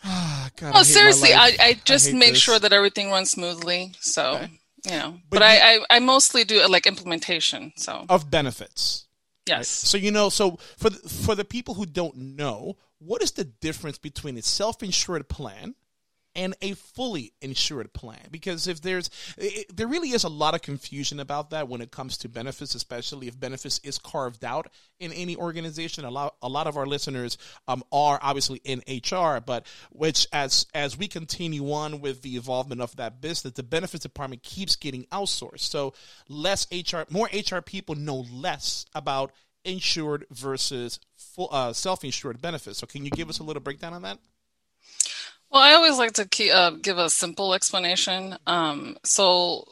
Oh, 0.04 0.48
God, 0.56 0.68
I 0.68 0.70
No, 0.70 0.74
my 0.78 0.82
seriously, 0.82 1.32
I. 1.32 1.56
I 1.60 1.80
just 1.84 2.08
hate 2.08 2.16
make 2.16 2.32
this. 2.34 2.42
sure 2.42 2.58
that 2.58 2.72
everything 2.72 3.10
runs 3.10 3.30
smoothly. 3.30 3.94
So, 4.00 4.34
Okay. 4.34 4.59
You 4.84 4.92
know, 4.92 5.12
But 5.30 5.38
but, 5.38 5.42
I, 5.42 5.74
you- 5.74 5.84
I, 5.90 5.96
I 5.96 5.98
mostly 6.00 6.44
do 6.44 6.66
like 6.68 6.86
implementation. 6.86 7.72
So, 7.76 8.04
of 8.08 8.30
benefits. 8.30 9.06
yes. 9.46 9.68
So 9.68 9.98
you 9.98 10.10
know, 10.10 10.28
so 10.30 10.58
for 10.78 10.90
the, 10.90 10.98
for 11.08 11.34
the 11.34 11.44
people 11.44 11.74
who 11.74 11.86
don't 11.86 12.16
know, 12.16 12.76
what 12.98 13.22
is 13.22 13.32
the 13.32 13.44
difference 13.44 13.98
between 13.98 14.36
a 14.36 14.42
self-insured 14.42 15.28
plan 15.28 15.74
and 16.34 16.54
a 16.62 16.74
fully 16.74 17.32
insured 17.40 17.92
plan? 17.92 18.28
Because 18.30 18.66
if 18.66 18.80
there's, 18.80 19.10
it, 19.36 19.74
there 19.74 19.86
really 19.86 20.10
is 20.10 20.24
a 20.24 20.28
lot 20.28 20.54
of 20.54 20.62
confusion 20.62 21.20
about 21.20 21.50
that 21.50 21.68
when 21.68 21.80
it 21.80 21.90
comes 21.90 22.16
to 22.18 22.28
benefits, 22.28 22.74
especially 22.74 23.28
if 23.28 23.38
benefits 23.38 23.78
is 23.80 23.98
carved 23.98 24.44
out 24.44 24.68
in 24.98 25.12
any 25.12 25.36
organization. 25.36 26.04
A 26.04 26.10
lot, 26.10 26.34
a 26.42 26.48
lot 26.48 26.66
of 26.66 26.76
our 26.76 26.86
listeners 26.86 27.38
um, 27.68 27.82
are 27.92 28.18
obviously 28.22 28.60
in 28.64 28.82
HR, 28.88 29.40
but 29.40 29.66
which 29.90 30.26
as 30.32 30.66
as 30.74 30.96
we 30.96 31.08
continue 31.08 31.72
on 31.72 32.00
with 32.00 32.22
the 32.22 32.36
involvement 32.36 32.80
of 32.80 32.94
that 32.96 33.20
business, 33.20 33.54
the 33.54 33.62
benefits 33.62 34.02
department 34.02 34.42
keeps 34.42 34.76
getting 34.76 35.04
outsourced. 35.06 35.60
So 35.60 35.94
less 36.28 36.66
HR, 36.72 37.02
more 37.10 37.28
HR 37.32 37.60
people 37.60 37.94
know 37.94 38.24
less 38.32 38.86
about 38.94 39.32
insured 39.64 40.26
versus 40.30 41.00
full, 41.16 41.48
uh, 41.50 41.72
self-insured 41.72 42.40
benefits. 42.40 42.78
So 42.78 42.86
can 42.86 43.04
you 43.04 43.10
give 43.10 43.28
us 43.28 43.38
a 43.38 43.42
little 43.42 43.62
breakdown 43.62 43.94
on 43.94 44.02
that? 44.02 44.18
Well, 45.50 45.62
I 45.62 45.72
always 45.72 45.98
like 45.98 46.12
to 46.14 46.50
uh, 46.50 46.70
give 46.70 46.98
a 46.98 47.10
simple 47.10 47.54
explanation. 47.54 48.36
Um, 48.46 48.96
so, 49.04 49.64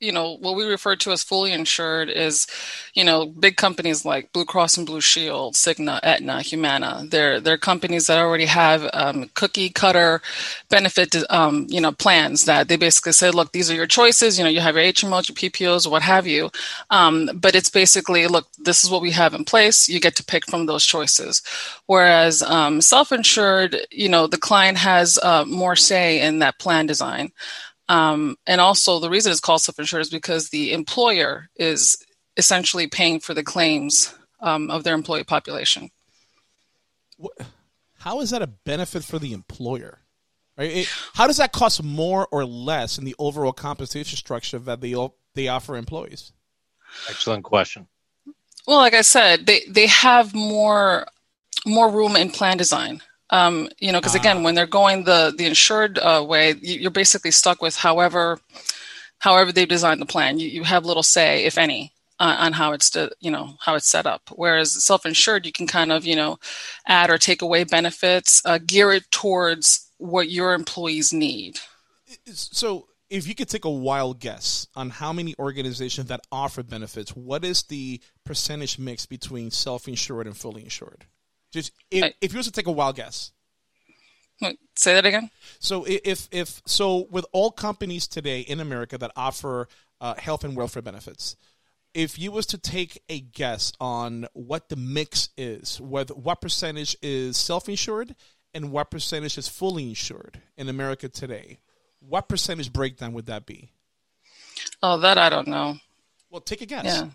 you 0.00 0.12
know 0.12 0.36
what 0.38 0.56
we 0.56 0.64
refer 0.64 0.96
to 0.96 1.12
as 1.12 1.22
fully 1.22 1.52
insured 1.52 2.08
is 2.08 2.46
you 2.94 3.04
know 3.04 3.26
big 3.26 3.56
companies 3.56 4.04
like 4.04 4.32
blue 4.32 4.44
cross 4.46 4.76
and 4.76 4.86
blue 4.86 5.00
shield 5.00 5.54
cigna 5.54 6.00
aetna 6.02 6.40
humana. 6.42 7.04
They're 7.08 7.38
they're 7.40 7.58
companies 7.58 8.06
that 8.06 8.18
already 8.18 8.46
have 8.46 8.88
um, 8.94 9.30
cookie 9.34 9.68
cutter 9.68 10.22
benefit 10.70 11.14
um, 11.30 11.66
you 11.68 11.80
know 11.80 11.92
plans 11.92 12.46
that 12.46 12.68
they 12.68 12.76
basically 12.76 13.12
say 13.12 13.30
look 13.30 13.52
these 13.52 13.70
are 13.70 13.74
your 13.74 13.86
choices. 13.86 14.38
You 14.38 14.44
know 14.44 14.50
you 14.50 14.60
have 14.60 14.74
your 14.74 14.84
hmos 14.84 15.28
your 15.28 15.36
ppos 15.36 15.90
what 15.90 16.02
have 16.02 16.26
you. 16.26 16.50
Um, 16.90 17.30
but 17.34 17.54
it's 17.54 17.70
basically 17.70 18.26
look 18.26 18.48
this 18.58 18.82
is 18.82 18.90
what 18.90 19.02
we 19.02 19.10
have 19.12 19.34
in 19.34 19.44
place. 19.44 19.88
You 19.88 20.00
get 20.00 20.16
to 20.16 20.24
pick 20.24 20.46
from 20.46 20.66
those 20.66 20.84
choices. 20.84 21.42
Whereas 21.86 22.42
um, 22.42 22.80
self-insured 22.80 23.76
you 23.90 24.08
know 24.08 24.26
the 24.26 24.38
client 24.38 24.78
has 24.78 25.18
uh, 25.22 25.44
more 25.46 25.76
say 25.76 26.20
in 26.20 26.38
that 26.38 26.58
plan 26.58 26.86
design 26.86 27.32
um, 27.90 28.36
and 28.46 28.60
also, 28.60 29.00
the 29.00 29.10
reason 29.10 29.32
it's 29.32 29.40
called 29.40 29.62
self 29.62 29.76
insured 29.80 30.02
is 30.02 30.10
because 30.10 30.50
the 30.50 30.72
employer 30.72 31.48
is 31.56 31.96
essentially 32.36 32.86
paying 32.86 33.18
for 33.18 33.34
the 33.34 33.42
claims 33.42 34.14
um, 34.38 34.70
of 34.70 34.84
their 34.84 34.94
employee 34.94 35.24
population. 35.24 35.90
How 37.98 38.20
is 38.20 38.30
that 38.30 38.42
a 38.42 38.46
benefit 38.46 39.02
for 39.02 39.18
the 39.18 39.32
employer? 39.32 39.98
Right? 40.56 40.70
It, 40.70 40.88
how 41.14 41.26
does 41.26 41.38
that 41.38 41.50
cost 41.50 41.82
more 41.82 42.28
or 42.30 42.44
less 42.44 42.96
in 42.96 43.04
the 43.04 43.16
overall 43.18 43.52
compensation 43.52 44.16
structure 44.16 44.60
that 44.60 44.80
they 44.80 44.94
they 45.34 45.48
offer 45.48 45.76
employees? 45.76 46.32
Excellent 47.08 47.42
question. 47.42 47.88
Well, 48.68 48.78
like 48.78 48.94
I 48.94 49.02
said, 49.02 49.46
they 49.46 49.62
they 49.68 49.88
have 49.88 50.32
more 50.32 51.08
more 51.66 51.90
room 51.90 52.14
in 52.14 52.30
plan 52.30 52.56
design. 52.56 53.02
Um, 53.30 53.68
you 53.78 53.92
know, 53.92 54.00
because 54.00 54.14
again, 54.14 54.38
ah. 54.38 54.42
when 54.42 54.54
they're 54.54 54.66
going 54.66 55.04
the 55.04 55.32
the 55.36 55.46
insured 55.46 55.98
uh, 55.98 56.24
way, 56.26 56.54
you're 56.60 56.90
basically 56.90 57.30
stuck 57.30 57.62
with 57.62 57.76
however 57.76 58.40
however 59.18 59.52
they've 59.52 59.68
designed 59.68 60.00
the 60.00 60.06
plan. 60.06 60.38
You, 60.38 60.48
you 60.48 60.64
have 60.64 60.84
little 60.84 61.02
say, 61.02 61.44
if 61.44 61.56
any, 61.56 61.92
uh, 62.18 62.36
on 62.38 62.52
how 62.52 62.72
it's 62.72 62.90
to, 62.90 63.10
you 63.20 63.30
know 63.30 63.56
how 63.60 63.76
it's 63.76 63.88
set 63.88 64.06
up. 64.06 64.22
Whereas 64.34 64.84
self-insured, 64.84 65.46
you 65.46 65.52
can 65.52 65.66
kind 65.66 65.92
of 65.92 66.04
you 66.04 66.16
know 66.16 66.38
add 66.86 67.10
or 67.10 67.18
take 67.18 67.42
away 67.42 67.64
benefits, 67.64 68.42
uh, 68.44 68.58
gear 68.58 68.92
it 68.92 69.10
towards 69.10 69.86
what 69.98 70.30
your 70.30 70.54
employees 70.54 71.12
need. 71.12 71.58
So, 72.32 72.88
if 73.08 73.28
you 73.28 73.34
could 73.34 73.48
take 73.48 73.64
a 73.64 73.70
wild 73.70 74.18
guess 74.18 74.66
on 74.74 74.90
how 74.90 75.12
many 75.12 75.34
organizations 75.38 76.08
that 76.08 76.20
offer 76.32 76.62
benefits, 76.62 77.14
what 77.14 77.44
is 77.44 77.62
the 77.64 78.00
percentage 78.24 78.78
mix 78.78 79.06
between 79.06 79.50
self-insured 79.50 80.26
and 80.26 80.36
fully 80.36 80.64
insured? 80.64 81.06
Just 81.50 81.72
if, 81.90 82.04
I, 82.04 82.14
if 82.20 82.32
you 82.32 82.38
was 82.38 82.46
to 82.46 82.52
take 82.52 82.66
a 82.66 82.72
wild 82.72 82.96
guess. 82.96 83.32
say 84.76 84.94
that 84.94 85.06
again. 85.06 85.30
So 85.58 85.84
if 85.86 86.28
if 86.30 86.62
so, 86.66 87.06
with 87.10 87.26
all 87.32 87.50
companies 87.50 88.06
today 88.06 88.40
in 88.40 88.60
America 88.60 88.96
that 88.98 89.12
offer 89.16 89.68
uh, 90.00 90.14
health 90.14 90.44
and 90.44 90.56
welfare 90.56 90.82
benefits, 90.82 91.36
if 91.94 92.18
you 92.18 92.32
was 92.32 92.46
to 92.46 92.58
take 92.58 93.02
a 93.08 93.20
guess 93.20 93.72
on 93.80 94.26
what 94.32 94.68
the 94.68 94.76
mix 94.76 95.30
is, 95.36 95.80
whether 95.80 96.14
what 96.14 96.40
percentage 96.40 96.96
is 97.02 97.36
self-insured 97.36 98.14
and 98.54 98.72
what 98.72 98.90
percentage 98.90 99.36
is 99.36 99.48
fully 99.48 99.88
insured 99.88 100.40
in 100.56 100.68
America 100.68 101.08
today, 101.08 101.58
what 102.00 102.28
percentage 102.28 102.72
breakdown 102.72 103.12
would 103.12 103.26
that 103.26 103.46
be? 103.46 103.70
Oh, 104.82 104.98
that 104.98 105.18
I 105.18 105.28
don't 105.28 105.48
know. 105.48 105.76
Well, 106.30 106.40
take 106.40 106.62
a 106.62 106.66
guess. 106.66 106.84
Yeah. 106.84 107.08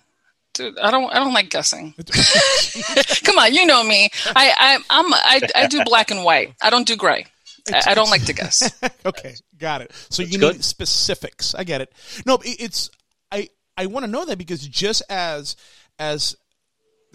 Dude, 0.56 0.80
I 0.80 0.90
don't. 0.90 1.14
I 1.14 1.16
don't 1.16 1.34
like 1.34 1.50
guessing. 1.50 1.94
Come 3.26 3.38
on, 3.38 3.54
you 3.54 3.66
know 3.66 3.84
me. 3.84 4.10
I, 4.28 4.54
I, 4.58 4.78
I'm. 4.90 5.14
I, 5.14 5.42
I 5.54 5.68
do 5.68 5.84
black 5.84 6.12
and 6.12 6.24
white. 6.24 6.54
I 6.62 6.70
don't 6.70 6.88
do 6.88 6.96
gray. 6.96 7.26
I, 7.72 7.82
I 7.88 7.94
don't 7.94 8.10
like 8.10 8.26
to 8.26 8.34
guess. 8.34 8.74
okay, 9.06 9.36
got 9.58 9.82
it. 9.82 9.92
So 10.10 10.24
That's 10.24 10.32
you 10.32 10.40
good. 10.40 10.56
need 10.56 10.64
specifics. 10.64 11.56
I 11.56 11.66
get 11.66 11.82
it. 11.82 11.94
No, 12.26 12.40
it's. 12.42 12.90
I 13.32 13.50
I 13.76 13.88
want 13.88 14.06
to 14.06 14.12
know 14.12 14.24
that 14.24 14.38
because 14.38 14.66
just 14.66 15.04
as 15.10 15.58
as 16.00 16.38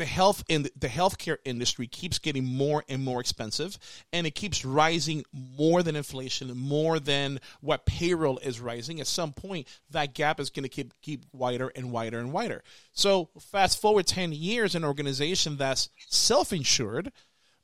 the 0.01 0.07
health 0.07 0.43
in 0.49 0.63
the 0.63 0.89
healthcare 0.89 1.37
industry 1.45 1.87
keeps 1.87 2.19
getting 2.19 2.45
more 2.45 2.83
and 2.89 3.05
more 3.05 3.21
expensive 3.21 3.79
and 4.15 4.27
it 4.27 4.35
keeps 4.35 4.65
rising 4.65 5.23
more 5.33 5.83
than 5.83 5.95
inflation 5.95 6.57
more 6.57 6.99
than 6.99 7.39
what 7.61 7.85
payroll 7.85 8.39
is 8.39 8.61
rising. 8.61 8.99
At 8.99 9.07
some 9.07 9.33
point 9.33 9.69
that 9.91 10.15
gap 10.15 10.41
is 10.41 10.49
going 10.49 10.63
to 10.63 10.71
keep 10.71 10.95
keep 11.03 11.27
wider 11.33 11.69
and 11.77 11.93
wider 11.93 12.19
and 12.19 12.33
wider. 12.33 12.65
So 12.93 13.29
fast 13.39 13.81
forward 13.81 14.07
10 14.07 14.33
years 14.33 14.75
an 14.75 14.85
organization 14.85 15.59
that's 15.59 15.91
self-insured 16.09 17.13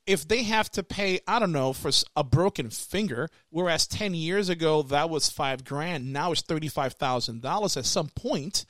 if 0.05 0.27
they 0.27 0.43
have 0.43 0.69
to 0.71 0.83
pay 0.83 1.19
i 1.27 1.39
don't 1.39 1.51
know 1.51 1.73
for 1.73 1.91
a 2.15 2.23
broken 2.23 2.69
finger 2.69 3.29
whereas 3.49 3.87
10 3.87 4.13
years 4.13 4.47
ago 4.47 4.83
that 4.83 5.09
was 5.09 5.29
5 5.29 5.65
grand 5.65 6.13
now 6.13 6.31
it's 6.31 6.43
$35000 6.43 7.77
at 7.77 7.85
some 7.85 8.09
point 8.09 8.65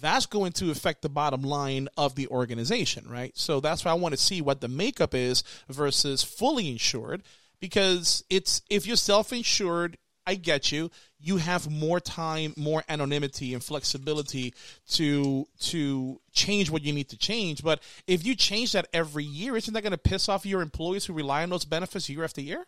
that's 0.00 0.26
going 0.26 0.52
to 0.52 0.70
affect 0.70 1.02
the 1.02 1.08
bottom 1.08 1.42
line 1.42 1.88
of 1.96 2.14
the 2.14 2.28
organization, 2.28 3.04
right? 3.08 3.36
So 3.36 3.60
that's 3.60 3.84
why 3.84 3.90
I 3.90 3.94
want 3.94 4.12
to 4.12 4.20
see 4.20 4.40
what 4.40 4.60
the 4.60 4.68
makeup 4.68 5.14
is 5.14 5.42
versus 5.68 6.22
fully 6.22 6.70
insured 6.70 7.22
because 7.60 8.24
it's 8.30 8.62
if 8.70 8.86
you're 8.86 8.96
self-insured, 8.96 9.98
I 10.26 10.34
get 10.34 10.70
you. 10.72 10.90
You 11.18 11.36
have 11.38 11.70
more 11.70 12.00
time, 12.00 12.54
more 12.56 12.82
anonymity 12.88 13.52
and 13.52 13.62
flexibility 13.62 14.54
to 14.90 15.46
to 15.60 16.20
change 16.32 16.70
what 16.70 16.82
you 16.82 16.92
need 16.92 17.08
to 17.10 17.18
change. 17.18 17.62
But 17.62 17.82
if 18.06 18.24
you 18.24 18.34
change 18.34 18.72
that 18.72 18.88
every 18.92 19.24
year, 19.24 19.56
isn't 19.56 19.74
that 19.74 19.82
going 19.82 19.92
to 19.92 19.98
piss 19.98 20.28
off 20.28 20.46
your 20.46 20.62
employees 20.62 21.06
who 21.06 21.12
rely 21.12 21.42
on 21.42 21.50
those 21.50 21.64
benefits 21.64 22.08
year 22.08 22.24
after 22.24 22.40
year? 22.40 22.64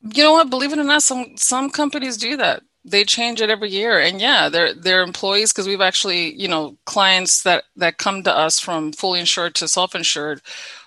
You 0.00 0.22
know 0.22 0.32
what? 0.32 0.50
Believe 0.50 0.72
it 0.72 0.78
or 0.78 0.84
not, 0.84 1.02
some 1.02 1.36
some 1.36 1.70
companies 1.70 2.16
do 2.16 2.36
that 2.36 2.62
they 2.90 3.04
change 3.04 3.40
it 3.40 3.50
every 3.50 3.70
year 3.70 3.98
and 3.98 4.20
yeah 4.20 4.48
they're 4.48 4.74
they're 4.74 5.02
employees 5.02 5.52
because 5.52 5.66
we've 5.66 5.80
actually 5.80 6.34
you 6.34 6.48
know 6.48 6.76
clients 6.84 7.42
that 7.42 7.64
that 7.76 7.98
come 7.98 8.22
to 8.22 8.36
us 8.36 8.58
from 8.58 8.92
fully 8.92 9.20
insured 9.20 9.54
to 9.54 9.68
self-insured 9.68 10.40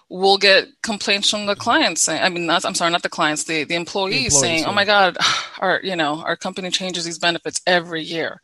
will 0.09 0.37
get 0.37 0.67
complaints 0.83 1.29
from 1.29 1.45
the 1.45 1.55
clients 1.55 2.01
saying 2.01 2.21
i 2.21 2.29
mean 2.29 2.45
not, 2.45 2.65
i'm 2.65 2.75
sorry 2.75 2.91
not 2.91 3.03
the 3.03 3.09
clients 3.09 3.45
the, 3.45 3.63
the 3.63 3.75
employees, 3.75 4.13
the 4.13 4.25
employees 4.25 4.39
saying 4.39 4.65
oh 4.65 4.73
my 4.73 4.85
god 4.85 5.17
our 5.59 5.79
you 5.83 5.95
know 5.95 6.21
our 6.25 6.35
company 6.35 6.69
changes 6.69 7.05
these 7.05 7.19
benefits 7.19 7.61
every 7.65 8.01
year 8.01 8.41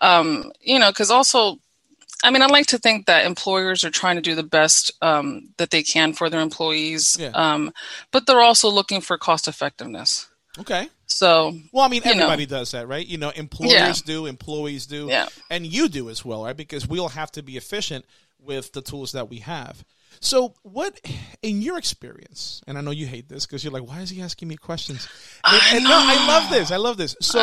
um, 0.00 0.50
you 0.60 0.78
know 0.78 0.90
because 0.90 1.10
also 1.10 1.58
I 2.24 2.30
mean, 2.30 2.42
I 2.42 2.46
like 2.46 2.66
to 2.66 2.78
think 2.78 3.06
that 3.06 3.26
employers 3.26 3.82
are 3.82 3.90
trying 3.90 4.16
to 4.16 4.22
do 4.22 4.34
the 4.34 4.42
best 4.44 4.92
um, 5.02 5.48
that 5.56 5.70
they 5.70 5.82
can 5.82 6.12
for 6.12 6.30
their 6.30 6.40
employees, 6.40 7.16
yeah. 7.18 7.30
um, 7.34 7.72
but 8.12 8.26
they're 8.26 8.40
also 8.40 8.70
looking 8.70 9.00
for 9.00 9.18
cost 9.18 9.48
effectiveness. 9.48 10.28
Okay. 10.58 10.88
So, 11.06 11.56
well, 11.72 11.84
I 11.84 11.88
mean, 11.88 12.02
everybody 12.04 12.46
know. 12.46 12.58
does 12.58 12.72
that, 12.72 12.88
right? 12.88 13.06
You 13.06 13.18
know, 13.18 13.30
employers 13.30 13.72
yeah. 13.72 13.92
do, 14.04 14.26
employees 14.26 14.86
do, 14.86 15.06
yeah. 15.08 15.28
and 15.50 15.66
you 15.66 15.88
do 15.88 16.10
as 16.10 16.24
well, 16.24 16.44
right? 16.44 16.56
Because 16.56 16.88
we 16.88 16.98
all 16.98 17.08
have 17.08 17.30
to 17.32 17.42
be 17.42 17.56
efficient 17.56 18.04
with 18.38 18.72
the 18.72 18.82
tools 18.82 19.12
that 19.12 19.28
we 19.30 19.38
have. 19.38 19.84
So, 20.20 20.54
what, 20.62 21.00
in 21.42 21.62
your 21.62 21.78
experience, 21.78 22.60
and 22.66 22.76
I 22.76 22.80
know 22.80 22.90
you 22.90 23.06
hate 23.06 23.28
this 23.28 23.46
because 23.46 23.64
you're 23.64 23.72
like, 23.72 23.86
why 23.86 24.00
is 24.00 24.10
he 24.10 24.20
asking 24.20 24.48
me 24.48 24.56
questions? 24.56 25.08
And, 25.44 25.60
I, 25.62 25.76
and 25.76 25.84
no, 25.84 25.90
I 25.92 26.26
love 26.26 26.50
this. 26.50 26.70
I 26.70 26.76
love 26.76 26.96
this. 26.96 27.16
So, 27.20 27.40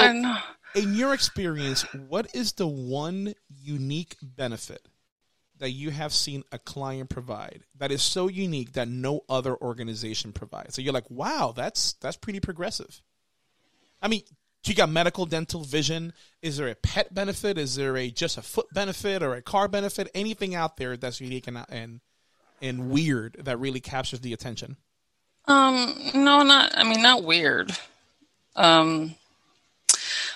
in 0.76 0.94
your 0.94 1.14
experience, 1.14 1.82
what 2.08 2.34
is 2.36 2.54
the 2.54 2.68
one 2.68 3.34
unique 3.50 4.16
benefit 4.22 4.88
that 5.60 5.72
you 5.72 5.92
have 5.92 6.14
seen 6.14 6.44
a 6.52 6.60
client 6.60 7.10
provide 7.10 7.64
that 7.78 7.92
is 7.92 8.02
so 8.02 8.28
unique 8.28 8.74
that 8.74 8.88
no 8.88 9.22
other 9.30 9.56
organization 9.56 10.32
provides? 10.32 10.76
So 10.76 10.82
you're 10.82 10.94
like, 10.94 11.10
wow, 11.10 11.54
that's 11.56 11.94
that's 11.94 12.18
pretty 12.18 12.40
progressive. 12.40 13.02
I 14.02 14.08
mean, 14.08 14.22
do 14.64 14.72
you 14.72 14.76
got 14.76 14.90
medical, 14.90 15.26
dental, 15.26 15.64
vision. 15.64 16.14
Is 16.42 16.58
there 16.58 16.68
a 16.68 16.76
pet 16.76 17.14
benefit? 17.14 17.58
Is 17.58 17.76
there 17.76 17.96
a 17.96 18.10
just 18.10 18.38
a 18.38 18.42
foot 18.42 18.68
benefit 18.74 19.24
or 19.24 19.36
a 19.36 19.42
car 19.42 19.68
benefit? 19.68 20.10
Anything 20.14 20.56
out 20.56 20.78
there 20.78 20.98
that's 20.98 21.22
unique 21.22 21.48
and 21.48 21.64
and 21.70 22.02
and 22.62 22.90
weird 22.90 23.38
that 23.44 23.60
really 23.60 23.80
captures 23.80 24.20
the 24.20 24.34
attention? 24.34 24.78
Um, 25.46 25.96
no, 26.14 26.44
not. 26.44 26.78
I 26.78 26.84
mean, 26.84 27.02
not 27.02 27.24
weird. 27.24 27.72
Um, 28.56 29.16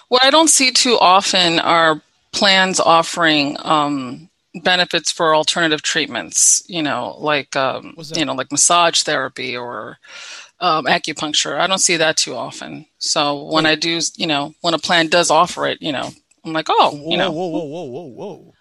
what 0.08 0.24
I 0.24 0.30
don't 0.30 0.50
see 0.50 0.72
too 0.72 0.98
often 1.00 1.60
are 1.60 2.02
plans 2.32 2.80
offering 2.80 3.58
um, 3.60 4.30
benefits 4.62 5.12
for 5.12 5.36
alternative 5.36 5.82
treatments. 5.82 6.64
You 6.68 6.84
know, 6.84 7.16
like 7.20 7.56
um, 7.56 7.96
you 8.16 8.26
know, 8.26 8.34
like 8.34 8.52
massage 8.52 9.04
therapy 9.04 9.56
or 9.56 9.98
um, 10.60 10.86
acupuncture. 10.86 11.60
I 11.60 11.68
don't 11.68 11.80
see 11.80 11.98
that 11.98 12.18
too 12.18 12.36
often. 12.36 12.86
So 12.98 13.44
when 13.44 13.66
I 13.66 13.76
do, 13.76 14.00
you 14.16 14.28
know, 14.28 14.54
when 14.62 14.74
a 14.74 14.80
plan 14.80 15.08
does 15.08 15.30
offer 15.30 15.68
it, 15.68 15.82
you 15.82 15.92
know, 15.92 16.10
I'm 16.46 16.54
like, 16.54 16.68
oh, 16.70 16.92
whoa, 16.96 17.12
you 17.12 17.18
know, 17.18 17.32
whoa, 17.32 17.48
whoa, 17.48 17.64
whoa, 17.66 17.84
whoa, 17.84 18.08
whoa. 18.08 18.54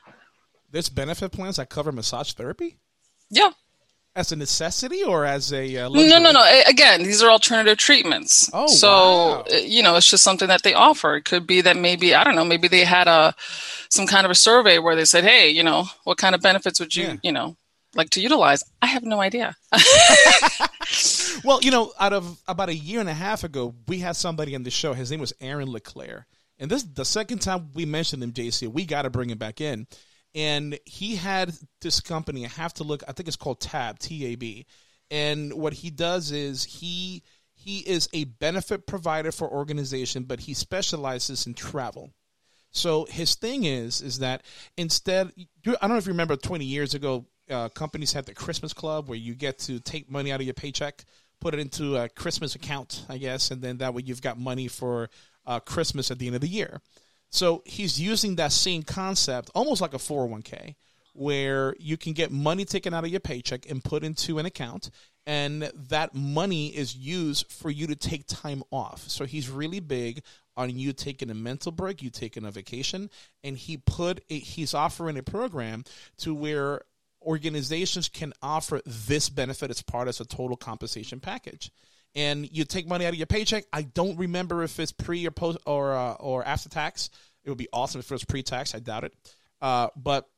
There's 0.71 0.89
benefit 0.89 1.33
plans 1.33 1.57
that 1.57 1.69
cover 1.69 1.93
massage 1.93 2.33
therapy. 2.33 2.79
Yeah. 3.31 3.51
As 4.15 4.31
a 4.31 4.37
necessity 4.37 5.03
or 5.03 5.25
as 5.25 5.55
a 5.55 5.77
uh, 5.79 5.89
no, 5.89 6.19
no, 6.19 6.33
no. 6.33 6.63
Again, 6.67 7.03
these 7.03 7.23
are 7.23 7.31
alternative 7.31 7.79
treatments. 7.79 8.51
Oh, 8.53 8.67
so 8.67 8.89
wow. 8.89 9.45
Uh, 9.51 9.57
you 9.57 9.83
know, 9.83 9.97
it's 9.97 10.11
just 10.11 10.23
something 10.23 10.49
that 10.49 10.63
they 10.63 10.75
offer. 10.75 11.17
It 11.17 11.25
could 11.25 11.47
be 11.47 11.63
that 11.63 11.79
maybe 11.79 12.15
I 12.15 12.23
don't 12.23 12.35
know. 12.35 12.45
Maybe 12.45 12.69
they 12.69 12.85
had 12.85 13.09
a 13.09 13.35
some 13.89 14.07
kind 14.07 14.27
of 14.27 14.31
a 14.31 14.35
survey 14.35 14.79
where 14.79 14.95
they 14.95 15.07
said, 15.07 15.25
"Hey, 15.25 15.49
you 15.49 15.63
know, 15.63 15.87
what 16.05 16.19
kind 16.19 16.35
of 16.35 16.43
benefits 16.43 16.79
would 16.79 16.95
you, 16.95 17.05
yeah. 17.05 17.17
you 17.23 17.33
know, 17.33 17.57
like 17.95 18.11
to 18.11 18.21
utilize? 18.21 18.63
I 18.83 18.87
have 18.87 19.03
no 19.03 19.21
idea. 19.21 19.57
well, 21.45 21.61
you 21.63 21.71
know, 21.71 21.93
out 21.99 22.13
of 22.13 22.39
about 22.47 22.69
a 22.69 22.75
year 22.75 23.01
and 23.01 23.09
a 23.09 23.15
half 23.15 23.45
ago, 23.45 23.75
we 23.89 23.99
had 23.99 24.17
somebody 24.17 24.55
on 24.55 24.63
the 24.63 24.71
show. 24.71 24.93
His 24.93 25.11
name 25.11 25.21
was 25.21 25.33
Aaron 25.41 25.71
LeClaire. 25.71 26.27
and 26.59 26.71
this 26.71 26.83
the 26.83 27.05
second 27.05 27.41
time 27.41 27.71
we 27.75 27.87
mentioned 27.87 28.23
him, 28.23 28.33
JC. 28.33 28.69
We 28.69 28.85
got 28.85 29.03
to 29.03 29.11
bring 29.11 29.31
him 29.31 29.39
back 29.39 29.61
in. 29.61 29.87
And 30.35 30.79
he 30.87 31.17
had 31.17 31.53
this 31.81 32.01
company. 32.01 32.45
I 32.47 32.49
have 32.49 32.73
to 32.75 32.85
look. 32.85 33.03
I 33.07 33.13
think 33.13 33.29
it's 33.29 33.37
called 33.37 33.61
Tab 33.61 33.99
T 33.99 34.27
A 34.27 34.35
B. 34.37 34.67
And 35.11 35.53
what 35.53 35.75
he 35.75 35.91
does 35.91 36.33
is 36.33 36.65
he 36.65 37.23
he 37.55 37.81
is 37.81 38.09
a 38.15 38.25
benefit 38.25 38.87
provider 38.87 39.31
for 39.31 39.49
organization, 39.49 40.25
but 40.25 40.41
he 40.41 40.55
specializes 40.55 41.47
in 41.47 41.55
travel. 41.55 42.15
So 42.71 43.05
his 43.05 43.35
thing 43.35 43.65
is 43.65 44.01
is 44.01 44.21
that 44.21 44.43
instead, 44.79 45.33
I 45.37 45.47
don't 45.67 45.91
know 45.91 45.97
if 45.97 46.07
you 46.07 46.13
remember, 46.13 46.37
twenty 46.37 46.65
years 46.65 46.95
ago, 46.95 47.27
uh, 47.51 47.69
companies 47.69 48.15
had 48.15 48.25
the 48.25 48.35
Christmas 48.35 48.73
Club 48.73 49.09
where 49.09 49.19
you 49.19 49.35
get 49.35 49.59
to 49.59 49.81
take 49.81 50.11
money 50.11 50.33
out 50.33 50.41
of 50.41 50.47
your 50.47 50.55
paycheck, 50.55 51.05
put 51.41 51.53
it 51.53 51.61
into 51.61 51.99
a 51.99 52.09
Christmas 52.09 52.55
account, 52.55 53.05
I 53.11 53.19
guess, 53.19 53.51
and 53.51 53.61
then 53.61 53.79
that 53.79 53.93
way 53.93 54.03
you've 54.07 54.23
got 54.23 54.39
money 54.39 54.69
for 54.69 55.11
uh, 55.45 55.61
Christmas 55.61 56.11
at 56.11 56.19
the 56.19 56.27
end 56.27 56.37
of 56.37 56.41
the 56.41 56.49
year. 56.49 56.81
So 57.33 57.63
he's 57.65 57.99
using 57.99 58.37
that 58.37 58.53
same 58.53 58.83
concept, 58.83 59.51
almost 59.55 59.81
like 59.81 59.95
a 59.95 59.99
401k, 59.99 60.75
where 61.15 61.75
you 61.79 61.97
can 61.97 62.13
get 62.13 62.31
money 62.31 62.65
taken 62.67 62.93
out 62.93 63.05
of 63.05 63.11
your 63.11 63.21
paycheck 63.21 63.69
and 63.69 63.83
put 63.83 64.05
into 64.05 64.39
an 64.39 64.45
account, 64.45 64.91
and 65.27 65.71
that 65.89 66.15
money 66.15 66.69
is 66.69 66.95
used 66.95 67.51
for 67.51 67.71
you 67.71 67.87
to 67.87 67.97
take 67.97 68.27
time 68.27 68.63
off. 68.71 69.09
So 69.09 69.25
he's 69.25 69.49
really 69.49 69.81
big 69.81 70.23
on 70.59 70.77
you 70.77 70.93
taking 70.93 71.31
a 71.31 71.35
mental 71.35 71.73
break, 71.73 72.03
you 72.03 72.11
taking 72.11 72.45
a 72.45 72.51
vacation, 72.51 73.09
and 73.43 73.57
he 73.57 73.79
put 73.79 74.23
a, 74.29 74.39
he's 74.39 74.75
offering 74.75 75.17
a 75.17 75.23
program 75.23 75.85
to 76.19 76.35
where 76.35 76.83
organizations 77.23 78.09
can 78.09 78.35
offer 78.43 78.83
this 78.85 79.31
benefit 79.31 79.71
as 79.71 79.81
part 79.81 80.09
of 80.09 80.21
a 80.21 80.25
total 80.25 80.57
compensation 80.57 81.19
package. 81.19 81.71
And 82.15 82.49
you 82.51 82.65
take 82.65 82.87
money 82.87 83.07
out 83.07 83.13
of 83.13 83.19
your 83.19 83.27
paycheck. 83.27 83.65
I 83.73 83.83
don't 83.83 84.19
remember 84.19 84.63
if 84.63 84.79
it's 84.79 84.93
pre 84.93 85.27
or 85.27 85.31
post 85.31 85.59
or 85.67 85.95
uh, 85.95 86.13
or 86.15 86.45
after 86.45 86.69
tax. 86.69 87.09
It 87.45 87.49
would 87.51 87.59
be 87.59 87.69
awesome 87.73 87.99
if 87.99 88.11
it 88.11 88.15
was 88.15 88.25
pre-tax. 88.25 88.75
I 88.75 88.79
doubt 88.79 89.05
it. 89.05 89.15
Uh, 89.61 89.89
but 89.97 90.29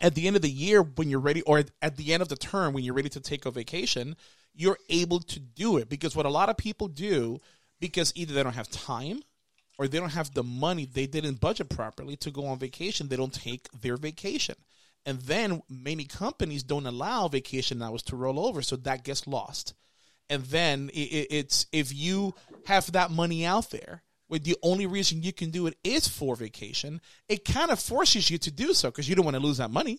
at 0.00 0.14
the 0.14 0.26
end 0.26 0.36
of 0.36 0.42
the 0.42 0.50
year, 0.50 0.82
when 0.82 1.10
you're 1.10 1.20
ready, 1.20 1.42
or 1.42 1.64
at 1.82 1.96
the 1.96 2.12
end 2.12 2.22
of 2.22 2.28
the 2.28 2.36
term, 2.36 2.72
when 2.72 2.84
you're 2.84 2.94
ready 2.94 3.08
to 3.10 3.20
take 3.20 3.46
a 3.46 3.50
vacation, 3.50 4.16
you're 4.54 4.78
able 4.88 5.20
to 5.20 5.40
do 5.40 5.76
it 5.76 5.88
because 5.88 6.14
what 6.14 6.26
a 6.26 6.30
lot 6.30 6.48
of 6.48 6.56
people 6.56 6.88
do, 6.88 7.38
because 7.80 8.12
either 8.14 8.34
they 8.34 8.42
don't 8.42 8.54
have 8.54 8.70
time 8.70 9.22
or 9.78 9.88
they 9.88 9.98
don't 9.98 10.10
have 10.10 10.32
the 10.34 10.42
money, 10.42 10.84
they 10.84 11.06
didn't 11.06 11.40
budget 11.40 11.68
properly 11.68 12.16
to 12.16 12.30
go 12.30 12.46
on 12.46 12.58
vacation, 12.58 13.08
they 13.08 13.16
don't 13.16 13.34
take 13.34 13.68
their 13.72 13.96
vacation. 13.96 14.54
And 15.06 15.20
then 15.22 15.62
many 15.68 16.04
companies 16.04 16.62
don't 16.62 16.86
allow 16.86 17.28
vacation 17.28 17.80
hours 17.80 18.02
to 18.04 18.16
roll 18.16 18.38
over, 18.38 18.60
so 18.60 18.76
that 18.76 19.04
gets 19.04 19.26
lost. 19.26 19.74
And 20.30 20.44
then 20.44 20.90
it, 20.94 21.26
it's 21.30 21.66
if 21.72 21.92
you 21.94 22.34
have 22.64 22.90
that 22.92 23.10
money 23.10 23.44
out 23.44 23.70
there, 23.70 24.02
where 24.28 24.38
the 24.40 24.56
only 24.62 24.86
reason 24.86 25.22
you 25.22 25.32
can 25.32 25.50
do 25.50 25.66
it 25.66 25.76
is 25.84 26.06
for 26.08 26.36
vacation, 26.36 27.00
it 27.28 27.44
kind 27.44 27.70
of 27.70 27.80
forces 27.80 28.30
you 28.30 28.38
to 28.38 28.50
do 28.50 28.72
so 28.72 28.88
because 28.88 29.08
you 29.08 29.16
don't 29.16 29.24
want 29.24 29.36
to 29.36 29.42
lose 29.42 29.58
that 29.58 29.70
money. 29.70 29.98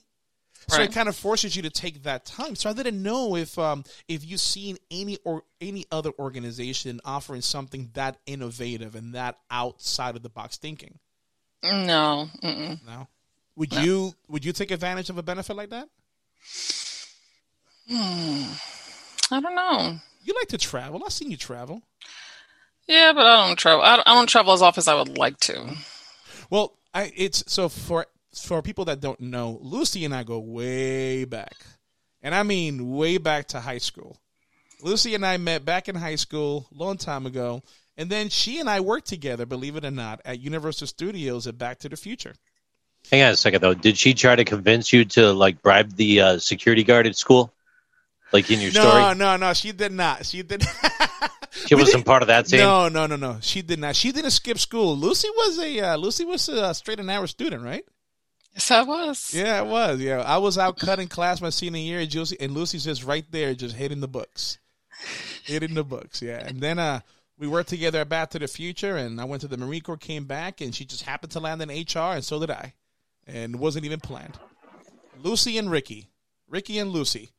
So 0.67 0.77
Right. 0.77 0.89
it 0.89 0.93
kind 0.93 1.09
of 1.09 1.15
forces 1.15 1.55
you 1.55 1.63
to 1.63 1.69
take 1.71 2.03
that 2.03 2.23
time. 2.25 2.55
So 2.55 2.69
I 2.69 2.73
didn't 2.73 3.01
know 3.01 3.35
if 3.35 3.57
um, 3.59 3.83
if 4.07 4.23
you've 4.23 4.39
seen 4.39 4.77
any 4.91 5.17
or 5.25 5.43
any 5.59 5.85
other 5.91 6.11
organization 6.19 7.01
offering 7.03 7.41
something 7.41 7.89
that 7.93 8.17
innovative 8.25 8.95
and 8.95 9.15
that 9.15 9.37
outside 9.49 10.15
of 10.15 10.21
the 10.21 10.29
box 10.29 10.57
thinking. 10.57 10.99
No. 11.63 12.29
Mm-mm. 12.43 12.79
No. 12.85 13.07
Would 13.55 13.73
you 13.73 14.13
would 14.29 14.45
you 14.45 14.53
take 14.53 14.71
advantage 14.71 15.09
of 15.09 15.17
a 15.17 15.23
benefit 15.23 15.55
like 15.55 15.71
that? 15.71 15.89
Hmm. 17.89 18.43
I 19.33 19.39
don't 19.41 19.55
know. 19.55 19.97
You 20.23 20.34
like 20.35 20.49
to 20.49 20.57
travel. 20.57 21.02
I've 21.06 21.14
seen 21.14 21.31
you 21.31 21.38
travel. 21.38 21.81
Yeah, 22.88 23.14
but 23.14 23.26
I 23.26 23.48
don't 23.48 23.57
travel. 23.57 23.81
I 23.81 23.95
don't, 23.98 24.07
I 24.07 24.15
don't 24.15 24.27
travel 24.27 24.53
as 24.53 24.61
often 24.61 24.81
as 24.81 24.88
I 24.88 24.95
would 24.95 25.18
like 25.18 25.38
to. 25.41 25.76
Well, 26.49 26.77
I 26.93 27.11
it's 27.15 27.43
so 27.52 27.69
for 27.69 28.06
for 28.34 28.61
people 28.61 28.85
that 28.85 28.99
don't 28.99 29.19
know, 29.19 29.60
Lucy 29.61 30.06
and 30.06 30.14
I 30.14 30.23
go 30.23 30.39
way 30.39 31.26
back, 31.26 31.56
and 32.22 32.35
I 32.35 32.43
mean 32.43 32.91
way 32.91 33.18
back 33.18 33.48
to 33.49 33.61
high 33.61 33.77
school. 33.77 34.18
Lucy 34.81 35.15
and 35.15 35.26
I 35.26 35.38
met 35.38 35.64
back 35.64 35.88
in 35.88 35.95
high 35.95 36.15
school, 36.15 36.68
a 36.73 36.77
long 36.77 36.98
time 36.98 37.26
ago, 37.26 37.61
and 37.98 38.10
then 38.10 38.30
she 38.30 38.60
and 38.60 38.69
I 38.69 38.80
worked 38.80 39.07
together, 39.07 39.45
believe 39.45 39.76
it 39.76 39.85
or 39.85 39.91
not, 39.91 40.22
at 40.26 40.39
Universal 40.39 40.88
Studios 40.88 41.45
at 41.45 41.57
Back 41.57 41.80
to 41.80 41.89
the 41.89 41.98
Future. 41.98 42.34
Hang 43.11 43.23
on 43.23 43.31
a 43.31 43.35
second 43.35 43.61
though. 43.61 43.73
Did 43.73 43.98
she 43.98 44.14
try 44.14 44.35
to 44.35 44.45
convince 44.45 44.91
you 44.91 45.06
to 45.06 45.34
like 45.34 45.61
bribe 45.61 45.95
the 45.95 46.22
uh, 46.22 46.39
security 46.39 46.84
guard 46.84 47.07
at 47.07 47.15
school, 47.15 47.53
like 48.31 48.49
in 48.51 48.59
your 48.61 48.71
no, 48.73 48.81
story? 48.81 49.01
no, 49.01 49.13
no, 49.13 49.37
no. 49.37 49.53
she 49.53 49.71
did 49.71 49.91
not. 49.91 50.25
She 50.25 50.43
did. 50.43 50.63
She 51.67 51.75
wasn't 51.75 51.97
didn't- 51.97 52.05
part 52.05 52.21
of 52.21 52.29
that 52.29 52.47
scene. 52.47 52.59
No, 52.59 52.87
no, 52.87 53.07
no, 53.07 53.17
no. 53.17 53.37
She 53.41 53.61
did 53.61 53.77
not. 53.77 53.95
She 53.95 54.13
didn't 54.13 54.31
skip 54.31 54.57
school. 54.57 54.95
Lucy 54.97 55.27
was 55.29 55.59
a 55.59 55.79
uh, 55.81 55.95
Lucy 55.97 56.23
was 56.23 56.47
a 56.47 56.73
straight 56.73 56.99
and 56.99 57.07
narrow 57.07 57.25
student, 57.25 57.61
right? 57.61 57.83
Yes, 58.53 58.71
I 58.71 58.83
was. 58.83 59.33
Yeah, 59.33 59.59
I 59.59 59.61
was. 59.61 59.99
Yeah, 59.99 60.21
I 60.21 60.37
was 60.37 60.57
out 60.57 60.79
cutting 60.79 61.09
class 61.09 61.41
my 61.41 61.49
senior 61.49 61.81
year, 61.81 61.99
and 61.99 62.13
Lucy 62.15 62.37
and 62.39 62.53
Lucy's 62.53 62.85
just 62.85 63.03
right 63.03 63.25
there, 63.31 63.53
just 63.53 63.75
hitting 63.75 63.99
the 63.99 64.07
books, 64.07 64.59
hitting 65.43 65.73
the 65.73 65.83
books. 65.83 66.21
Yeah, 66.21 66.45
and 66.45 66.61
then 66.61 66.79
uh, 66.79 67.01
we 67.37 67.47
worked 67.47 67.69
together 67.69 67.99
at 67.99 68.09
Back 68.09 68.29
to 68.31 68.39
the 68.39 68.47
Future, 68.47 68.95
and 68.95 69.19
I 69.19 69.25
went 69.25 69.41
to 69.41 69.47
the 69.49 69.57
Marine 69.57 69.81
Corps, 69.81 69.97
came 69.97 70.23
back, 70.25 70.61
and 70.61 70.73
she 70.73 70.85
just 70.85 71.03
happened 71.03 71.31
to 71.33 71.39
land 71.41 71.61
in 71.61 71.69
HR, 71.69 72.13
and 72.15 72.23
so 72.23 72.39
did 72.39 72.49
I, 72.51 72.73
and 73.27 73.57
wasn't 73.59 73.85
even 73.85 73.99
planned. 73.99 74.39
Lucy 75.21 75.57
and 75.57 75.69
Ricky, 75.69 76.07
Ricky 76.49 76.79
and 76.79 76.91
Lucy. 76.91 77.31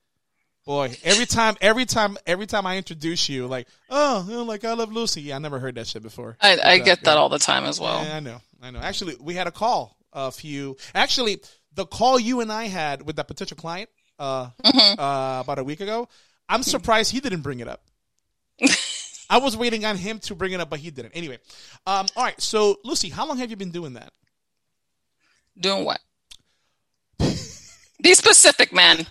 Boy, 0.64 0.96
every 1.02 1.26
time, 1.26 1.56
every 1.60 1.84
time, 1.86 2.16
every 2.24 2.46
time 2.46 2.66
I 2.66 2.76
introduce 2.76 3.28
you, 3.28 3.48
like, 3.48 3.66
oh, 3.90 4.24
you 4.28 4.34
know, 4.34 4.44
like 4.44 4.64
I 4.64 4.74
love 4.74 4.92
Lucy. 4.92 5.22
Yeah, 5.22 5.36
I 5.36 5.38
never 5.38 5.58
heard 5.58 5.74
that 5.74 5.88
shit 5.88 6.02
before. 6.02 6.36
I, 6.40 6.56
I 6.56 6.80
uh, 6.80 6.84
get 6.84 7.02
that 7.02 7.14
yeah. 7.14 7.18
all 7.18 7.28
the 7.28 7.40
time 7.40 7.64
as 7.64 7.80
well. 7.80 8.04
Yeah, 8.04 8.16
I 8.16 8.20
know. 8.20 8.40
I 8.62 8.70
know. 8.70 8.78
Actually, 8.78 9.16
we 9.20 9.34
had 9.34 9.48
a 9.48 9.50
call 9.50 9.96
a 10.12 10.30
few. 10.30 10.76
Actually, 10.94 11.40
the 11.74 11.84
call 11.84 12.18
you 12.18 12.40
and 12.40 12.52
I 12.52 12.64
had 12.64 13.04
with 13.04 13.16
that 13.16 13.26
potential 13.26 13.56
client 13.56 13.90
uh, 14.20 14.50
uh, 14.64 15.42
about 15.44 15.58
a 15.58 15.64
week 15.64 15.80
ago, 15.80 16.08
I'm 16.48 16.62
surprised 16.62 17.10
he 17.10 17.20
didn't 17.20 17.40
bring 17.40 17.60
it 17.60 17.68
up. 17.68 17.82
I 19.30 19.38
was 19.38 19.56
waiting 19.56 19.84
on 19.84 19.96
him 19.96 20.18
to 20.20 20.34
bring 20.34 20.52
it 20.52 20.60
up, 20.60 20.70
but 20.70 20.78
he 20.78 20.90
didn't. 20.90 21.12
Anyway, 21.16 21.38
um, 21.86 22.06
all 22.14 22.22
right. 22.22 22.40
So, 22.40 22.76
Lucy, 22.84 23.08
how 23.08 23.26
long 23.26 23.38
have 23.38 23.50
you 23.50 23.56
been 23.56 23.70
doing 23.70 23.94
that? 23.94 24.12
Doing 25.58 25.84
what? 25.84 26.00
Be 28.02 28.14
specific, 28.14 28.72
man. 28.72 29.06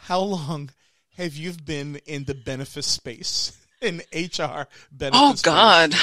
How 0.00 0.20
long 0.20 0.70
have 1.16 1.34
you 1.36 1.52
been 1.52 1.96
in 2.04 2.24
the 2.24 2.34
benefit 2.34 2.84
space 2.84 3.56
in 3.80 4.02
HR 4.12 4.66
benefit? 4.90 5.14
Oh 5.14 5.34
space? 5.34 5.42
God. 5.42 5.94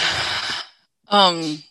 Um, 1.10 1.64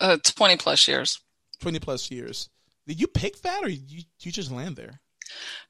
uh, 0.00 0.18
twenty 0.22 0.56
plus 0.56 0.86
years. 0.86 1.20
twenty 1.60 1.80
plus 1.80 2.10
years. 2.10 2.48
Did 2.86 3.00
you 3.00 3.06
pick 3.06 3.42
that, 3.42 3.64
or 3.64 3.68
you 3.68 4.04
you 4.20 4.32
just 4.32 4.50
land 4.50 4.76
there? 4.76 5.00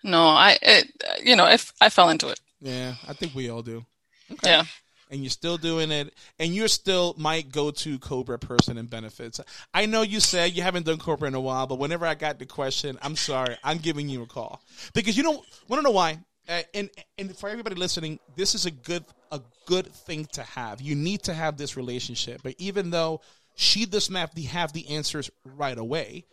No, 0.03 0.23
I, 0.23 0.59
it, 0.61 0.91
you 1.23 1.37
know, 1.37 1.47
if 1.47 1.73
I 1.81 1.89
fell 1.89 2.11
into 2.11 2.29
it. 2.29 2.41
Yeah, 2.61 2.95
I 3.09 3.13
think 3.15 3.35
we 3.35 3.49
all 3.51 3.63
do. 3.63 3.85
Okay. 4.31 4.51
Yeah. 4.51 4.65
And 5.11 5.23
you're 5.23 5.31
still 5.31 5.57
doing 5.57 5.91
it, 5.91 6.15
and 6.39 6.55
you're 6.55 6.69
still 6.69 7.17
my 7.19 7.41
go-to 7.43 7.99
Cobra 7.99 8.39
person 8.39 8.79
in 8.79 8.87
benefits. 8.87 9.41
I 9.75 9.87
know 9.87 10.03
you 10.03 10.21
said 10.21 10.57
you 10.57 10.63
haven't 10.63 10.87
done 10.87 10.99
Cobra 10.99 11.27
in 11.27 11.35
a 11.35 11.41
while, 11.41 11.67
but 11.67 11.81
whenever 11.81 12.07
I 12.07 12.15
got 12.15 12.39
the 12.39 12.47
question, 12.47 12.97
I'm 13.03 13.17
sorry, 13.17 13.57
I'm 13.65 13.79
giving 13.79 14.09
you 14.09 14.23
a 14.23 14.27
call 14.27 14.63
because 14.95 15.17
you 15.17 15.25
don't 15.25 15.45
want 15.67 15.81
to 15.81 15.83
know 15.83 15.91
why. 15.91 16.21
Uh, 16.49 16.63
and 16.75 16.91
and 17.19 17.37
for 17.37 17.49
everybody 17.49 17.77
listening, 17.77 18.19
this 18.37 18.55
is 18.55 18.67
a 18.67 18.71
good 18.71 19.05
a 19.33 19.41
good 19.67 19.87
thing 19.87 20.27
to 20.33 20.43
have. 20.43 20.81
You 20.81 20.95
need 20.95 21.23
to 21.25 21.35
have 21.35 21.57
this 21.57 21.77
relationship. 21.77 22.43
But 22.43 22.55
even 22.59 22.91
though 22.91 23.21
she 23.57 23.87
does 23.87 24.11
not 24.11 24.37
have 24.39 24.73
the 24.73 24.89
answers 24.89 25.31
right 25.45 25.79
away, 25.79 26.25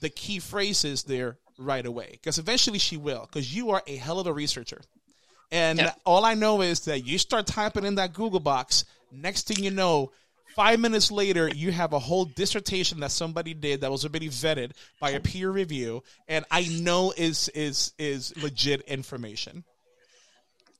the 0.00 0.08
key 0.08 0.38
phrase 0.38 0.84
is 0.84 1.02
there 1.02 1.38
right 1.58 1.84
away 1.84 2.10
because 2.12 2.38
eventually 2.38 2.78
she 2.78 2.96
will 2.96 3.28
because 3.30 3.54
you 3.54 3.70
are 3.70 3.82
a 3.86 3.96
hell 3.96 4.18
of 4.18 4.26
a 4.26 4.32
researcher. 4.32 4.80
And 5.52 5.78
Yeah. 5.80 5.92
all 6.04 6.24
I 6.24 6.34
know 6.34 6.62
is 6.62 6.80
that 6.80 7.00
you 7.06 7.18
start 7.18 7.46
typing 7.46 7.84
in 7.84 7.96
that 7.96 8.12
Google 8.12 8.40
box. 8.40 8.84
Next 9.10 9.46
thing 9.48 9.62
you 9.64 9.70
know, 9.70 10.12
five 10.54 10.78
minutes 10.78 11.10
later, 11.10 11.48
you 11.48 11.72
have 11.72 11.92
a 11.92 11.98
whole 11.98 12.24
dissertation 12.24 13.00
that 13.00 13.10
somebody 13.10 13.54
did 13.54 13.80
that 13.80 13.90
was 13.90 14.04
already 14.04 14.28
vetted 14.28 14.72
by 15.00 15.10
a 15.10 15.20
peer 15.20 15.50
review, 15.50 16.02
and 16.28 16.44
I 16.50 16.62
know 16.64 17.12
is 17.16 17.48
is 17.54 17.92
is 17.98 18.32
legit 18.36 18.82
information. 18.82 19.64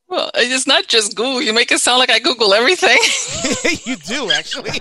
Well, 0.09 0.31
it's 0.35 0.67
not 0.67 0.89
just 0.89 1.15
Google. 1.15 1.41
You 1.41 1.53
make 1.53 1.71
it 1.71 1.79
sound 1.79 1.99
like 2.01 2.11
I 2.11 2.19
Google 2.19 2.53
everything. 2.53 2.99
you 3.85 3.97
do 3.97 4.31
actually. 4.33 4.71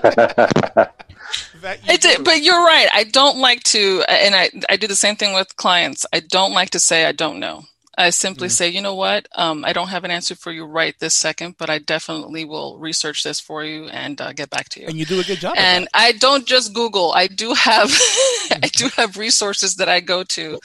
that 1.62 1.80
you 1.88 1.98
do. 1.98 2.24
but 2.24 2.42
you're 2.42 2.64
right. 2.64 2.88
I 2.92 3.04
don't 3.04 3.38
like 3.38 3.62
to, 3.64 4.04
and 4.10 4.34
I, 4.36 4.50
I 4.70 4.78
do 4.78 4.88
the 4.88 4.96
same 4.96 5.16
thing 5.16 5.36
with 5.36 5.56
clients. 5.56 6.06
I 6.12 6.20
don't 6.22 6.54
like 6.54 6.72
to 6.72 6.80
say 6.80 7.06
I 7.06 7.12
don't 7.12 7.40
know. 7.40 7.66
I 8.00 8.10
simply 8.12 8.48
Mm. 8.48 8.52
say, 8.52 8.70
you 8.70 8.82
know 8.82 8.96
what? 8.96 9.28
Um, 9.36 9.66
I 9.66 9.74
don't 9.74 9.90
have 9.90 10.06
an 10.06 10.12
answer 10.12 10.34
for 10.36 10.52
you 10.52 10.64
right 10.66 10.96
this 11.00 11.14
second, 11.14 11.56
but 11.58 11.70
I 11.70 11.80
definitely 11.80 12.46
will 12.46 12.80
research 12.80 13.24
this 13.24 13.40
for 13.42 13.64
you 13.66 13.86
and 13.90 14.20
uh, 14.22 14.32
get 14.34 14.50
back 14.50 14.70
to 14.70 14.80
you. 14.82 14.88
and 14.88 14.98
you 14.98 15.06
do 15.06 15.20
a 15.20 15.24
good 15.24 15.40
job. 15.40 15.56
and. 15.58 15.88
I 15.94 16.14
don't 16.14 16.46
just 16.48 16.74
Google. 16.74 17.12
I 17.14 17.28
do 17.28 17.54
have 17.54 17.92
I 18.64 18.70
do 18.74 18.88
have 18.96 19.18
resources 19.18 19.76
that 19.76 19.90
I 19.90 20.00
go 20.00 20.24
to. 20.24 20.60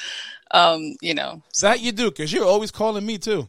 Um, 0.52 0.94
you 1.02 1.14
know. 1.14 1.42
that 1.60 1.80
you 1.80 1.90
do 1.92 2.10
because 2.10 2.32
you're 2.32 2.46
always 2.46 2.70
calling 2.70 3.04
me 3.04 3.18
too. 3.18 3.48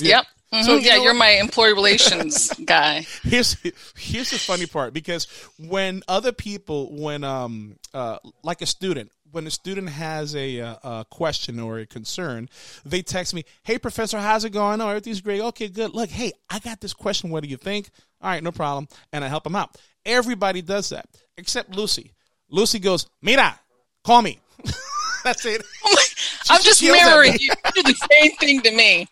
Yep. 0.00 0.24
Mhm, 0.54 0.64
So, 0.64 0.76
you 0.76 0.86
yeah, 0.86 0.96
you're 1.02 1.14
my 1.14 1.30
employee 1.30 1.74
relations 1.74 2.50
guy. 2.64 3.04
here's 3.24 3.56
here's 3.96 4.30
the 4.30 4.38
funny 4.38 4.66
part 4.66 4.94
because 4.94 5.26
when 5.58 6.02
other 6.08 6.32
people 6.32 6.88
when 6.96 7.24
um 7.24 7.76
uh 7.92 8.18
like 8.42 8.62
a 8.62 8.66
student 8.66 9.10
when 9.30 9.46
a 9.46 9.50
student 9.50 9.88
has 9.88 10.34
a, 10.34 10.60
uh, 10.60 10.76
a 10.82 11.04
question 11.10 11.60
or 11.60 11.78
a 11.78 11.86
concern 11.86 12.48
they 12.84 13.02
text 13.02 13.34
me 13.34 13.44
hey 13.62 13.78
professor 13.78 14.18
how's 14.18 14.44
it 14.44 14.50
going? 14.50 14.80
Oh 14.80 14.88
everything's 14.88 15.20
great. 15.20 15.40
Okay 15.40 15.68
good. 15.68 15.94
Look 15.94 16.10
hey 16.10 16.32
i 16.50 16.58
got 16.58 16.80
this 16.80 16.92
question. 16.92 17.30
What 17.30 17.42
do 17.42 17.48
you 17.48 17.56
think? 17.56 17.90
All 18.20 18.30
right 18.30 18.42
no 18.42 18.52
problem. 18.52 18.88
And 19.12 19.24
i 19.24 19.28
help 19.28 19.44
them 19.44 19.56
out. 19.56 19.76
Everybody 20.04 20.62
does 20.62 20.90
that 20.90 21.06
except 21.36 21.74
lucy. 21.74 22.12
Lucy 22.48 22.78
goes 22.78 23.06
mira 23.22 23.58
call 24.04 24.22
me. 24.22 24.38
That's 25.24 25.44
it. 25.44 25.62
I'm 26.50 26.62
just 26.62 26.82
mirroring 26.82 27.34
you. 27.38 27.52
You 27.64 27.72
do 27.74 27.82
the 27.82 28.08
same 28.10 28.32
thing 28.36 28.62
to 28.62 28.70
me. 28.70 29.08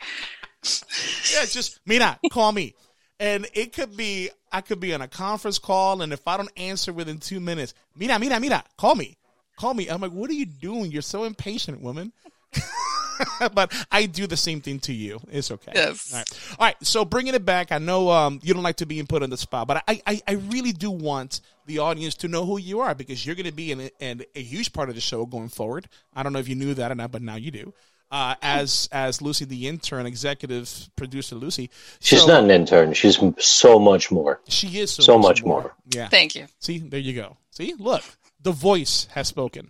yeah, 1.33 1.45
just 1.47 1.81
Mina, 1.87 2.19
call 2.33 2.53
me. 2.53 2.75
And 3.19 3.47
it 3.55 3.73
could 3.73 3.97
be 3.97 4.31
I 4.53 4.61
could 4.61 4.81
be 4.81 4.95
on 4.95 5.03
a 5.03 5.09
conference 5.09 5.59
call, 5.59 6.03
and 6.03 6.13
if 6.13 6.27
I 6.27 6.37
don't 6.37 6.51
answer 6.57 6.93
within 6.93 7.19
two 7.19 7.41
minutes, 7.41 7.75
Mina, 7.95 8.19
Mina, 8.19 8.41
Mina, 8.41 8.65
call 8.79 8.95
me, 8.95 9.17
call 9.57 9.75
me. 9.75 9.89
I'm 9.89 10.01
like, 10.01 10.13
what 10.13 10.31
are 10.31 10.35
you 10.35 10.47
doing? 10.47 10.91
You're 10.91 11.03
so 11.03 11.25
impatient, 11.25 11.81
woman. 11.81 12.13
but 13.55 13.73
I 13.91 14.07
do 14.07 14.27
the 14.27 14.37
same 14.37 14.61
thing 14.61 14.79
to 14.81 14.93
you. 14.93 15.21
It's 15.31 15.51
okay. 15.51 15.73
Yes. 15.75 16.13
All 16.13 16.19
right. 16.19 16.51
All 16.59 16.67
right. 16.67 16.77
So 16.83 17.05
bringing 17.05 17.35
it 17.35 17.45
back, 17.45 17.73
I 17.73 17.79
know 17.79 18.11
um, 18.11 18.41
you 18.43 18.55
don't 18.55 18.63
like 18.63 18.77
to 18.77 18.87
be 18.87 19.03
put 19.03 19.23
on 19.23 19.31
the 19.31 19.37
spot, 19.37 19.67
but 19.67 19.83
I, 19.89 20.01
I, 20.07 20.21
I 20.27 20.33
really 20.33 20.73
do 20.73 20.91
want 20.91 21.41
the 21.67 21.79
audience 21.79 22.15
to 22.17 22.29
know 22.29 22.45
who 22.45 22.59
you 22.59 22.81
are 22.81 22.95
because 22.95 23.25
you're 23.25 23.35
going 23.35 23.47
to 23.47 23.53
be 23.53 23.73
in, 23.73 23.91
in 24.01 24.25
a 24.35 24.43
huge 24.43 24.73
part 24.73 24.89
of 24.89 24.95
the 24.95 25.01
show 25.01 25.27
going 25.27 25.49
forward. 25.49 25.89
I 26.15 26.23
don't 26.23 26.33
know 26.33 26.39
if 26.39 26.49
you 26.49 26.55
knew 26.55 26.75
that 26.75 26.91
or 26.93 26.95
not, 26.95 27.11
but 27.13 27.23
now 27.23 27.37
you 27.37 27.51
do. 27.51 27.75
Uh, 28.09 28.37
as 28.41 28.89
as 28.93 29.21
Lucy, 29.21 29.45
the 29.45 29.67
intern, 29.67 30.07
executive 30.07 30.89
producer 30.95 31.35
Lucy. 31.35 31.71
She's 31.99 32.21
So- 32.21 32.29
not 32.29 32.45
an 32.45 32.51
intern. 32.53 32.93
She's 32.93 33.19
so 33.39 33.81
much 33.81 34.13
more. 34.13 34.41
She 34.49 34.79
is 34.79 34.93
so, 34.93 35.03
So 35.03 35.19
much, 35.19 35.43
much 35.43 35.45
more. 35.45 35.61
more. 35.63 35.75
Yeah. 35.93 36.09
Thank 36.09 36.37
you. 36.37 36.47
See, 36.61 36.79
there 36.79 37.01
you 37.01 37.15
go. 37.15 37.37
See, 37.51 37.75
look, 37.79 38.05
the 38.47 38.53
voice 38.53 39.09
has 39.11 39.27
spoken. 39.27 39.69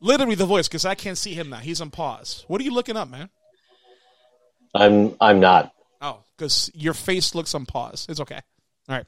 Literally, 0.00 0.36
the 0.36 0.46
voice, 0.46 0.68
because 0.68 0.84
I 0.84 0.94
can't 0.94 1.18
see 1.18 1.34
him 1.34 1.50
now. 1.50 1.56
He's 1.56 1.80
on 1.80 1.90
pause. 1.90 2.44
What 2.46 2.60
are 2.60 2.64
you 2.64 2.72
looking 2.72 2.96
up, 2.96 3.10
man? 3.10 3.28
I'm 4.72 5.16
I'm 5.20 5.40
not. 5.40 5.72
Oh, 6.00 6.22
because 6.36 6.70
your 6.74 6.94
face 6.94 7.34
looks 7.34 7.56
on 7.56 7.66
pause. 7.66 8.06
It's 8.08 8.20
okay. 8.20 8.38
All 8.88 8.96
right. 8.96 9.06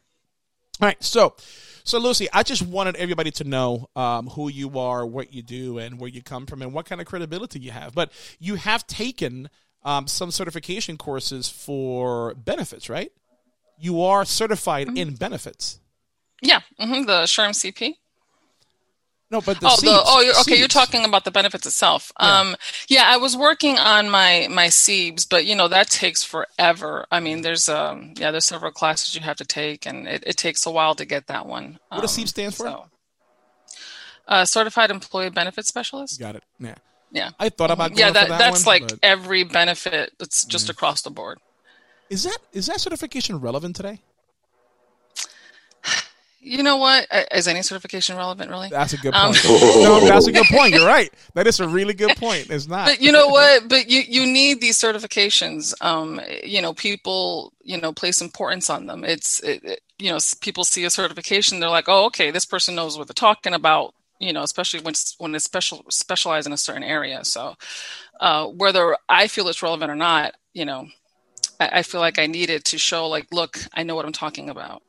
All 0.80 0.88
right. 0.88 1.00
So, 1.00 1.36
so 1.84 2.00
Lucy, 2.00 2.26
I 2.32 2.42
just 2.42 2.62
wanted 2.62 2.96
everybody 2.96 3.30
to 3.32 3.44
know 3.44 3.88
um, 3.94 4.26
who 4.26 4.48
you 4.48 4.76
are, 4.80 5.06
what 5.06 5.32
you 5.32 5.42
do, 5.42 5.78
and 5.78 6.00
where 6.00 6.10
you 6.10 6.20
come 6.20 6.44
from, 6.44 6.60
and 6.60 6.72
what 6.72 6.86
kind 6.86 7.00
of 7.00 7.06
credibility 7.06 7.60
you 7.60 7.70
have. 7.70 7.94
But 7.94 8.10
you 8.40 8.56
have 8.56 8.88
taken 8.88 9.50
um, 9.84 10.08
some 10.08 10.32
certification 10.32 10.96
courses 10.96 11.48
for 11.48 12.34
benefits, 12.34 12.88
right? 12.88 13.12
You 13.78 14.02
are 14.02 14.24
certified 14.24 14.98
in 14.98 15.14
benefits. 15.14 15.78
Yeah, 16.42 16.62
hmm 16.80 17.02
the 17.02 17.22
SHRM 17.22 17.50
CP. 17.50 17.94
No, 19.28 19.40
but 19.40 19.58
the 19.58 19.66
oh, 19.66 19.70
seeds, 19.70 19.82
the, 19.82 20.02
oh, 20.04 20.20
you're, 20.20 20.38
okay. 20.40 20.56
You're 20.56 20.68
talking 20.68 21.04
about 21.04 21.24
the 21.24 21.32
benefits 21.32 21.66
itself. 21.66 22.12
Um, 22.16 22.54
yeah, 22.88 23.04
I 23.06 23.16
was 23.16 23.36
working 23.36 23.76
on 23.76 24.08
my 24.08 24.46
my 24.48 24.68
CEBS, 24.68 25.28
but 25.28 25.44
you 25.44 25.56
know 25.56 25.66
that 25.66 25.90
takes 25.90 26.22
forever. 26.22 27.06
I 27.10 27.18
mean, 27.18 27.42
there's 27.42 27.68
um, 27.68 28.14
yeah, 28.16 28.30
there's 28.30 28.44
several 28.44 28.70
classes 28.70 29.16
you 29.16 29.22
have 29.22 29.36
to 29.38 29.44
take, 29.44 29.84
and 29.84 30.06
it, 30.06 30.22
it 30.26 30.36
takes 30.36 30.64
a 30.64 30.70
while 30.70 30.94
to 30.94 31.04
get 31.04 31.26
that 31.26 31.44
one. 31.46 31.80
What 31.88 32.02
does 32.02 32.16
Um, 32.16 32.24
SEEB 32.24 32.28
stands 32.28 32.56
for? 32.56 32.66
so- 32.66 32.84
Uh, 34.28 34.44
Certified 34.44 34.90
Employee 34.90 35.30
Benefit 35.30 35.66
Specialist. 35.66 36.18
Got 36.20 36.36
it. 36.36 36.44
Yeah. 36.60 36.74
Yeah. 37.12 37.30
I 37.38 37.48
thought 37.48 37.70
about 37.70 37.90
going 37.90 37.98
yeah, 38.00 38.08
for 38.08 38.14
that, 38.14 38.28
that 38.28 38.38
that's 38.38 38.64
one, 38.64 38.80
like 38.80 38.88
but- 38.88 38.98
every 39.02 39.42
benefit. 39.44 40.12
It's 40.20 40.44
just 40.44 40.68
across 40.68 41.02
the 41.02 41.10
board. 41.10 41.38
Is 42.10 42.22
that 42.22 42.38
is 42.52 42.66
that 42.66 42.80
certification 42.80 43.40
relevant 43.40 43.74
today? 43.74 44.02
You 46.46 46.62
know 46.62 46.76
what? 46.76 47.06
Uh, 47.10 47.24
any 47.46 47.62
certification 47.62 48.16
relevant, 48.16 48.50
really? 48.50 48.68
That's 48.68 48.92
a 48.92 48.96
good 48.98 49.14
Um, 49.14 49.32
point. 49.32 49.44
no, 49.82 50.00
that's 50.06 50.26
a 50.28 50.32
good 50.32 50.46
point. 50.46 50.74
You're 50.74 50.86
right. 50.86 51.12
That 51.34 51.46
is 51.48 51.58
a 51.60 51.66
really 51.66 51.92
good 51.94 52.16
point. 52.16 52.50
It's 52.50 52.68
not. 52.68 52.86
but 52.86 53.00
you 53.00 53.10
know 53.10 53.26
what 53.26 53.68
but 53.68 53.90
you 53.90 54.02
you 54.06 54.24
need 54.26 54.60
these 54.60 54.78
certifications 54.78 55.74
um 55.80 56.20
you 56.44 56.62
know 56.62 56.72
people 56.72 57.52
you 57.62 57.78
know 57.80 57.92
place 57.92 58.20
importance 58.20 58.70
on 58.70 58.86
them 58.86 59.02
it's 59.04 59.40
it, 59.42 59.62
it- 59.64 59.80
you 59.98 60.10
know 60.10 60.18
people 60.40 60.62
see 60.62 60.84
a 60.84 60.90
certification 60.90 61.58
they're 61.58 61.70
like 61.70 61.88
oh 61.88 62.04
okay 62.06 62.30
this 62.30 62.44
person 62.44 62.74
knows 62.74 62.96
what 62.98 63.06
they're 63.08 63.14
talking 63.14 63.54
about 63.54 63.94
you 64.20 64.32
know 64.32 64.42
especially 64.42 64.80
when 64.80 64.92
it's 64.92 65.14
when 65.18 65.34
it's 65.34 65.44
special 65.44 65.82
specialized 65.90 66.46
in 66.46 66.52
a 66.52 66.56
certain 66.56 66.82
area 66.84 67.24
so 67.24 67.54
uh 68.20 68.46
whether 68.46 68.96
i 69.08 69.26
feel 69.26 69.48
it's 69.48 69.62
relevant 69.62 69.90
or 69.90 69.96
not 69.96 70.34
you 70.52 70.64
know 70.66 70.86
I, 71.58 71.66
I 71.78 71.82
feel 71.82 72.00
like 72.02 72.18
i 72.18 72.26
need 72.26 72.50
it 72.50 72.64
to 72.66 72.78
show 72.78 73.08
like 73.08 73.26
look 73.32 73.58
i 73.72 73.82
know 73.82 73.94
what 73.96 74.04
i'm 74.04 74.12
talking 74.12 74.48
about 74.50 74.82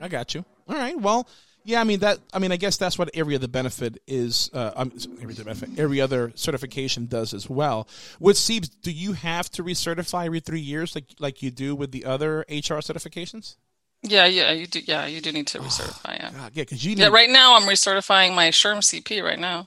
I 0.00 0.08
got 0.08 0.34
you. 0.34 0.44
All 0.68 0.76
right. 0.76 0.98
Well, 0.98 1.28
yeah. 1.64 1.80
I 1.80 1.84
mean 1.84 2.00
that. 2.00 2.18
I 2.32 2.38
mean, 2.38 2.52
I 2.52 2.56
guess 2.56 2.76
that's 2.76 2.98
what 2.98 3.10
every 3.14 3.34
other 3.34 3.48
benefit 3.48 4.02
is. 4.06 4.50
Uh, 4.52 4.72
um, 4.76 4.92
every 5.20 5.34
other 5.34 5.44
benefit, 5.44 5.78
every 5.78 6.00
other 6.00 6.32
certification 6.34 7.06
does 7.06 7.34
as 7.34 7.48
well. 7.48 7.88
With 8.20 8.36
CEBS, 8.36 8.70
do 8.82 8.90
you 8.90 9.12
have 9.12 9.50
to 9.50 9.64
recertify 9.64 10.26
every 10.26 10.40
three 10.40 10.60
years, 10.60 10.94
like 10.94 11.06
like 11.18 11.42
you 11.42 11.50
do 11.50 11.74
with 11.74 11.92
the 11.92 12.04
other 12.04 12.40
HR 12.48 12.80
certifications? 12.80 13.56
yeah 14.06 14.26
yeah 14.26 14.50
you 14.52 14.66
do 14.66 14.80
yeah 14.80 15.06
you 15.06 15.18
do 15.22 15.32
need 15.32 15.46
to 15.46 15.58
recertify 15.58 16.18
yeah 16.18 16.30
God, 16.30 16.52
yeah, 16.52 16.62
because 16.64 16.84
you. 16.84 16.92
yeah 16.94 17.06
need- 17.06 17.10
right 17.14 17.30
now 17.30 17.56
i'm 17.56 17.62
recertifying 17.62 18.34
my 18.34 18.48
SHRM 18.48 18.80
CP 18.82 19.24
right 19.24 19.38
now 19.38 19.66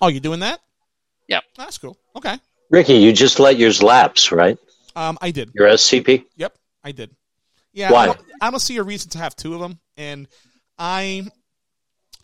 Oh, 0.00 0.08
you're 0.08 0.20
doing 0.20 0.40
that? 0.40 0.60
Yep. 1.28 1.44
That's 1.56 1.78
cool. 1.78 1.96
Okay. 2.14 2.38
Ricky, 2.70 2.94
you 2.94 3.12
just 3.12 3.40
let 3.40 3.56
yours 3.56 3.82
lapse, 3.82 4.30
right? 4.30 4.58
Um, 4.94 5.18
I 5.20 5.30
did. 5.30 5.50
Your 5.54 5.68
SCP. 5.68 6.24
Yep, 6.36 6.54
I 6.84 6.92
did. 6.92 7.10
Yeah, 7.78 7.92
Why? 7.92 8.02
I 8.02 8.06
don't, 8.06 8.20
I 8.40 8.50
don't 8.50 8.58
see 8.58 8.76
a 8.78 8.82
reason 8.82 9.10
to 9.10 9.18
have 9.18 9.36
two 9.36 9.54
of 9.54 9.60
them, 9.60 9.78
and 9.96 10.26
I, 10.76 11.28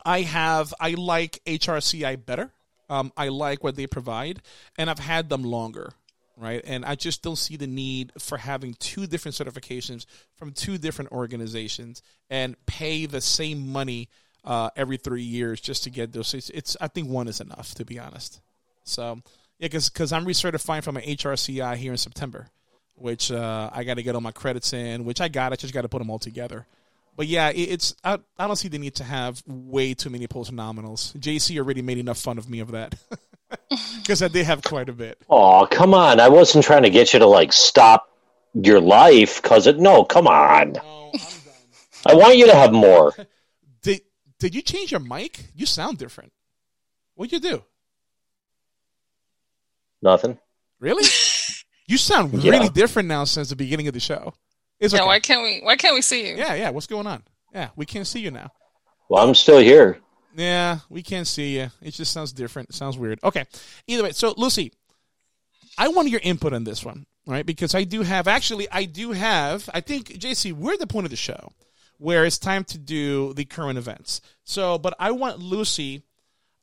I 0.05 0.23
have 0.23 0.75
I 0.81 0.91
like 0.95 1.41
HRCI 1.47 2.27
better. 2.27 2.51
Um, 2.91 3.13
I 3.17 3.29
like 3.29 3.63
what 3.63 3.77
they 3.77 3.87
provide, 3.87 4.43
and 4.77 4.91
I've 4.91 4.99
had 4.99 5.29
them 5.29 5.45
longer, 5.45 5.93
right? 6.37 6.61
And 6.67 6.85
I 6.85 6.97
just 6.97 7.23
don't 7.23 7.39
see 7.39 7.57
the 7.57 7.69
need 7.69 8.11
for 8.19 8.37
having 8.37 8.75
two 8.75 9.07
different 9.07 9.37
certifications 9.37 10.07
from 10.35 10.51
two 10.51 10.77
different 10.77 11.13
organizations 11.13 12.03
and 12.29 12.57
pay 12.67 13.07
the 13.07 13.21
same 13.21 13.69
money 13.69 14.09
uh, 14.45 14.71
every 14.75 14.97
three 14.97 15.23
years 15.23 15.61
just 15.61 15.85
to 15.85 15.91
get 15.91 16.13
those. 16.13 16.35
It's, 16.35 16.51
it's 16.51 16.77
I 16.81 16.89
think 16.89 17.09
one 17.09 17.29
is 17.29 17.41
enough, 17.41 17.77
to 17.77 17.85
be 17.85 18.01
honest. 18.01 18.41
So 18.83 19.21
yeah, 19.61 19.69
because 19.69 20.13
I'm 20.13 20.27
recertifying 20.27 20.83
from 20.83 20.97
an 20.97 21.05
HRCI 21.05 21.77
here 21.77 21.93
in 21.93 21.99
September, 21.99 22.49
which 22.97 23.31
uh, 23.31 23.71
I 23.73 23.85
got 23.85 23.95
to 23.95 24.03
get 24.03 24.15
all 24.15 24.21
my 24.21 24.33
credits 24.33 24.73
in, 24.73 25.05
which 25.05 25.21
I 25.21 25.29
got. 25.29 25.53
I 25.53 25.57
just 25.57 25.75
got 25.75 25.83
to 25.83 25.89
put 25.89 25.99
them 25.99 26.11
all 26.11 26.19
together. 26.19 26.67
But 27.17 27.27
yeah, 27.27 27.51
it, 27.51 27.61
it's 27.61 27.95
I, 28.03 28.19
I 28.39 28.47
don't 28.47 28.57
see 28.57 28.69
the 28.69 28.79
need 28.79 28.97
to 28.97 29.05
have 29.05 29.43
way 29.47 29.95
too 29.95 30.11
many 30.11 30.27
post 30.27 30.53
nominals. 30.53 31.17
JC 31.17 31.59
already 31.59 31.83
made 31.83 31.99
enough 31.99 32.19
fun 32.19 32.39
of 32.39 32.49
me 32.49 32.61
of 32.61 32.73
that 32.73 32.95
because 33.99 34.23
I 34.23 34.29
did 34.29 34.47
have 34.47 34.63
quite 34.63 34.89
a 34.89 34.93
bit. 34.93 35.19
Oh, 35.31 35.67
come 35.71 35.95
on. 35.95 36.21
I 36.21 36.29
wasn't 36.29 36.65
trying 36.65 36.83
to 36.83 36.91
get 36.91 37.13
you 37.13 37.21
to 37.21 37.27
like 37.27 37.53
stop 37.53 38.11
your 38.55 38.81
life 38.81 39.43
because 39.43 39.67
it. 39.67 39.79
No, 39.79 40.05
come 40.05 40.27
on. 40.27 40.77
I 42.07 42.15
want 42.15 42.37
you 42.37 42.47
to 42.47 42.55
have 42.55 42.73
more. 42.73 43.13
Did 43.83 44.01
did 44.39 44.55
you 44.55 44.63
change 44.63 44.91
your 44.91 45.01
mic? 45.01 45.47
You 45.55 45.67
sound 45.67 45.99
different. 45.99 46.33
What'd 47.15 47.33
you 47.33 47.41
do? 47.41 47.65
Nothing. 50.03 50.39
Really? 50.81 51.05
You 51.87 51.99
sound 51.99 52.33
Yeah. 52.43 52.51
really 52.51 52.69
different 52.69 53.09
now 53.09 53.25
since 53.25 53.49
the 53.51 53.57
beginning 53.57 53.89
of 53.89 53.95
the 53.95 54.01
show. 54.01 54.35
It's 54.81 54.93
yeah 54.93 55.01
okay. 55.01 55.07
why 55.07 55.21
can't 55.21 55.43
we 55.43 55.61
why 55.63 55.77
can't 55.77 55.95
we 55.95 56.03
see 56.03 56.29
you 56.29 56.37
Yeah, 56.37 56.55
yeah. 56.55 56.71
What's 56.71 56.87
going 56.87 57.07
on? 57.07 57.23
Yeah, 57.55 57.69
we 57.77 57.87
can't 57.87 58.07
see 58.07 58.21
you 58.21 58.31
now. 58.31 58.51
Well, 59.09 59.27
I'm 59.27 59.35
still 59.35 59.59
here. 59.59 59.99
Yeah, 60.37 60.79
we 60.89 61.03
can't 61.03 61.27
see 61.27 61.57
you. 61.59 61.71
It 61.81 61.93
just 61.93 62.13
sounds 62.13 62.33
different. 62.33 62.71
It 62.71 62.75
sounds 62.75 62.99
weird. 62.99 63.21
Okay. 63.23 63.45
Either 63.87 64.03
way, 64.03 64.13
so 64.13 64.35
Lucy, 64.37 64.73
I 65.79 65.89
want 65.89 66.09
your 66.09 66.21
input 66.25 66.53
on 66.53 66.65
this 66.65 66.85
one, 66.85 67.07
right? 67.27 67.47
Because 67.47 67.75
I 67.75 67.85
do 67.85 68.03
have 68.03 68.27
actually 68.27 68.67
I 68.73 68.85
do 68.85 69.13
have 69.13 69.69
I 69.73 69.81
think 69.81 70.09
JC, 70.09 70.53
we're 70.53 70.73
at 70.73 70.81
the 70.81 70.87
point 70.87 71.07
of 71.07 71.11
the 71.11 71.17
show 71.17 71.53
where 71.99 72.25
it's 72.25 72.39
time 72.39 72.65
to 72.65 72.79
do 72.79 73.33
the 73.35 73.45
current 73.45 73.79
events. 73.79 74.21
So, 74.43 74.79
but 74.79 74.95
I 74.99 75.13
want 75.13 75.39
Lucy 75.39 76.03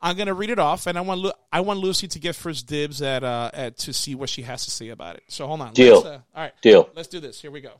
I'm 0.01 0.17
gonna 0.17 0.33
read 0.33 0.49
it 0.49 0.57
off, 0.59 0.87
and 0.87 0.97
I 0.97 1.01
want 1.01 1.21
Lu- 1.21 1.31
I 1.51 1.61
want 1.61 1.79
Lucy 1.79 2.07
to 2.07 2.19
get 2.19 2.35
first 2.35 2.65
dibs 2.67 3.01
at 3.01 3.23
uh 3.23 3.51
at 3.53 3.77
to 3.79 3.93
see 3.93 4.15
what 4.15 4.29
she 4.29 4.41
has 4.41 4.65
to 4.65 4.71
say 4.71 4.89
about 4.89 5.15
it. 5.17 5.23
So 5.27 5.45
hold 5.45 5.61
on. 5.61 5.73
Deal. 5.73 5.95
Let's, 5.95 6.05
uh, 6.07 6.19
all 6.35 6.43
right. 6.43 6.53
Deal. 6.61 6.89
Let's 6.95 7.07
do 7.07 7.19
this. 7.19 7.39
Here 7.41 7.51
we 7.51 7.61
go. 7.61 7.73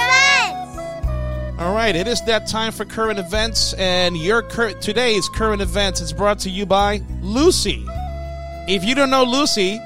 events. 0.09 1.61
All 1.61 1.75
right, 1.75 1.95
it 1.95 2.07
is 2.09 2.23
that 2.25 2.47
time 2.49 2.73
for 2.73 2.85
current 2.85 3.19
events, 3.19 3.73
and 3.75 4.17
your 4.17 4.43
cur- 4.43 4.73
today's 4.81 5.29
current 5.29 5.63
events 5.63 6.01
is 6.01 6.13
brought 6.13 6.41
to 6.41 6.51
you 6.51 6.67
by 6.67 7.03
Lucy. 7.21 7.85
If 8.69 8.85
you 8.85 8.95
don't 8.95 9.11
know 9.11 9.25
Lucy, 9.25 9.79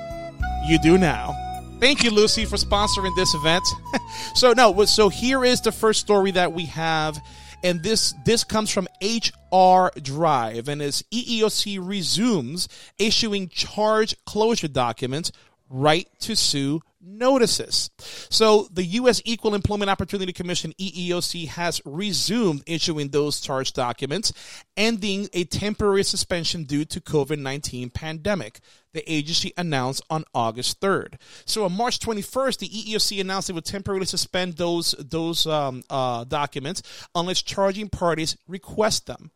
you 0.68 0.78
do 0.78 0.98
now. 0.98 1.34
Thank 1.78 2.02
you, 2.02 2.10
Lucy, 2.10 2.44
for 2.44 2.56
sponsoring 2.56 3.14
this 3.16 3.34
event. 3.34 3.64
so 4.34 4.52
no, 4.52 4.84
so 4.86 5.08
here 5.08 5.44
is 5.44 5.60
the 5.60 5.72
first 5.72 6.00
story 6.00 6.30
that 6.30 6.52
we 6.52 6.64
have, 6.66 7.18
and 7.62 7.82
this 7.82 8.14
this 8.24 8.44
comes 8.44 8.70
from 8.70 8.88
HR 9.02 9.90
Dive, 10.00 10.68
and 10.68 10.80
as 10.80 11.02
EEOC 11.12 11.78
resumes 11.86 12.68
issuing 12.98 13.48
charge 13.48 14.16
closure 14.24 14.68
documents, 14.68 15.32
right 15.68 16.08
to 16.20 16.34
sue 16.34 16.80
notices. 17.06 17.90
So 18.30 18.68
the 18.72 18.84
U.S. 18.84 19.22
Equal 19.24 19.54
Employment 19.54 19.90
Opportunity 19.90 20.32
Commission 20.32 20.72
(EEOC) 20.78 21.48
has 21.48 21.80
resumed 21.84 22.62
issuing 22.66 23.08
those 23.08 23.40
charge 23.40 23.72
documents, 23.72 24.32
ending 24.76 25.28
a 25.32 25.44
temporary 25.44 26.02
suspension 26.02 26.64
due 26.64 26.84
to 26.86 27.00
COVID-19 27.00 27.92
pandemic. 27.94 28.60
The 28.92 29.12
agency 29.12 29.52
announced 29.58 30.02
on 30.08 30.24
August 30.34 30.80
3rd. 30.80 31.20
So 31.44 31.64
on 31.66 31.72
March 31.72 31.98
21st, 31.98 32.58
the 32.58 32.68
EEOC 32.68 33.20
announced 33.20 33.50
it 33.50 33.52
would 33.52 33.66
temporarily 33.66 34.06
suspend 34.06 34.54
those 34.54 34.94
those 34.98 35.46
um, 35.46 35.82
uh, 35.90 36.24
documents 36.24 36.82
unless 37.14 37.42
charging 37.42 37.90
parties 37.90 38.36
request 38.48 39.06
them. 39.06 39.30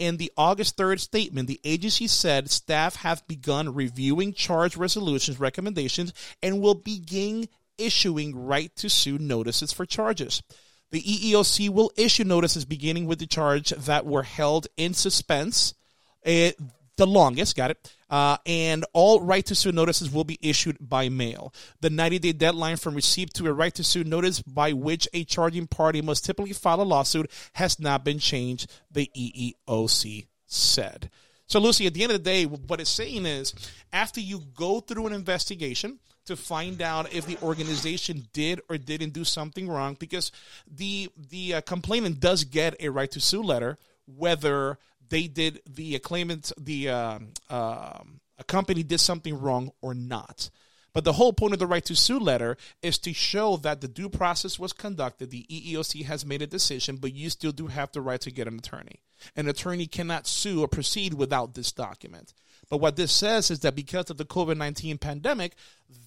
In 0.00 0.16
the 0.16 0.32
August 0.34 0.78
3rd 0.78 0.98
statement, 0.98 1.46
the 1.46 1.60
agency 1.62 2.06
said 2.06 2.50
staff 2.50 2.96
have 2.96 3.22
begun 3.28 3.74
reviewing 3.74 4.32
charge 4.32 4.74
resolutions 4.74 5.38
recommendations 5.38 6.14
and 6.42 6.62
will 6.62 6.74
begin 6.74 7.50
issuing 7.76 8.34
right 8.34 8.74
to 8.76 8.88
sue 8.88 9.18
notices 9.18 9.74
for 9.74 9.84
charges. 9.84 10.42
The 10.90 11.02
EEOC 11.02 11.68
will 11.68 11.92
issue 11.98 12.24
notices 12.24 12.64
beginning 12.64 13.08
with 13.08 13.18
the 13.18 13.26
charge 13.26 13.68
that 13.76 14.06
were 14.06 14.22
held 14.22 14.68
in 14.78 14.94
suspense. 14.94 15.74
It, 16.22 16.58
the 16.96 17.06
longest, 17.06 17.54
got 17.54 17.70
it. 17.70 17.94
Uh, 18.10 18.36
and 18.44 18.84
all 18.92 19.20
right 19.20 19.46
to 19.46 19.54
sue 19.54 19.72
notices 19.72 20.10
will 20.10 20.24
be 20.24 20.38
issued 20.42 20.76
by 20.80 21.08
mail. 21.08 21.54
The 21.80 21.90
90 21.90 22.18
day 22.18 22.32
deadline 22.32 22.76
from 22.76 22.94
receipt 22.94 23.32
to 23.34 23.46
a 23.46 23.52
right 23.52 23.74
to 23.74 23.84
sue 23.84 24.04
notice 24.04 24.42
by 24.42 24.72
which 24.72 25.08
a 25.14 25.24
charging 25.24 25.66
party 25.66 26.02
must 26.02 26.24
typically 26.24 26.52
file 26.52 26.82
a 26.82 26.84
lawsuit 26.84 27.30
has 27.54 27.78
not 27.78 28.04
been 28.04 28.18
changed, 28.18 28.70
the 28.90 29.10
EEOC 29.16 30.26
said. 30.46 31.10
So, 31.46 31.58
Lucy, 31.58 31.86
at 31.86 31.94
the 31.94 32.02
end 32.02 32.12
of 32.12 32.18
the 32.18 32.30
day, 32.30 32.44
what 32.44 32.80
it's 32.80 32.90
saying 32.90 33.26
is 33.26 33.54
after 33.92 34.20
you 34.20 34.42
go 34.54 34.80
through 34.80 35.06
an 35.06 35.12
investigation, 35.12 35.98
to 36.26 36.36
find 36.36 36.80
out 36.80 37.12
if 37.12 37.26
the 37.26 37.38
organization 37.42 38.28
did 38.32 38.60
or 38.68 38.78
didn't 38.78 39.12
do 39.12 39.24
something 39.24 39.68
wrong 39.68 39.96
because 39.98 40.30
the 40.70 41.08
the 41.30 41.54
uh, 41.54 41.60
complainant 41.62 42.20
does 42.20 42.44
get 42.44 42.76
a 42.78 42.88
right 42.88 43.10
to 43.10 43.20
sue 43.20 43.42
letter 43.42 43.78
whether 44.06 44.78
they 45.10 45.26
did 45.26 45.60
the 45.68 45.98
claimant 45.98 46.52
the 46.58 46.88
uh, 46.88 47.18
a 47.50 48.44
company 48.46 48.82
did 48.82 49.00
something 49.00 49.38
wrong 49.38 49.70
or 49.82 49.94
not. 49.94 50.50
But 50.92 51.04
the 51.04 51.12
whole 51.12 51.32
point 51.32 51.52
of 51.52 51.60
the 51.60 51.68
right 51.68 51.84
to 51.84 51.94
sue 51.94 52.18
letter 52.18 52.56
is 52.82 52.98
to 52.98 53.12
show 53.12 53.56
that 53.58 53.80
the 53.80 53.86
due 53.86 54.08
process 54.08 54.58
was 54.58 54.72
conducted. 54.72 55.30
The 55.30 55.46
EEOC 55.48 56.04
has 56.06 56.26
made 56.26 56.42
a 56.42 56.48
decision, 56.48 56.96
but 56.96 57.14
you 57.14 57.30
still 57.30 57.52
do 57.52 57.68
have 57.68 57.92
the 57.92 58.00
right 58.00 58.20
to 58.22 58.30
get 58.32 58.48
an 58.48 58.58
attorney. 58.58 59.00
An 59.36 59.48
attorney 59.48 59.86
cannot 59.86 60.26
sue 60.26 60.62
or 60.62 60.68
proceed 60.68 61.14
without 61.14 61.54
this 61.54 61.70
document. 61.70 62.32
But 62.68 62.78
what 62.78 62.96
this 62.96 63.12
says 63.12 63.50
is 63.50 63.60
that 63.60 63.76
because 63.76 64.10
of 64.10 64.16
the 64.16 64.24
COVID 64.24 64.56
19 64.56 64.98
pandemic, 64.98 65.54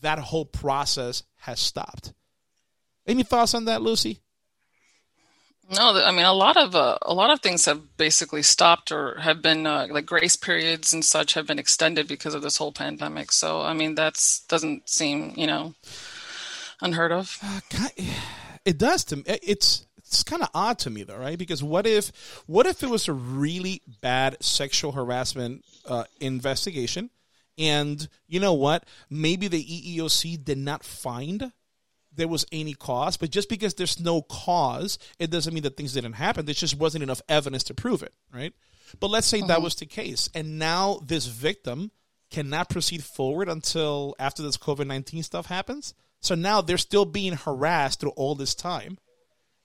that 0.02 0.20
whole 0.20 0.46
process 0.46 1.24
has 1.38 1.60
stopped. 1.60 2.14
Any 3.06 3.24
thoughts 3.24 3.54
on 3.54 3.66
that, 3.66 3.82
Lucy? 3.82 4.20
No, 5.70 6.04
I 6.04 6.12
mean 6.12 6.26
a 6.26 6.34
lot 6.34 6.58
of 6.58 6.76
uh, 6.76 6.98
a 7.02 7.14
lot 7.14 7.30
of 7.30 7.40
things 7.40 7.66
have 7.66 7.98
basically 7.98 8.44
stopped 8.44 8.92
or 8.92 9.20
have 9.20 9.42
been 9.42 9.66
uh, 9.66 9.88
like 9.90 10.06
grace 10.06 10.36
periods 10.36 10.94
and 10.94 11.04
such 11.04 11.34
have 11.34 11.48
been 11.48 11.60
extended 11.60 12.08
because 12.08 12.36
of 12.36 12.42
this 12.42 12.58
whole 12.58 12.72
pandemic. 12.72 13.32
So 13.32 13.62
I 13.62 13.74
mean 13.74 13.96
that's 13.96 14.42
doesn't 14.42 14.90
seem 14.90 15.34
you 15.36 15.48
know 15.48 15.74
unheard 16.82 17.12
of. 17.12 17.40
Uh, 17.42 17.88
it 18.66 18.78
does 18.78 19.04
to 19.06 19.18
me. 19.18 19.24
It's 19.26 19.86
it's 19.98 20.24
kind 20.24 20.44
of 20.44 20.50
odd 20.54 20.80
to 20.80 20.90
me 20.90 21.04
though, 21.04 21.18
right? 21.18 21.40
Because 21.40 21.64
what 21.64 21.88
if 21.88 22.12
what 22.46 22.66
if 22.66 22.84
it 22.84 22.90
was 22.90 23.08
a 23.08 23.14
really 23.14 23.82
bad 24.02 24.38
sexual 24.44 24.92
harassment 24.92 25.64
uh, 25.88 26.04
investigation, 26.20 27.10
and 27.58 28.08
you 28.28 28.40
know 28.40 28.54
what? 28.54 28.86
Maybe 29.10 29.48
the 29.48 29.64
EEOC 29.64 30.44
did 30.44 30.58
not 30.58 30.84
find 30.84 31.52
there 32.16 32.28
was 32.28 32.46
any 32.52 32.74
cause, 32.74 33.18
but 33.18 33.32
just 33.32 33.50
because 33.50 33.74
there's 33.74 34.00
no 34.00 34.22
cause, 34.22 35.00
it 35.20 35.30
doesn't 35.30 35.54
mean 35.54 35.64
that 35.64 35.78
things 35.78 35.94
didn't 35.94 36.14
happen. 36.14 36.46
There 36.46 36.54
just 36.54 36.78
wasn't 36.78 37.04
enough 37.04 37.22
evidence 37.28 37.64
to 37.66 37.74
prove 37.74 38.04
it, 38.04 38.14
right? 38.34 38.54
But 39.00 39.10
let's 39.10 39.28
say 39.28 39.42
that 39.42 39.50
uh-huh. 39.50 39.62
was 39.62 39.76
the 39.76 39.86
case, 39.86 40.30
and 40.36 40.60
now 40.60 41.00
this 41.06 41.26
victim 41.26 41.92
cannot 42.30 42.70
proceed 42.70 43.04
forward 43.04 43.48
until 43.48 44.16
after 44.20 44.42
this 44.44 44.58
COVID 44.58 44.88
19 44.88 45.24
stuff 45.24 45.46
happens. 45.46 45.94
So 46.20 46.36
now 46.36 46.62
they're 46.62 46.78
still 46.78 47.06
being 47.06 47.34
harassed 47.34 48.00
through 48.00 48.12
all 48.12 48.36
this 48.36 48.56
time, 48.56 48.98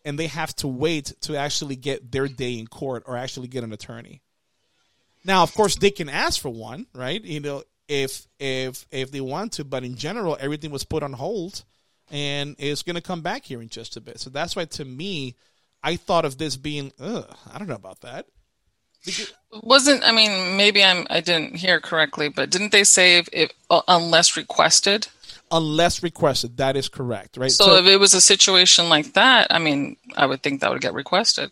and 0.04 0.18
they 0.18 0.26
have 0.26 0.54
to 0.56 0.68
wait 0.68 1.14
to 1.22 1.36
actually 1.36 1.76
get 1.76 2.10
their 2.10 2.28
day 2.28 2.58
in 2.58 2.66
court 2.66 3.04
or 3.06 3.16
actually 3.16 3.48
get 3.48 3.64
an 3.64 3.72
attorney. 3.72 4.22
Now, 5.24 5.42
of 5.42 5.54
course, 5.54 5.76
they 5.76 5.90
can 5.90 6.08
ask 6.08 6.40
for 6.40 6.48
one, 6.48 6.86
right? 6.94 7.22
You 7.22 7.40
know, 7.40 7.62
if 7.88 8.26
if 8.38 8.86
if 8.90 9.10
they 9.10 9.20
want 9.20 9.52
to, 9.54 9.64
but 9.64 9.84
in 9.84 9.96
general, 9.96 10.36
everything 10.38 10.70
was 10.70 10.84
put 10.84 11.02
on 11.02 11.12
hold 11.12 11.64
and 12.10 12.56
it's 12.58 12.82
going 12.82 12.96
to 12.96 13.02
come 13.02 13.20
back 13.22 13.44
here 13.44 13.60
in 13.62 13.68
just 13.68 13.96
a 13.96 14.00
bit. 14.00 14.20
So 14.20 14.30
that's 14.30 14.56
why, 14.56 14.64
to 14.66 14.84
me, 14.84 15.36
I 15.82 15.96
thought 15.96 16.24
of 16.24 16.38
this 16.38 16.56
being, 16.56 16.92
ugh, 17.00 17.26
I 17.52 17.58
don't 17.58 17.68
know 17.68 17.74
about 17.74 18.00
that. 18.00 18.26
Because- 19.04 19.32
Wasn't 19.62 20.02
I 20.04 20.12
mean 20.12 20.56
maybe 20.56 20.82
I'm 20.82 21.06
I 21.08 21.20
didn't 21.20 21.56
hear 21.56 21.80
correctly, 21.80 22.28
but 22.28 22.50
didn't 22.50 22.72
they 22.72 22.84
say 22.84 23.18
if, 23.18 23.28
if 23.32 23.50
uh, 23.70 23.80
unless 23.88 24.36
requested? 24.36 25.08
Unless 25.50 26.02
requested, 26.02 26.58
that 26.58 26.76
is 26.76 26.88
correct, 26.90 27.36
right? 27.38 27.50
So, 27.50 27.64
so 27.64 27.76
if 27.76 27.86
it 27.86 27.96
was 27.96 28.12
a 28.12 28.20
situation 28.20 28.90
like 28.90 29.14
that, 29.14 29.46
I 29.50 29.58
mean, 29.58 29.96
I 30.16 30.26
would 30.26 30.42
think 30.42 30.60
that 30.60 30.70
would 30.70 30.82
get 30.82 30.92
requested. 30.92 31.50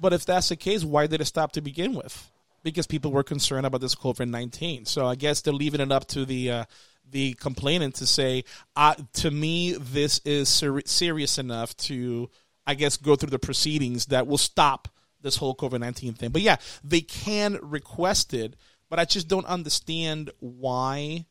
But 0.00 0.14
if 0.14 0.24
that's 0.24 0.48
the 0.48 0.56
case, 0.56 0.82
why 0.84 1.06
did 1.06 1.20
it 1.20 1.26
stop 1.26 1.52
to 1.52 1.60
begin 1.60 1.94
with? 1.94 2.30
Because 2.62 2.86
people 2.86 3.12
were 3.12 3.22
concerned 3.22 3.66
about 3.66 3.82
this 3.82 3.94
COVID 3.94 4.28
nineteen. 4.30 4.86
So 4.86 5.06
I 5.06 5.16
guess 5.16 5.42
they're 5.42 5.52
leaving 5.52 5.80
it 5.82 5.92
up 5.92 6.06
to 6.08 6.24
the 6.24 6.50
uh, 6.50 6.64
the 7.10 7.34
complainant 7.34 7.96
to 7.96 8.06
say, 8.06 8.44
uh, 8.76 8.94
to 9.14 9.30
me, 9.30 9.72
this 9.72 10.20
is 10.24 10.48
ser- 10.48 10.82
serious 10.86 11.38
enough 11.38 11.76
to, 11.78 12.30
I 12.66 12.74
guess, 12.74 12.96
go 12.96 13.16
through 13.16 13.30
the 13.30 13.38
proceedings 13.38 14.06
that 14.06 14.26
will 14.26 14.38
stop 14.38 14.88
this 15.20 15.36
whole 15.36 15.54
COVID 15.54 15.80
19 15.80 16.14
thing. 16.14 16.30
But 16.30 16.42
yeah, 16.42 16.56
they 16.82 17.00
can 17.00 17.58
request 17.62 18.34
it, 18.34 18.54
but 18.88 18.98
I 18.98 19.04
just 19.04 19.28
don't 19.28 19.46
understand 19.46 20.30
why 20.40 21.26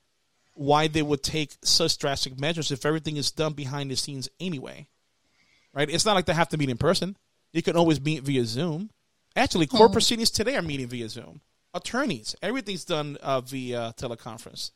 why 0.56 0.88
they 0.88 1.02
would 1.02 1.24
take 1.24 1.52
such 1.64 1.98
drastic 1.98 2.40
measures 2.40 2.72
if 2.72 2.86
everything 2.86 3.18
is 3.18 3.32
done 3.32 3.54
behind 3.54 3.90
the 3.90 3.96
scenes 3.96 4.30
anyway. 4.40 4.88
Right? 5.74 5.90
It's 5.90 6.06
not 6.06 6.14
like 6.14 6.26
they 6.26 6.34
have 6.34 6.50
to 6.50 6.58
meet 6.58 6.70
in 6.70 6.78
person. 6.78 7.18
You 7.54 7.64
can 7.64 7.76
always 7.76 8.00
meet 8.00 8.24
via 8.24 8.46
Zoom. 8.46 8.92
Actually, 9.36 9.66
court 9.66 9.90
hmm. 9.90 9.94
proceedings 9.94 10.30
today 10.30 10.56
are 10.56 10.62
meeting 10.62 10.88
via 10.88 11.10
Zoom. 11.10 11.42
Attorneys, 11.74 12.36
everything's 12.44 12.86
done 12.86 13.18
uh, 13.22 13.42
via 13.42 13.94
teleconference. 13.98 14.72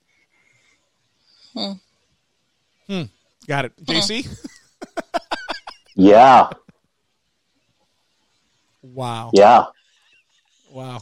Hmm. 1.58 1.72
Hmm. 2.88 3.04
Got 3.48 3.66
it. 3.66 3.86
JC? 3.86 4.28
yeah. 5.96 6.50
Wow. 8.84 9.32
Yeah. 9.34 9.66
Wow. 10.72 11.02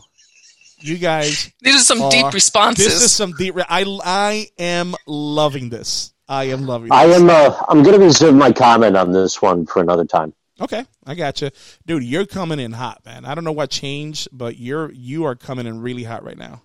You 0.79 0.97
guys. 0.97 1.51
These 1.61 1.75
are 1.75 1.79
some 1.79 2.01
are, 2.01 2.11
deep 2.11 2.33
responses. 2.33 2.85
This 2.85 3.01
is 3.01 3.11
some 3.11 3.33
deep. 3.33 3.55
Re- 3.55 3.65
I 3.67 3.83
I 4.03 4.47
am 4.57 4.95
loving 5.07 5.69
this. 5.69 6.13
I 6.27 6.45
am 6.45 6.65
loving. 6.65 6.89
This. 6.89 6.97
I 6.97 7.05
am. 7.05 7.29
Uh, 7.29 7.55
I'm 7.67 7.83
going 7.83 7.99
to 7.99 8.05
reserve 8.05 8.35
my 8.35 8.51
comment 8.51 8.95
on 8.95 9.11
this 9.11 9.41
one 9.41 9.65
for 9.65 9.81
another 9.81 10.05
time. 10.05 10.33
Okay, 10.61 10.85
I 11.05 11.15
got 11.15 11.41
you, 11.41 11.51
dude. 11.85 12.03
You're 12.03 12.25
coming 12.25 12.59
in 12.59 12.71
hot, 12.71 13.01
man. 13.05 13.25
I 13.25 13.35
don't 13.35 13.43
know 13.43 13.51
what 13.51 13.69
changed, 13.69 14.29
but 14.31 14.57
you're 14.57 14.91
you 14.91 15.25
are 15.25 15.35
coming 15.35 15.67
in 15.67 15.81
really 15.81 16.03
hot 16.03 16.23
right 16.23 16.37
now. 16.37 16.61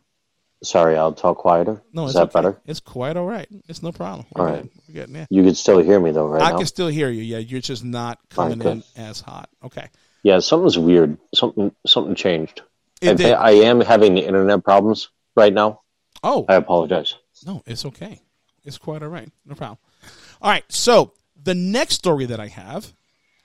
Sorry, 0.62 0.96
I'll 0.96 1.12
talk 1.12 1.38
quieter. 1.38 1.82
No, 1.92 2.06
is 2.06 2.14
that 2.14 2.24
okay. 2.24 2.32
better? 2.32 2.60
It's 2.66 2.80
quite 2.80 3.16
all 3.16 3.26
right. 3.26 3.48
It's 3.68 3.82
no 3.82 3.92
problem. 3.92 4.26
All 4.36 4.44
right. 4.44 4.68
Good. 4.92 5.08
Yeah. 5.08 5.26
You 5.30 5.42
can 5.42 5.54
still 5.54 5.78
hear 5.78 5.98
me 5.98 6.10
though, 6.10 6.26
right? 6.26 6.42
I 6.42 6.50
now? 6.50 6.58
can 6.58 6.66
still 6.66 6.88
hear 6.88 7.08
you. 7.08 7.22
Yeah, 7.22 7.38
you're 7.38 7.62
just 7.62 7.82
not 7.82 8.18
coming 8.28 8.60
in 8.60 8.82
as 8.96 9.20
hot. 9.20 9.48
Okay. 9.64 9.88
Yeah, 10.22 10.40
something's 10.40 10.78
weird. 10.78 11.16
Something 11.34 11.72
something 11.86 12.14
changed. 12.14 12.60
It, 13.00 13.20
I, 13.22 13.30
I 13.30 13.50
am 13.52 13.80
having 13.80 14.18
internet 14.18 14.62
problems 14.62 15.08
right 15.34 15.52
now. 15.52 15.80
Oh, 16.22 16.44
I 16.48 16.56
apologize. 16.56 17.14
No, 17.46 17.62
it's 17.64 17.86
okay. 17.86 18.20
It's 18.64 18.76
quite 18.76 19.02
all 19.02 19.08
right. 19.08 19.30
No 19.46 19.54
problem. 19.54 19.78
All 20.42 20.50
right. 20.50 20.64
So 20.68 21.14
the 21.42 21.54
next 21.54 21.94
story 21.94 22.26
that 22.26 22.38
I 22.38 22.48
have, 22.48 22.92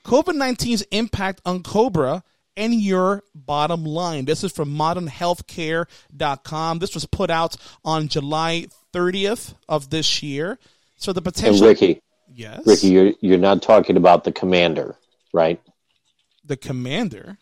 COVID 0.04 0.36
19's 0.36 0.82
impact 0.92 1.42
on 1.46 1.64
Cobra 1.64 2.24
and 2.58 2.74
your 2.74 3.24
bottom 3.34 3.86
line. 3.86 4.26
This 4.26 4.44
is 4.44 4.52
from 4.52 4.76
modernhealthcare.com. 4.76 6.80
This 6.80 6.94
was 6.94 7.06
put 7.06 7.30
out 7.30 7.56
on 7.84 8.08
July 8.08 8.68
30th 8.94 9.56
of 9.68 9.90
this 9.90 10.24
year. 10.24 10.58
So 10.96 11.14
the 11.14 11.22
potential. 11.22 11.56
And 11.56 11.80
Ricky. 11.80 12.02
Yes. 12.34 12.66
Ricky, 12.66 12.88
you're, 12.88 13.14
you're 13.22 13.38
not 13.38 13.62
talking 13.62 13.98
about 13.98 14.24
the 14.24 14.32
commander, 14.32 14.96
right? 15.34 15.62
The 16.44 16.58
commander? 16.58 17.38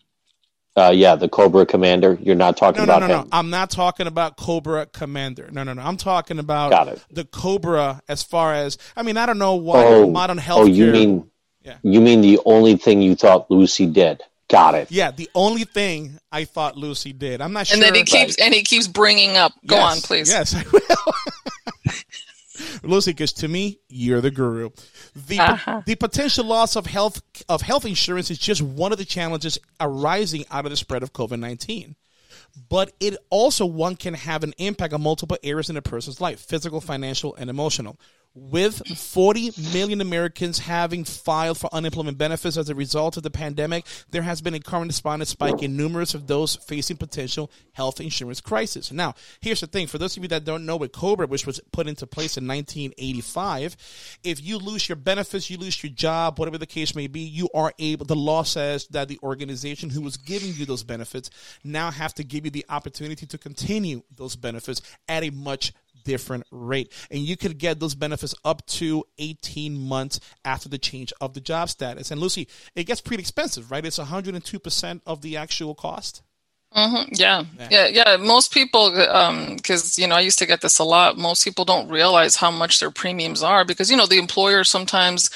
Uh, 0.76 0.92
yeah, 0.94 1.16
the 1.16 1.30
Cobra 1.30 1.68
Commander. 1.68 2.18
You're 2.20 2.36
not 2.36 2.58
talking 2.58 2.80
no, 2.80 2.86
about 2.86 3.02
no, 3.02 3.08
no, 3.08 3.22
him. 3.22 3.30
No, 3.32 3.38
I'm 3.38 3.52
not 3.52 3.70
talking 3.70 4.08
about 4.08 4.38
Cobra 4.38 4.88
Commander. 4.88 5.50
No, 5.52 5.64
no, 5.64 5.74
no. 5.74 5.84
I'm 5.84 5.98
talking 5.98 6.40
about 6.40 7.00
the 7.12 7.26
Cobra 7.26 8.02
as 8.08 8.24
far 8.24 8.56
as 8.56 8.80
I 8.96 9.04
mean. 9.04 9.18
I 9.18 9.28
don't 9.28 9.38
know 9.38 9.54
why 9.54 9.86
oh, 9.86 10.10
modern 10.10 10.40
health. 10.40 10.62
Oh, 10.62 10.66
you 10.66 10.88
mean? 10.88 11.30
Yeah. 11.62 11.78
You 11.84 12.02
mean 12.02 12.22
the 12.22 12.40
only 12.46 12.76
thing 12.76 13.04
you 13.04 13.16
thought 13.16 13.52
Lucy 13.52 13.86
did? 13.86 14.24
Got 14.50 14.76
it. 14.76 14.92
Yeah, 14.92 15.12
the 15.12 15.30
only 15.34 15.64
thing 15.64 16.20
I 16.32 16.44
thought 16.46 16.78
Lucy 16.78 17.14
did. 17.14 17.42
I'm 17.42 17.54
not 17.54 17.68
sure. 17.68 17.76
And 17.76 17.84
then 17.84 17.96
he 17.96 18.04
keeps 18.04 18.36
and 18.40 18.54
he 18.54 18.62
keeps 18.64 18.88
bringing 18.88 19.38
up. 19.38 19.54
Go 19.66 19.76
Yes, 19.78 19.96
on, 19.96 20.02
please. 20.02 20.30
Yes, 20.30 20.54
I 20.58 20.64
will. 20.72 21.94
Lucy, 22.84 23.12
because 23.12 23.34
to 23.34 23.48
me, 23.48 23.80
you're 23.90 24.22
the 24.22 24.30
guru. 24.30 24.70
The 25.16 25.40
Uh-huh. 25.40 25.82
the 25.86 25.96
potential 25.96 26.46
loss 26.46 26.76
of 26.76 26.86
health 26.86 27.22
of 27.50 27.62
health 27.62 27.86
insurance 27.86 28.30
is 28.30 28.38
just 28.38 28.62
one 28.62 28.92
of 28.92 28.98
the 28.98 29.06
challenges 29.06 29.58
arising 29.80 30.46
out 30.52 30.66
of 30.66 30.72
the 30.72 30.78
spread 30.78 31.02
of 31.04 31.14
COVID 31.14 31.40
nineteen. 31.40 31.96
But 32.70 32.92
it 33.00 33.18
also 33.32 33.66
one 33.66 33.96
can 33.96 34.14
have 34.14 34.44
an 34.44 34.54
impact 34.60 34.94
on 34.94 35.02
multiple 35.02 35.38
areas 35.44 35.70
in 35.70 35.78
a 35.78 35.82
person's 35.82 36.22
life: 36.22 36.40
physical, 36.40 36.82
financial, 36.82 37.34
and 37.36 37.50
emotional. 37.50 37.98
With 38.36 38.88
40 38.98 39.52
million 39.74 40.02
Americans 40.02 40.58
having 40.58 41.04
filed 41.04 41.60
for 41.60 41.70
unemployment 41.72 42.18
benefits 42.18 42.58
as 42.58 42.68
a 42.68 42.74
result 42.74 43.16
of 43.16 43.22
the 43.22 43.30
pandemic, 43.30 43.86
there 44.10 44.24
has 44.24 44.42
been 44.42 44.56
a 44.56 44.60
corresponding 44.60 45.28
spike 45.28 45.62
in 45.62 45.78
numerous 45.78 46.16
of 46.16 46.26
those 46.26 46.56
facing 46.56 46.98
potential 46.98 47.52
health 47.74 48.02
insurance 48.02 48.42
crisis. 48.42 48.92
Now, 48.92 49.14
here's 49.40 49.62
the 49.62 49.68
thing: 49.68 49.86
for 49.86 50.00
those 50.00 50.18
of 50.18 50.24
you 50.24 50.30
that 50.30 50.46
don't 50.46 50.66
know, 50.66 50.78
with 50.78 50.94
Cobra, 50.94 51.28
which 51.28 51.46
was 51.46 51.60
put 51.72 51.88
into 51.88 52.08
place 52.08 52.36
in 52.36 52.48
1985, 52.48 53.78
if 54.24 54.44
you 54.44 54.58
lose 54.58 54.90
your 54.90 54.96
benefits, 54.96 55.52
you 55.52 55.60
lose 55.60 55.84
your 55.84 55.94
job, 55.94 56.40
whatever 56.40 56.58
the 56.58 56.66
case 56.66 56.96
may 56.96 57.06
be, 57.06 57.20
you 57.20 57.50
are 57.54 57.72
able. 57.78 58.08
The 58.08 58.16
law 58.16 58.42
says 58.42 58.88
that 58.88 59.10
the 59.10 59.20
organization 59.22 59.92
who 59.92 60.02
was 60.02 60.18
giving 60.18 60.54
you 60.54 60.66
those 60.66 60.84
benefits 60.84 61.30
now 61.64 61.92
have 61.92 62.16
to 62.16 62.24
give 62.24 62.46
you 62.46 62.52
the 62.52 62.66
opportunity 62.68 63.28
to 63.28 63.38
continue 63.38 64.02
those 64.16 64.36
benefits 64.36 64.82
at 65.08 65.24
a 65.24 65.30
much 65.30 65.72
different 66.04 66.46
rate. 66.52 66.92
And 67.12 67.22
you 67.22 67.38
could 67.38 67.58
get 67.58 67.80
those 67.80 67.96
benefits 67.96 68.36
up 68.44 68.66
to 68.68 69.04
18 69.18 69.78
months 69.80 70.20
after 70.46 70.70
the 70.70 70.78
change 70.78 71.14
of 71.22 71.34
the 71.34 71.42
job 71.42 71.70
status. 71.70 72.12
And 72.12 72.20
Lucy, 72.20 72.48
it 72.76 72.86
gets 72.86 73.02
pretty 73.02 73.22
expensive, 73.22 73.72
right? 73.72 73.86
It's 73.86 74.00
102% 74.00 75.02
of 75.06 75.22
the 75.22 75.38
actual 75.38 75.76
cost. 75.76 76.22
hmm 76.74 77.04
Yeah. 77.12 77.44
yeah, 77.70 77.88
yeah, 77.88 78.18
Most 78.18 78.54
people, 78.54 78.92
because 79.56 79.98
you 79.98 80.08
know, 80.08 80.16
I 80.16 80.22
used 80.22 80.40
to 80.40 80.46
get 80.46 80.62
this 80.62 80.80
a 80.80 80.84
lot. 80.84 81.18
Most 81.18 81.44
people 81.44 81.66
don't 81.66 81.90
realize 81.90 82.36
how 82.36 82.52
much 82.52 82.80
their 82.80 82.92
premiums 82.92 83.44
are 83.44 83.64
because 83.66 83.92
you 83.92 83.98
know 83.98 84.08
the 84.08 84.20
employer 84.20 84.64
sometimes 84.64 85.30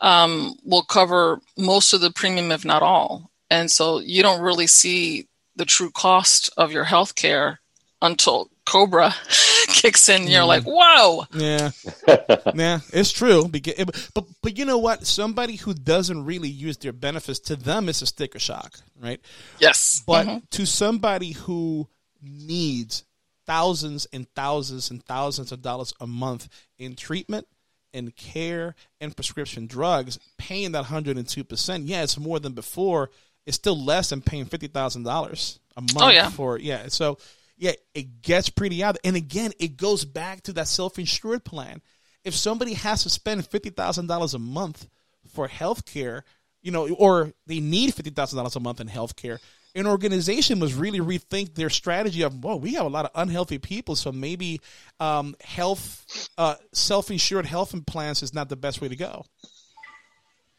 um, 0.00 0.56
will 0.64 0.82
cover 0.84 1.40
most 1.56 1.92
of 1.94 2.00
the 2.00 2.10
premium, 2.10 2.52
if 2.52 2.64
not 2.64 2.82
all, 2.82 3.30
and 3.50 3.70
so 3.70 4.00
you 4.00 4.22
don't 4.22 4.42
really 4.42 4.66
see 4.66 5.26
the 5.56 5.64
true 5.64 5.90
cost 5.90 6.50
of 6.56 6.72
your 6.72 6.84
health 6.84 7.14
care 7.14 7.60
until 8.02 8.50
Cobra 8.66 9.14
kicks 9.68 10.08
in. 10.08 10.26
You're 10.26 10.44
like, 10.44 10.64
whoa. 10.64 11.24
Yeah, 11.34 11.70
yeah, 12.54 12.80
it's 12.92 13.12
true. 13.12 13.46
Because, 13.48 13.74
but 14.14 14.24
but 14.42 14.58
you 14.58 14.64
know 14.64 14.78
what? 14.78 15.06
Somebody 15.06 15.56
who 15.56 15.74
doesn't 15.74 16.24
really 16.24 16.48
use 16.48 16.76
their 16.78 16.92
benefits 16.92 17.38
to 17.40 17.56
them 17.56 17.88
it's 17.88 18.02
a 18.02 18.06
sticker 18.06 18.38
shock, 18.38 18.78
right? 19.00 19.20
Yes. 19.58 20.02
But 20.06 20.26
Mhm. 20.26 20.50
to 20.50 20.66
somebody 20.66 21.32
who 21.32 21.88
needs 22.22 23.04
thousands 23.46 24.06
and 24.12 24.26
thousands 24.34 24.90
and 24.90 25.04
thousands 25.04 25.52
of 25.52 25.60
dollars 25.62 25.92
a 26.00 26.06
month 26.06 26.48
in 26.78 26.96
treatment 26.96 27.46
and 27.92 28.16
care 28.16 28.74
and 29.00 29.14
prescription 29.14 29.66
drugs, 29.66 30.18
paying 30.38 30.72
that 30.72 30.84
hundred 30.84 31.16
and 31.18 31.28
two 31.28 31.44
percent, 31.44 31.84
yeah, 31.84 32.02
it's 32.02 32.18
more 32.18 32.40
than 32.40 32.52
before. 32.54 33.10
It's 33.46 33.56
still 33.56 33.78
less 33.78 34.08
than 34.08 34.22
paying 34.22 34.46
fifty 34.46 34.68
thousand 34.68 35.02
dollars 35.02 35.58
a 35.76 35.82
month 35.82 35.96
Oh, 36.00 36.08
yeah. 36.08 36.30
for 36.30 36.58
yeah. 36.58 36.88
So 36.88 37.18
yeah, 37.56 37.72
it 37.94 38.22
gets 38.22 38.48
pretty 38.48 38.82
out. 38.82 38.96
And 39.04 39.16
again, 39.16 39.52
it 39.58 39.76
goes 39.76 40.04
back 40.04 40.42
to 40.42 40.52
that 40.54 40.68
self-insured 40.68 41.44
plan. 41.44 41.82
If 42.24 42.34
somebody 42.34 42.74
has 42.74 43.02
to 43.02 43.10
spend 43.10 43.46
fifty 43.46 43.70
thousand 43.70 44.06
dollars 44.06 44.34
a 44.34 44.38
month 44.38 44.88
for 45.34 45.46
health 45.46 45.84
care, 45.84 46.24
you 46.62 46.72
know, 46.72 46.88
or 46.88 47.32
they 47.46 47.60
need 47.60 47.94
fifty 47.94 48.10
thousand 48.10 48.38
dollars 48.38 48.56
a 48.56 48.60
month 48.60 48.80
in 48.80 48.86
health 48.86 49.14
care, 49.14 49.40
an 49.74 49.86
organization 49.86 50.58
must 50.58 50.74
really 50.76 51.00
rethink 51.00 51.54
their 51.54 51.68
strategy 51.68 52.22
of, 52.22 52.42
well, 52.42 52.58
we 52.58 52.74
have 52.74 52.86
a 52.86 52.88
lot 52.88 53.04
of 53.04 53.10
unhealthy 53.14 53.58
people, 53.58 53.96
so 53.96 54.12
maybe 54.12 54.60
um, 55.00 55.34
health, 55.42 56.28
uh, 56.38 56.54
self-insured 56.72 57.44
health 57.44 57.74
plans 57.86 58.22
is 58.22 58.32
not 58.32 58.48
the 58.48 58.56
best 58.56 58.80
way 58.80 58.88
to 58.88 58.96
go. 58.96 59.24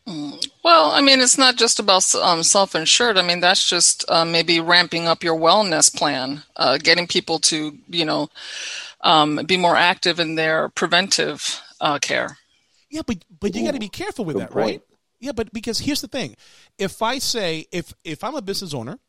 Well, 0.07 0.91
I 0.91 1.01
mean, 1.01 1.19
it's 1.19 1.37
not 1.37 1.55
just 1.55 1.79
about 1.79 2.13
um, 2.15 2.43
self-insured. 2.43 3.17
I 3.17 3.23
mean, 3.23 3.39
that's 3.39 3.67
just 3.67 4.05
uh, 4.07 4.25
maybe 4.25 4.59
ramping 4.59 5.07
up 5.07 5.23
your 5.23 5.37
wellness 5.37 5.93
plan, 5.93 6.43
uh, 6.55 6.77
getting 6.77 7.07
people 7.07 7.39
to, 7.39 7.77
you 7.87 8.05
know, 8.05 8.29
um, 9.01 9.41
be 9.47 9.57
more 9.57 9.75
active 9.75 10.19
in 10.19 10.35
their 10.35 10.69
preventive 10.69 11.61
uh, 11.81 11.97
care. 11.99 12.37
Yeah, 12.89 13.01
but 13.05 13.25
but 13.39 13.55
you 13.55 13.65
got 13.65 13.73
to 13.73 13.79
be 13.79 13.89
careful 13.89 14.25
with 14.25 14.35
good 14.35 14.49
that, 14.49 14.55
right? 14.55 14.81
Yeah, 15.19 15.31
but 15.31 15.51
because 15.51 15.79
here's 15.79 16.01
the 16.01 16.07
thing: 16.07 16.35
if 16.77 17.01
I 17.01 17.19
say 17.19 17.65
if 17.71 17.93
if 18.03 18.23
I'm 18.23 18.35
a 18.35 18.41
business 18.41 18.73
owner 18.73 18.99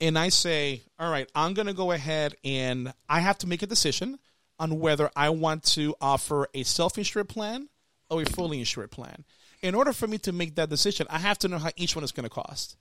and 0.00 0.18
I 0.18 0.30
say, 0.30 0.82
all 0.98 1.10
right, 1.10 1.30
I'm 1.34 1.54
going 1.54 1.66
to 1.66 1.74
go 1.74 1.92
ahead 1.92 2.34
and 2.44 2.92
I 3.08 3.20
have 3.20 3.38
to 3.38 3.46
make 3.46 3.62
a 3.62 3.66
decision 3.66 4.18
on 4.58 4.80
whether 4.80 5.10
I 5.14 5.30
want 5.30 5.62
to 5.64 5.94
offer 6.00 6.48
a 6.54 6.62
self-insured 6.62 7.28
plan 7.28 7.68
or 8.10 8.22
a 8.22 8.24
fully 8.24 8.58
insured 8.58 8.90
plan. 8.90 9.24
In 9.62 9.74
order 9.74 9.92
for 9.92 10.06
me 10.06 10.18
to 10.18 10.32
make 10.32 10.54
that 10.54 10.70
decision, 10.70 11.06
I 11.10 11.18
have 11.18 11.38
to 11.40 11.48
know 11.48 11.58
how 11.58 11.70
each 11.76 11.96
one 11.96 12.04
is 12.04 12.12
going 12.12 12.24
to 12.24 12.30
cost. 12.30 12.76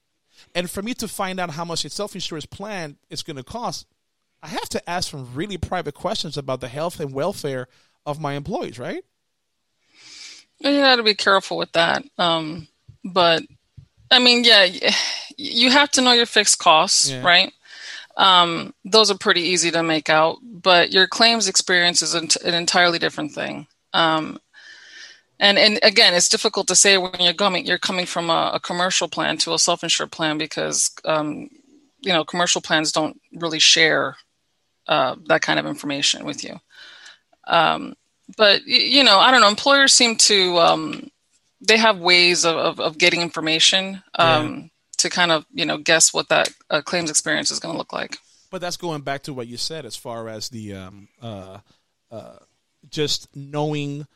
And 0.54 0.70
for 0.70 0.82
me 0.84 0.94
to 0.95 1.08
find 1.08 1.40
out 1.40 1.52
how 1.52 1.66
much 1.66 1.84
a 1.86 1.90
self-insurance 1.90 2.45
plan 2.45 2.98
is 3.10 3.24
going 3.24 3.38
to 3.38 3.44
cost, 3.44 3.88
I 4.44 4.49
have 4.49 4.70
to 4.70 4.90
ask 4.90 5.10
some 5.12 5.34
really 5.34 5.58
private 5.58 5.95
questions 5.95 6.38
about 6.38 6.62
the 6.62 6.68
health 6.68 6.99
and 6.99 7.12
welfare 7.12 7.68
of 8.06 8.22
my 8.22 8.34
employees, 8.34 8.78
right? 8.78 9.04
And 10.64 10.76
You 10.76 10.82
got 10.82 10.98
to 10.98 11.04
be 11.04 11.16
careful 11.16 11.58
with 11.58 11.72
that. 11.74 12.04
Um, 12.20 12.68
but 13.04 13.44
I 14.12 14.20
mean, 14.20 14.44
yeah, 14.44 14.68
you 15.38 15.72
have 15.72 15.90
to 15.91 16.02
know 16.02 16.12
your 16.14 16.26
fixed 16.28 16.60
costs, 16.60 17.10
Yeah. 17.10 17.24
right? 17.24 17.52
Um, 18.16 18.74
those 18.86 19.12
are 19.12 19.18
pretty 19.18 19.41
easy 19.41 19.70
to 19.72 19.84
make 19.84 20.10
out, 20.10 20.38
but 20.41 20.91
your 20.91 21.08
claims 21.08 21.48
experience 21.48 22.02
is 22.02 22.14
an, 22.16 22.30
an 22.44 22.54
entirely 22.56 22.98
different 22.99 23.32
thing. 23.34 23.68
Um, 23.94 24.40
and 25.39 25.57
and 25.57 25.80
again, 25.84 26.14
it's 26.14 26.30
difficult 26.30 26.68
to 26.68 26.76
say 26.76 26.97
when 26.97 27.19
you're 27.19 27.34
coming 27.34 27.65
you're 27.65 27.77
coming 27.77 28.05
from 28.05 28.30
a, 28.30 28.51
a 28.55 28.59
commercial 28.59 29.07
plan 29.07 29.38
to 29.39 29.53
a 29.53 29.59
self-insured 29.59 30.11
plan 30.11 30.38
because 30.38 30.91
um, 31.05 31.49
you 32.01 32.14
know 32.14 32.23
commercial 32.23 32.61
plans 32.61 32.91
don't 32.91 33.19
really 33.34 33.59
share 33.59 34.15
uh, 34.88 35.15
that 35.27 35.41
kind 35.41 35.59
of 35.59 35.65
information 35.65 36.26
with 36.26 36.43
you. 36.43 36.59
Um, 37.45 37.95
but 38.35 38.65
you 38.65 39.03
know, 39.03 39.18
I 39.18 39.31
don't 39.31 39.41
know. 39.41 39.47
Employers 39.47 39.93
seem 39.93 40.15
to 40.18 40.57
um, 40.57 41.09
they 41.61 41.77
have 41.77 41.99
ways 41.99 42.45
of, 42.45 42.55
of, 42.55 42.80
of 42.80 42.97
getting 42.97 43.22
information 43.22 44.03
um, 44.15 44.69
to 44.97 45.09
kind 45.09 45.31
of 45.31 45.45
you 45.53 45.65
know 45.65 45.77
guess 45.77 46.14
what 46.14 46.30
that 46.30 46.49
uh, 46.69 46.81
claims 46.81 47.09
experience 47.09 47.51
is 47.51 47.59
going 47.59 47.73
to 47.73 47.77
look 47.77 47.93
like. 47.93 48.18
But 48.49 48.61
that's 48.61 48.77
going 48.77 49.01
back 49.01 49.23
to 49.23 49.34
what 49.34 49.47
you 49.47 49.57
said 49.57 49.85
as 49.85 49.95
far 49.95 50.30
as 50.30 50.49
the 50.49 50.73
um, 50.73 51.07
uh, 51.22 51.59
uh, 52.11 52.38
just 52.89 53.35
knowing, 53.35 54.07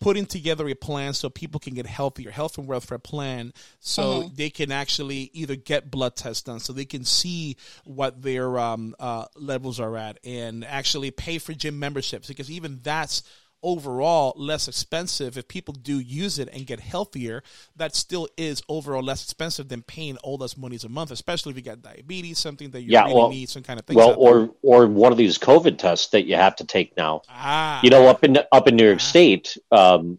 putting 0.00 0.24
together 0.26 0.66
a 0.68 0.74
plan 0.74 1.12
so 1.12 1.28
people 1.28 1.60
can 1.60 1.74
get 1.74 1.86
healthier, 1.86 2.30
health 2.30 2.56
and 2.58 2.66
welfare 2.66 2.98
plan, 2.98 3.52
so 3.78 4.22
Mhm. 4.22 4.36
they 4.36 4.50
can 4.50 4.72
actually 4.72 5.30
either 5.34 5.56
get 5.56 5.90
blood 5.90 6.16
tests 6.16 6.42
done, 6.42 6.58
so 6.58 6.72
they 6.72 6.86
can 6.86 7.04
see 7.04 7.56
what 7.84 8.22
their 8.22 8.58
um, 8.58 8.94
uh, 8.98 9.26
levels 9.36 9.78
are 9.78 9.96
at, 9.96 10.18
and 10.24 10.64
actually 10.64 11.10
pay 11.10 11.38
for 11.38 11.52
gym 11.52 11.78
memberships 11.78 12.28
because 12.28 12.50
even 12.50 12.80
that's 12.82 13.22
overall 13.62 14.32
less 14.36 14.68
expensive 14.68 15.36
if 15.36 15.46
people 15.48 15.74
do 15.74 15.98
use 15.98 16.38
it 16.38 16.48
and 16.52 16.66
get 16.66 16.80
healthier 16.80 17.42
that 17.76 17.94
still 17.94 18.28
is 18.36 18.62
overall 18.68 19.02
less 19.02 19.22
expensive 19.24 19.68
than 19.68 19.82
paying 19.82 20.16
all 20.18 20.38
those 20.38 20.56
monies 20.56 20.84
a 20.84 20.88
month 20.88 21.10
especially 21.10 21.50
if 21.50 21.56
you 21.56 21.62
got 21.62 21.82
diabetes 21.82 22.38
something 22.38 22.70
that 22.70 22.80
you 22.80 22.88
Yeah, 22.90 23.02
really 23.04 23.14
well- 23.14 23.30
need 23.30 23.48
some 23.48 23.62
kind 23.62 23.78
of 23.78 23.86
things 23.86 23.96
Well, 23.96 24.10
out 24.12 24.18
there. 24.20 24.28
or 24.28 24.54
or 24.62 24.86
one 24.86 25.12
of 25.12 25.18
these 25.18 25.38
COVID 25.38 25.78
tests 25.78 26.08
that 26.08 26.24
you 26.26 26.36
have 26.36 26.56
to 26.56 26.64
take 26.64 26.96
now. 26.96 27.22
ah, 27.28 27.80
You 27.82 27.90
know, 27.90 28.06
up 28.08 28.24
in 28.24 28.38
up 28.50 28.66
in 28.68 28.76
New 28.76 28.86
York 28.86 29.00
State, 29.00 29.56
um, 29.70 30.18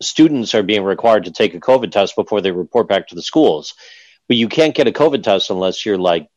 students 0.00 0.54
are 0.54 0.62
being 0.62 0.82
required 0.84 1.24
to 1.24 1.30
take 1.30 1.54
a 1.54 1.60
COVID 1.60 1.92
test 1.92 2.16
before 2.16 2.40
they 2.40 2.50
report 2.50 2.88
back 2.88 3.08
to 3.08 3.14
the 3.14 3.22
schools. 3.22 3.74
But 4.28 4.36
you 4.36 4.48
can't 4.48 4.74
get 4.74 4.86
a 4.88 4.92
COVID 4.92 5.22
test 5.22 5.50
unless 5.50 5.84
you're 5.86 5.98
like 5.98 6.28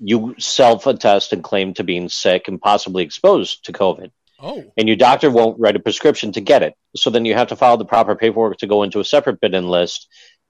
you 0.00 0.34
self 0.38 0.86
attest 0.86 1.32
and 1.32 1.42
claim 1.42 1.74
to 1.74 1.82
being 1.84 2.08
sick 2.08 2.46
and 2.48 2.60
possibly 2.60 3.02
exposed 3.02 3.64
to 3.64 3.72
COVID. 3.72 4.10
Oh 4.38 4.64
And 4.76 4.88
your 4.88 4.96
doctor 4.96 5.30
won't 5.30 5.58
write 5.58 5.76
a 5.76 5.80
prescription 5.80 6.32
to 6.32 6.40
get 6.40 6.62
it. 6.62 6.74
So 6.96 7.10
then 7.10 7.24
you 7.24 7.34
have 7.34 7.48
to 7.48 7.56
file 7.56 7.76
the 7.76 7.84
proper 7.84 8.14
paperwork 8.16 8.58
to 8.58 8.66
go 8.66 8.82
into 8.82 9.00
a 9.00 9.04
separate 9.04 9.40
bid 9.40 9.54
and 9.54 9.68
list. 9.70 10.08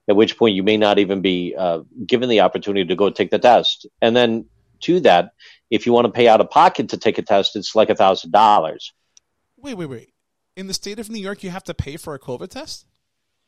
At 0.08 0.16
which 0.16 0.38
point 0.38 0.54
you 0.54 0.62
may 0.62 0.76
not 0.76 0.98
even 0.98 1.20
be 1.20 1.54
uh, 1.56 1.80
given 2.06 2.28
the 2.28 2.40
opportunity 2.40 2.86
to 2.88 2.96
go 2.96 3.10
take 3.10 3.30
the 3.30 3.38
test. 3.38 3.86
And 4.00 4.16
then 4.16 4.46
to 4.80 5.00
that, 5.00 5.32
if 5.70 5.84
you 5.86 5.92
want 5.92 6.06
to 6.06 6.12
pay 6.12 6.28
out 6.28 6.40
of 6.40 6.48
pocket 6.50 6.90
to 6.90 6.96
take 6.96 7.18
a 7.18 7.22
test, 7.22 7.56
it's 7.56 7.74
like 7.74 7.90
a 7.90 7.94
thousand 7.94 8.30
dollars. 8.30 8.92
wait 9.56 9.74
wait 9.74 9.86
wait 9.86 10.12
in 10.56 10.66
the 10.66 10.74
state 10.74 10.98
of 10.98 11.10
new 11.10 11.20
york 11.20 11.42
you 11.42 11.50
have 11.50 11.64
to 11.64 11.74
pay 11.74 11.96
for 11.96 12.14
a 12.14 12.18
covid 12.18 12.48
test 12.48 12.86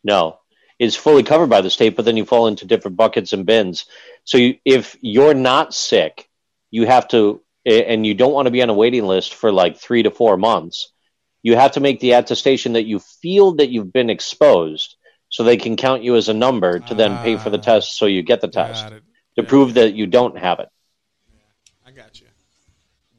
No, 0.05 0.39
it's 0.79 0.97
fully 0.97 1.23
covered 1.23 1.49
by 1.51 1.61
the 1.61 1.71
state, 1.71 1.95
but 1.97 2.05
then 2.05 2.17
you 2.17 2.25
fall 2.25 2.47
into 2.47 2.67
different 2.67 2.97
buckets 2.97 3.33
and 3.33 3.45
bins. 3.47 3.85
So 4.25 4.39
you, 4.39 4.57
if 4.65 4.97
you're 5.03 5.35
not 5.35 5.75
sick, 5.75 6.29
you 6.71 6.87
have 6.87 7.07
to, 7.09 7.43
and 7.65 8.07
you 8.07 8.15
don't 8.15 8.33
want 8.33 8.47
to 8.47 8.51
be 8.51 8.63
on 8.63 8.71
a 8.71 8.75
waiting 8.75 9.05
list 9.05 9.35
for 9.35 9.53
like 9.53 9.79
three 9.79 10.03
to 10.03 10.11
four 10.11 10.37
months. 10.37 10.93
You 11.43 11.57
have 11.57 11.73
to 11.73 11.81
make 11.81 12.01
the 12.01 12.13
attestation 12.13 12.75
that 12.75 12.85
you 12.85 12.99
feel 12.99 13.53
that 13.57 13.71
you've 13.71 13.93
been 13.93 14.11
exposed, 14.11 14.97
so 15.29 15.43
they 15.43 15.57
can 15.57 15.77
count 15.77 16.03
you 16.03 16.17
as 16.17 16.29
a 16.29 16.35
number 16.35 16.81
to 16.81 16.95
then 16.95 17.17
pay 17.19 17.37
for 17.37 17.51
the 17.51 17.59
ah, 17.59 17.63
test 17.63 17.97
so 17.97 18.07
you 18.07 18.23
get 18.23 18.41
the 18.41 18.49
test 18.49 18.93
to 19.37 19.43
prove 19.43 19.75
that 19.75 19.95
you 19.95 20.07
don't 20.07 20.37
have 20.37 20.59
it. 20.61 20.69
I 21.87 21.93
got 21.93 22.21
you. 22.21 22.27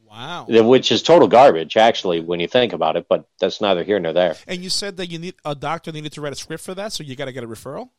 Wow. 0.08 0.46
Which 0.48 0.92
is 0.92 1.04
total 1.04 1.30
garbage, 1.30 1.78
actually, 1.78 2.20
when 2.20 2.42
you 2.42 2.48
think 2.48 2.74
about 2.74 2.98
it. 2.98 3.06
But 3.08 3.26
that's 3.40 3.62
neither 3.62 3.84
here 3.84 3.98
nor 3.98 4.12
there. 4.12 4.36
And 4.46 4.62
you 4.62 4.70
said 4.70 4.98
that 4.98 5.08
you 5.08 5.18
need 5.18 5.36
a 5.46 5.56
doctor 5.56 5.92
needed 5.94 6.12
to 6.14 6.22
write 6.22 6.34
a 6.34 6.36
script 6.36 6.64
for 6.64 6.76
that, 6.76 6.92
so 6.92 7.04
you 7.04 7.16
got 7.16 7.26
to 7.26 7.32
get 7.32 7.46
a 7.46 7.48
referral. 7.48 7.90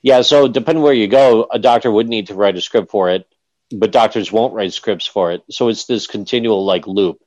Yeah, 0.00 0.22
so 0.22 0.48
depending 0.48 0.82
where 0.82 0.94
you 0.94 1.06
go, 1.06 1.46
a 1.50 1.58
doctor 1.58 1.90
would 1.90 2.08
need 2.08 2.28
to 2.28 2.34
write 2.34 2.56
a 2.56 2.60
script 2.62 2.90
for 2.90 3.10
it, 3.10 3.28
but 3.70 3.92
doctors 3.92 4.32
won't 4.32 4.54
write 4.54 4.72
scripts 4.72 5.06
for 5.06 5.32
it. 5.32 5.42
So 5.50 5.68
it's 5.68 5.84
this 5.86 6.06
continual 6.06 6.64
like 6.64 6.86
loop 6.86 7.18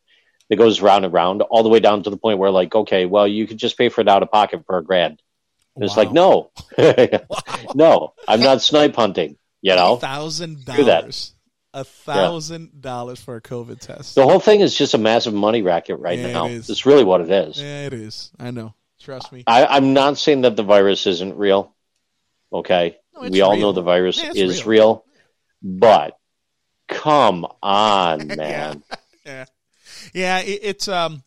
that 0.50 0.56
goes 0.58 0.82
round 0.82 1.06
and 1.06 1.14
round, 1.14 1.42
all 1.44 1.64
the 1.64 1.70
way 1.70 1.80
down 1.80 2.04
to 2.04 2.10
the 2.10 2.18
point 2.18 2.40
where 2.40 2.52
like, 2.52 2.74
okay, 2.76 3.06
well, 3.06 3.28
you 3.28 3.48
could 3.48 3.58
just 3.58 3.78
pay 3.78 3.90
for 3.90 4.02
it 4.02 4.08
out 4.10 4.24
of 4.24 4.32
pocket 4.32 4.66
for 4.66 4.78
a 4.78 4.84
grand. 4.84 5.22
And 5.76 5.86
It's 5.86 5.96
like, 5.98 6.12
no, 6.12 6.52
no, 7.76 8.14
I'm 8.28 8.42
not 8.42 8.62
snipe 8.62 8.96
hunting. 8.96 9.38
You 9.62 9.76
know, 9.76 9.98
thousand 9.98 10.66
dollars, 10.66 11.34
a 11.74 11.84
thousand 11.84 12.82
dollars 12.82 13.22
for 13.22 13.36
a 13.36 13.42
COVID 13.42 13.80
test. 13.80 14.16
The 14.16 14.24
whole 14.24 14.40
thing 14.40 14.62
is 14.62 14.76
just 14.76 14.96
a 14.96 14.98
massive 14.98 15.34
money 15.36 15.62
racket 15.62 16.00
right 16.00 16.18
Yeah, 16.18 16.34
now. 16.34 16.48
It's 16.48 16.86
really 16.86 17.04
what 17.04 17.22
it 17.22 17.30
is. 17.30 17.62
Yeah, 17.62 17.86
it 17.86 17.94
is. 17.94 18.32
I 18.40 18.50
know. 18.52 18.74
Trust 19.00 19.32
me. 19.32 19.44
I, 19.48 19.66
I'm 19.66 19.94
not 19.94 20.18
saying 20.18 20.42
that 20.42 20.56
the 20.56 20.64
virus 20.64 21.06
isn't 21.08 21.38
real. 21.38 21.76
Okay, 22.52 22.98
No, 23.16 23.30
we 23.30 23.42
all 23.42 23.52
real. 23.54 23.62
know 23.62 23.72
the 23.72 23.82
virus 23.82 24.18
Yeah, 24.18 24.32
is 24.36 24.66
real. 24.66 25.06
but 25.64 26.18
come 26.92 27.46
on, 27.64 28.28
man. 28.38 28.84
yeah, 29.26 29.46
yeah. 30.14 30.40
It, 30.40 30.60
it's 30.64 30.88
um, 30.88 31.24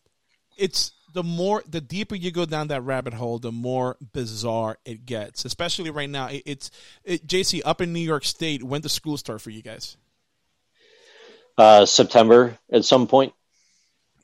it's 0.57 0.93
the 1.13 1.23
more 1.23 1.63
the 1.69 1.81
deeper 1.81 2.15
you 2.15 2.31
go 2.31 2.45
down 2.45 2.69
that 2.69 2.83
rabbit 2.83 3.15
hole, 3.15 3.39
the 3.39 3.53
more 3.53 3.97
bizarre 4.13 4.79
it 4.85 5.07
gets. 5.07 5.45
Especially 5.45 5.91
right 5.91 6.11
now, 6.11 6.29
it, 6.29 6.43
it's 6.47 6.71
it, 7.05 7.27
JC 7.27 7.63
up 7.65 7.81
in 7.81 7.93
New 7.93 8.01
York 8.01 8.25
State. 8.25 8.63
When 8.63 8.81
does 8.81 8.93
school 8.93 9.17
start 9.17 9.41
for 9.41 9.51
you 9.51 9.63
guys? 9.63 9.97
Uh, 11.57 11.87
September 11.87 12.59
at 12.73 12.85
some 12.85 13.07
point. 13.07 13.33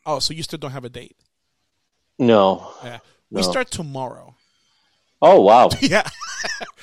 Oh, 0.04 0.18
so 0.18 0.34
you 0.34 0.42
still 0.42 0.58
don't 0.58 0.72
have 0.72 0.84
a 0.84 0.88
date? 0.88 1.16
No. 2.18 2.72
Yeah, 2.82 2.98
we 3.30 3.42
No. 3.42 3.50
start 3.50 3.70
tomorrow. 3.70 4.34
Oh 5.22 5.40
wow! 5.40 5.68
Yeah, 5.80 6.08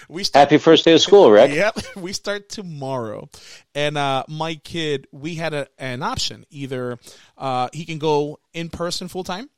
we 0.10 0.24
start. 0.24 0.50
Happy 0.50 0.58
first 0.60 0.86
day 0.86 0.94
of 0.94 1.02
school, 1.02 1.32
Rick. 1.32 1.52
Yep, 1.54 1.78
we 1.96 2.14
start 2.14 2.50
tomorrow, 2.50 3.30
and 3.74 3.98
uh, 3.98 4.24
my 4.28 4.56
kid, 4.56 5.08
we 5.12 5.36
had 5.36 5.54
a, 5.54 5.68
an 5.80 6.04
option: 6.04 6.46
either 6.50 7.00
uh, 7.38 7.70
he 7.74 7.86
can 7.86 7.98
go 7.98 8.40
in 8.54 8.70
person 8.70 9.08
full 9.08 9.24
time, 9.24 9.50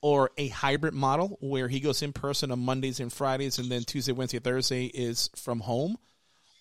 or 0.00 0.30
a 0.38 0.48
hybrid 0.48 0.94
model 0.94 1.36
where 1.40 1.68
he 1.68 1.80
goes 1.80 2.00
in 2.02 2.12
person 2.12 2.50
on 2.50 2.60
Mondays 2.60 3.00
and 3.00 3.12
Fridays, 3.12 3.58
and 3.58 3.68
then 3.70 3.84
Tuesday, 3.84 4.12
Wednesday, 4.12 4.38
Thursday 4.38 4.86
is 4.86 5.28
from 5.36 5.60
home, 5.60 5.96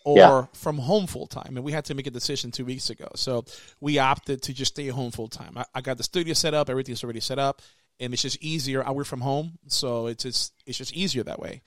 or 0.03 0.17
Yeah. 0.17 0.45
from 0.53 0.77
home 0.77 1.07
full 1.07 1.27
time. 1.27 1.55
And 1.55 1.63
we 1.63 1.71
had 1.71 1.85
to 1.85 1.93
make 1.95 2.07
a 2.07 2.11
decision 2.11 2.51
two 2.51 2.65
weeks 2.65 2.89
ago, 2.89 3.07
so 3.15 3.45
we 3.79 3.99
opted 3.99 4.41
to 4.43 4.53
just 4.53 4.73
stay 4.73 4.87
home 4.87 5.11
full 5.11 5.29
time. 5.29 5.53
I, 5.57 5.65
I 5.75 5.81
got 5.81 5.97
the 5.97 6.03
studio 6.03 6.33
set 6.33 6.53
up; 6.53 6.69
everything's 6.69 7.03
already 7.05 7.21
set 7.21 7.39
up, 7.39 7.61
and 7.99 8.13
it's 8.13 8.21
just 8.21 8.41
easier. 8.41 8.85
I 8.85 8.91
work 8.91 9.07
from 9.07 9.21
home, 9.21 9.59
so 9.67 10.07
it's 10.07 10.23
just 10.23 10.53
it's 10.65 10.77
just 10.77 10.93
easier 10.93 11.23
that 11.23 11.39
way. 11.39 11.61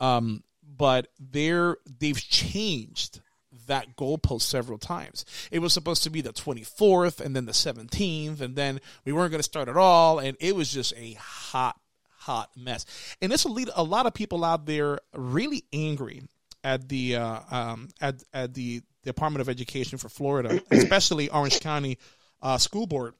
Um, 0.00 0.42
but 0.62 1.08
they're 1.18 1.76
they've 1.98 2.20
changed 2.20 3.20
that 3.66 3.96
goalpost 3.96 4.42
several 4.42 4.78
times. 4.78 5.24
It 5.50 5.60
was 5.60 5.72
supposed 5.72 6.02
to 6.04 6.10
be 6.10 6.20
the 6.20 6.32
24th 6.32 7.20
and 7.20 7.34
then 7.34 7.46
the 7.46 7.52
17th, 7.52 8.40
and 8.40 8.54
then 8.54 8.80
we 9.04 9.12
weren't 9.12 9.30
going 9.30 9.38
to 9.38 9.44
start 9.44 9.68
at 9.68 9.76
all, 9.76 10.18
and 10.18 10.36
it 10.40 10.54
was 10.54 10.72
just 10.72 10.92
a 10.96 11.14
hot, 11.14 11.78
hot 12.18 12.50
mess. 12.56 12.84
And 13.20 13.30
this 13.30 13.44
will 13.44 13.54
lead 13.54 13.70
a 13.74 13.82
lot 13.82 14.06
of 14.06 14.14
people 14.14 14.44
out 14.44 14.66
there 14.66 14.98
really 15.14 15.64
angry 15.72 16.22
at 16.64 16.88
the 16.88 17.16
uh, 17.16 17.40
um, 17.50 17.88
at 18.00 18.22
at 18.32 18.54
the 18.54 18.82
Department 19.04 19.40
of 19.40 19.48
Education 19.48 19.98
for 19.98 20.08
Florida, 20.08 20.60
especially 20.70 21.30
Orange 21.30 21.60
County 21.60 21.98
uh, 22.42 22.58
School 22.58 22.86
Board, 22.86 23.14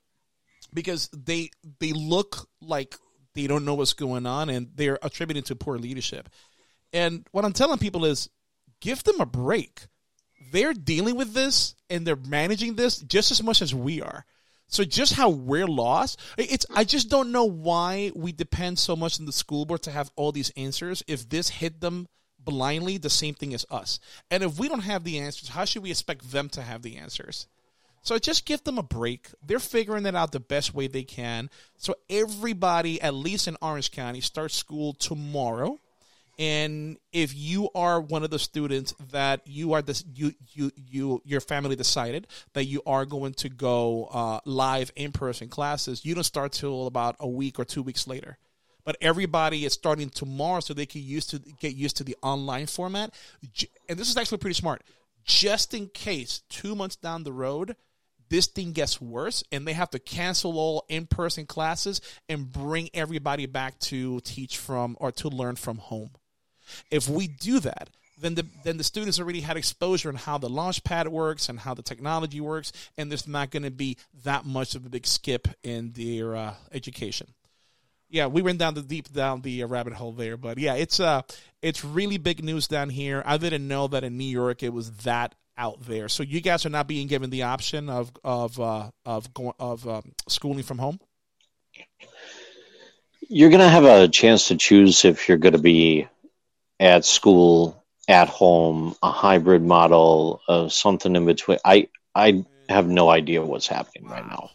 because 0.73 1.09
they 1.09 1.51
they 1.81 1.93
look 1.93 2.49
like 2.61 2.97
they 3.35 3.47
don't 3.47 3.65
know 3.65 3.75
what's 3.75 3.93
going 3.93 4.27
on, 4.27 4.49
and 4.49 4.69
they're 4.75 4.99
attributing 5.03 5.43
to 5.45 5.57
poor 5.57 5.79
leadership. 5.79 6.29
And 6.93 7.27
what 7.33 7.45
I'm 7.45 7.53
telling 7.53 7.79
people 7.79 8.05
is, 8.05 8.31
give 8.81 9.05
them 9.05 9.21
a 9.21 9.27
break. 9.27 9.83
They're 10.53 10.75
dealing 10.75 11.17
with 11.17 11.35
this 11.35 11.75
and 11.91 12.07
they're 12.07 12.17
managing 12.17 12.77
this 12.77 12.99
just 12.99 13.31
as 13.31 13.43
much 13.43 13.61
as 13.63 13.75
we 13.75 14.01
are. 14.01 14.25
So 14.69 14.85
just 14.85 15.15
how 15.15 15.31
we're 15.31 15.67
lost, 15.67 16.21
it's 16.37 16.67
I 16.75 16.85
just 16.85 17.09
don't 17.09 17.33
know 17.33 17.45
why 17.45 18.11
we 18.15 18.33
depend 18.33 18.79
so 18.79 18.97
much 18.97 19.21
on 19.21 19.27
the 19.27 19.33
school 19.33 19.65
board 19.65 19.83
to 19.83 19.91
have 19.91 20.11
all 20.17 20.33
these 20.33 20.51
answers. 20.57 21.05
If 21.07 21.29
this 21.29 21.49
hit 21.49 21.81
them 21.81 22.09
blindly, 22.39 22.99
the 22.99 23.11
same 23.11 23.35
thing 23.35 23.55
as 23.55 23.67
us. 23.71 24.01
And 24.31 24.43
if 24.43 24.59
we 24.59 24.69
don't 24.69 24.81
have 24.81 25.05
the 25.05 25.19
answers, 25.19 25.51
how 25.51 25.65
should 25.65 25.83
we 25.83 25.91
expect 25.91 26.31
them 26.31 26.49
to 26.51 26.63
have 26.63 26.83
the 26.83 26.97
answers? 26.97 27.47
So 28.07 28.17
just 28.21 28.47
give 28.47 28.63
them 28.63 28.79
a 28.79 28.85
break. 28.85 29.31
They're 29.45 29.59
figuring 29.59 30.07
it 30.07 30.15
out 30.15 30.31
the 30.31 30.39
best 30.39 30.73
way 30.73 30.87
they 30.87 31.03
can. 31.03 31.51
So 31.77 31.97
everybody, 32.09 33.03
at 33.03 33.15
least 33.15 33.49
in 33.49 33.57
Orange 33.61 33.91
County, 33.91 34.21
starts 34.21 34.55
school 34.55 34.95
tomorrow. 34.95 35.81
And 36.39 36.99
if 37.13 37.35
you 37.35 37.69
are 37.75 38.01
one 38.01 38.23
of 38.23 38.31
the 38.31 38.39
students 38.39 38.95
that 39.11 39.41
you 39.45 39.73
are 39.73 39.83
this 39.83 40.05
you 40.15 40.35
you 40.53 40.71
you 40.77 41.21
your 41.25 41.41
family 41.41 41.75
decided 41.75 42.29
that 42.53 42.67
you 42.67 42.81
are 42.87 43.07
going 43.07 43.35
to 43.35 43.49
go 43.49 44.05
uh, 44.13 44.39
live 44.45 44.93
in 44.95 45.11
person 45.11 45.49
classes, 45.49 46.05
you 46.05 46.15
don't 46.15 46.23
start 46.23 46.53
till 46.53 46.87
about 46.87 47.17
a 47.19 47.27
week 47.27 47.59
or 47.59 47.65
two 47.65 47.83
weeks 47.83 48.07
later. 48.07 48.39
But 48.85 48.99
everybody 49.01 49.65
is 49.65 49.73
starting 49.73 50.11
tomorrow, 50.11 50.61
so 50.61 50.75
they 50.75 50.87
can 50.87 51.03
used 51.03 51.31
to 51.31 51.41
get 51.59 51.75
used 51.75 51.97
to 51.97 52.05
the 52.05 52.17
online 52.23 52.67
format. 52.67 53.13
And 53.89 53.99
this 53.99 54.09
is 54.09 54.17
actually 54.17 54.39
pretty 54.39 54.55
smart. 54.55 54.85
Just 55.25 55.75
in 55.75 55.89
case 55.89 56.43
two 56.49 56.77
months 56.77 56.95
down 56.95 57.25
the 57.25 57.33
road, 57.33 57.75
this 58.29 58.47
thing 58.47 58.73
gets 58.73 59.01
worse 59.01 59.45
and 59.53 59.67
they 59.67 59.73
have 59.73 59.91
to 59.91 59.99
cancel 59.99 60.59
all 60.59 60.85
in-person 60.89 61.47
classes 61.47 62.01
and 62.29 62.51
bring 62.51 62.91
everybody 62.95 63.47
back 63.47 63.79
to 63.81 64.21
teach 64.21 64.59
from 64.59 64.97
or 65.01 65.13
to 65.13 65.29
learn 65.29 65.57
from 65.57 65.79
home. 65.79 66.11
If 66.91 67.09
we 67.09 67.29
do 67.29 67.61
that, 67.61 67.91
then 68.19 68.35
the 68.35 68.47
then 68.65 68.79
the 68.79 68.85
students 68.85 69.21
already 69.21 69.41
had 69.41 69.57
exposure 69.57 70.09
on 70.09 70.15
how 70.15 70.39
the 70.39 70.49
launch 70.49 70.83
pad 70.85 71.09
works 71.09 71.49
and 71.49 71.61
how 71.61 71.75
the 71.75 71.83
technology 71.83 72.41
works, 72.41 72.73
and 72.97 73.11
there's 73.11 73.29
not 73.29 73.51
going 73.51 73.63
to 73.63 73.71
be 73.71 73.99
that 74.25 74.45
much 74.47 74.75
of 74.75 74.87
a 74.87 74.89
big 74.89 75.07
skip 75.07 75.49
in 75.63 75.93
their 75.93 76.35
uh, 76.35 76.55
education. 76.73 77.29
Yeah, 78.09 78.27
we 78.27 78.41
went 78.41 78.59
down 78.59 78.75
the 78.75 78.83
deep 78.83 79.13
down 79.13 79.43
the 79.43 79.65
uh, 79.65 79.67
rabbit 79.67 79.93
hole 79.93 80.13
there, 80.13 80.37
but 80.37 80.59
yeah, 80.59 80.75
it's 80.75 81.01
uh 81.01 81.23
it's 81.61 81.85
really 81.85 82.19
big 82.19 82.43
news 82.43 82.69
down 82.69 82.89
here. 82.89 83.23
I 83.27 83.37
didn't 83.37 83.69
know 83.69 83.89
that 83.89 84.05
in 84.05 84.17
New 84.17 84.25
York 84.25 84.63
it 84.63 84.73
was 84.73 84.91
that 84.99 85.35
out 85.57 85.83
there. 85.83 86.09
So 86.09 86.23
you 86.23 86.41
guys 86.41 86.67
are 86.67 86.71
not 86.71 86.87
being 86.87 87.07
given 87.07 87.31
the 87.31 87.45
option 87.45 87.89
of 87.89 88.13
of 88.25 88.59
uh, 88.61 88.91
of 89.05 89.33
going 89.35 89.55
of 89.59 89.87
um, 89.89 90.13
schooling 90.29 90.63
from 90.63 90.79
home. 90.79 91.01
You're 93.29 93.51
going 93.51 93.61
to 93.61 93.69
have 93.69 93.85
a 93.85 94.09
chance 94.09 94.49
to 94.49 94.57
choose 94.57 95.05
if 95.05 95.29
you're 95.29 95.39
going 95.39 95.55
to 95.55 95.61
be 95.61 96.07
at 96.79 97.05
school, 97.05 97.83
at 98.07 98.29
home, 98.29 98.95
a 99.03 99.11
hybrid 99.11 99.63
model, 99.63 100.41
uh, 100.49 100.69
something 100.69 101.17
in 101.17 101.27
between. 101.27 101.59
I 101.65 101.89
I 102.15 102.45
have 102.69 102.87
no 102.87 103.09
idea 103.09 103.43
what's 103.43 103.67
happening 103.67 104.09
right 104.09 104.27
now. 104.27 104.51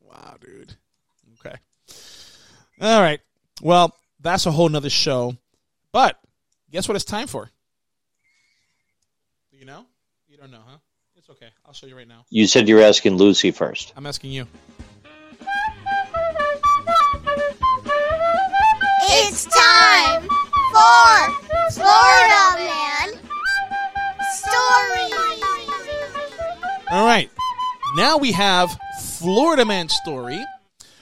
Wow, 0.00 0.36
dude. 0.40 0.74
Okay. 1.38 1.56
All 2.80 3.00
right. 3.00 3.20
Well, 3.62 3.96
that's 4.20 4.46
a 4.46 4.50
whole 4.50 4.68
nother 4.68 4.90
show. 4.90 5.36
But 5.92 6.18
guess 6.70 6.88
what 6.88 6.96
it's 6.96 7.04
time 7.04 7.26
for? 7.26 7.50
Do 10.40 10.46
you 10.46 10.52
know? 10.52 10.58
You 10.58 10.58
don't 10.58 10.66
know, 10.66 10.72
huh? 10.72 10.78
It's 11.16 11.28
okay. 11.30 11.48
I'll 11.66 11.72
show 11.72 11.86
you 11.86 11.96
right 11.96 12.08
now. 12.08 12.24
You 12.30 12.46
said 12.46 12.68
you 12.68 12.76
were 12.76 12.82
asking 12.82 13.16
Lucy 13.16 13.50
first. 13.50 13.92
I'm 13.96 14.06
asking 14.06 14.30
you. 14.30 14.46
It's 19.02 19.44
time 19.44 20.22
for 20.72 21.30
Florida 21.72 22.56
Man 22.56 23.18
Stories. 24.32 25.42
All 26.90 27.04
right. 27.04 27.28
Now 27.96 28.16
we 28.16 28.32
have 28.32 28.70
Florida 29.18 29.64
Man 29.64 29.88
story, 29.88 30.44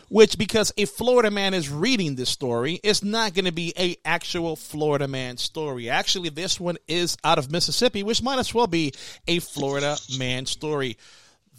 which 0.09 0.39
because 0.39 0.73
a 0.77 0.85
Florida 0.87 1.31
man 1.31 1.55
is 1.55 1.69
reading 1.69 2.15
this 2.15 2.31
story, 2.31 2.81
it's 2.83 3.03
not 3.03 3.35
going 3.35 3.45
to 3.45 3.53
be 3.53 3.73
a 3.79 3.97
actual 4.05 4.57
Florida 4.57 5.07
man 5.09 5.37
story. 5.37 5.91
Actually, 5.91 6.31
this 6.31 6.59
one 6.59 6.79
is 6.87 7.17
out 7.25 7.39
of 7.39 7.51
Mississippi, 7.51 8.03
which 8.03 8.23
might 8.23 8.39
as 8.39 8.55
well 8.55 8.67
be 8.67 8.93
a 9.27 9.39
Florida 9.39 9.97
man 10.19 10.47
story. 10.47 10.97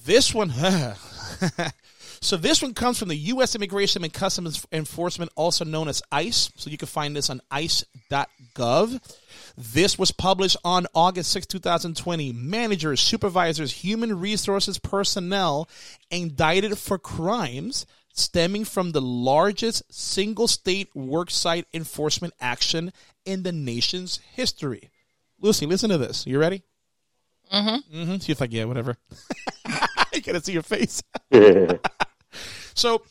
This 0.05 0.33
one, 0.33 0.49
so 2.21 2.37
this 2.37 2.61
one 2.61 2.73
comes 2.73 2.97
from 2.97 3.09
the 3.09 3.15
U.S. 3.15 3.53
Immigration 3.53 4.03
and 4.03 4.13
Customs 4.13 4.65
Enforcement, 4.71 5.31
also 5.35 5.65
known 5.65 5.89
as 5.89 6.01
ICE. 6.11 6.51
So 6.55 6.69
you 6.69 6.77
can 6.77 6.87
find 6.87 7.15
this 7.15 7.29
on 7.29 7.41
ICE.gov. 7.51 9.01
This 9.57 9.99
was 9.99 10.11
published 10.11 10.55
on 10.63 10.87
August 10.95 11.31
6, 11.31 11.47
2020. 11.47 12.31
Managers, 12.31 13.01
supervisors, 13.01 13.73
human 13.73 14.19
resources 14.19 14.79
personnel 14.79 15.67
indicted 16.09 16.77
for 16.77 16.97
crimes 16.97 17.85
stemming 18.19 18.65
from 18.65 18.91
the 18.91 19.01
largest 19.01 19.83
single 19.93 20.47
state 20.47 20.93
worksite 20.93 21.65
enforcement 21.73 22.33
action 22.39 22.91
in 23.25 23.43
the 23.43 23.51
nation's 23.51 24.19
history. 24.33 24.89
Lucy, 25.39 25.65
listen 25.65 25.89
to 25.89 25.97
this. 25.97 26.27
You 26.27 26.39
ready? 26.39 26.63
Mm-hmm. 27.51 27.97
Mm-hmm. 27.97 28.17
She's 28.17 28.39
like, 28.39 28.53
yeah, 28.53 28.65
whatever. 28.65 28.97
I 29.65 30.19
gotta 30.23 30.41
see 30.41 30.53
your 30.53 30.63
face. 30.63 31.01
so 32.73 33.01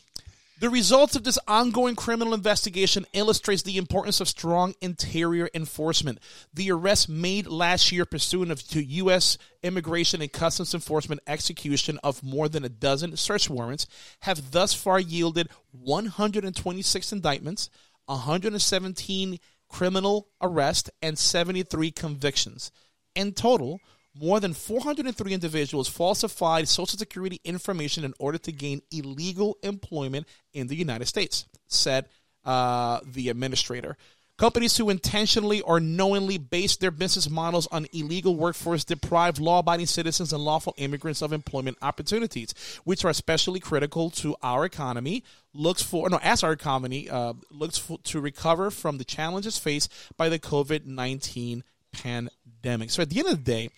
the 0.61 0.71
results 0.71 1.15
of 1.15 1.23
this 1.23 1.39
ongoing 1.47 1.95
criminal 1.95 2.35
investigation 2.35 3.07
illustrates 3.13 3.63
the 3.63 3.77
importance 3.77 4.21
of 4.21 4.29
strong 4.29 4.75
interior 4.81 5.49
enforcement. 5.55 6.19
The 6.53 6.73
arrest 6.73 7.09
made 7.09 7.47
last 7.47 7.93
year 7.93 8.05
pursuant 8.05 8.51
of, 8.51 8.63
to 8.69 8.83
U.S. 8.83 9.39
Immigration 9.63 10.21
and 10.21 10.33
Customs 10.33 10.75
Enforcement 10.75 11.21
execution 11.27 11.99
of 12.03 12.25
more 12.25 12.49
than 12.49 12.65
a 12.65 12.69
dozen 12.69 13.17
search 13.17 13.49
warrants 13.49 13.87
have 14.21 14.51
thus 14.51 14.75
far 14.75 14.99
yielded 14.99 15.49
126 15.71 17.13
indictments, 17.13 17.71
117 18.07 19.39
criminal 19.69 20.29
arrests, 20.41 20.91
and 21.01 21.17
73 21.17 21.93
convictions. 21.93 22.73
In 23.15 23.33
total, 23.33 23.81
more 24.19 24.41
than 24.41 24.55
403 24.55 25.33
individuals 25.33 25.89
falsified 25.89 26.69
Social 26.69 26.99
Security 26.99 27.41
information 27.45 28.05
in 28.05 28.15
order 28.19 28.39
to 28.39 28.53
gain 28.53 28.83
illegal 28.91 29.57
employment 29.63 30.27
in 30.53 30.67
the 30.67 30.77
United 30.77 31.07
States, 31.07 31.47
said 31.69 32.07
uh, 32.45 33.01
the 33.05 33.29
administrator. 33.29 33.97
Companies 34.39 34.77
who 34.77 34.89
intentionally 34.89 35.61
or 35.63 35.81
knowingly 35.81 36.39
base 36.39 36.77
their 36.77 36.93
business 36.93 37.29
models 37.29 37.67
on 37.73 37.89
illegal 37.93 38.37
workforce 38.37 38.85
deprive 38.85 39.41
law 39.41 39.59
abiding 39.59 39.87
citizens 39.87 40.33
and 40.33 40.45
lawful 40.45 40.75
immigrants 40.77 41.23
of 41.23 41.33
employment 41.33 41.77
opportunities, 41.83 42.55
which 42.85 43.05
are 43.05 43.11
especially 43.11 43.59
critical 43.59 44.11
to 44.11 44.37
our 44.41 44.65
economy. 44.65 45.25
Looks 45.53 45.83
for, 45.83 46.09
no, 46.09 46.21
as 46.23 46.45
our 46.45 46.53
economy 46.53 47.11
uh, 47.11 47.33
looks 47.51 47.79
for, 47.79 47.99
to 48.05 48.21
recover 48.21 48.71
from 48.71 48.99
the 48.99 49.05
challenges 49.05 49.59
faced 49.59 49.93
by 50.17 50.29
the 50.29 50.39
COVID 50.39 50.87
19 50.87 51.65
pandemic. 51.91 52.91
So 52.91 53.03
at 53.03 53.11
the 53.11 53.19
end 53.19 53.29
of 53.29 53.45
the 53.45 53.51
day, 53.51 53.71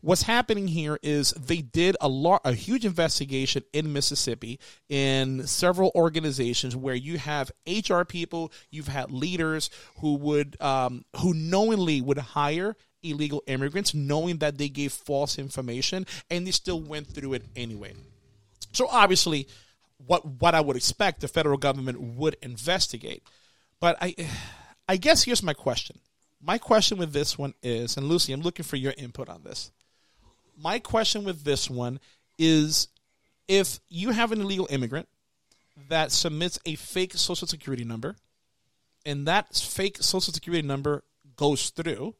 what's 0.00 0.22
happening 0.22 0.68
here 0.68 0.98
is 1.02 1.32
they 1.32 1.60
did 1.60 1.96
a 2.00 2.08
lot, 2.08 2.40
a 2.44 2.52
huge 2.52 2.84
investigation 2.84 3.62
in 3.72 3.92
Mississippi 3.92 4.58
in 4.88 5.46
several 5.46 5.90
organizations 5.94 6.76
where 6.76 6.94
you 6.94 7.18
have 7.18 7.50
HR 7.66 8.02
people, 8.02 8.52
you've 8.70 8.88
had 8.88 9.10
leaders 9.10 9.70
who 10.00 10.14
would 10.14 10.60
um, 10.60 11.04
who 11.16 11.34
knowingly 11.34 12.00
would 12.00 12.18
hire 12.18 12.76
illegal 13.02 13.42
immigrants, 13.46 13.94
knowing 13.94 14.38
that 14.38 14.58
they 14.58 14.68
gave 14.68 14.92
false 14.92 15.38
information, 15.38 16.06
and 16.30 16.46
they 16.46 16.50
still 16.50 16.80
went 16.80 17.06
through 17.06 17.34
it 17.34 17.44
anyway. 17.56 17.94
So 18.72 18.88
obviously, 18.88 19.48
what 20.06 20.24
what 20.24 20.54
I 20.54 20.60
would 20.60 20.76
expect 20.76 21.20
the 21.20 21.28
federal 21.28 21.58
government 21.58 22.00
would 22.00 22.36
investigate, 22.42 23.22
but 23.80 23.96
I 24.00 24.14
I 24.88 24.96
guess 24.96 25.24
here's 25.24 25.42
my 25.42 25.54
question. 25.54 25.98
My 26.40 26.56
question 26.56 26.98
with 26.98 27.12
this 27.12 27.36
one 27.36 27.54
is, 27.64 27.96
and 27.96 28.06
Lucy, 28.06 28.32
I'm 28.32 28.42
looking 28.42 28.64
for 28.64 28.76
your 28.76 28.94
input 28.96 29.28
on 29.28 29.42
this 29.42 29.72
my 30.60 30.78
question 30.78 31.24
with 31.24 31.44
this 31.44 31.70
one 31.70 32.00
is 32.38 32.88
if 33.46 33.80
you 33.88 34.10
have 34.10 34.32
an 34.32 34.40
illegal 34.40 34.66
immigrant 34.70 35.08
that 35.88 36.12
submits 36.12 36.58
a 36.66 36.74
fake 36.74 37.14
social 37.14 37.46
security 37.46 37.84
number 37.84 38.16
and 39.06 39.26
that 39.26 39.54
fake 39.54 39.98
social 40.00 40.32
security 40.32 40.66
number 40.66 41.04
goes 41.36 41.70
through 41.70 42.14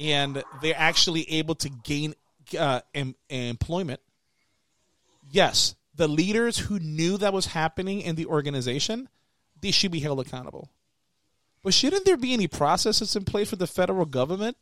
and 0.00 0.42
they're 0.60 0.74
actually 0.76 1.30
able 1.30 1.54
to 1.54 1.68
gain 1.68 2.14
uh, 2.58 2.80
em- 2.94 3.14
employment 3.28 4.00
yes 5.30 5.74
the 5.94 6.08
leaders 6.08 6.58
who 6.58 6.78
knew 6.78 7.16
that 7.16 7.32
was 7.32 7.46
happening 7.46 8.00
in 8.00 8.16
the 8.16 8.26
organization 8.26 9.08
they 9.60 9.70
should 9.70 9.90
be 9.90 10.00
held 10.00 10.20
accountable. 10.20 10.70
But 11.62 11.74
shouldn't 11.74 12.04
there 12.04 12.16
be 12.16 12.32
any 12.32 12.46
processes 12.46 13.16
in 13.16 13.24
place 13.24 13.50
for 13.50 13.56
the 13.56 13.66
federal 13.66 14.06
government 14.06 14.56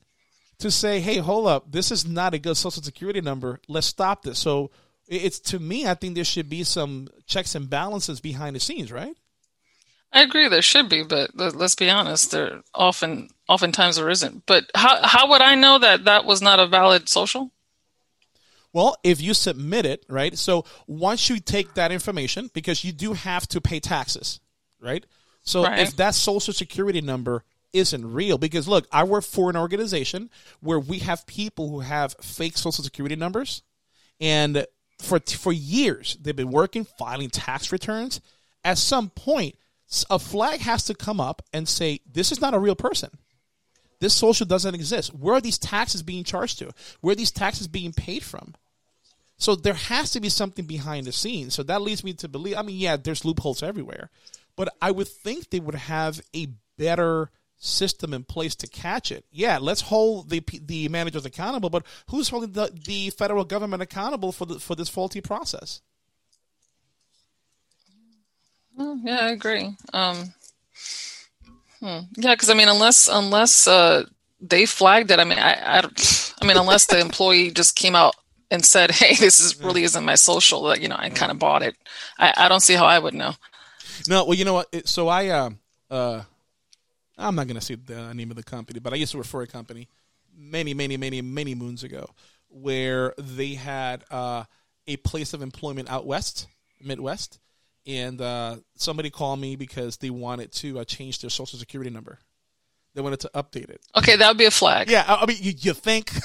to 0.59 0.71
say, 0.71 1.01
hey, 1.01 1.19
hold 1.19 1.47
up, 1.47 1.71
this 1.71 1.91
is 1.91 2.07
not 2.07 2.35
a 2.35 2.39
good 2.39 2.57
social 2.57 2.83
security 2.83 3.21
number. 3.21 3.61
Let's 3.69 3.87
stop 3.87 4.23
this. 4.23 4.39
So 4.39 4.71
it's 5.07 5.39
to 5.41 5.59
me, 5.59 5.87
I 5.87 5.95
think 5.95 6.15
there 6.15 6.25
should 6.25 6.49
be 6.49 6.65
some 6.65 7.09
checks 7.27 7.55
and 7.55 7.69
balances 7.69 8.21
behind 8.21 8.57
the 8.57 8.61
scenes, 8.61 8.91
right? 8.91 9.17
I 10.13 10.23
agree, 10.23 10.49
there 10.49 10.63
should 10.63 10.89
be, 10.89 11.03
but 11.03 11.31
let's 11.37 11.75
be 11.75 11.91
honest, 11.91 12.31
there 12.31 12.63
often, 12.75 13.29
oftentimes 13.49 13.97
there 13.97 14.09
isn't. 14.09 14.47
But 14.47 14.71
how 14.75 14.99
how 15.03 15.29
would 15.31 15.43
I 15.43 15.57
know 15.57 15.79
that 15.79 16.05
that 16.05 16.25
was 16.25 16.41
not 16.41 16.61
a 16.61 16.67
valid 16.67 17.09
social? 17.09 17.51
Well, 18.73 18.97
if 19.03 19.21
you 19.21 19.35
submit 19.35 19.85
it, 19.85 20.05
right? 20.09 20.37
So 20.39 20.65
once 20.87 21.29
you 21.29 21.41
take 21.41 21.75
that 21.75 21.93
information, 21.93 22.51
because 22.55 22.85
you 22.85 22.93
do 22.93 23.15
have 23.15 23.47
to 23.49 23.61
pay 23.61 23.81
taxes, 23.81 24.41
right? 24.81 25.05
So 25.43 25.65
right. 25.65 25.81
if 25.81 25.97
that 25.97 26.15
social 26.15 26.53
security 26.53 27.01
number 27.01 27.45
isn't 27.77 28.13
real 28.13 28.39
because 28.39 28.67
look, 28.69 28.87
I 28.91 29.05
work 29.05 29.25
for 29.25 29.51
an 29.51 29.57
organization 29.57 30.31
where 30.61 30.81
we 30.81 30.99
have 31.01 31.27
people 31.27 31.69
who 31.69 31.81
have 31.81 32.17
fake 32.21 32.57
social 32.57 32.85
security 32.85 33.17
numbers 33.17 33.63
and 34.21 34.67
for 34.99 35.21
for 35.21 35.53
years 35.53 36.17
they've 36.21 36.35
been 36.35 36.51
working 36.51 36.85
filing 36.85 37.31
tax 37.31 37.73
returns. 37.73 38.21
At 38.65 38.79
some 38.79 39.11
point, 39.11 39.57
a 40.11 40.19
flag 40.19 40.61
has 40.61 40.85
to 40.85 40.95
come 40.95 41.21
up 41.21 41.43
and 41.53 41.69
say 41.69 42.01
this 42.11 42.33
is 42.33 42.41
not 42.41 42.55
a 42.55 42.59
real 42.59 42.75
person. 42.75 43.11
This 44.01 44.15
social 44.15 44.47
doesn't 44.47 44.75
exist. 44.75 45.15
Where 45.15 45.37
are 45.37 45.41
these 45.41 45.59
taxes 45.59 46.03
being 46.03 46.25
charged 46.25 46.59
to? 46.59 46.73
Where 47.01 47.13
are 47.13 47.17
these 47.17 47.31
taxes 47.31 47.69
being 47.69 47.93
paid 47.93 48.23
from? 48.23 48.55
So 49.39 49.55
there 49.55 49.75
has 49.75 50.11
to 50.13 50.21
be 50.21 50.29
something 50.29 50.65
behind 50.65 51.07
the 51.07 51.13
scenes. 51.13 51.55
So 51.55 51.63
that 51.65 51.83
leads 51.83 52.03
me 52.03 52.15
to 52.15 52.29
believe. 52.29 52.57
I 52.57 52.63
mean, 52.63 52.77
yeah, 52.77 52.97
there's 52.97 53.25
loopholes 53.25 53.63
everywhere, 53.63 54.11
but 54.57 54.75
I 54.81 54.91
would 54.91 55.09
think 55.09 55.51
they 55.51 55.61
would 55.61 55.75
have 55.75 56.21
a 56.35 56.49
better 56.79 57.31
system 57.59 58.13
in 58.13 58.25
place 58.25 58.55
to 58.57 58.67
catch 58.67 59.11
it. 59.11 59.25
Yeah, 59.31 59.59
let's 59.61 59.83
hold 59.83 60.31
the 60.31 60.43
the 60.63 60.89
managers 60.89 61.25
accountable, 61.25 61.71
but 61.71 61.85
who's 62.09 62.29
holding 62.29 62.53
the, 62.53 62.71
the 62.87 63.11
federal 63.11 63.45
government 63.45 63.83
accountable 63.83 64.33
for 64.33 64.47
the 64.47 64.59
for 64.59 64.75
this 64.75 64.89
faulty 64.89 65.21
process? 65.21 65.81
Well, 68.77 69.01
yeah, 69.03 69.21
I 69.23 69.29
agree. 69.31 69.75
Um, 69.95 70.35
hmm. 71.81 72.01
Yeah, 72.17 72.35
because 72.35 72.51
I 72.51 72.55
mean, 72.55 72.69
unless 72.69 73.09
unless 73.09 73.67
uh, 73.67 74.05
they 74.41 74.67
flagged 74.67 75.11
it, 75.11 75.19
I 75.19 75.25
mean, 75.25 75.39
I, 75.39 75.79
I, 75.79 75.83
I 76.43 76.47
mean, 76.47 76.59
unless 76.59 76.87
the 76.87 77.01
employee 77.07 77.51
just 77.51 77.77
came 77.77 77.97
out 77.97 78.15
and 78.51 78.65
said, 78.65 78.91
"Hey, 78.91 79.15
this 79.15 79.41
is 79.41 79.61
really 79.61 79.83
isn't 79.85 80.05
my 80.05 80.15
social," 80.15 80.65
that 80.65 80.83
you 80.83 80.89
know, 80.89 80.97
I 80.99 81.09
kind 81.11 81.33
of 81.33 81.39
bought 81.39 81.63
it. 81.63 81.77
I, 82.19 82.35
I 82.37 82.49
don't 82.49 82.61
see 82.61 82.75
how 82.75 82.85
I 82.85 82.99
would 82.99 83.15
know. 83.15 83.35
No, 84.09 84.25
well, 84.25 84.35
you 84.35 84.45
know 84.45 84.55
what? 84.55 84.87
So 84.87 85.09
I 85.09 85.29
uh, 85.29 85.51
uh, 85.91 86.23
I'm 87.19 87.35
not 87.35 87.47
going 87.47 87.59
to 87.59 87.65
say 87.65 87.77
the 87.77 88.13
name 88.15 88.31
of 88.31 88.37
the 88.37 88.43
company, 88.43 88.81
but 88.81 88.93
I 88.93 88.97
used 88.97 89.13
to 89.13 89.19
work 89.19 89.27
for 89.27 89.43
a 89.43 89.47
company 89.47 89.89
many, 90.37 90.75
many, 90.75 90.97
many, 90.97 91.23
many 91.23 91.55
moons 91.55 91.83
ago 91.83 92.11
where 92.49 93.15
they 93.19 93.55
had 93.55 94.05
uh, 94.11 94.45
a 94.87 94.97
place 94.99 95.33
of 95.33 95.43
employment 95.43 95.91
out 95.91 96.07
west, 96.07 96.47
Midwest, 96.81 97.41
and 97.87 98.21
uh, 98.21 98.57
somebody 98.77 99.11
called 99.11 99.41
me 99.41 99.57
because 99.57 99.97
they 99.97 100.11
wanted 100.11 100.53
to 100.53 100.81
uh, 100.81 100.85
change 100.85 101.21
their 101.21 101.31
social 101.31 101.59
security 101.59 101.91
number. 101.91 102.19
They 102.95 103.01
wanted 103.01 103.21
to 103.21 103.31
update 103.35 103.71
it. 103.71 103.81
Okay, 103.97 104.17
that 104.17 104.29
would 104.29 104.39
be 104.39 104.47
a 104.47 104.51
flag. 104.51 104.91
Yeah, 104.91 105.05
I, 105.07 105.23
I 105.23 105.27
mean, 105.27 105.37
you, 105.41 105.53
you 105.57 105.73
think? 105.75 106.11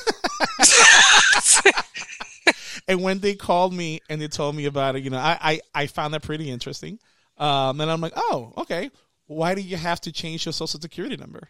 and 2.88 3.02
when 3.02 3.20
they 3.20 3.36
called 3.36 3.74
me 3.74 4.00
and 4.10 4.22
they 4.22 4.28
told 4.28 4.56
me 4.56 4.66
about 4.66 4.96
it, 4.96 5.04
you 5.04 5.10
know, 5.10 5.18
I, 5.18 5.38
I, 5.42 5.62
I 5.76 5.88
found 5.88 6.14
that 6.14 6.24
pretty 6.24 6.50
interesting. 6.50 7.00
Um, 7.38 7.82
and 7.82 7.92
I'm 7.92 8.02
like, 8.02 8.14
oh, 8.16 8.54
okay 8.60 8.90
why 9.32 9.56
do 9.56 9.62
you 9.62 9.78
have 9.78 10.02
to 10.02 10.12
change 10.12 10.46
your 10.46 10.54
social 10.54 10.80
security 10.80 11.18
number? 11.18 11.50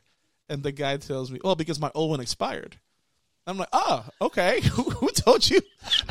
And 0.49 0.64
the 0.64 0.72
guy 0.72 0.98
tells 0.98 1.32
me, 1.32 1.40
well, 1.44 1.56
because 1.56 1.80
my 1.80 1.91
old 1.95 2.12
one 2.12 2.20
expired. 2.20 2.78
I'm 3.48 3.58
like, 3.58 3.70
oh, 3.74 4.06
okay. 4.22 4.62
who, 4.74 4.84
who 4.84 5.10
told 5.10 5.49
you? 5.49 5.62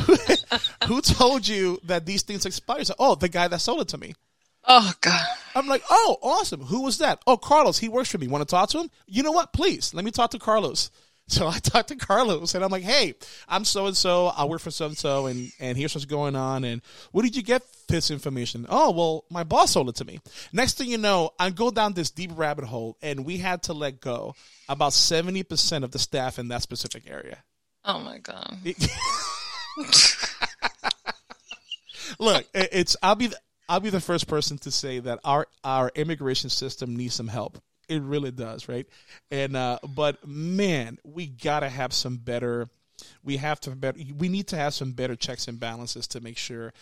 who 0.87 1.01
told 1.01 1.47
you 1.47 1.79
that 1.85 2.07
these 2.07 2.23
things 2.23 2.47
expire? 2.47 2.85
So, 2.85 2.95
oh, 2.99 3.15
the 3.15 3.29
guy 3.29 3.49
that 3.49 3.61
sold 3.61 3.83
it 3.83 3.89
to 3.89 3.99
me. 3.99 4.15
Oh 4.67 4.93
God. 5.01 5.27
I'm 5.55 5.69
like, 5.69 5.83
oh, 5.91 6.19
awesome. 6.23 6.61
Who 6.61 6.83
was 6.83 6.99
that? 6.99 7.23
Oh, 7.27 7.37
Carlos. 7.37 7.79
He 7.79 7.89
works 7.89 8.11
for 8.11 8.19
me. 8.19 8.29
Want 8.29 8.47
to 8.47 8.51
talk 8.51 8.71
to 8.71 8.81
him? 8.81 8.91
You 9.07 9.23
know 9.23 9.33
what? 9.33 9.53
Please 9.53 9.95
let 9.95 10.05
me 10.05 10.11
talk 10.11 10.31
to 10.33 10.39
Carlos. 10.39 10.91
So 11.31 11.47
I 11.47 11.59
talked 11.63 11.89
to 11.89 11.97
Carlos 11.97 12.55
and 12.55 12.65
I'm 12.65 12.71
like, 12.71 12.83
hey, 12.83 13.15
I'm 13.49 13.65
so 13.65 13.87
and 13.87 13.97
so. 13.97 14.27
I 14.27 14.45
work 14.45 14.61
for 14.61 14.71
so 14.71 14.87
and 14.87 14.99
so, 14.99 15.27
and 15.27 15.53
and 15.61 15.79
here's 15.79 15.95
what's 15.95 16.05
going 16.05 16.35
on. 16.37 16.65
And 16.65 16.83
where 17.13 17.23
did 17.23 17.37
you 17.37 17.43
get 17.43 17.63
this 17.89 18.11
information? 18.11 18.67
Oh, 18.69 18.91
well, 18.91 19.25
my 19.31 19.45
boss 19.45 19.73
sold 19.73 19.89
it 19.89 19.95
to 19.97 20.05
me. 20.05 20.21
Next 20.53 20.77
thing 20.77 20.89
you 20.89 20.99
know, 20.99 21.31
I 21.39 21.51
go 21.51 21.71
down 21.71 21.93
this 21.93 22.11
deep 22.11 22.33
rabbit 22.35 22.65
hole, 22.65 22.97
and 23.01 23.25
we 23.25 23.39
had 23.39 23.63
to 23.65 23.73
let 23.73 24.01
go 24.01 24.35
about 24.69 24.93
seventy 24.93 25.45
percent 25.45 25.85
of 25.85 25.93
the 25.93 25.99
staff 25.99 26.39
in 26.39 26.49
that 26.49 26.63
specific 26.63 27.09
area. 27.09 27.39
Oh 27.85 28.01
my 28.01 28.19
god. 28.19 28.59
Look, 32.19 32.45
it's 32.53 32.97
I'll 33.03 33.15
be 33.15 33.31
I'll 33.69 33.81
be 33.81 33.91
the 33.91 34.01
first 34.01 34.27
person 34.27 34.59
to 34.59 34.71
say 34.73 34.99
that 34.99 35.21
our 35.25 35.47
our 35.63 35.93
immigration 35.95 36.51
system 36.51 36.97
needs 36.97 37.15
some 37.15 37.29
help 37.29 37.63
it 37.91 38.03
really 38.03 38.31
does, 38.31 38.69
right? 38.69 38.87
And 39.31 39.57
uh, 39.57 39.81
but 39.95 40.27
man, 40.27 40.99
we 41.05 41.27
gotta 41.27 41.69
have 41.69 41.93
some 41.93 42.17
better. 42.17 42.69
We 43.25 43.39
have 43.39 43.61
to 43.61 43.71
better. 43.71 43.99
We 44.17 44.29
need 44.29 44.47
to 44.49 44.57
have 44.57 44.75
some 44.75 44.93
better 44.93 45.17
checks 45.17 45.49
and 45.49 45.59
balances 45.59 46.07
to 46.09 46.21
make 46.21 46.39
sure 46.39 46.73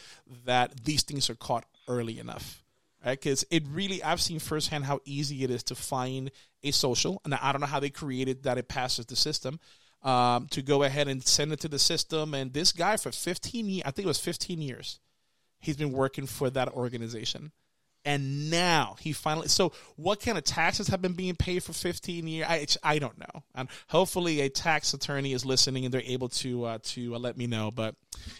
that 0.44 0.84
these 0.84 1.02
things 1.02 1.30
are 1.30 1.34
caught 1.34 1.64
early 1.88 2.18
enough. 2.18 2.62
right? 3.04 3.18
Because 3.18 3.44
it 3.50 3.64
really, 3.68 4.02
I've 4.02 4.20
seen 4.20 4.38
firsthand 4.38 4.84
how 4.84 5.00
easy 5.04 5.44
it 5.44 5.50
is 5.50 5.62
to 5.64 5.74
find 5.74 6.30
a 6.62 6.72
social, 6.72 7.22
and 7.24 7.34
I 7.34 7.52
don't 7.52 7.60
know 7.60 7.66
how 7.66 7.80
they 7.80 7.90
created 7.90 8.42
that 8.42 8.58
it 8.58 8.68
passes 8.68 9.06
the 9.06 9.16
system. 9.16 9.58
Um, 10.00 10.46
to 10.50 10.62
go 10.62 10.84
ahead 10.84 11.08
and 11.08 11.26
send 11.26 11.52
it 11.52 11.58
to 11.60 11.68
the 11.68 11.78
system, 11.78 12.32
and 12.32 12.52
this 12.52 12.70
guy 12.70 12.96
for 12.96 13.10
15 13.10 13.68
years, 13.68 13.82
I 13.84 13.90
think 13.90 14.04
it 14.04 14.08
was 14.08 14.20
15 14.20 14.62
years, 14.62 15.00
he's 15.58 15.76
been 15.76 15.90
working 15.90 16.26
for 16.26 16.50
that 16.50 16.68
organization 16.68 17.50
and 18.04 18.50
now 18.50 18.96
he 19.00 19.12
finally 19.12 19.48
so 19.48 19.72
what 19.96 20.20
kind 20.20 20.38
of 20.38 20.44
taxes 20.44 20.88
have 20.88 21.02
been 21.02 21.12
being 21.12 21.34
paid 21.34 21.62
for 21.62 21.72
15 21.72 22.26
years 22.26 22.46
i, 22.48 22.66
I 22.82 22.98
don't 22.98 23.18
know. 23.18 23.42
And 23.54 23.68
hopefully 23.88 24.40
a 24.40 24.48
tax 24.48 24.94
attorney 24.94 25.32
is 25.32 25.44
listening 25.44 25.84
and 25.84 25.92
they're 25.92 26.02
able 26.04 26.28
to 26.30 26.64
uh, 26.64 26.78
to 26.82 27.14
uh, 27.14 27.18
let 27.18 27.36
me 27.36 27.46
know. 27.46 27.70
But 27.70 27.94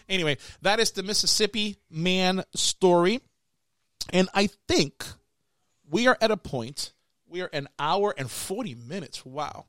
anyway 0.09 0.39
that 0.63 0.81
is 0.81 0.93
the 0.93 1.03
mississippi 1.03 1.77
man 1.91 2.45
story. 2.55 3.21
And 4.13 4.29
i 4.35 4.49
think 4.69 5.05
we 5.91 6.07
are 6.07 6.17
at 6.21 6.31
a 6.31 6.37
point 6.37 6.93
we 7.27 7.43
are 7.43 7.51
an 7.53 7.69
hour 7.79 8.15
and 8.17 8.31
40 8.31 8.75
minutes. 8.75 9.25
Wow 9.27 9.67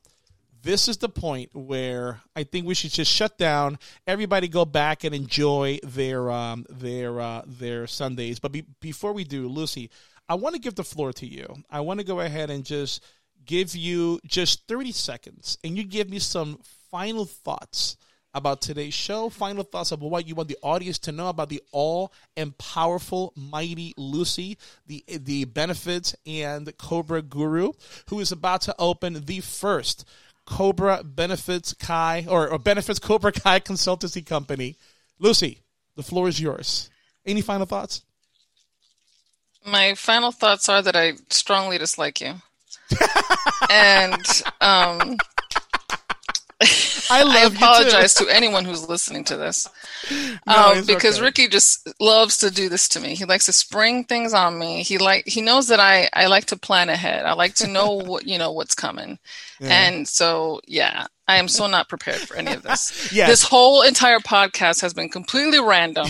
this 0.62 0.88
is 0.88 0.98
the 0.98 1.08
point 1.08 1.50
where 1.54 2.20
I 2.36 2.44
think 2.44 2.66
we 2.66 2.74
should 2.74 2.90
just 2.90 3.10
shut 3.10 3.38
down. 3.38 3.78
Everybody 4.06 4.48
go 4.48 4.64
back 4.64 5.04
and 5.04 5.14
enjoy 5.14 5.78
their 5.82 6.30
um, 6.30 6.66
their 6.68 7.20
uh, 7.20 7.42
their 7.46 7.86
Sundays. 7.86 8.38
But 8.38 8.52
be- 8.52 8.66
before 8.80 9.12
we 9.12 9.24
do, 9.24 9.48
Lucy, 9.48 9.90
I 10.28 10.34
want 10.34 10.54
to 10.54 10.60
give 10.60 10.74
the 10.74 10.84
floor 10.84 11.12
to 11.14 11.26
you. 11.26 11.46
I 11.70 11.80
want 11.80 12.00
to 12.00 12.06
go 12.06 12.20
ahead 12.20 12.50
and 12.50 12.64
just 12.64 13.02
give 13.44 13.74
you 13.74 14.20
just 14.26 14.66
thirty 14.66 14.92
seconds, 14.92 15.58
and 15.64 15.76
you 15.76 15.84
give 15.84 16.10
me 16.10 16.18
some 16.18 16.58
final 16.90 17.24
thoughts 17.24 17.96
about 18.32 18.60
today's 18.60 18.94
show. 18.94 19.28
Final 19.28 19.64
thoughts 19.64 19.92
about 19.92 20.10
what 20.10 20.26
you 20.28 20.34
want 20.34 20.48
the 20.48 20.58
audience 20.62 20.98
to 21.00 21.12
know 21.12 21.28
about 21.28 21.48
the 21.48 21.62
all 21.72 22.12
and 22.36 22.56
powerful, 22.58 23.32
mighty 23.36 23.94
Lucy, 23.96 24.58
the 24.86 25.04
the 25.08 25.44
benefits 25.44 26.14
and 26.26 26.76
COBRA 26.76 27.22
Guru, 27.22 27.72
who 28.08 28.20
is 28.20 28.32
about 28.32 28.62
to 28.62 28.74
open 28.78 29.24
the 29.24 29.40
first 29.40 30.04
Cobra 30.46 31.02
Benefits 31.04 31.74
Kai 31.74 32.26
or, 32.28 32.48
or 32.48 32.58
Benefits 32.58 32.98
Cobra 32.98 33.32
Kai 33.32 33.60
Consultancy 33.60 34.24
Company. 34.24 34.76
Lucy, 35.18 35.60
the 35.96 36.02
floor 36.02 36.28
is 36.28 36.40
yours. 36.40 36.90
Any 37.24 37.40
final 37.40 37.66
thoughts? 37.66 38.02
My 39.64 39.94
final 39.94 40.32
thoughts 40.32 40.68
are 40.68 40.82
that 40.82 40.96
I 40.96 41.12
strongly 41.28 41.78
dislike 41.78 42.20
you. 42.20 42.34
and 43.70 44.42
um, 44.60 45.16
I, 47.10 47.22
I 47.22 47.46
apologize 47.46 48.14
to 48.14 48.28
anyone 48.28 48.64
who's 48.64 48.88
listening 48.88 49.24
to 49.24 49.36
this. 49.36 49.68
No, 50.46 50.72
um, 50.72 50.86
because 50.86 51.16
okay. 51.16 51.24
Ricky 51.24 51.48
just 51.48 51.88
loves 52.00 52.38
to 52.38 52.50
do 52.50 52.68
this 52.68 52.88
to 52.90 53.00
me. 53.00 53.14
He 53.14 53.26
likes 53.26 53.46
to 53.46 53.52
spring 53.52 54.04
things 54.04 54.32
on 54.32 54.58
me. 54.58 54.82
He 54.82 54.98
like 54.98 55.26
he 55.26 55.40
knows 55.42 55.68
that 55.68 55.78
I 55.78 56.08
I 56.12 56.26
like 56.26 56.46
to 56.46 56.56
plan 56.56 56.88
ahead. 56.88 57.26
I 57.26 57.34
like 57.34 57.54
to 57.56 57.68
know 57.68 57.92
what 58.06 58.26
you 58.26 58.38
know 58.38 58.50
what's 58.50 58.74
coming. 58.74 59.18
Yeah. 59.60 59.68
And 59.68 60.08
so 60.08 60.60
yeah, 60.66 61.06
I 61.28 61.36
am 61.36 61.48
so 61.48 61.66
not 61.66 61.88
prepared 61.88 62.20
for 62.20 62.36
any 62.36 62.52
of 62.52 62.62
this. 62.62 63.12
Yes. 63.12 63.28
This 63.28 63.42
whole 63.42 63.82
entire 63.82 64.20
podcast 64.20 64.80
has 64.80 64.94
been 64.94 65.08
completely 65.08 65.60
random. 65.60 66.08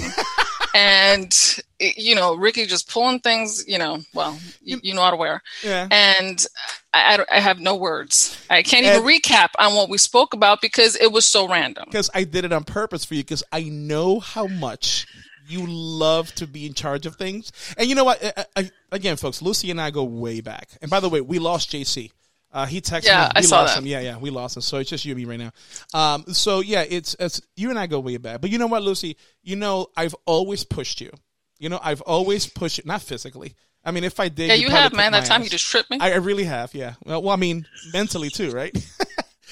And 0.74 1.60
you 1.78 2.14
know, 2.14 2.34
Ricky 2.34 2.66
just 2.66 2.90
pulling 2.90 3.20
things, 3.20 3.66
you 3.66 3.78
know, 3.78 4.00
well, 4.12 4.38
you, 4.62 4.78
you 4.82 4.94
know 4.94 5.02
how 5.02 5.10
to 5.10 5.16
wear. 5.16 5.42
Yeah. 5.64 5.88
And 5.90 6.44
I, 6.92 7.16
I 7.16 7.36
I 7.36 7.40
have 7.40 7.58
no 7.58 7.74
words. 7.76 8.38
I 8.50 8.62
can't 8.62 8.84
even 8.86 9.02
recap 9.02 9.48
on 9.58 9.74
what 9.74 9.88
we 9.88 9.98
spoke 9.98 10.34
about 10.34 10.60
because 10.60 10.96
it 10.96 11.10
was 11.10 11.24
so 11.24 11.48
random. 11.48 11.84
Because 11.86 12.10
I 12.14 12.24
did 12.24 12.44
it 12.44 12.52
on 12.52 12.64
purpose 12.64 13.04
for 13.04 13.14
you 13.14 13.22
because 13.22 13.42
I 13.50 13.62
know 13.62 14.20
how 14.20 14.46
much 14.46 15.06
you 15.50 15.66
love 15.66 16.32
to 16.36 16.46
be 16.46 16.66
in 16.66 16.74
charge 16.74 17.06
of 17.06 17.16
things. 17.16 17.50
And 17.76 17.88
you 17.88 17.94
know 17.94 18.04
what? 18.04 18.22
I, 18.22 18.44
I, 18.56 18.70
again, 18.92 19.16
folks, 19.16 19.42
Lucy 19.42 19.70
and 19.70 19.80
I 19.80 19.90
go 19.90 20.04
way 20.04 20.40
back. 20.40 20.68
And 20.80 20.90
by 20.90 21.00
the 21.00 21.08
way, 21.08 21.20
we 21.20 21.38
lost 21.38 21.70
JC. 21.72 22.12
Uh, 22.52 22.66
he 22.66 22.80
texted 22.80 23.04
Yeah, 23.06 23.24
me. 23.26 23.30
I 23.36 23.40
We 23.40 23.46
saw 23.46 23.60
lost 23.60 23.74
that. 23.74 23.80
him. 23.80 23.86
Yeah, 23.86 24.00
yeah, 24.00 24.18
we 24.18 24.30
lost 24.30 24.56
him. 24.56 24.62
So 24.62 24.78
it's 24.78 24.90
just 24.90 25.04
you 25.04 25.12
and 25.12 25.18
me 25.18 25.24
right 25.24 25.38
now. 25.38 25.52
Um, 25.94 26.24
so 26.32 26.60
yeah, 26.60 26.84
it's, 26.88 27.14
it's 27.20 27.40
you 27.56 27.70
and 27.70 27.78
I 27.78 27.86
go 27.86 28.00
way 28.00 28.16
back. 28.16 28.40
But 28.40 28.50
you 28.50 28.58
know 28.58 28.66
what, 28.66 28.82
Lucy? 28.82 29.16
You 29.42 29.56
know, 29.56 29.86
I've 29.96 30.14
always 30.26 30.64
pushed 30.64 31.00
you. 31.00 31.10
You 31.58 31.68
know, 31.68 31.78
I've 31.82 32.00
always 32.02 32.46
pushed 32.48 32.78
you, 32.78 32.84
not 32.86 33.02
physically. 33.02 33.54
I 33.84 33.92
mean, 33.92 34.04
if 34.04 34.18
I 34.20 34.28
did, 34.28 34.48
Yeah, 34.48 34.54
you 34.54 34.70
have, 34.70 34.92
man. 34.92 35.12
That 35.12 35.24
time 35.26 35.40
ass. 35.40 35.44
you 35.46 35.50
just 35.50 35.66
tripped 35.66 35.90
me. 35.90 35.98
I, 36.00 36.12
I 36.12 36.16
really 36.16 36.44
have, 36.44 36.74
yeah. 36.74 36.94
Well, 37.04 37.22
well, 37.22 37.32
I 37.32 37.36
mean, 37.36 37.66
mentally 37.92 38.30
too, 38.30 38.50
right? 38.52 38.74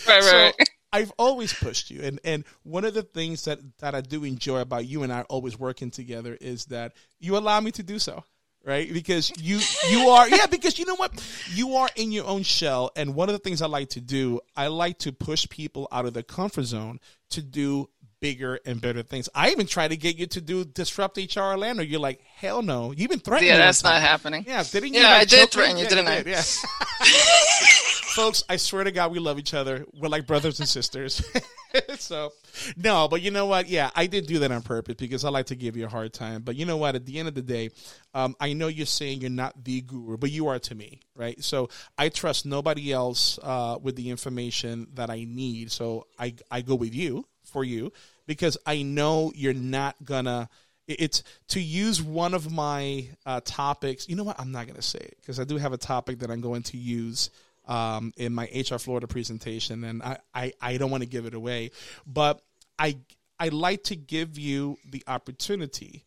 Right, 0.06 0.22
So, 0.22 0.36
right. 0.36 0.54
I've 0.92 1.12
always 1.18 1.52
pushed 1.52 1.90
you, 1.90 2.00
and 2.02 2.18
and 2.24 2.44
one 2.62 2.84
of 2.86 2.94
the 2.94 3.02
things 3.02 3.44
that 3.44 3.58
that 3.78 3.94
I 3.94 4.00
do 4.00 4.24
enjoy 4.24 4.60
about 4.60 4.86
you 4.86 5.02
and 5.02 5.12
I 5.12 5.22
always 5.22 5.58
working 5.58 5.90
together 5.90 6.36
is 6.40 6.64
that 6.66 6.94
you 7.20 7.36
allow 7.36 7.60
me 7.60 7.70
to 7.72 7.82
do 7.82 7.98
so. 7.98 8.24
Right, 8.68 8.92
because 8.92 9.32
you 9.40 9.60
you 9.90 10.10
are 10.10 10.28
yeah 10.28 10.44
because 10.44 10.78
you 10.78 10.84
know 10.84 10.96
what 10.96 11.10
you 11.54 11.76
are 11.76 11.88
in 11.96 12.12
your 12.12 12.26
own 12.26 12.42
shell, 12.42 12.90
and 12.96 13.14
one 13.14 13.30
of 13.30 13.32
the 13.32 13.38
things 13.38 13.62
I 13.62 13.66
like 13.66 13.88
to 13.90 14.00
do 14.02 14.40
I 14.54 14.66
like 14.66 14.98
to 14.98 15.12
push 15.12 15.48
people 15.48 15.88
out 15.90 16.04
of 16.04 16.12
their 16.12 16.22
comfort 16.22 16.64
zone 16.64 17.00
to 17.30 17.40
do 17.40 17.88
bigger 18.20 18.60
and 18.66 18.78
better 18.78 19.02
things. 19.02 19.30
I 19.34 19.52
even 19.52 19.66
try 19.66 19.88
to 19.88 19.96
get 19.96 20.18
you 20.18 20.26
to 20.26 20.42
do 20.42 20.66
DisruptHR 20.66 21.52
Orlando. 21.52 21.82
You're 21.82 21.98
like 21.98 22.20
hell 22.36 22.60
no. 22.60 22.92
You've 22.92 23.08
been 23.08 23.20
threatening. 23.20 23.52
Yeah, 23.52 23.56
that's 23.56 23.82
not 23.82 24.02
happening. 24.02 24.44
Yeah, 24.46 24.62
didn't 24.62 24.92
you? 24.92 25.00
Yeah, 25.00 25.12
like, 25.12 25.22
I 25.22 25.24
did 25.24 25.50
threaten 25.50 25.78
you, 25.78 25.84
Yeah, 25.84 25.88
didn't 25.88 26.08
I? 26.08 26.22
Yeah. 26.26 26.42
Folks, 28.18 28.42
I 28.48 28.56
swear 28.56 28.82
to 28.82 28.90
God, 28.90 29.12
we 29.12 29.20
love 29.20 29.38
each 29.38 29.54
other. 29.54 29.86
We're 29.94 30.08
like 30.08 30.26
brothers 30.26 30.58
and 30.58 30.68
sisters. 30.68 31.22
so, 32.00 32.32
no, 32.76 33.06
but 33.06 33.22
you 33.22 33.30
know 33.30 33.46
what? 33.46 33.68
Yeah, 33.68 33.90
I 33.94 34.08
did 34.08 34.26
do 34.26 34.40
that 34.40 34.50
on 34.50 34.62
purpose 34.62 34.96
because 34.96 35.24
I 35.24 35.28
like 35.28 35.46
to 35.46 35.54
give 35.54 35.76
you 35.76 35.86
a 35.86 35.88
hard 35.88 36.12
time. 36.12 36.42
But 36.42 36.56
you 36.56 36.66
know 36.66 36.78
what? 36.78 36.96
At 36.96 37.06
the 37.06 37.20
end 37.20 37.28
of 37.28 37.36
the 37.36 37.42
day, 37.42 37.70
um, 38.14 38.34
I 38.40 38.54
know 38.54 38.66
you're 38.66 38.86
saying 38.86 39.20
you're 39.20 39.30
not 39.30 39.64
the 39.64 39.82
guru, 39.82 40.16
but 40.16 40.32
you 40.32 40.48
are 40.48 40.58
to 40.58 40.74
me, 40.74 40.98
right? 41.14 41.40
So 41.44 41.68
I 41.96 42.08
trust 42.08 42.44
nobody 42.44 42.92
else 42.92 43.38
uh, 43.40 43.78
with 43.80 43.94
the 43.94 44.10
information 44.10 44.88
that 44.94 45.10
I 45.10 45.22
need. 45.22 45.70
So 45.70 46.08
I 46.18 46.34
I 46.50 46.62
go 46.62 46.74
with 46.74 46.96
you 46.96 47.24
for 47.44 47.62
you 47.62 47.92
because 48.26 48.58
I 48.66 48.82
know 48.82 49.30
you're 49.36 49.54
not 49.54 49.94
gonna. 50.04 50.48
It's 50.88 51.22
to 51.48 51.60
use 51.60 52.02
one 52.02 52.34
of 52.34 52.50
my 52.50 53.10
uh, 53.24 53.42
topics. 53.44 54.08
You 54.08 54.16
know 54.16 54.24
what? 54.24 54.40
I'm 54.40 54.50
not 54.50 54.66
gonna 54.66 54.82
say 54.82 54.98
it 54.98 55.18
because 55.20 55.38
I 55.38 55.44
do 55.44 55.56
have 55.56 55.72
a 55.72 55.78
topic 55.78 56.18
that 56.18 56.32
I'm 56.32 56.40
going 56.40 56.64
to 56.64 56.76
use 56.76 57.30
um, 57.68 58.12
in 58.16 58.34
my 58.34 58.48
HR 58.54 58.78
Florida 58.78 59.06
presentation, 59.06 59.84
and 59.84 60.02
I, 60.02 60.18
I, 60.34 60.52
I 60.60 60.76
don't 60.78 60.90
want 60.90 61.02
to 61.02 61.08
give 61.08 61.26
it 61.26 61.34
away, 61.34 61.70
but 62.06 62.40
I 62.78 62.98
I 63.38 63.48
like 63.48 63.84
to 63.84 63.96
give 63.96 64.38
you 64.38 64.78
the 64.90 65.04
opportunity 65.06 66.04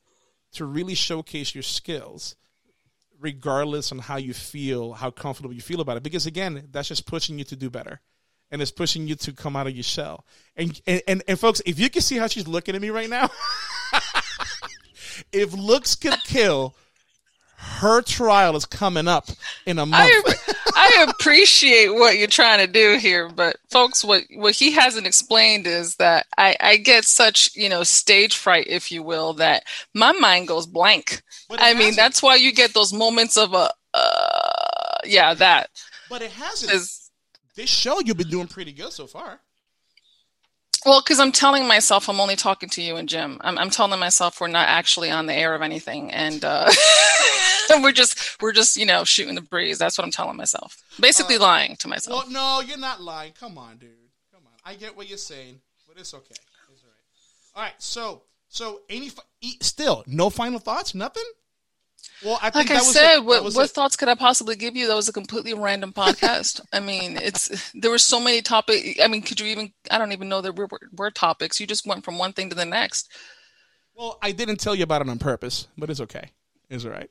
to 0.54 0.66
really 0.66 0.96
showcase 0.96 1.56
your 1.56 1.62
skills, 1.62 2.36
regardless 3.20 3.92
on 3.92 4.00
how 4.00 4.18
you 4.18 4.34
feel, 4.34 4.94
how 4.94 5.12
comfortable 5.12 5.54
you 5.54 5.62
feel 5.62 5.80
about 5.80 5.96
it. 5.98 6.04
Because 6.04 6.26
again, 6.26 6.68
that's 6.72 6.90
just 6.90 7.06
pushing 7.06 7.38
you 7.38 7.46
to 7.46 7.56
do 7.56 7.70
better, 7.70 8.02
and 8.50 8.62
it's 8.62 8.72
pushing 8.72 9.08
you 9.08 9.16
to 9.16 9.32
come 9.32 9.56
out 9.56 9.68
of 9.68 9.74
your 9.74 9.84
shell. 9.84 10.26
And 10.56 10.82
and 10.88 11.02
and, 11.08 11.24
and 11.28 11.40
folks, 11.40 11.62
if 11.66 11.80
you 11.80 11.90
can 11.90 12.02
see 12.02 12.18
how 12.18 12.28
she's 12.28 12.48
looking 12.48 12.76
at 12.76 12.82
me 12.82 12.90
right 12.90 13.10
now, 13.10 13.30
if 15.32 15.54
looks 15.54 15.96
could 15.96 16.18
kill. 16.26 16.76
Her 17.64 18.02
trial 18.02 18.56
is 18.56 18.66
coming 18.66 19.08
up 19.08 19.30
in 19.68 19.78
a 19.78 19.86
month. 19.86 20.12
I, 20.12 20.34
I 20.98 21.06
appreciate 21.10 21.90
what 21.90 22.18
you're 22.18 22.28
trying 22.28 22.66
to 22.66 22.72
do 22.72 22.98
here, 22.98 23.30
but 23.30 23.58
folks, 23.70 24.04
what 24.04 24.24
what 24.34 24.56
he 24.56 24.72
hasn't 24.72 25.08
explained 25.08 25.68
is 25.68 25.96
that 25.96 26.26
I, 26.38 26.56
I 26.60 26.78
get 26.78 27.06
such 27.06 27.56
you 27.56 27.70
know 27.70 27.84
stage 27.84 28.36
fright, 28.38 28.68
if 28.68 28.92
you 28.92 29.04
will, 29.04 29.34
that 29.34 29.64
my 29.94 30.12
mind 30.14 30.48
goes 30.48 30.66
blank. 30.66 31.22
I 31.50 31.74
mean, 31.74 31.96
that's 31.96 32.22
why 32.22 32.36
you 32.36 32.54
get 32.54 32.74
those 32.74 32.94
moments 32.94 33.38
of 33.38 33.54
a 33.54 33.72
uh, 33.94 34.98
yeah 35.06 35.34
that. 35.34 35.70
But 36.10 36.22
it 36.22 36.32
hasn't. 36.32 36.72
This 37.56 37.70
show 37.70 38.00
you've 38.00 38.18
been 38.18 38.30
doing 38.30 38.48
pretty 38.48 38.72
good 38.72 38.94
so 38.94 39.08
far. 39.08 39.42
Well, 40.86 41.02
because 41.02 41.20
I'm 41.20 41.32
telling 41.32 41.68
myself 41.68 42.10
I'm 42.10 42.20
only 42.20 42.36
talking 42.36 42.70
to 42.70 42.82
you 42.82 42.96
and 42.96 43.08
Jim. 43.08 43.38
I'm, 43.42 43.58
I'm 43.58 43.70
telling 43.70 44.00
myself 44.00 44.42
we're 44.42 44.48
not 44.48 44.68
actually 44.68 45.12
on 45.12 45.28
the 45.28 45.34
air 45.34 45.54
of 45.54 45.62
anything, 45.62 46.12
and 46.12 46.44
uh, 46.44 46.72
we're 47.82 47.92
just 47.92 48.42
we're 48.42 48.52
just 48.52 48.78
you 48.78 48.86
know 48.86 49.04
shooting 49.04 49.36
the 49.36 49.42
breeze. 49.42 49.78
That's 49.78 49.98
what 49.98 50.06
I'm 50.06 50.12
telling 50.12 50.38
myself. 50.38 50.82
Basically, 51.00 51.38
lying 51.38 51.76
to 51.78 51.88
myself. 51.88 52.24
Well, 52.24 52.32
no, 52.32 52.62
you're 52.68 52.80
not 52.80 53.02
lying. 53.02 53.34
Come 53.40 53.58
on, 53.58 53.78
dude. 53.78 53.90
Come 54.34 54.42
on. 54.46 54.54
I 54.66 54.76
get 54.76 54.98
what 54.98 55.08
you're 55.08 55.18
saying, 55.18 55.62
but 55.88 56.00
it's 56.00 56.14
okay. 56.14 56.36
It's 56.74 56.84
all 56.84 56.90
right. 56.90 57.56
All 57.56 57.64
right. 57.64 57.76
So, 57.78 58.24
so 58.50 58.82
any 58.90 59.10
fi- 59.10 59.24
still 59.62 60.04
no 60.08 60.30
final 60.30 60.60
thoughts? 60.60 60.96
Nothing. 60.96 61.26
Well, 62.24 62.38
I 62.42 62.50
think 62.52 62.70
like 62.70 62.78
I 62.78 62.82
was 62.82 62.94
said. 62.94 63.18
That 63.18 63.26
what, 63.26 63.44
what 63.44 63.66
it. 63.66 63.72
thoughts 63.72 63.96
could 63.96 64.08
I 64.08 64.16
possibly 64.16 64.56
give 64.56 64.76
you? 64.76 64.88
That 64.88 64.96
was 64.96 65.10
a 65.10 65.14
completely 65.14 65.54
random 65.54 65.92
podcast. 65.92 66.62
I 66.72 66.80
mean, 66.80 67.18
it's 67.18 67.72
there 67.74 67.90
were 67.92 67.98
so 67.98 68.20
many 68.20 68.42
topics. 68.42 69.00
I 69.02 69.08
mean, 69.08 69.22
could 69.22 69.40
you 69.40 69.48
even? 69.48 69.74
I 69.90 69.98
don't 69.98 70.12
even 70.12 70.30
know 70.30 70.42
there 70.42 70.52
were, 70.52 70.70
were 70.96 71.12
topics. 71.12 71.60
You 71.60 71.68
just 71.68 71.88
went 71.88 72.06
from 72.06 72.18
one 72.18 72.34
thing 72.34 72.50
to 72.50 72.56
the 72.56 72.66
next. 72.66 73.12
Well, 73.96 74.20
I 74.22 74.32
didn't 74.32 74.58
tell 74.58 74.76
you 74.76 74.84
about 74.84 75.02
it 75.02 75.10
on 75.10 75.20
purpose, 75.20 75.68
but 75.78 75.90
it's 75.90 76.02
okay. 76.02 76.30
It's 76.70 76.86
all 76.86 76.92
right. 76.92 77.10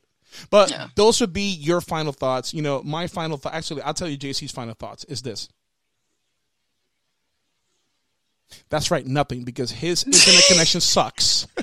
But 0.49 0.73
those 0.95 1.21
would 1.21 1.33
be 1.33 1.51
your 1.51 1.81
final 1.81 2.13
thoughts. 2.13 2.55
You 2.55 2.63
know, 2.63 2.83
my 2.83 3.07
final 3.07 3.37
thought. 3.37 3.55
Actually, 3.55 3.83
I'll 3.83 3.95
tell 3.95 4.09
you 4.09 4.17
JC's 4.17 4.53
final 4.53 4.75
thoughts 4.75 5.05
is 5.05 5.23
this. 5.23 5.49
That's 8.69 8.91
right, 8.91 9.07
nothing 9.07 9.45
because 9.45 9.71
his 9.71 10.05
internet 10.05 10.45
connection 10.49 10.81
sucks. 10.81 11.47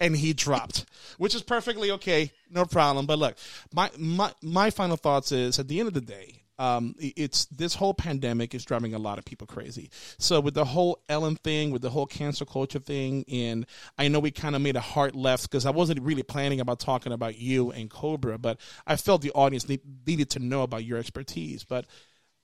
and 0.00 0.16
he 0.16 0.32
dropped, 0.32 0.86
which 1.18 1.34
is 1.34 1.42
perfectly 1.42 1.90
okay, 1.92 2.32
no 2.50 2.64
problem. 2.64 3.06
But 3.06 3.18
look, 3.18 3.36
my 3.72 3.90
my 3.98 4.32
my 4.42 4.70
final 4.70 4.96
thoughts 4.96 5.32
is 5.32 5.58
at 5.58 5.68
the 5.68 5.78
end 5.80 5.88
of 5.88 5.94
the 5.94 6.00
day, 6.00 6.44
um, 6.58 6.94
it's 6.98 7.46
this 7.46 7.74
whole 7.74 7.94
pandemic 7.94 8.54
is 8.54 8.64
driving 8.64 8.94
a 8.94 8.98
lot 8.98 9.18
of 9.18 9.24
people 9.24 9.46
crazy. 9.46 9.90
So 10.18 10.40
with 10.40 10.54
the 10.54 10.64
whole 10.64 11.02
Ellen 11.08 11.36
thing, 11.36 11.70
with 11.70 11.82
the 11.82 11.90
whole 11.90 12.06
cancel 12.06 12.46
culture 12.46 12.78
thing, 12.78 13.24
and 13.30 13.66
I 13.98 14.08
know 14.08 14.20
we 14.20 14.30
kind 14.30 14.54
of 14.54 14.62
made 14.62 14.76
a 14.76 14.80
hard 14.80 15.14
left 15.16 15.50
because 15.50 15.66
I 15.66 15.70
wasn't 15.70 16.00
really 16.00 16.22
planning 16.22 16.60
about 16.60 16.80
talking 16.80 17.12
about 17.12 17.38
you 17.38 17.72
and 17.72 17.90
COBRA, 17.90 18.38
but 18.38 18.60
I 18.86 18.96
felt 18.96 19.22
the 19.22 19.32
audience 19.32 19.68
need, 19.68 19.80
needed 20.06 20.30
to 20.30 20.38
know 20.38 20.62
about 20.62 20.84
your 20.84 20.98
expertise. 20.98 21.64
But 21.64 21.86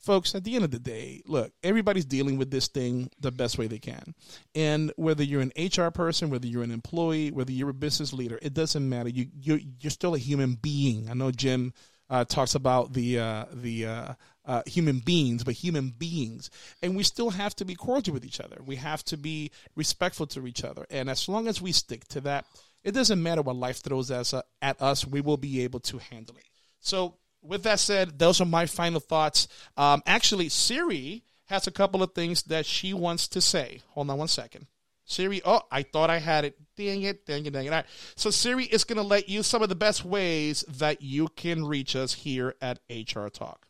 folks, 0.01 0.35
at 0.35 0.45
the 0.45 0.55
end 0.55 0.65
of 0.65 0.71
the 0.71 0.79
day, 0.79 1.23
look, 1.27 1.53
everybody's 1.63 2.05
dealing 2.05 2.39
with 2.39 2.51
this 2.51 2.69
thing 2.69 3.11
the 3.21 3.31
best 3.31 3.59
way 3.59 3.67
they 3.67 3.79
can. 3.79 4.15
And 4.55 4.93
whether 4.97 5.23
you're 5.23 5.43
an 5.43 5.53
HR 5.57 5.91
person, 5.91 6.31
whether 6.31 6.47
you're 6.47 6.63
an 6.63 6.71
employee, 6.71 7.31
whether 7.31 7.53
you're 7.53 7.71
a 7.71 7.75
business 7.75 8.13
leader, 8.13 8.39
it 8.43 8.55
doesn't 8.55 8.89
matter. 8.89 9.09
You 9.09 9.27
you're, 9.41 9.61
you're 9.81 9.91
still 9.91 10.15
a 10.15 10.19
human 10.19 10.55
being. 10.55 11.09
I 11.11 11.15
know 11.15 11.31
Jim 11.31 11.73
uh, 12.09 12.25
talks 12.25 12.55
about 12.55 12.93
the 12.93 13.19
uh, 13.19 13.45
the 13.53 13.87
uh, 13.87 14.15
uh, 14.45 14.63
human 14.67 14.99
beings, 14.99 15.45
but 15.45 15.55
human 15.55 15.91
beings, 15.91 16.51
and 16.83 16.97
we 16.97 17.05
still 17.05 17.31
have 17.31 17.55
to 17.57 17.65
be 17.65 17.75
cordial 17.77 18.15
with 18.15 18.25
each 18.25 18.41
other. 18.41 18.59
We 18.65 18.77
have 18.77 19.05
to 19.05 19.17
be 19.17 19.53
respectful 19.77 20.27
to 20.29 20.47
each 20.47 20.65
other, 20.65 20.87
and 20.91 21.09
as 21.09 21.29
long 21.29 21.47
as 21.47 21.63
we 21.63 21.73
stick 21.73 22.07
to 22.09 22.21
that, 22.23 22.47
it 22.83 22.93
doesn't 22.93 23.23
matter 23.23 23.43
what 23.43 23.57
life 23.57 23.79
throws 23.79 24.11
as 24.11 24.35
uh, 24.35 24.43
at 24.61 24.81
us. 24.83 25.07
We 25.07 25.21
will 25.21 25.37
be 25.37 25.63
able 25.63 25.81
to 25.81 25.99
handle 25.99 26.37
it. 26.37 26.49
So, 26.81 27.15
with 27.43 27.63
that 27.63 27.81
said, 27.81 28.19
those 28.19 28.41
are 28.41 28.47
my 28.47 28.67
final 28.67 29.01
thoughts. 29.01 29.49
Um, 29.77 30.03
actually, 30.07 30.49
Siri 30.49 31.25
has 31.47 31.67
a 31.67 31.71
couple 31.71 32.03
of 32.03 32.13
things 32.13 32.43
that 32.45 32.67
she 32.67 32.95
wants 32.95 33.27
to 33.29 33.41
say. 33.41 33.81
Hold 33.91 34.11
on 34.11 34.19
one 34.19 34.29
second. 34.29 34.67
Siri, 35.05 35.43
oh, 35.45 35.63
I 35.73 35.83
thought 35.83 36.09
I 36.09 36.19
had 36.19 36.45
it. 36.45 36.57
Dang 36.77 37.03
it, 37.03 37.27
dang 37.27 37.45
it, 37.45 37.53
dang 37.53 37.67
it. 37.67 37.71
Right. 37.71 37.85
So 38.15 38.31
Siri 38.31 38.65
is 38.65 38.85
going 38.85 38.99
to 38.99 39.03
let 39.03 39.29
you 39.29 39.43
some 39.43 39.63
of 39.63 39.69
the 39.69 39.75
best 39.75 40.05
ways 40.05 40.65
that 40.69 41.03
you 41.03 41.29
can 41.35 41.65
reach 41.65 41.97
us 41.97 42.15
here 42.15 42.55
at 42.63 42.79
HR 42.89 43.27
Talk. 43.27 43.67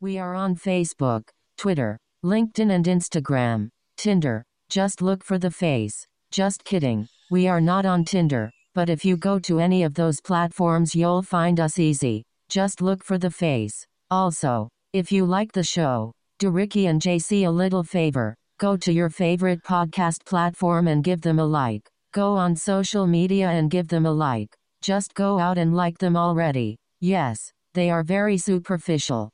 We 0.00 0.18
are 0.18 0.34
on 0.34 0.56
Facebook, 0.56 1.28
Twitter, 1.56 1.98
LinkedIn, 2.24 2.72
and 2.72 2.84
Instagram. 2.84 3.68
Tinder. 3.96 4.44
Just 4.68 5.00
look 5.00 5.24
for 5.24 5.38
the 5.38 5.50
face. 5.52 6.06
Just 6.32 6.64
kidding. 6.64 7.08
We 7.30 7.46
are 7.46 7.60
not 7.60 7.86
on 7.86 8.04
Tinder, 8.04 8.50
but 8.74 8.90
if 8.90 9.04
you 9.04 9.16
go 9.16 9.38
to 9.38 9.60
any 9.60 9.82
of 9.82 9.94
those 9.94 10.20
platforms, 10.20 10.94
you'll 10.94 11.22
find 11.22 11.60
us 11.60 11.78
easy. 11.78 12.24
Just 12.48 12.80
look 12.80 13.04
for 13.04 13.18
the 13.18 13.30
face. 13.30 13.86
Also, 14.10 14.68
if 14.92 15.12
you 15.12 15.24
like 15.24 15.52
the 15.52 15.62
show, 15.64 16.12
do 16.38 16.50
Ricky 16.50 16.86
and 16.86 17.00
JC 17.00 17.46
a 17.46 17.50
little 17.50 17.84
favor 17.84 18.34
Go 18.58 18.76
to 18.78 18.92
your 18.92 19.08
favorite 19.08 19.62
podcast 19.62 20.24
platform 20.26 20.88
and 20.88 21.04
give 21.04 21.20
them 21.20 21.38
a 21.38 21.46
like. 21.46 21.88
Go 22.12 22.32
on 22.32 22.56
social 22.56 23.06
media 23.06 23.50
and 23.50 23.70
give 23.70 23.86
them 23.86 24.04
a 24.04 24.10
like. 24.10 24.56
Just 24.82 25.14
go 25.14 25.38
out 25.38 25.58
and 25.58 25.76
like 25.76 25.98
them 25.98 26.16
already. 26.16 26.76
Yes, 27.00 27.52
they 27.74 27.88
are 27.88 28.02
very 28.02 28.36
superficial. 28.36 29.30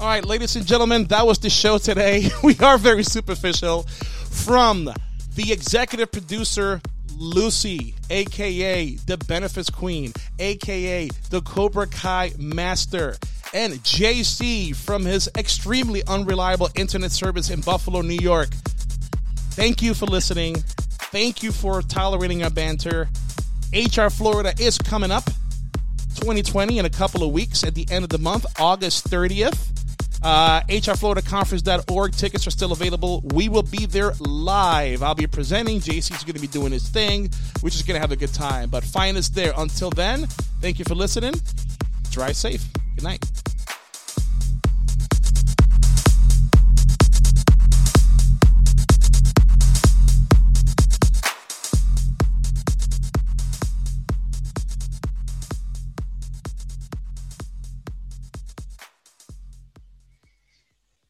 All 0.00 0.08
right, 0.08 0.24
ladies 0.24 0.56
and 0.56 0.66
gentlemen, 0.66 1.04
that 1.04 1.24
was 1.24 1.38
the 1.38 1.50
show 1.50 1.78
today. 1.78 2.30
We 2.42 2.58
are 2.58 2.78
very 2.78 3.04
superficial. 3.04 3.84
From 3.84 4.92
the 5.36 5.52
executive 5.52 6.10
producer, 6.10 6.80
Lucy, 7.20 7.94
aka 8.08 8.94
the 9.06 9.18
Benefits 9.18 9.68
Queen, 9.68 10.10
aka 10.38 11.08
the 11.28 11.42
Cobra 11.42 11.86
Kai 11.86 12.32
Master 12.38 13.14
and 13.52 13.74
JC 13.74 14.74
from 14.74 15.04
his 15.04 15.28
extremely 15.36 16.02
unreliable 16.06 16.70
internet 16.76 17.12
service 17.12 17.50
in 17.50 17.60
Buffalo, 17.60 18.00
New 18.00 18.14
York. 18.14 18.48
Thank 19.50 19.82
you 19.82 19.92
for 19.92 20.06
listening. 20.06 20.56
Thank 21.12 21.42
you 21.42 21.52
for 21.52 21.82
tolerating 21.82 22.42
our 22.42 22.50
banter. 22.50 23.10
HR 23.74 24.08
Florida 24.08 24.54
is 24.58 24.78
coming 24.78 25.10
up 25.10 25.26
2020 26.14 26.78
in 26.78 26.86
a 26.86 26.90
couple 26.90 27.22
of 27.22 27.32
weeks 27.32 27.64
at 27.64 27.74
the 27.74 27.86
end 27.90 28.02
of 28.02 28.08
the 28.08 28.18
month, 28.18 28.46
August 28.58 29.10
30th. 29.10 29.79
Uh, 30.22 30.60
HRFloridaConference.org. 30.62 32.12
Tickets 32.12 32.46
are 32.46 32.50
still 32.50 32.72
available. 32.72 33.22
We 33.34 33.48
will 33.48 33.62
be 33.62 33.86
there 33.86 34.12
live. 34.20 35.02
I'll 35.02 35.14
be 35.14 35.26
presenting. 35.26 35.80
JC's 35.80 36.24
going 36.24 36.34
to 36.34 36.40
be 36.40 36.46
doing 36.46 36.72
his 36.72 36.88
thing. 36.88 37.30
We're 37.62 37.70
just 37.70 37.86
going 37.86 37.96
to 37.96 38.00
have 38.00 38.12
a 38.12 38.16
good 38.16 38.34
time. 38.34 38.68
But 38.68 38.84
find 38.84 39.16
us 39.16 39.28
there. 39.28 39.52
Until 39.56 39.90
then, 39.90 40.26
thank 40.60 40.78
you 40.78 40.84
for 40.84 40.94
listening. 40.94 41.34
Drive 42.10 42.36
safe. 42.36 42.64
Good 42.96 43.04
night. 43.04 43.24